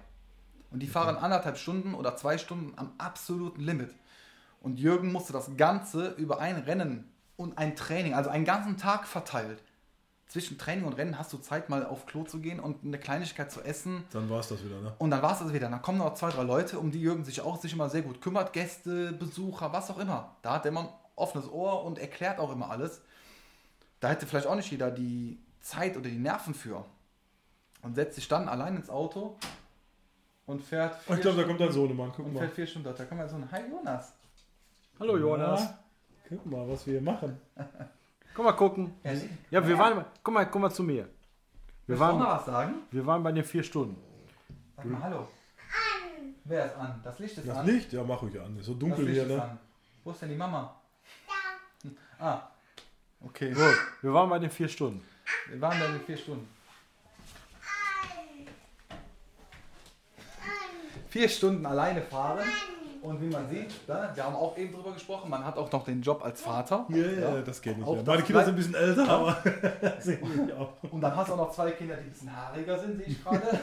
Und 0.72 0.80
die 0.82 0.88
fahren 0.88 1.16
anderthalb 1.18 1.58
Stunden 1.58 1.94
oder 1.94 2.16
zwei 2.16 2.38
Stunden 2.38 2.74
am 2.78 2.92
absoluten 2.98 3.62
Limit. 3.62 3.96
Und 4.62 4.78
Jürgen 4.78 5.12
musste 5.12 5.34
das 5.34 5.56
Ganze 5.58 6.10
über 6.18 6.40
ein 6.40 6.58
Rennen 6.58 7.10
und 7.38 7.58
ein 7.58 7.76
Training, 7.76 8.14
also 8.14 8.30
einen 8.30 8.46
ganzen 8.46 8.78
Tag 8.78 9.08
verteilt. 9.08 9.64
Zwischen 10.30 10.60
Training 10.60 10.86
und 10.86 10.94
Rennen 10.94 11.18
hast 11.18 11.34
du 11.34 11.40
Zeit, 11.40 11.70
mal 11.70 11.84
auf 11.84 12.06
Klo 12.06 12.24
zu 12.24 12.40
gehen 12.40 12.60
und 12.60 12.86
eine 12.86 13.00
Kleinigkeit 13.00 13.52
zu 13.52 13.62
essen. 13.62 14.04
Dann 14.14 14.30
war 14.30 14.40
es 14.40 14.50
das 14.50 14.64
wieder, 14.64 14.80
ne? 14.80 14.94
Und 15.00 15.10
dann 15.10 15.24
war 15.24 15.34
es 15.34 15.40
das 15.40 15.52
wieder. 15.52 15.70
Dann 15.70 15.82
kommen 15.82 15.98
noch 15.98 16.14
zwei, 16.14 16.30
drei 16.30 16.44
Leute, 16.44 16.78
um 16.78 16.92
die 16.92 17.02
Jürgen 17.02 17.26
sich 17.26 17.42
auch 17.42 17.60
sich 17.60 17.74
immer 17.74 17.90
sehr 17.90 18.04
gut 18.04 18.22
kümmert. 18.22 18.54
Gäste, 18.54 19.12
Besucher, 19.12 19.74
was 19.74 19.90
auch 19.90 19.98
immer. 19.98 20.36
Da 20.44 20.54
hat 20.54 20.66
er 20.66 20.70
immer 20.70 20.82
ein 20.82 20.90
offenes 21.16 21.50
Ohr 21.52 21.84
und 21.84 21.98
erklärt 21.98 22.38
auch 22.38 22.52
immer 22.52 22.70
alles. 22.70 23.02
Da 24.02 24.10
hätte 24.10 24.28
vielleicht 24.28 24.46
auch 24.46 24.56
nicht 24.56 24.70
jeder 24.70 24.92
die 24.92 25.40
Zeit 25.62 25.98
oder 25.98 26.08
die 26.08 26.20
Nerven 26.20 26.54
für. 26.54 26.86
Und 27.82 27.96
setzt 27.96 28.14
sich 28.16 28.28
dann 28.28 28.48
allein 28.48 28.76
ins 28.76 28.92
Auto 28.92 29.36
und 30.46 30.62
fährt 30.62 30.96
Oh, 31.08 31.14
ich 31.16 31.22
glaube, 31.22 31.38
da 31.38 31.44
kommt 31.44 31.60
dein 31.60 31.72
Sohnemann. 31.72 32.12
Guck 32.16 32.28
und 32.28 32.34
mal. 32.34 32.42
fährt 32.42 32.54
vier 32.54 32.68
Stunden 32.68 32.86
dort. 32.86 33.00
Da 33.00 33.06
kommt 33.06 33.28
so 33.28 33.36
ein 33.36 33.52
Hi 33.52 33.62
Jonas. 33.68 34.14
Hallo 35.00 35.18
Jonas. 35.18 35.62
Ja, 35.62 35.80
guck 36.30 36.46
mal, 36.46 36.70
was 36.70 36.86
wir 36.86 36.94
hier 36.94 37.02
machen. 37.02 37.36
Komm 38.40 38.46
mal 38.46 38.54
gucken. 38.54 38.94
Ja, 39.52 39.68
wir 39.68 39.78
waren. 39.78 40.06
Guck 40.24 40.34
mal, 40.34 40.46
guck 40.46 40.62
mal 40.62 40.70
zu 40.70 40.82
mir. 40.82 41.04
Wir 41.04 41.10
Willst 41.88 42.00
du 42.02 42.06
waren, 42.06 42.20
was 42.22 42.46
sagen? 42.46 42.74
wir 42.90 43.06
waren 43.06 43.22
bei 43.22 43.34
den 43.34 43.44
vier 43.44 43.62
Stunden. 43.64 43.98
Sag 44.78 44.86
mal 44.86 45.04
Hallo. 45.04 45.28
Wer 46.46 46.68
ist 46.68 46.78
an? 46.78 47.02
Das 47.04 47.20
Licht 47.20 47.38
ist 47.38 47.46
Das 47.50 47.58
an. 47.58 47.66
Licht? 47.66 47.92
Ja, 47.92 48.02
mach 48.02 48.22
ruhig 48.22 48.40
an. 48.40 48.58
Ist 48.58 48.68
so 48.68 48.72
Das 48.76 48.80
dunkel 48.80 49.04
Licht 49.04 49.16
hier, 49.16 49.24
ist 49.24 49.30
ne? 49.36 49.44
an. 49.44 49.60
Wo 50.06 50.12
ist 50.12 50.22
denn 50.22 50.30
die 50.30 50.36
Mama? 50.38 50.74
Da. 52.18 52.26
Ah. 52.26 52.50
Okay. 53.26 53.54
So, 53.54 53.62
wir 54.04 54.14
waren 54.14 54.30
bei 54.30 54.40
den 54.40 54.50
vier 54.52 54.70
Stunden. 54.70 55.04
Wir 55.50 55.60
waren 55.60 55.78
dann 55.78 55.96
in 55.96 56.02
vier 56.06 56.16
Stunden. 56.16 56.48
Vier 61.10 61.28
Stunden 61.28 61.66
alleine 61.66 62.02
fahren. 62.04 62.48
Und 63.02 63.22
wie 63.22 63.28
man 63.28 63.48
sieht, 63.50 63.88
ne, 63.88 64.10
wir 64.14 64.24
haben 64.26 64.36
auch 64.36 64.58
eben 64.58 64.74
drüber 64.74 64.92
gesprochen, 64.94 65.30
man 65.30 65.46
hat 65.46 65.58
auch 65.58 65.72
noch 65.72 65.86
den 65.86 66.02
Job 66.02 66.24
als 66.24 66.42
Vater. 66.42 66.86
Ja, 66.90 66.98
ja, 66.98 67.42
das 67.42 67.62
kenne 67.62 67.78
ich. 67.80 67.86
Auch 67.86 67.94
Ja. 67.96 67.98
das 68.00 68.08
Meine 68.08 68.24
Kinder 68.24 68.44
sind 68.46 68.54
ein 68.54 68.58
bisschen 68.58 68.76
älter, 68.76 69.10
aber 69.10 69.38
sehen 70.00 70.46
mich 70.46 70.54
auch. 70.54 70.70
Und 70.92 71.02
dann 71.02 71.16
hast 71.16 71.30
du 71.30 71.34
auch 71.34 71.38
noch 71.38 71.52
zwei 71.52 71.72
Kinder, 71.72 71.96
die 71.96 72.04
ein 72.04 72.10
bisschen 72.12 72.36
haariger 72.36 72.78
sind, 72.80 72.98
sehe 72.98 73.06
ich 73.08 73.24
gerade. 73.24 73.60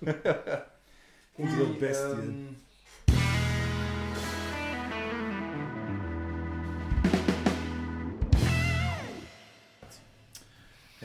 Unsere 1.38 1.66
Die, 1.66 1.78
Bestien. 1.78 2.18
ähm, 2.20 2.56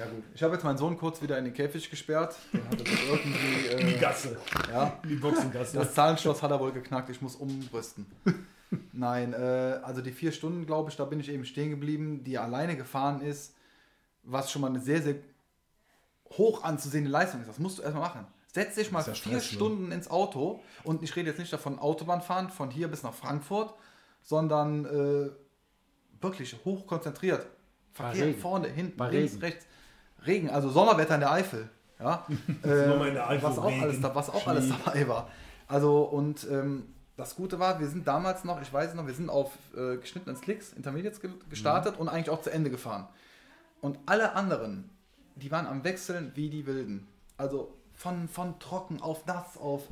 Ja 0.02 0.08
gut, 0.08 0.24
ich 0.34 0.42
habe 0.42 0.54
jetzt 0.56 0.64
meinen 0.64 0.78
Sohn 0.80 0.98
kurz 0.98 1.22
wieder 1.22 1.38
in 1.38 1.46
den 1.46 1.54
Käfig 1.54 1.88
gesperrt. 1.90 2.36
Den 2.52 2.68
hat 2.68 2.82
er 2.82 2.88
irgendwie, 2.88 3.68
In 3.82 3.88
die 3.88 3.94
äh, 3.96 4.00
Gasse. 4.00 4.38
ja, 4.72 5.00
die 5.08 5.16
Boxengasse. 5.16 5.78
das 5.78 5.94
Zahlenschloss 5.94 6.42
hat 6.42 6.50
er 6.50 6.60
wohl 6.60 6.72
geknackt, 6.72 7.10
ich 7.12 7.22
muss 7.22 7.36
umrüsten. 7.36 8.08
Nein, 8.94 9.34
äh, 9.34 9.80
also 9.84 10.02
die 10.02 10.12
vier 10.12 10.32
Stunden, 10.32 10.66
glaube 10.66 10.90
ich, 10.90 10.96
da 10.96 11.06
bin 11.06 11.20
ich 11.20 11.30
eben 11.30 11.46
stehen 11.46 11.70
geblieben, 11.70 12.24
die 12.24 12.40
alleine 12.40 12.76
gefahren 12.76 13.22
ist, 13.22 13.54
was 14.24 14.52
schon 14.52 14.62
mal 14.64 14.70
eine 14.70 14.80
sehr, 14.80 15.04
sehr 15.04 15.16
hoch 16.32 16.64
anzusehende 16.64 17.12
Leistung 17.12 17.42
ist. 17.42 17.48
Das 17.50 17.60
musst 17.60 17.78
du 17.78 17.84
erstmal 17.84 18.04
machen. 18.08 18.26
Setz 18.48 18.76
dich 18.76 18.92
mal 18.92 19.00
ja 19.00 19.06
vier 19.06 19.16
Stress, 19.16 19.34
ne? 19.34 19.42
Stunden 19.42 19.92
ins 19.92 20.10
Auto 20.10 20.62
und 20.84 21.04
ich 21.04 21.16
rede 21.16 21.30
jetzt 21.30 21.38
nicht 21.40 21.54
davon 21.54 21.78
Autobahnfahren 21.80 22.50
von 22.50 22.72
hier 22.72 22.88
bis 22.88 23.04
nach 23.04 23.14
Frankfurt, 23.14 23.74
sondern 24.24 24.86
äh, 24.86 25.30
wirklich 26.22 26.56
hoch 26.66 26.88
konzentriert. 26.88 27.46
Verkehr 27.94 28.34
vorne, 28.36 28.68
hinten, 28.70 28.98
Bei 28.98 29.10
links, 29.10 29.34
Regen. 29.34 29.44
rechts. 29.44 29.66
Regen, 30.26 30.50
also 30.50 30.70
Sommerwetter 30.70 31.16
in 31.16 31.22
der 31.22 31.32
Eifel. 31.32 31.70
Ja, 32.00 32.26
in 32.48 32.62
der 32.64 33.30
Eifel, 33.30 33.44
was 33.48 33.58
auch, 33.60 33.68
Regen, 33.70 33.82
alles, 33.84 34.02
da- 34.02 34.16
was 34.16 34.30
auch 34.30 34.48
alles 34.48 34.70
dabei 34.70 35.08
war. 35.08 35.30
Also 35.68 36.02
und 36.04 36.48
ähm, 36.50 36.88
das 37.18 37.36
Gute 37.36 37.60
war, 37.60 37.80
wir 37.80 37.88
sind 37.88 38.08
damals 38.08 38.44
noch, 38.44 38.62
ich 38.62 38.72
weiß 38.74 38.90
es 38.90 38.96
noch, 38.96 39.06
wir 39.06 39.14
sind 39.14 39.30
auf 39.30 39.52
äh, 39.78 39.98
geschnittenen 39.98 40.36
Slicks, 40.36 40.74
Intermediates 40.74 41.22
ge 41.22 41.30
gestartet 41.50 41.96
Mhm. 41.96 42.02
und 42.02 42.10
eigentlich 42.10 42.30
auch 42.32 42.42
zu 42.42 42.52
Ende 42.52 42.70
gefahren. 42.72 43.08
Und 43.82 44.00
alle 44.06 44.34
anderen, 44.34 44.90
die 45.36 45.52
waren 45.52 45.68
am 45.68 45.84
Wechseln 45.84 46.32
wie 46.36 46.50
die 46.50 46.66
Wilden. 46.66 47.08
Also 47.38 47.78
von, 47.94 48.28
von 48.28 48.58
trocken 48.60 49.02
auf 49.02 49.26
nass, 49.28 49.58
auf 49.58 49.84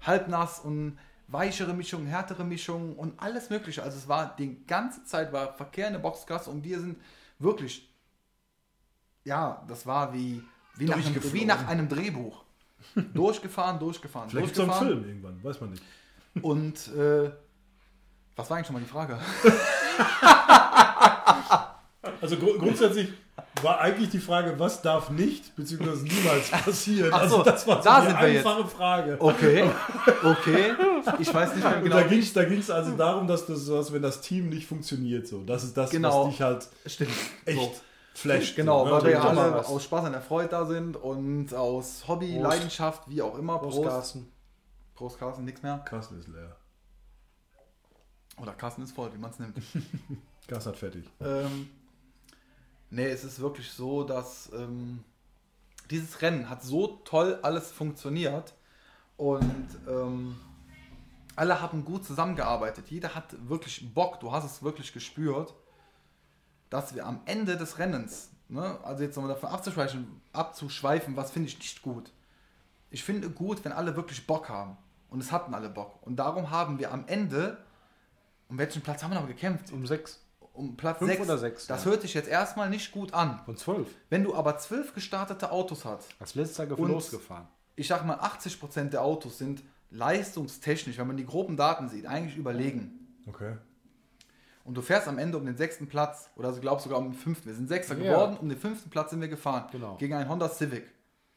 halbnass 0.00 0.58
und 0.60 0.98
weichere 1.28 1.72
Mischungen, 1.74 2.06
härtere 2.06 2.44
Mischungen 2.44 2.94
und 2.96 3.20
alles 3.20 3.48
mögliche. 3.50 3.82
Also 3.82 3.96
es 3.98 4.08
war 4.08 4.34
die 4.36 4.64
ganze 4.66 5.04
Zeit 5.04 5.32
war 5.32 5.54
Verkehr 5.54 5.86
in 5.86 5.92
der 5.94 6.00
Boxgasse 6.00 6.50
und 6.50 6.64
wir 6.64 6.80
sind 6.80 6.98
wirklich, 7.38 7.88
ja, 9.24 9.62
das 9.68 9.86
war 9.86 10.12
wie, 10.14 10.42
wie, 10.76 10.84
nach, 10.86 10.96
einem, 10.96 11.32
wie 11.32 11.44
nach 11.44 11.66
einem 11.68 11.88
Drehbuch. 11.88 12.42
durchgefahren, 13.14 13.78
durchgefahren, 13.78 14.28
Vielleicht 14.30 14.58
einen 14.58 14.66
durchgefahren. 14.68 14.88
Film 14.88 15.04
irgendwann, 15.08 15.44
weiß 15.44 15.60
man 15.60 15.70
nicht. 15.70 15.82
Und 16.42 16.88
äh, 16.96 17.30
was 18.36 18.50
war 18.50 18.56
eigentlich 18.56 18.66
schon 18.66 18.74
mal 18.74 18.80
die 18.80 18.86
Frage? 18.86 19.18
Also 22.20 22.36
gru- 22.36 22.58
grundsätzlich 22.58 23.08
war 23.62 23.80
eigentlich 23.80 24.10
die 24.10 24.18
Frage, 24.18 24.54
was 24.58 24.80
darf 24.82 25.10
nicht 25.10 25.54
bzw. 25.56 26.02
niemals 26.02 26.50
passieren. 26.50 27.10
Ach 27.12 27.28
so, 27.28 27.38
also 27.38 27.42
das 27.42 27.66
war 27.66 27.76
so 27.82 27.88
da 27.88 28.00
die 28.06 28.20
wir 28.20 28.32
jetzt. 28.32 28.46
einfache 28.46 28.66
Frage. 28.68 29.16
Okay, 29.18 29.70
okay. 30.24 30.74
Ich 31.18 31.32
weiß 31.32 31.54
nicht 31.54 31.64
mehr 31.64 31.76
Und 31.78 31.84
genau. 31.84 31.96
da 31.96 32.02
ging 32.04 32.18
es 32.20 32.32
da 32.32 32.44
ging's 32.44 32.70
also 32.70 32.96
darum, 32.96 33.26
dass 33.26 33.46
das 33.46 33.70
was, 33.70 33.92
wenn 33.92 34.02
das 34.02 34.20
Team 34.20 34.48
nicht 34.50 34.66
funktioniert, 34.66 35.26
so. 35.26 35.42
Das 35.44 35.64
ist 35.64 35.76
das, 35.76 35.90
Genau. 35.90 36.24
was 36.26 36.30
dich 36.30 36.42
halt 36.42 36.68
Stimmt. 36.86 37.10
echt 37.44 37.58
So. 37.58 37.74
Flasht. 38.14 38.56
Genau, 38.56 38.84
ne? 38.84 38.90
weil 38.92 39.00
Und 39.00 39.06
wir 39.08 39.14
dann- 39.20 39.38
alle 39.38 39.54
was. 39.54 39.66
aus 39.66 39.84
Spaß 39.84 40.04
an 40.06 40.12
der 40.12 40.22
Freude 40.22 40.48
da 40.48 40.66
sind 40.66 40.96
und 40.96 41.54
aus 41.54 42.06
Hobby, 42.08 42.32
Prost. 42.34 42.42
Leidenschaft, 42.42 43.02
wie 43.08 43.22
auch 43.22 43.36
immer. 43.38 43.58
Prost, 43.58 43.76
Prost, 43.76 43.88
Carsten. 43.88 44.32
Prost 44.94 45.18
Carsten, 45.18 45.44
nichts 45.44 45.62
mehr. 45.62 45.78
Kasten 45.78 46.18
ist 46.18 46.28
leer. 46.28 46.56
Oder 48.40 48.52
Carsten 48.52 48.82
ist 48.82 48.92
voll, 48.92 49.12
wie 49.12 49.18
man 49.18 49.30
es 49.30 49.38
nimmt. 49.38 49.56
Gas 50.48 50.66
hat 50.66 50.76
fertig. 50.76 51.08
ähm, 51.20 51.68
nee, 52.90 53.06
es 53.06 53.24
ist 53.24 53.40
wirklich 53.40 53.70
so, 53.70 54.04
dass 54.04 54.50
ähm, 54.54 55.04
dieses 55.90 56.20
Rennen 56.22 56.48
hat 56.48 56.62
so 56.62 56.98
toll 57.04 57.38
alles 57.42 57.70
funktioniert 57.70 58.54
und 59.16 59.66
ähm, 59.88 60.36
alle 61.36 61.60
haben 61.60 61.84
gut 61.84 62.04
zusammengearbeitet. 62.04 62.88
Jeder 62.90 63.14
hat 63.14 63.26
wirklich 63.48 63.94
Bock, 63.94 64.18
du 64.20 64.32
hast 64.32 64.44
es 64.44 64.62
wirklich 64.62 64.92
gespürt, 64.92 65.54
dass 66.72 66.94
wir 66.94 67.06
am 67.06 67.20
Ende 67.26 67.56
des 67.56 67.78
Rennens 67.78 68.30
ne, 68.52 68.78
also 68.84 69.02
jetzt 69.02 69.16
nochmal 69.16 69.34
davon 69.34 69.50
abzuschweifen, 69.50 70.20
abzuschweifen 70.32 71.16
was 71.16 71.30
finde 71.30 71.48
ich 71.48 71.58
nicht 71.58 71.82
gut. 71.82 72.12
Ich 72.90 73.02
finde 73.02 73.30
gut, 73.30 73.64
wenn 73.64 73.72
alle 73.72 73.96
wirklich 73.96 74.26
Bock 74.26 74.48
haben. 74.48 74.76
Und 75.08 75.20
es 75.20 75.30
hatten 75.32 75.54
alle 75.54 75.68
Bock. 75.68 75.98
Und 76.06 76.16
darum 76.16 76.50
haben 76.50 76.78
wir 76.78 76.90
am 76.92 77.06
Ende, 77.06 77.58
um 78.48 78.58
welchen 78.58 78.82
Platz 78.82 79.02
haben 79.02 79.10
wir 79.12 79.20
noch 79.20 79.26
gekämpft? 79.26 79.72
Um 79.72 79.86
sechs. 79.86 80.20
Um 80.54 80.76
Platz 80.76 80.98
Fünf 80.98 81.10
6. 81.10 81.22
oder 81.22 81.38
sechs, 81.38 81.66
Das 81.66 81.84
ja. 81.84 81.90
hört 81.90 82.02
sich 82.02 82.12
jetzt 82.12 82.28
erstmal 82.28 82.68
nicht 82.68 82.92
gut 82.92 83.14
an. 83.14 83.40
Von 83.44 83.56
zwölf. 83.56 83.88
Wenn 84.10 84.22
du 84.24 84.34
aber 84.34 84.58
zwölf 84.58 84.94
gestartete 84.94 85.50
Autos 85.50 85.84
hast, 85.86 86.14
Als 86.18 86.34
letzter 86.34 86.66
losgefahren. 86.66 87.48
ich 87.74 87.88
sag 87.88 88.04
mal 88.04 88.18
80% 88.18 88.90
der 88.90 89.02
Autos 89.02 89.38
sind 89.38 89.62
leistungstechnisch, 89.90 90.98
wenn 90.98 91.06
man 91.06 91.16
die 91.16 91.24
groben 91.26 91.56
Daten 91.56 91.88
sieht, 91.88 92.06
eigentlich 92.06 92.36
überlegen. 92.36 93.16
Okay. 93.26 93.56
Und 94.64 94.74
du 94.74 94.82
fährst 94.82 95.08
am 95.08 95.18
Ende 95.18 95.38
um 95.38 95.44
den 95.44 95.56
sechsten 95.56 95.88
Platz 95.88 96.30
oder 96.36 96.48
also 96.48 96.60
glaubst 96.60 96.84
sogar 96.84 96.98
um 96.98 97.06
den 97.10 97.14
fünften. 97.14 97.48
Wir 97.48 97.54
sind 97.54 97.68
Sechster 97.68 97.96
Ja. 97.98 98.12
geworden, 98.12 98.36
um 98.40 98.48
den 98.48 98.58
fünften 98.58 98.90
Platz 98.90 99.10
sind 99.10 99.20
wir 99.20 99.28
gefahren. 99.28 99.64
Genau. 99.72 99.96
Gegen 99.96 100.14
einen 100.14 100.28
Honda 100.28 100.48
Civic. 100.48 100.84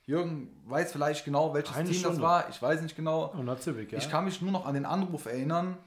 Jürgen 0.06 0.50
weiß 0.68 0.92
vielleicht 0.92 1.26
genau, 1.26 1.54
welches 1.56 1.76
Eine 1.76 1.86
Team 1.86 1.94
das 1.94 2.00
Stunde. 2.02 2.22
war. 2.22 2.48
Ich 2.50 2.62
weiß 2.62 2.82
nicht 2.82 2.96
genau. 2.96 3.34
Hat 3.48 3.64
Civic, 3.64 3.92
ja. 3.92 3.98
Ich 3.98 4.10
kann 4.12 4.26
mich 4.26 4.40
nur 4.42 4.52
noch 4.52 4.66
an 4.68 4.76
den 4.76 4.86
Anruf 4.86 5.26
erinnern. 5.26 5.78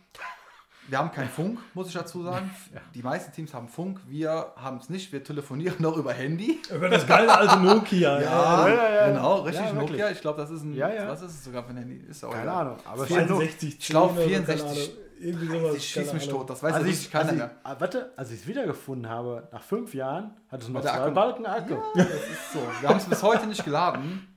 Wir 0.88 0.98
haben 0.98 1.12
keinen 1.12 1.28
Funk, 1.28 1.58
muss 1.74 1.88
ich 1.88 1.92
dazu 1.94 2.22
sagen. 2.22 2.50
Die 2.94 3.02
meisten 3.02 3.30
Teams 3.30 3.52
haben 3.54 3.68
Funk, 3.68 4.00
wir 4.08 4.52
haben 4.56 4.78
es 4.78 4.88
nicht. 4.88 5.12
Wir 5.12 5.22
telefonieren 5.22 5.76
noch 5.80 5.96
über 5.98 6.12
Handy. 6.14 6.60
Über 6.74 6.88
das 6.88 7.06
geile 7.06 7.36
alte 7.36 7.60
Nokia. 7.60 8.20
Ja, 8.22 8.68
ja, 8.68 8.90
ja. 8.94 9.08
genau, 9.08 9.34
richtig 9.42 9.64
Ja, 9.66 9.72
wirklich. 9.74 9.90
Nokia. 9.90 10.10
Ich 10.10 10.20
glaube, 10.22 10.40
das 10.40 10.50
ist 10.50 10.62
ein, 10.62 10.74
Ja, 10.74 10.88
ja. 10.92 11.06
was 11.06 11.20
ist 11.22 11.32
es 11.34 11.44
sogar 11.44 11.62
für 11.62 11.70
ein 11.70 11.76
Handy? 11.76 11.98
Ist 12.08 12.24
auch 12.24 12.32
Keine. 12.32 12.50
Ahnung. 12.50 12.78
Aber 12.86 13.04
es 13.04 13.10
war 13.10 13.18
nur, 13.18 13.40
64, 13.42 13.76
Ich 13.78 13.86
glaub, 13.88 14.16
10 14.16 14.18
oder 14.18 14.26
64. 14.28 14.96
Irgendwie 15.20 15.46
sowas. 15.46 15.74
Ich 15.76 15.88
schieß 15.88 16.12
mich 16.12 16.28
tot, 16.28 16.48
das 16.50 16.62
weiß 16.62 16.74
als 16.74 16.84
ja 16.86 16.90
ich, 16.92 17.10
keiner 17.10 17.24
als 17.24 17.32
ich, 17.32 17.38
mehr. 17.38 17.50
ah, 17.64 17.76
warte, 17.78 18.12
als 18.16 18.30
ich 18.30 18.40
es 18.40 18.46
wiedergefunden 18.46 19.10
habe, 19.10 19.48
nach 19.52 19.62
fünf 19.62 19.94
Jahren, 19.94 20.36
hat 20.50 20.62
es 20.62 20.68
noch 20.68 20.80
zwei 20.80 20.90
Akku- 20.90 21.10
Balken 21.14 21.46
Akku. 21.46 21.76
Das 21.94 22.06
ist 22.06 22.52
so. 22.52 22.60
Wir 22.80 22.88
haben 22.88 22.98
es 22.98 23.06
bis 23.06 23.22
heute 23.22 23.46
nicht 23.46 23.64
geladen. 23.64 24.28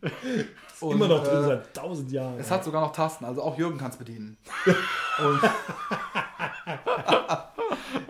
Und, 0.79 0.91
Immer 0.95 1.07
noch 1.07 1.23
drin 1.23 1.43
äh, 1.43 1.47
seit 1.47 1.73
tausend 1.75 2.11
Jahren. 2.11 2.39
Es 2.39 2.49
hat 2.49 2.63
sogar 2.63 2.81
noch 2.81 2.93
Tasten, 2.93 3.25
also 3.25 3.43
auch 3.43 3.57
Jürgen 3.57 3.77
kann 3.77 3.91
es 3.91 3.97
bedienen. 3.97 4.37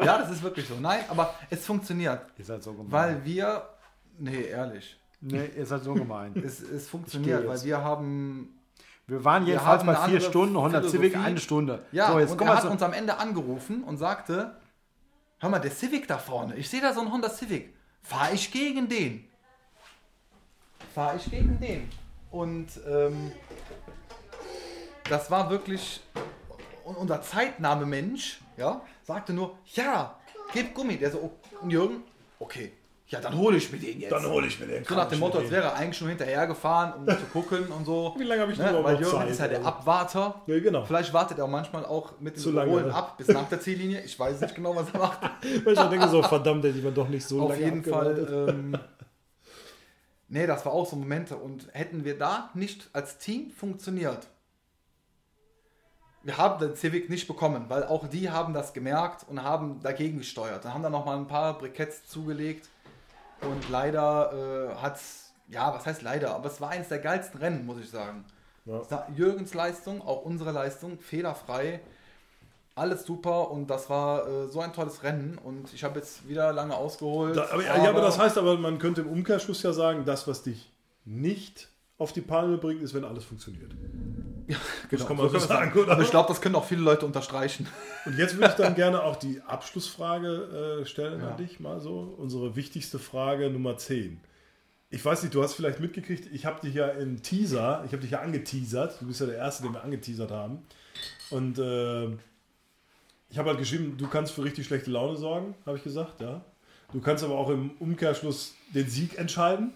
Ja, 0.03 0.17
das 0.17 0.31
ist 0.31 0.43
wirklich 0.43 0.67
so. 0.67 0.75
Nein, 0.79 1.03
aber 1.09 1.33
es 1.49 1.65
funktioniert, 1.65 2.21
Ihr 2.37 2.45
seid 2.45 2.63
so 2.63 2.73
gemein. 2.73 2.91
weil 2.91 3.25
wir, 3.25 3.63
nee, 4.17 4.43
ehrlich, 4.45 4.99
nee, 5.19 5.49
ihr 5.55 5.65
seid 5.65 5.83
so 5.83 5.93
gemein. 5.93 6.33
es, 6.43 6.59
es 6.61 6.89
funktioniert, 6.89 7.47
weil 7.47 7.61
wir 7.63 7.83
haben, 7.83 8.59
Wir 9.11 9.25
waren 9.25 9.45
jedenfalls 9.45 9.81
eine 9.81 9.97
vier 10.07 10.21
Stunden, 10.21 10.55
100 10.55 10.89
Civic, 10.89 11.17
eine 11.17 11.37
Stunde. 11.37 11.85
ja, 11.91 12.13
so, 12.13 12.19
jetzt 12.19 12.31
und 12.31 12.41
er 12.41 12.55
hat 12.55 12.61
zu, 12.61 12.69
uns 12.69 12.81
am 12.81 12.93
Ende 12.93 13.17
angerufen 13.17 13.83
und 13.83 13.97
sagte, 13.97 14.55
hör 15.39 15.49
mal, 15.49 15.59
der 15.59 15.71
Civic 15.71 16.07
da 16.07 16.17
vorne, 16.17 16.55
ich 16.55 16.69
sehe 16.69 16.79
da 16.79 16.93
so 16.93 17.01
einen 17.01 17.11
Honda 17.11 17.29
Civic, 17.29 17.75
fahre 18.01 18.33
ich 18.33 18.53
gegen 18.53 18.87
den. 18.87 19.27
Fahre 20.95 21.17
ich 21.17 21.29
gegen 21.29 21.59
den. 21.59 21.89
Und 22.29 22.69
ähm, 22.87 23.33
das 25.09 25.29
war 25.29 25.49
wirklich 25.49 25.99
und 26.85 26.95
unser 26.95 27.21
Zeitnahme-Mensch, 27.21 28.39
ja, 28.55 28.79
sagte 29.03 29.33
nur, 29.33 29.57
ja, 29.73 30.15
gib 30.53 30.73
Gummi. 30.73 30.95
Der 30.95 31.11
so, 31.11 31.17
oh, 31.17 31.67
Jürgen, 31.67 32.03
okay, 32.39 32.71
ja, 33.11 33.19
dann 33.19 33.37
hole 33.37 33.57
ich 33.57 33.69
mir 33.69 33.77
den 33.77 33.99
jetzt. 33.99 34.09
Dann 34.09 34.25
hole 34.25 34.47
ich 34.47 34.57
mir 34.57 34.67
den. 34.67 34.85
so 34.85 34.95
nach 34.95 35.09
dem 35.09 35.19
Motto, 35.19 35.39
als 35.39 35.51
wäre 35.51 35.63
er 35.63 35.75
eigentlich 35.75 35.97
schon 35.97 36.07
hinterher 36.07 36.47
gefahren, 36.47 36.93
um 36.93 37.05
zu 37.05 37.25
gucken 37.33 37.67
und 37.67 37.83
so. 37.83 38.15
Wie 38.17 38.23
lange 38.23 38.41
habe 38.41 38.53
ich 38.53 38.57
Ne? 38.57 38.79
Weil 38.81 39.01
Jürgen 39.01 39.17
Zeit? 39.17 39.29
ist 39.29 39.39
ja 39.41 39.49
der 39.49 39.65
Abwarter. 39.65 40.41
Ja, 40.47 40.59
genau. 40.61 40.85
Vielleicht 40.85 41.13
wartet 41.13 41.37
er 41.37 41.43
auch 41.43 41.49
manchmal 41.49 41.83
auch 41.83 42.13
mit 42.21 42.37
dem 42.37 42.51
Überholen 42.51 42.87
ne? 42.87 42.95
ab 42.95 43.17
bis 43.17 43.27
nach 43.27 43.49
der 43.49 43.59
Ziellinie. 43.59 44.01
Ich 44.05 44.17
weiß 44.17 44.39
nicht 44.39 44.55
genau, 44.55 44.77
was 44.77 44.93
er 44.93 44.99
macht. 44.99 45.19
Weil 45.65 45.73
ich 45.73 45.79
dann 45.79 45.91
denke 45.91 46.07
so, 46.07 46.23
verdammt, 46.23 46.63
ich 46.63 46.81
mir 46.81 46.93
doch 46.93 47.09
nicht 47.09 47.27
so 47.27 47.41
Auf 47.41 47.49
lange 47.49 47.65
jeden 47.65 47.79
abgewartet. 47.79 48.29
Fall. 48.29 48.49
Ähm, 48.49 48.77
nee, 50.29 50.47
das 50.47 50.65
war 50.65 50.71
auch 50.71 50.89
so 50.89 50.95
Momente. 50.95 51.35
Und 51.35 51.67
hätten 51.73 52.05
wir 52.05 52.17
da 52.17 52.49
nicht 52.53 52.89
als 52.93 53.17
Team 53.17 53.51
funktioniert, 53.51 54.25
wir 56.23 56.37
haben 56.37 56.59
den 56.59 56.77
Civic 56.77 57.09
nicht 57.09 57.27
bekommen, 57.27 57.65
weil 57.67 57.83
auch 57.83 58.07
die 58.07 58.29
haben 58.29 58.53
das 58.53 58.71
gemerkt 58.71 59.25
und 59.27 59.43
haben 59.43 59.81
dagegen 59.81 60.19
gesteuert. 60.19 60.63
Dann 60.63 60.73
haben 60.73 60.83
dann 60.83 60.93
noch 60.93 61.03
mal 61.03 61.17
ein 61.17 61.27
paar 61.27 61.57
Briketts 61.57 62.07
zugelegt 62.07 62.69
und 63.41 63.69
leider 63.69 64.71
äh, 64.71 64.75
hat 64.81 64.99
ja, 65.51 65.73
was 65.73 65.85
heißt 65.85 66.01
leider, 66.01 66.33
aber 66.33 66.47
es 66.47 66.61
war 66.61 66.69
eines 66.69 66.87
der 66.87 66.99
geilsten 66.99 67.39
Rennen, 67.39 67.65
muss 67.65 67.79
ich 67.79 67.89
sagen. 67.89 68.25
Ja. 68.65 68.79
Es 68.79 69.17
Jürgens 69.17 69.53
Leistung, 69.53 70.01
auch 70.01 70.23
unsere 70.23 70.51
Leistung, 70.51 70.99
fehlerfrei, 70.99 71.81
alles 72.75 73.05
super 73.05 73.51
und 73.51 73.69
das 73.69 73.89
war 73.89 74.27
äh, 74.27 74.47
so 74.47 74.61
ein 74.61 74.71
tolles 74.71 75.03
Rennen 75.03 75.37
und 75.37 75.73
ich 75.73 75.83
habe 75.83 75.99
jetzt 75.99 76.27
wieder 76.27 76.53
lange 76.53 76.75
ausgeholt. 76.75 77.35
Da, 77.35 77.49
aber, 77.51 77.63
ja, 77.63 77.89
aber 77.89 78.01
das 78.01 78.17
heißt 78.17 78.37
aber, 78.37 78.57
man 78.57 78.79
könnte 78.79 79.01
im 79.01 79.07
Umkehrschluss 79.07 79.61
ja 79.63 79.73
sagen, 79.73 80.05
das, 80.05 80.27
was 80.27 80.43
dich 80.43 80.71
nicht 81.03 81.69
auf 81.97 82.13
die 82.13 82.21
Palme 82.21 82.57
bringt, 82.57 82.81
ist, 82.81 82.93
wenn 82.93 83.03
alles 83.03 83.25
funktioniert. 83.25 83.71
Genau, 84.89 85.05
kann 85.05 85.17
man 85.17 85.27
so 85.27 85.33
wir 85.33 85.39
sagen, 85.39 85.79
oder? 85.79 85.91
Aber 85.93 86.01
ich 86.01 86.09
glaube, 86.09 86.27
das 86.27 86.41
können 86.41 86.55
auch 86.55 86.65
viele 86.65 86.81
Leute 86.81 87.05
unterstreichen. 87.05 87.67
Und 88.05 88.17
jetzt 88.17 88.35
würde 88.35 88.47
ich 88.49 88.53
dann 88.55 88.75
gerne 88.75 89.03
auch 89.03 89.15
die 89.15 89.41
Abschlussfrage 89.41 90.81
äh, 90.81 90.85
stellen 90.85 91.21
Ja. 91.21 91.29
an 91.31 91.37
dich 91.37 91.59
mal 91.59 91.79
so. 91.79 92.15
Unsere 92.17 92.55
wichtigste 92.55 92.99
Frage 92.99 93.49
Nummer 93.49 93.77
10. 93.77 94.19
Ich 94.89 95.03
weiß 95.05 95.23
nicht, 95.23 95.33
du 95.33 95.41
hast 95.41 95.53
vielleicht 95.53 95.79
mitgekriegt, 95.79 96.27
ich 96.33 96.45
habe 96.45 96.59
dich 96.61 96.75
ja 96.75 96.87
in 96.87 97.21
Teaser, 97.23 97.83
ich 97.85 97.93
habe 97.93 98.01
dich 98.01 98.11
ja 98.11 98.19
angeteasert. 98.21 98.99
Du 99.01 99.07
bist 99.07 99.21
ja 99.21 99.25
der 99.27 99.37
Erste, 99.37 99.63
den 99.63 99.73
wir 99.73 99.83
angeteasert 99.83 100.31
haben. 100.31 100.59
Und 101.29 101.57
äh, 101.59 102.07
ich 103.29 103.37
habe 103.37 103.49
halt 103.49 103.59
geschrieben, 103.59 103.95
du 103.97 104.07
kannst 104.07 104.33
für 104.33 104.43
richtig 104.43 104.65
schlechte 104.67 104.91
Laune 104.91 105.15
sorgen, 105.15 105.55
habe 105.65 105.77
ich 105.77 105.83
gesagt, 105.83 106.19
ja. 106.19 106.43
Du 106.91 106.99
kannst 106.99 107.23
aber 107.23 107.35
auch 107.35 107.49
im 107.49 107.71
Umkehrschluss 107.79 108.53
den 108.73 108.89
Sieg 108.89 109.17
entscheiden. 109.17 109.71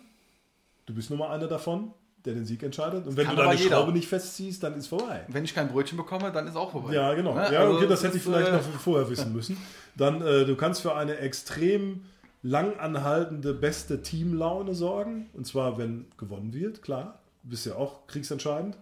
Du 0.86 0.94
bist 0.94 1.10
Nummer 1.10 1.30
einer 1.30 1.48
davon, 1.48 1.94
der 2.26 2.34
den 2.34 2.46
Sieg 2.46 2.64
entscheidet. 2.64 3.06
Und 3.06 3.18
wenn 3.18 3.26
kann 3.26 3.36
du 3.36 3.42
deine 3.44 3.56
jeder. 3.56 3.76
Schraube 3.76 3.92
nicht 3.92 4.08
festziehst, 4.08 4.64
dann 4.64 4.76
ist 4.76 4.88
vorbei. 4.88 5.26
Wenn 5.28 5.44
ich 5.44 5.54
kein 5.54 5.70
Brötchen 5.70 5.98
bekomme, 5.98 6.32
dann 6.32 6.48
ist 6.48 6.56
auch 6.56 6.72
vorbei. 6.72 6.94
Ja, 6.94 7.14
genau. 7.14 7.36
Ne? 7.36 7.50
Ja, 7.52 7.62
Also 7.62 7.78
okay, 7.78 7.88
das 7.88 8.00
es 8.00 8.06
hätte 8.06 8.18
ich 8.18 8.24
vielleicht 8.24 8.50
äh, 8.50 8.54
noch 8.54 8.62
vorher 8.62 9.10
wissen 9.10 9.34
müssen. 9.34 9.58
Dann, 9.96 10.22
äh, 10.22 10.46
du 10.46 10.56
kannst 10.56 10.82
für 10.82 10.96
eine 10.96 11.18
extrem 11.18 12.02
lang 12.42 12.78
anhaltende 12.78 13.54
beste 13.54 14.02
Teamlaune 14.02 14.76
sorgen. 14.76 15.30
Und 15.34 15.46
zwar, 15.48 15.78
wenn 15.78 16.06
gewonnen 16.18 16.54
wird, 16.54 16.82
klar. 16.82 17.20
Du 17.44 17.50
bist 17.52 17.66
ja 17.66 17.76
auch 17.76 18.08
kriegsentscheidend. 18.08 18.78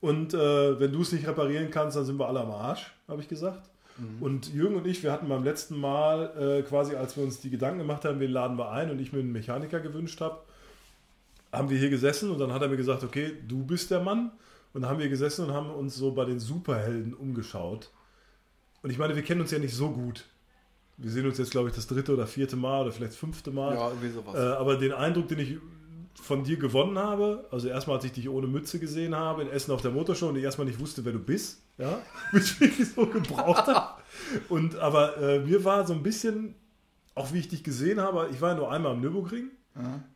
Und 0.00 0.34
äh, 0.34 0.78
wenn 0.78 0.92
du 0.92 1.02
es 1.02 1.12
nicht 1.12 1.26
reparieren 1.26 1.70
kannst, 1.70 1.96
dann 1.96 2.04
sind 2.04 2.18
wir 2.18 2.28
alle 2.28 2.40
am 2.40 2.50
Arsch, 2.50 2.92
habe 3.08 3.20
ich 3.22 3.28
gesagt. 3.28 3.68
Mhm. 3.98 4.22
Und 4.22 4.52
Jürgen 4.52 4.76
und 4.76 4.86
ich, 4.86 5.02
wir 5.02 5.12
hatten 5.12 5.28
beim 5.28 5.44
letzten 5.44 5.80
Mal, 5.80 6.32
äh, 6.38 6.62
quasi 6.62 6.94
als 6.94 7.16
wir 7.16 7.24
uns 7.24 7.40
die 7.40 7.50
Gedanken 7.50 7.78
gemacht 7.78 8.04
haben, 8.04 8.20
wen 8.20 8.30
laden 8.30 8.58
wir 8.58 8.70
ein 8.70 8.90
und 8.90 9.00
ich 9.00 9.12
mir 9.12 9.20
einen 9.20 9.32
Mechaniker 9.32 9.80
gewünscht 9.80 10.20
habe, 10.20 10.38
haben 11.56 11.70
wir 11.70 11.78
hier 11.78 11.90
gesessen 11.90 12.30
und 12.30 12.38
dann 12.38 12.52
hat 12.52 12.62
er 12.62 12.68
mir 12.68 12.76
gesagt, 12.76 13.02
okay, 13.04 13.32
du 13.46 13.64
bist 13.64 13.90
der 13.90 14.00
Mann. 14.00 14.32
Und 14.72 14.82
dann 14.82 14.90
haben 14.90 14.98
wir 14.98 15.08
gesessen 15.08 15.46
und 15.46 15.54
haben 15.54 15.70
uns 15.70 15.96
so 15.96 16.12
bei 16.12 16.26
den 16.26 16.38
Superhelden 16.38 17.14
umgeschaut. 17.14 17.90
Und 18.82 18.90
ich 18.90 18.98
meine, 18.98 19.16
wir 19.16 19.22
kennen 19.22 19.40
uns 19.40 19.50
ja 19.50 19.58
nicht 19.58 19.74
so 19.74 19.90
gut. 19.90 20.26
Wir 20.98 21.10
sehen 21.10 21.26
uns 21.26 21.38
jetzt, 21.38 21.50
glaube 21.50 21.70
ich, 21.70 21.74
das 21.74 21.86
dritte 21.86 22.12
oder 22.12 22.26
vierte 22.26 22.56
Mal 22.56 22.82
oder 22.82 22.92
vielleicht 22.92 23.14
fünfte 23.14 23.50
Mal. 23.50 23.74
Ja, 23.74 23.88
irgendwie 23.88 24.10
sowas. 24.10 24.34
Äh, 24.34 24.38
aber 24.38 24.76
den 24.76 24.92
Eindruck, 24.92 25.28
den 25.28 25.38
ich 25.38 25.56
von 26.14 26.44
dir 26.44 26.56
gewonnen 26.56 26.98
habe, 26.98 27.46
also 27.50 27.68
erstmal, 27.68 27.96
als 27.96 28.04
ich 28.04 28.12
dich 28.12 28.28
ohne 28.28 28.46
Mütze 28.46 28.78
gesehen 28.78 29.14
habe, 29.14 29.42
in 29.42 29.48
Essen 29.48 29.72
auf 29.72 29.82
der 29.82 29.90
Motorshow 29.92 30.28
und 30.28 30.36
ich 30.36 30.44
erstmal 30.44 30.66
nicht 30.66 30.80
wusste, 30.80 31.04
wer 31.04 31.12
du 31.12 31.18
bist, 31.18 31.62
ja, 31.78 32.00
mich 32.32 32.60
wirklich 32.60 32.88
so 32.92 33.06
gebraucht 33.06 33.66
habe. 33.66 34.02
Und 34.48 34.76
aber 34.76 35.16
äh, 35.18 35.38
mir 35.40 35.64
war 35.64 35.86
so 35.86 35.92
ein 35.92 36.02
bisschen, 36.02 36.54
auch 37.14 37.32
wie 37.32 37.38
ich 37.38 37.48
dich 37.48 37.64
gesehen 37.64 38.00
habe, 38.00 38.28
ich 38.32 38.40
war 38.40 38.50
ja 38.50 38.56
nur 38.56 38.70
einmal 38.70 38.92
am 38.92 39.00
Nürburgring. 39.00 39.50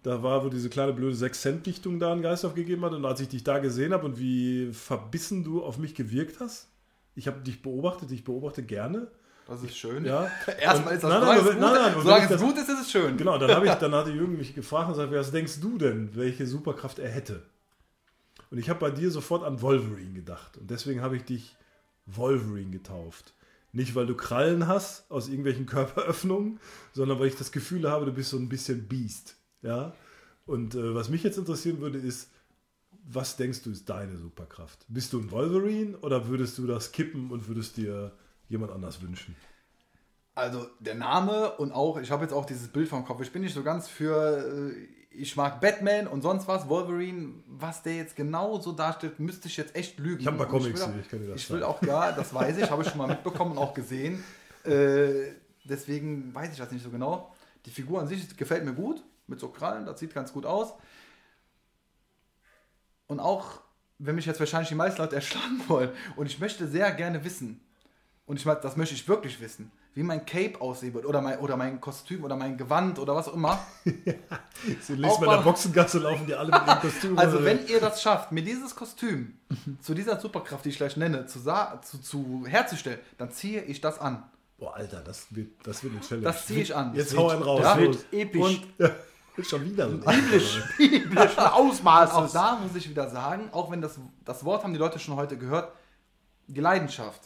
Da 0.02 0.22
war, 0.22 0.44
wo 0.44 0.48
diese 0.48 0.70
kleine 0.70 0.92
blöde 0.92 1.16
6-Cent-Dichtung 1.16 1.98
da 1.98 2.12
einen 2.12 2.22
Geist 2.22 2.44
aufgegeben 2.44 2.84
hat. 2.84 2.92
Und 2.92 3.04
als 3.04 3.20
ich 3.20 3.28
dich 3.28 3.44
da 3.44 3.58
gesehen 3.58 3.92
habe 3.92 4.06
und 4.06 4.18
wie 4.18 4.72
verbissen 4.72 5.44
du 5.44 5.62
auf 5.62 5.78
mich 5.78 5.94
gewirkt 5.94 6.40
hast, 6.40 6.68
ich 7.14 7.26
habe 7.26 7.40
dich 7.40 7.60
beobachtet, 7.60 8.10
ich 8.12 8.24
beobachte 8.24 8.62
gerne. 8.62 9.08
Das 9.46 9.62
ist 9.62 9.76
schön. 9.76 10.04
Ja. 10.04 10.30
Erstmal 10.60 10.94
ist 10.94 11.02
das 11.02 11.10
nein, 11.10 11.20
nein, 11.20 11.38
gut, 11.44 11.60
nein, 11.60 11.60
nein, 11.60 11.92
aber 11.92 12.02
solange 12.02 12.34
es 12.34 12.40
gut 12.40 12.56
ist, 12.56 12.68
ist 12.68 12.80
es 12.82 12.90
schön. 12.90 13.16
Genau, 13.16 13.36
dann, 13.36 13.50
habe 13.50 13.66
ich, 13.66 13.72
dann 13.80 13.94
hatte 13.94 14.10
Jürgen 14.10 14.38
mich 14.38 14.54
gefragt 14.54 14.88
und 14.88 14.94
gesagt, 14.94 15.12
was 15.12 15.32
denkst 15.32 15.60
du 15.60 15.76
denn, 15.76 16.14
welche 16.14 16.46
Superkraft 16.46 16.98
er 16.98 17.10
hätte? 17.10 17.42
Und 18.50 18.58
ich 18.58 18.70
habe 18.70 18.80
bei 18.80 18.90
dir 18.90 19.10
sofort 19.10 19.44
an 19.44 19.60
Wolverine 19.60 20.14
gedacht. 20.14 20.56
Und 20.56 20.70
deswegen 20.70 21.02
habe 21.02 21.16
ich 21.16 21.24
dich 21.24 21.56
Wolverine 22.06 22.70
getauft. 22.70 23.34
Nicht, 23.72 23.94
weil 23.94 24.06
du 24.06 24.14
Krallen 24.14 24.66
hast 24.66 25.10
aus 25.10 25.28
irgendwelchen 25.28 25.66
Körperöffnungen, 25.66 26.60
sondern 26.92 27.18
weil 27.18 27.28
ich 27.28 27.36
das 27.36 27.52
Gefühl 27.52 27.90
habe, 27.90 28.06
du 28.06 28.12
bist 28.12 28.30
so 28.30 28.36
ein 28.36 28.48
bisschen 28.48 28.88
Beast. 28.88 29.36
Ja? 29.62 29.92
Und 30.46 30.74
äh, 30.74 30.94
was 30.94 31.08
mich 31.08 31.22
jetzt 31.22 31.38
interessieren 31.38 31.80
würde, 31.80 31.98
ist, 31.98 32.30
was 33.04 33.36
denkst 33.36 33.62
du 33.62 33.70
ist 33.70 33.88
deine 33.88 34.16
Superkraft? 34.16 34.84
Bist 34.88 35.12
du 35.12 35.20
ein 35.20 35.30
Wolverine 35.30 35.96
oder 35.98 36.28
würdest 36.28 36.58
du 36.58 36.66
das 36.66 36.92
kippen 36.92 37.30
und 37.30 37.48
würdest 37.48 37.76
dir 37.76 38.12
jemand 38.48 38.72
anders 38.72 39.00
wünschen? 39.02 39.34
Also 40.34 40.66
der 40.78 40.94
Name 40.94 41.52
und 41.56 41.72
auch, 41.72 41.98
ich 42.00 42.10
habe 42.10 42.22
jetzt 42.22 42.32
auch 42.32 42.46
dieses 42.46 42.68
Bild 42.68 42.88
vom 42.88 43.04
Kopf. 43.04 43.20
Ich 43.20 43.32
bin 43.32 43.42
nicht 43.42 43.54
so 43.54 43.62
ganz 43.62 43.88
für, 43.88 44.70
äh, 44.70 44.72
ich 45.12 45.36
mag 45.36 45.60
Batman 45.60 46.06
und 46.06 46.22
sonst 46.22 46.46
was, 46.48 46.68
Wolverine, 46.68 47.34
was 47.46 47.82
der 47.82 47.96
jetzt 47.96 48.16
genau 48.16 48.60
so 48.60 48.72
darstellt, 48.72 49.18
müsste 49.18 49.48
ich 49.48 49.56
jetzt 49.56 49.74
echt 49.74 49.98
lügen. 49.98 50.20
Ich 50.20 50.26
habe 50.26 50.36
ein 50.36 50.38
paar 50.46 50.52
Und 50.54 50.62
Comics 50.62 50.80
will 50.80 50.86
auch- 50.94 50.98
ich 51.00 51.08
kann 51.08 51.20
dir 51.20 51.28
das 51.28 51.36
Ich 51.42 51.50
will 51.50 51.60
zeigen. 51.60 51.70
auch, 51.72 51.82
ja, 51.82 52.12
das 52.12 52.32
weiß 52.32 52.58
ich, 52.58 52.70
habe 52.70 52.82
ich 52.82 52.88
schon 52.88 52.98
mal 52.98 53.08
mitbekommen 53.08 53.52
und 53.52 53.58
auch 53.58 53.74
gesehen. 53.74 54.22
Äh, 54.64 55.32
deswegen 55.64 56.32
weiß 56.34 56.52
ich 56.52 56.58
das 56.58 56.70
nicht 56.70 56.82
so 56.84 56.90
genau. 56.90 57.34
Die 57.66 57.70
Figur 57.70 58.00
an 58.00 58.06
sich 58.06 58.36
gefällt 58.36 58.64
mir 58.64 58.72
gut, 58.72 59.02
mit 59.30 59.40
so 59.40 59.48
Krallen, 59.48 59.86
das 59.86 59.98
sieht 60.00 60.12
ganz 60.14 60.32
gut 60.32 60.44
aus. 60.44 60.74
Und 63.06 63.20
auch, 63.20 63.60
wenn 63.98 64.14
mich 64.14 64.26
jetzt 64.26 64.40
wahrscheinlich 64.40 64.68
die 64.68 64.74
meisten 64.74 65.00
Leute 65.00 65.16
erschlagen 65.16 65.62
wollen, 65.68 65.90
und 66.16 66.26
ich 66.26 66.38
möchte 66.38 66.66
sehr 66.68 66.90
gerne 66.92 67.24
wissen, 67.24 67.60
und 68.26 68.36
ich 68.38 68.46
meine, 68.46 68.60
das 68.60 68.76
möchte 68.76 68.94
ich 68.94 69.08
wirklich 69.08 69.40
wissen, 69.40 69.72
wie 69.94 70.04
mein 70.04 70.24
Cape 70.24 70.60
aussehen 70.60 70.94
wird, 70.94 71.04
oder 71.04 71.20
mein, 71.20 71.40
oder 71.40 71.56
mein 71.56 71.80
Kostüm, 71.80 72.22
oder 72.22 72.36
mein 72.36 72.56
Gewand, 72.56 73.00
oder 73.00 73.16
was 73.16 73.26
auch 73.28 73.34
immer. 73.34 73.58
Sie 73.84 74.94
liest 74.94 75.20
mal 75.20 75.24
in 75.26 75.30
der 75.32 75.38
Boxengasse, 75.42 75.98
laufen 75.98 76.26
die 76.26 76.34
alle 76.34 76.52
mit 76.52 76.60
dem 76.68 76.78
Kostüm. 76.80 77.18
Also 77.18 77.42
wenn 77.44 77.66
ihr 77.66 77.80
das 77.80 78.00
schafft, 78.00 78.30
mir 78.30 78.42
dieses 78.44 78.76
Kostüm 78.76 79.36
zu 79.80 79.94
dieser 79.94 80.20
Superkraft, 80.20 80.64
die 80.64 80.68
ich 80.68 80.76
gleich 80.76 80.96
nenne, 80.96 81.26
zu, 81.26 81.40
zu, 81.82 81.98
zu 82.00 82.44
herzustellen, 82.46 83.00
dann 83.18 83.32
ziehe 83.32 83.62
ich 83.64 83.80
das 83.80 83.98
an. 83.98 84.22
Boah, 84.58 84.74
Alter, 84.76 85.00
das 85.00 85.26
wird, 85.34 85.48
das 85.66 85.82
wird 85.82 85.94
eine 85.94 86.02
Challenge. 86.02 86.24
Das 86.24 86.46
ziehe 86.46 86.60
ich 86.60 86.76
an. 86.76 86.94
Jetzt 86.94 87.10
Das 87.12 87.18
hau 87.18 87.24
wird- 87.24 87.32
einen 87.36 87.42
raus. 87.42 87.60
Ja, 87.62 87.74
los. 87.76 87.96
episch. 88.12 88.40
Und 88.42 88.66
Ist 88.78 88.92
schon 89.48 89.64
wieder 89.64 89.88
so. 89.90 89.98
biblisch, 89.98 90.62
biblischen 90.76 91.38
Ausmaßes. 91.38 92.14
auch 92.14 92.30
da 92.32 92.56
muss 92.56 92.74
ich 92.74 92.88
wieder 92.88 93.08
sagen, 93.10 93.48
auch 93.52 93.70
wenn 93.70 93.80
das, 93.80 93.98
das 94.24 94.44
Wort 94.44 94.62
haben 94.64 94.72
die 94.72 94.78
Leute 94.78 94.98
schon 94.98 95.16
heute 95.16 95.36
gehört, 95.38 95.72
die 96.46 96.60
Leidenschaft 96.60 97.20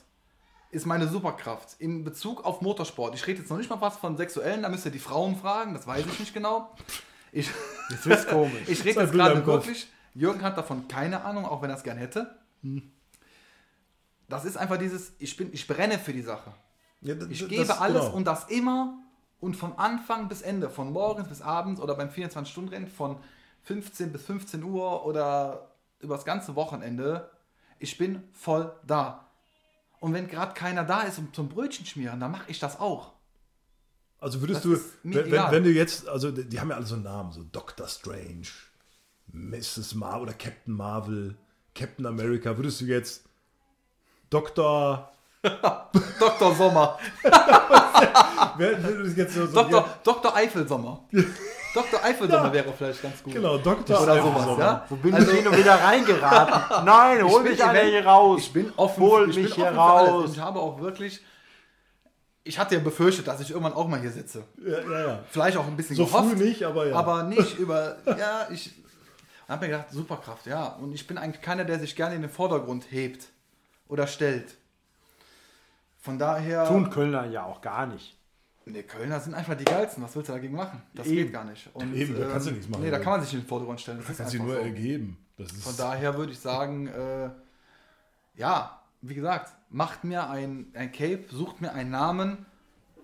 ist 0.71 0.87
meine 0.87 1.07
Superkraft 1.09 1.77
in 1.79 2.03
Bezug 2.05 2.45
auf 2.45 2.61
Motorsport. 2.61 3.15
Ich 3.15 3.27
rede 3.27 3.41
jetzt 3.41 3.49
noch 3.51 3.59
nicht 3.59 3.71
mal 3.71 3.81
was 3.81 3.97
von 3.97 4.17
sexuellen, 4.17 4.63
da 4.63 4.69
müsst 4.69 4.85
ihr 4.85 4.91
die 4.91 4.99
Frauen 4.99 5.37
fragen, 5.37 5.73
das 5.75 5.87
weiß 5.87 6.05
ich 6.07 6.19
nicht 6.19 6.35
genau. 6.35 6.75
Ich, 7.33 7.49
Jetzt 7.91 8.07
wird's 8.07 8.27
komisch. 8.27 8.63
ich 8.69 8.85
rede 8.85 9.01
jetzt 9.01 9.13
gerade 9.13 9.45
wirklich, 9.47 9.87
Jürgen 10.15 10.43
hat 10.43 10.57
davon 10.59 10.89
keine 10.89 11.25
Ahnung, 11.25 11.45
auch 11.47 11.63
wenn 11.63 11.71
er 11.71 11.77
es 11.77 11.83
gern 11.85 11.97
hätte. 11.99 12.39
Das 14.29 14.45
ist 14.45 14.57
einfach 14.57 14.79
dieses, 14.79 15.13
ich, 15.19 15.37
bin, 15.37 15.51
ich 15.53 15.67
brenne 15.67 15.99
für 15.99 16.13
die 16.13 16.23
Sache. 16.23 16.53
Ja, 17.03 17.15
das- 17.15 17.29
Ich 17.29 17.41
das- 17.41 17.49
gebe 17.49 17.81
alles 17.81 18.03
genau. 18.05 18.17
und 18.17 18.25
das 18.25 18.45
immer 18.49 18.99
und 19.41 19.57
von 19.57 19.79
Anfang 19.79 20.29
bis 20.29 20.43
Ende, 20.43 20.71
von 20.71 20.93
morgens 20.93 21.29
bis 21.29 21.43
abends 21.43 21.81
oder 21.81 21.95
beim 21.95 22.09
24-Stunden-Rennen 22.09 22.89
von 22.89 23.19
15 23.65 24.13
bis 24.13 24.25
15 24.25 24.63
Uhr 24.63 25.05
oder 25.05 25.75
über 26.01 26.15
das 26.17 26.25
ganze 26.25 26.55
Wochenende. 26.55 27.31
Ich 27.79 27.99
bin 27.99 28.23
voll 28.33 28.73
da. 28.87 29.29
Und 30.01 30.13
wenn 30.13 30.29
gerade 30.29 30.55
keiner 30.55 30.85
da 30.85 31.03
ist 31.03 31.19
um 31.19 31.33
zum 31.33 31.49
Brötchen 31.49 31.87
schmieren, 31.87 32.21
dann 32.21 32.31
mache 32.31 32.51
ich 32.51 32.59
das 32.59 32.79
auch. 32.79 33.13
Also 34.19 34.41
würdest 34.41 34.65
Das 34.65 34.71
du, 34.71 34.81
wenn, 35.03 35.31
wenn, 35.31 35.51
wenn 35.51 35.65
du 35.65 35.71
jetzt, 35.71 36.09
also 36.09 36.31
die 36.31 36.49
die 36.49 36.61
haben 36.61 36.71
ja 36.71 36.77
alle 36.77 36.87
so 36.87 36.95
einen 36.95 37.05
Namen, 37.05 37.33
so 37.33 37.43
Doctor 37.45 37.89
Strange, 37.89 38.49
Mrs. 39.27 39.95
Marvel 39.95 40.23
oder 40.23 40.33
Captain 40.33 40.75
Marvel, 40.75 41.37
Captain 41.75 42.07
America, 42.07 42.57
würdest 42.57 42.81
du 42.81 42.87
jetzt 42.87 43.25
Dr. 44.31 45.13
Dr. 45.43 46.55
Sommer. 46.55 46.99
Wer 48.59 48.79
jetzt 49.17 49.35
so, 49.35 49.47
so 49.47 49.53
Dr. 49.53 49.89
Dr. 50.03 50.35
Eifelsommer. 50.35 51.05
Dr. 51.75 52.05
Eifelsommer 52.05 52.53
wäre 52.53 52.73
vielleicht 52.73 53.03
ganz 53.03 53.23
gut. 53.23 53.33
Genau, 53.33 53.59
Dr. 53.59 54.01
Oder 54.01 54.23
sowas, 54.23 54.45
Sommer. 54.45 54.59
ja? 54.61 54.87
Wo 54.89 54.97
bin 54.97 55.17
ich 55.17 55.29
hin 55.29 55.47
und 55.49 55.57
wieder 55.57 55.75
reingeraten? 55.75 56.85
Nein, 56.85 57.25
hol 57.25 57.43
mich 57.43 57.65
alle 57.65 57.83
hier 57.83 58.07
raus. 58.07 58.41
Ich 58.43 58.53
bin 58.53 58.73
offen, 58.77 59.03
Hol 59.03 59.29
ich 59.31 59.37
mich 59.37 59.47
bin 59.47 59.55
hier 59.55 59.65
offen 59.65 59.75
für 59.75 59.83
alles. 59.83 60.11
raus. 60.11 60.25
Und 60.27 60.33
ich 60.35 60.41
habe 60.41 60.61
auch 60.61 60.81
wirklich. 60.81 61.21
Ich 62.47 62.59
hatte 62.59 62.75
ja 62.75 62.81
befürchtet, 62.81 63.27
dass 63.27 63.41
ich 63.41 63.51
irgendwann 63.51 63.73
auch 63.73 63.89
mal 63.89 64.01
hier 64.01 64.11
sitze. 64.13 64.45
Ja, 64.65 64.81
ja, 64.81 65.07
ja. 65.09 65.19
Vielleicht 65.31 65.57
auch 65.57 65.67
ein 65.67 65.77
bisschen 65.77 65.97
So 65.97 66.05
gehofft, 66.07 66.37
früh 66.37 66.45
nicht, 66.45 66.63
aber 66.65 66.87
ja. 66.87 66.95
aber 66.95 67.23
nicht 67.25 67.59
über. 67.59 67.97
Ja, 68.07 68.47
ich 68.53 68.71
habe 69.49 69.67
mir 69.67 69.73
gedacht, 69.73 69.91
Superkraft, 69.91 70.47
ja. 70.47 70.67
Und 70.81 70.93
ich 70.93 71.07
bin 71.07 71.19
eigentlich 71.19 71.41
keiner, 71.43 71.65
der 71.65 71.79
sich 71.79 71.97
gerne 71.97 72.15
in 72.15 72.21
den 72.23 72.31
Vordergrund 72.31 72.87
hebt 72.91 73.29
oder 73.89 74.07
stellt. 74.07 74.55
Von 75.99 76.19
daher. 76.19 76.67
Tun 76.69 76.91
Kölner 76.91 77.25
ja 77.27 77.45
auch 77.45 77.63
gar 77.63 77.87
nicht. 77.87 78.15
Nee, 78.67 78.83
Kölner 78.83 79.21
sind 79.21 79.35
einfach 79.35 79.55
die 79.57 79.65
geilsten. 79.65 80.03
Was 80.03 80.17
willst 80.17 80.29
du 80.31 80.33
dagegen 80.33 80.55
machen? 80.57 80.81
Das 80.95 81.07
Eben. 81.07 81.17
geht 81.17 81.33
gar 81.33 81.45
nicht. 81.45 81.69
Und, 81.75 81.83
ähm, 81.83 81.95
Eben, 81.95 82.19
da 82.19 82.29
kannst 82.29 82.47
du 82.47 82.51
nichts 82.53 82.69
machen. 82.69 82.83
Nee, 82.83 82.91
da 82.91 82.99
kann 82.99 83.13
man 83.13 83.21
sich 83.23 83.35
in 83.35 83.41
den 83.41 83.47
Vordergrund 83.47 83.81
stellen. 83.81 83.99
Das 83.99 84.07
das 84.07 84.13
ist 84.17 84.19
kann 84.23 84.31
sich 84.31 84.41
einfach 84.41 84.55
nur 84.55 84.63
so. 84.63 84.67
ergeben. 84.69 85.19
Von 85.63 85.77
daher 85.77 86.17
würde 86.17 86.33
ich 86.33 86.39
sagen, 86.39 86.87
äh, 86.89 87.31
ja, 88.37 88.81
wie 89.03 89.15
gesagt, 89.15 89.53
macht 89.71 90.05
mir 90.05 90.31
ein, 90.31 90.67
ein 90.75 90.93
Cape, 90.93 91.25
sucht 91.31 91.61
mir 91.61 91.73
einen 91.73 91.91
Namen. 91.91 92.47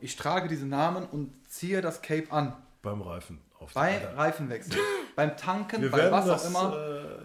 Ich 0.00 0.16
trage 0.16 0.48
diesen 0.48 0.68
Namen 0.70 1.04
und 1.04 1.32
ziehe 1.46 1.82
das 1.82 2.00
Cape 2.02 2.30
an. 2.32 2.54
beim 2.82 3.02
Reifen 3.02 3.38
auf 3.58 3.74
Bei. 3.74 4.06
Reifenwechsel, 4.16 4.78
beim 5.16 5.36
Tanken, 5.36 5.82
Wir 5.82 5.90
bei 5.90 6.10
was 6.10 6.24
das 6.26 6.44
auch 6.46 6.48
immer. 6.50 6.76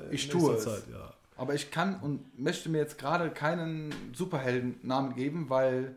äh, 0.09 0.13
ich 0.13 0.27
tue 0.27 0.55
es. 0.55 0.65
Zeit, 0.65 0.83
ja. 0.91 1.13
Aber 1.37 1.53
ich 1.53 1.71
kann 1.71 1.99
und 2.01 2.37
möchte 2.37 2.67
mir 2.69 2.79
jetzt 2.79 2.97
gerade 2.97 3.29
keinen 3.29 3.93
Superheldennamen 4.13 5.15
geben, 5.15 5.49
weil 5.49 5.95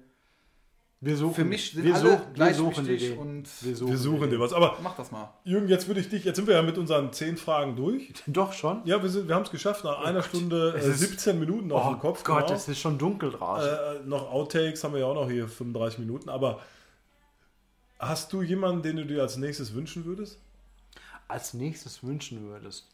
Wir 1.01 1.16
suchen, 1.16 1.35
für 1.35 1.45
mich 1.45 1.70
sind 1.70 1.85
wir 1.85 1.95
alle 1.95 2.11
suchen, 2.11 2.20
wir 2.27 2.33
gleich 2.35 2.57
suchen 2.57 2.85
dir 2.85 2.91
wichtig 2.95 3.11
den. 3.11 3.19
und 3.19 3.49
wir 3.65 3.77
suchen, 3.77 3.91
Wir 3.93 3.99
suchen 3.99 4.20
dir 4.23 4.29
dir 4.31 4.41
was. 4.41 4.53
Aber 4.53 4.79
mach 4.83 4.97
das 4.97 5.12
mal. 5.12 5.33
Jürgen, 5.45 5.69
jetzt 5.69 5.87
würde 5.87 6.01
ich 6.01 6.09
dich, 6.09 6.25
jetzt 6.25 6.35
sind 6.37 6.49
wir 6.49 6.57
ja 6.57 6.62
mit 6.62 6.77
unseren 6.77 7.12
zehn 7.12 7.37
Fragen 7.37 7.77
durch. 7.77 8.12
Doch 8.27 8.53
schon? 8.53 8.81
Ja, 8.85 9.01
wir, 9.01 9.09
sind, 9.09 9.29
wir 9.29 9.37
haben 9.37 9.45
es 9.45 9.51
geschafft, 9.53 9.85
nach 9.85 10.01
einer 10.01 10.23
Stunde 10.25 10.75
Es 10.77 10.87
äh, 10.87 10.91
ist- 10.91 10.99
17 11.01 11.39
Minuten 11.39 11.70
auf 11.70 11.87
Oh 11.87 11.91
dem 11.91 12.01
Kopf. 12.01 12.25
Gott, 12.25 12.47
genau. 12.47 12.57
es 12.57 12.66
ist 12.66 12.81
schon 12.81 12.99
dunkel 12.99 13.31
draußen. 13.31 13.69
Äh, 13.69 14.07
noch 14.07 14.29
Outtakes 14.33 14.83
haben 14.83 14.93
wir 14.95 15.01
ja 15.01 15.07
auch 15.07 15.15
noch 15.15 15.31
hier 15.31 15.47
35 15.47 16.01
Minuten. 16.01 16.29
Aber 16.31 16.59
hast 18.01 18.33
du 18.33 18.43
jemanden, 18.43 18.83
den 18.83 18.97
du 18.97 19.07
dir 19.07 19.23
als 19.23 19.37
nächstes 19.37 19.75
wünschen 19.75 20.05
würdest? 20.05 20.39
als 21.29 21.53
nächstes 21.53 22.03
wünschen 22.03 22.43
würdest? 22.49 22.89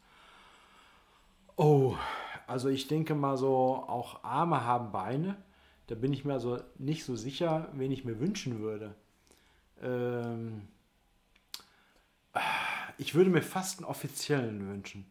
Oh, 1.56 1.94
also 2.48 2.68
ich 2.68 2.88
denke 2.88 3.14
mal 3.14 3.36
so, 3.38 3.84
auch 3.86 4.24
Arme 4.24 4.64
haben 4.64 4.90
Beine. 4.90 5.36
Da 5.86 5.94
bin 5.94 6.12
ich 6.12 6.24
mir 6.24 6.34
also 6.34 6.60
nicht 6.78 7.04
so 7.04 7.14
sicher, 7.16 7.68
wen 7.74 7.92
ich 7.92 8.04
mir 8.04 8.18
wünschen 8.18 8.60
würde. 8.60 8.94
Ähm, 9.82 10.62
ich 12.98 13.14
würde 13.14 13.30
mir 13.30 13.42
fast 13.42 13.78
einen 13.78 13.86
offiziellen 13.86 14.68
wünschen, 14.68 15.06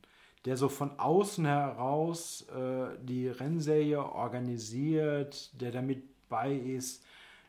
der 0.45 0.57
so 0.57 0.69
von 0.69 0.99
außen 0.99 1.45
heraus 1.45 2.45
äh, 2.49 2.97
die 3.03 3.27
Rennserie 3.27 4.03
organisiert, 4.03 5.49
der 5.61 5.71
damit 5.71 6.03
bei 6.27 6.53
ist, 6.53 7.03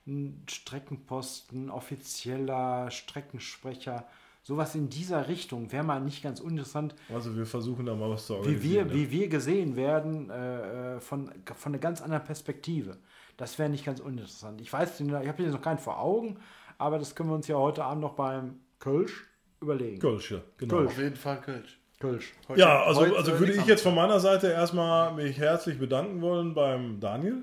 ein 0.06 0.42
Streckenposten, 0.48 1.70
offizieller 1.70 2.90
Streckensprecher, 2.90 4.06
sowas 4.42 4.74
in 4.74 4.90
dieser 4.90 5.28
Richtung 5.28 5.72
wäre 5.72 5.82
mal 5.82 6.00
nicht 6.00 6.22
ganz 6.22 6.40
uninteressant, 6.40 6.94
Also 7.12 7.34
wir 7.34 7.46
versuchen 7.46 7.86
da 7.86 7.94
mal 7.94 8.10
was 8.10 8.26
zu 8.26 8.34
wie 8.34 8.38
organisieren. 8.38 8.90
wir, 8.90 8.94
wie 8.94 9.10
wir 9.10 9.28
gesehen 9.28 9.76
werden 9.76 10.28
äh, 10.28 10.96
äh, 10.96 11.00
von, 11.00 11.32
von 11.54 11.72
einer 11.72 11.80
ganz 11.80 12.02
anderen 12.02 12.24
Perspektive. 12.24 12.98
Das 13.36 13.58
wäre 13.58 13.68
nicht 13.68 13.84
ganz 13.84 14.00
uninteressant. 14.00 14.60
Ich 14.60 14.72
weiß, 14.72 15.00
ich 15.00 15.12
habe 15.12 15.42
jetzt 15.42 15.52
noch 15.52 15.62
keinen 15.62 15.78
vor 15.78 15.98
Augen, 16.00 16.38
aber 16.78 16.98
das 16.98 17.14
können 17.14 17.30
wir 17.30 17.34
uns 17.34 17.48
ja 17.48 17.56
heute 17.56 17.84
Abend 17.84 18.02
noch 18.02 18.14
beim 18.14 18.60
Kölsch 18.78 19.24
überlegen. 19.60 19.98
Kölsch, 19.98 20.30
ja, 20.32 20.38
genau. 20.56 20.76
Kölsch. 20.76 20.90
Auf 20.92 20.98
jeden 20.98 21.16
Fall 21.16 21.40
Kölsch. 21.40 21.78
Kölsch. 22.00 22.32
Heute- 22.48 22.60
Ja, 22.60 22.82
also, 22.84 23.00
heute 23.00 23.16
also 23.16 23.38
würde 23.38 23.52
ich 23.54 23.64
jetzt 23.66 23.82
von 23.82 23.94
meiner 23.94 24.20
Seite 24.20 24.48
erstmal 24.48 25.14
mich 25.14 25.38
herzlich 25.38 25.78
bedanken 25.78 26.20
wollen 26.20 26.54
beim 26.54 27.00
Daniel. 27.00 27.42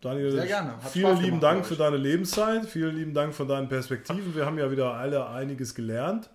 Daniel, 0.00 0.32
Sehr 0.32 0.46
gerne. 0.46 0.72
Hat 0.82 0.90
vielen 0.90 1.16
lieben 1.16 1.26
gemacht 1.38 1.42
Dank 1.42 1.66
für 1.66 1.76
deine 1.76 1.96
Lebenszeit, 1.96 2.66
vielen 2.66 2.96
lieben 2.96 3.14
Dank 3.14 3.34
von 3.34 3.46
deinen 3.46 3.68
Perspektiven. 3.68 4.34
Wir 4.34 4.46
haben 4.46 4.58
ja 4.58 4.68
wieder 4.70 4.94
alle 4.94 5.28
einiges 5.28 5.74
gelernt. 5.74 6.28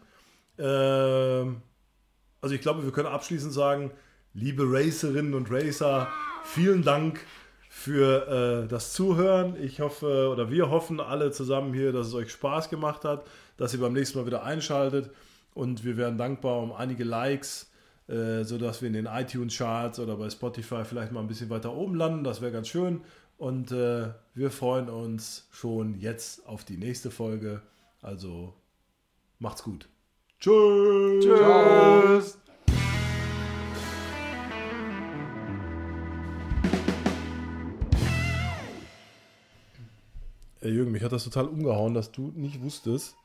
Ähm, 0.58 1.62
also 2.42 2.56
ich 2.56 2.62
glaube, 2.62 2.84
wir 2.84 2.92
können 2.92 3.08
abschließend 3.10 3.52
sagen, 3.54 3.92
liebe 4.34 4.64
Racerinnen 4.66 5.34
und 5.34 5.52
Racer, 5.52 6.08
vielen 6.46 6.84
Dank 6.84 7.20
für 7.78 8.64
äh, 8.64 8.68
das 8.68 8.92
Zuhören. 8.94 9.56
Ich 9.62 9.82
hoffe, 9.82 10.30
oder 10.32 10.50
wir 10.50 10.72
hoffen 10.72 11.00
alle 11.00 11.32
zusammen 11.32 11.74
hier, 11.76 11.92
dass 11.92 12.08
es 12.08 12.14
euch 12.16 12.32
Spaß 12.32 12.70
gemacht 12.70 13.06
hat, 13.06 13.28
dass 13.56 13.74
ihr 13.74 13.80
beim 13.80 13.94
nächsten 13.94 14.18
Mal 14.18 14.26
wieder 14.26 14.44
einschaltet. 14.44 15.12
Und 15.54 15.86
wir 15.86 15.96
wären 15.96 16.18
dankbar 16.18 16.60
um 16.62 16.74
einige 16.74 17.04
Likes, 17.04 17.72
äh, 18.08 18.44
sodass 18.44 18.82
wir 18.82 18.88
in 18.88 18.94
den 18.94 19.06
iTunes-Charts 19.06 20.00
oder 20.00 20.18
bei 20.18 20.30
Spotify 20.30 20.84
vielleicht 20.86 21.12
mal 21.12 21.20
ein 21.20 21.28
bisschen 21.28 21.52
weiter 21.52 21.74
oben 21.74 21.96
landen. 21.96 22.24
Das 22.24 22.42
wäre 22.42 22.52
ganz 22.52 22.68
schön. 22.68 23.02
Und 23.38 23.72
äh, 23.72 24.10
wir 24.34 24.50
freuen 24.50 24.90
uns 24.90 25.48
schon 25.52 26.00
jetzt 26.00 26.48
auf 26.48 26.66
die 26.66 26.78
nächste 26.78 27.12
Folge. 27.12 27.62
Also 28.02 28.56
macht's 29.38 29.62
gut. 29.62 29.88
Tschüss. 30.40 31.24
Tschüss. 31.24 32.47
Äh, 40.68 40.72
Jürgen, 40.72 40.92
mich 40.92 41.04
hat 41.04 41.12
das 41.12 41.24
total 41.24 41.46
umgehauen, 41.46 41.94
dass 41.94 42.12
du 42.12 42.34
nicht 42.36 42.62
wusstest, 42.62 43.16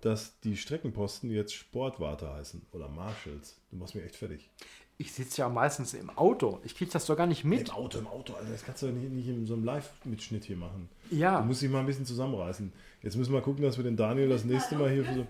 dass 0.00 0.38
die 0.40 0.56
Streckenposten 0.56 1.30
jetzt 1.30 1.54
Sportwarte 1.54 2.32
heißen 2.32 2.62
oder 2.72 2.88
Marshalls. 2.88 3.56
Du 3.70 3.76
machst 3.76 3.94
mich 3.94 4.04
echt 4.04 4.16
fertig. 4.16 4.50
Ich 4.96 5.12
sitze 5.12 5.40
ja 5.40 5.48
meistens 5.48 5.92
im 5.94 6.08
Auto. 6.10 6.60
Ich 6.62 6.76
kriege 6.76 6.90
das 6.92 7.06
doch 7.06 7.16
gar 7.16 7.26
nicht 7.26 7.42
mit. 7.42 7.68
Im 7.68 7.74
Auto, 7.74 7.98
im 7.98 8.06
Auto. 8.06 8.34
Also 8.34 8.52
das 8.52 8.64
kannst 8.64 8.82
du 8.82 8.86
nicht, 8.86 9.10
nicht 9.10 9.26
in 9.26 9.44
so 9.44 9.54
einem 9.54 9.64
Live-Mitschnitt 9.64 10.44
hier 10.44 10.56
machen. 10.56 10.88
Ja. 11.10 11.40
Du 11.40 11.46
musst 11.46 11.62
dich 11.62 11.70
mal 11.70 11.80
ein 11.80 11.86
bisschen 11.86 12.06
zusammenreißen. 12.06 12.72
Jetzt 13.02 13.16
müssen 13.16 13.32
wir 13.32 13.40
gucken, 13.40 13.64
dass 13.64 13.76
wir 13.76 13.82
den 13.82 13.96
Daniel 13.96 14.28
das 14.28 14.44
nächste 14.44 14.76
Mal 14.76 14.90
hier 14.90 15.04
für 15.04 15.14
so... 15.14 15.26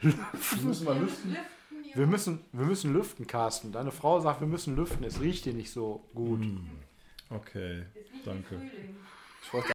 Wir 0.00 0.62
müssen 0.62 0.84
mal 0.84 0.98
lüften. 0.98 1.36
Wir 1.94 2.06
müssen, 2.06 2.40
wir 2.52 2.66
müssen 2.66 2.92
lüften, 2.92 3.26
Carsten. 3.26 3.72
Deine 3.72 3.92
Frau 3.92 4.20
sagt, 4.20 4.40
wir 4.40 4.48
müssen 4.48 4.76
lüften. 4.76 5.04
Es 5.04 5.20
riecht 5.20 5.46
dir 5.46 5.54
nicht 5.54 5.70
so 5.70 6.04
gut. 6.14 6.40
Okay, 7.30 7.84
danke. 8.24 8.60
Ich 9.42 9.52
wollte 9.54 9.72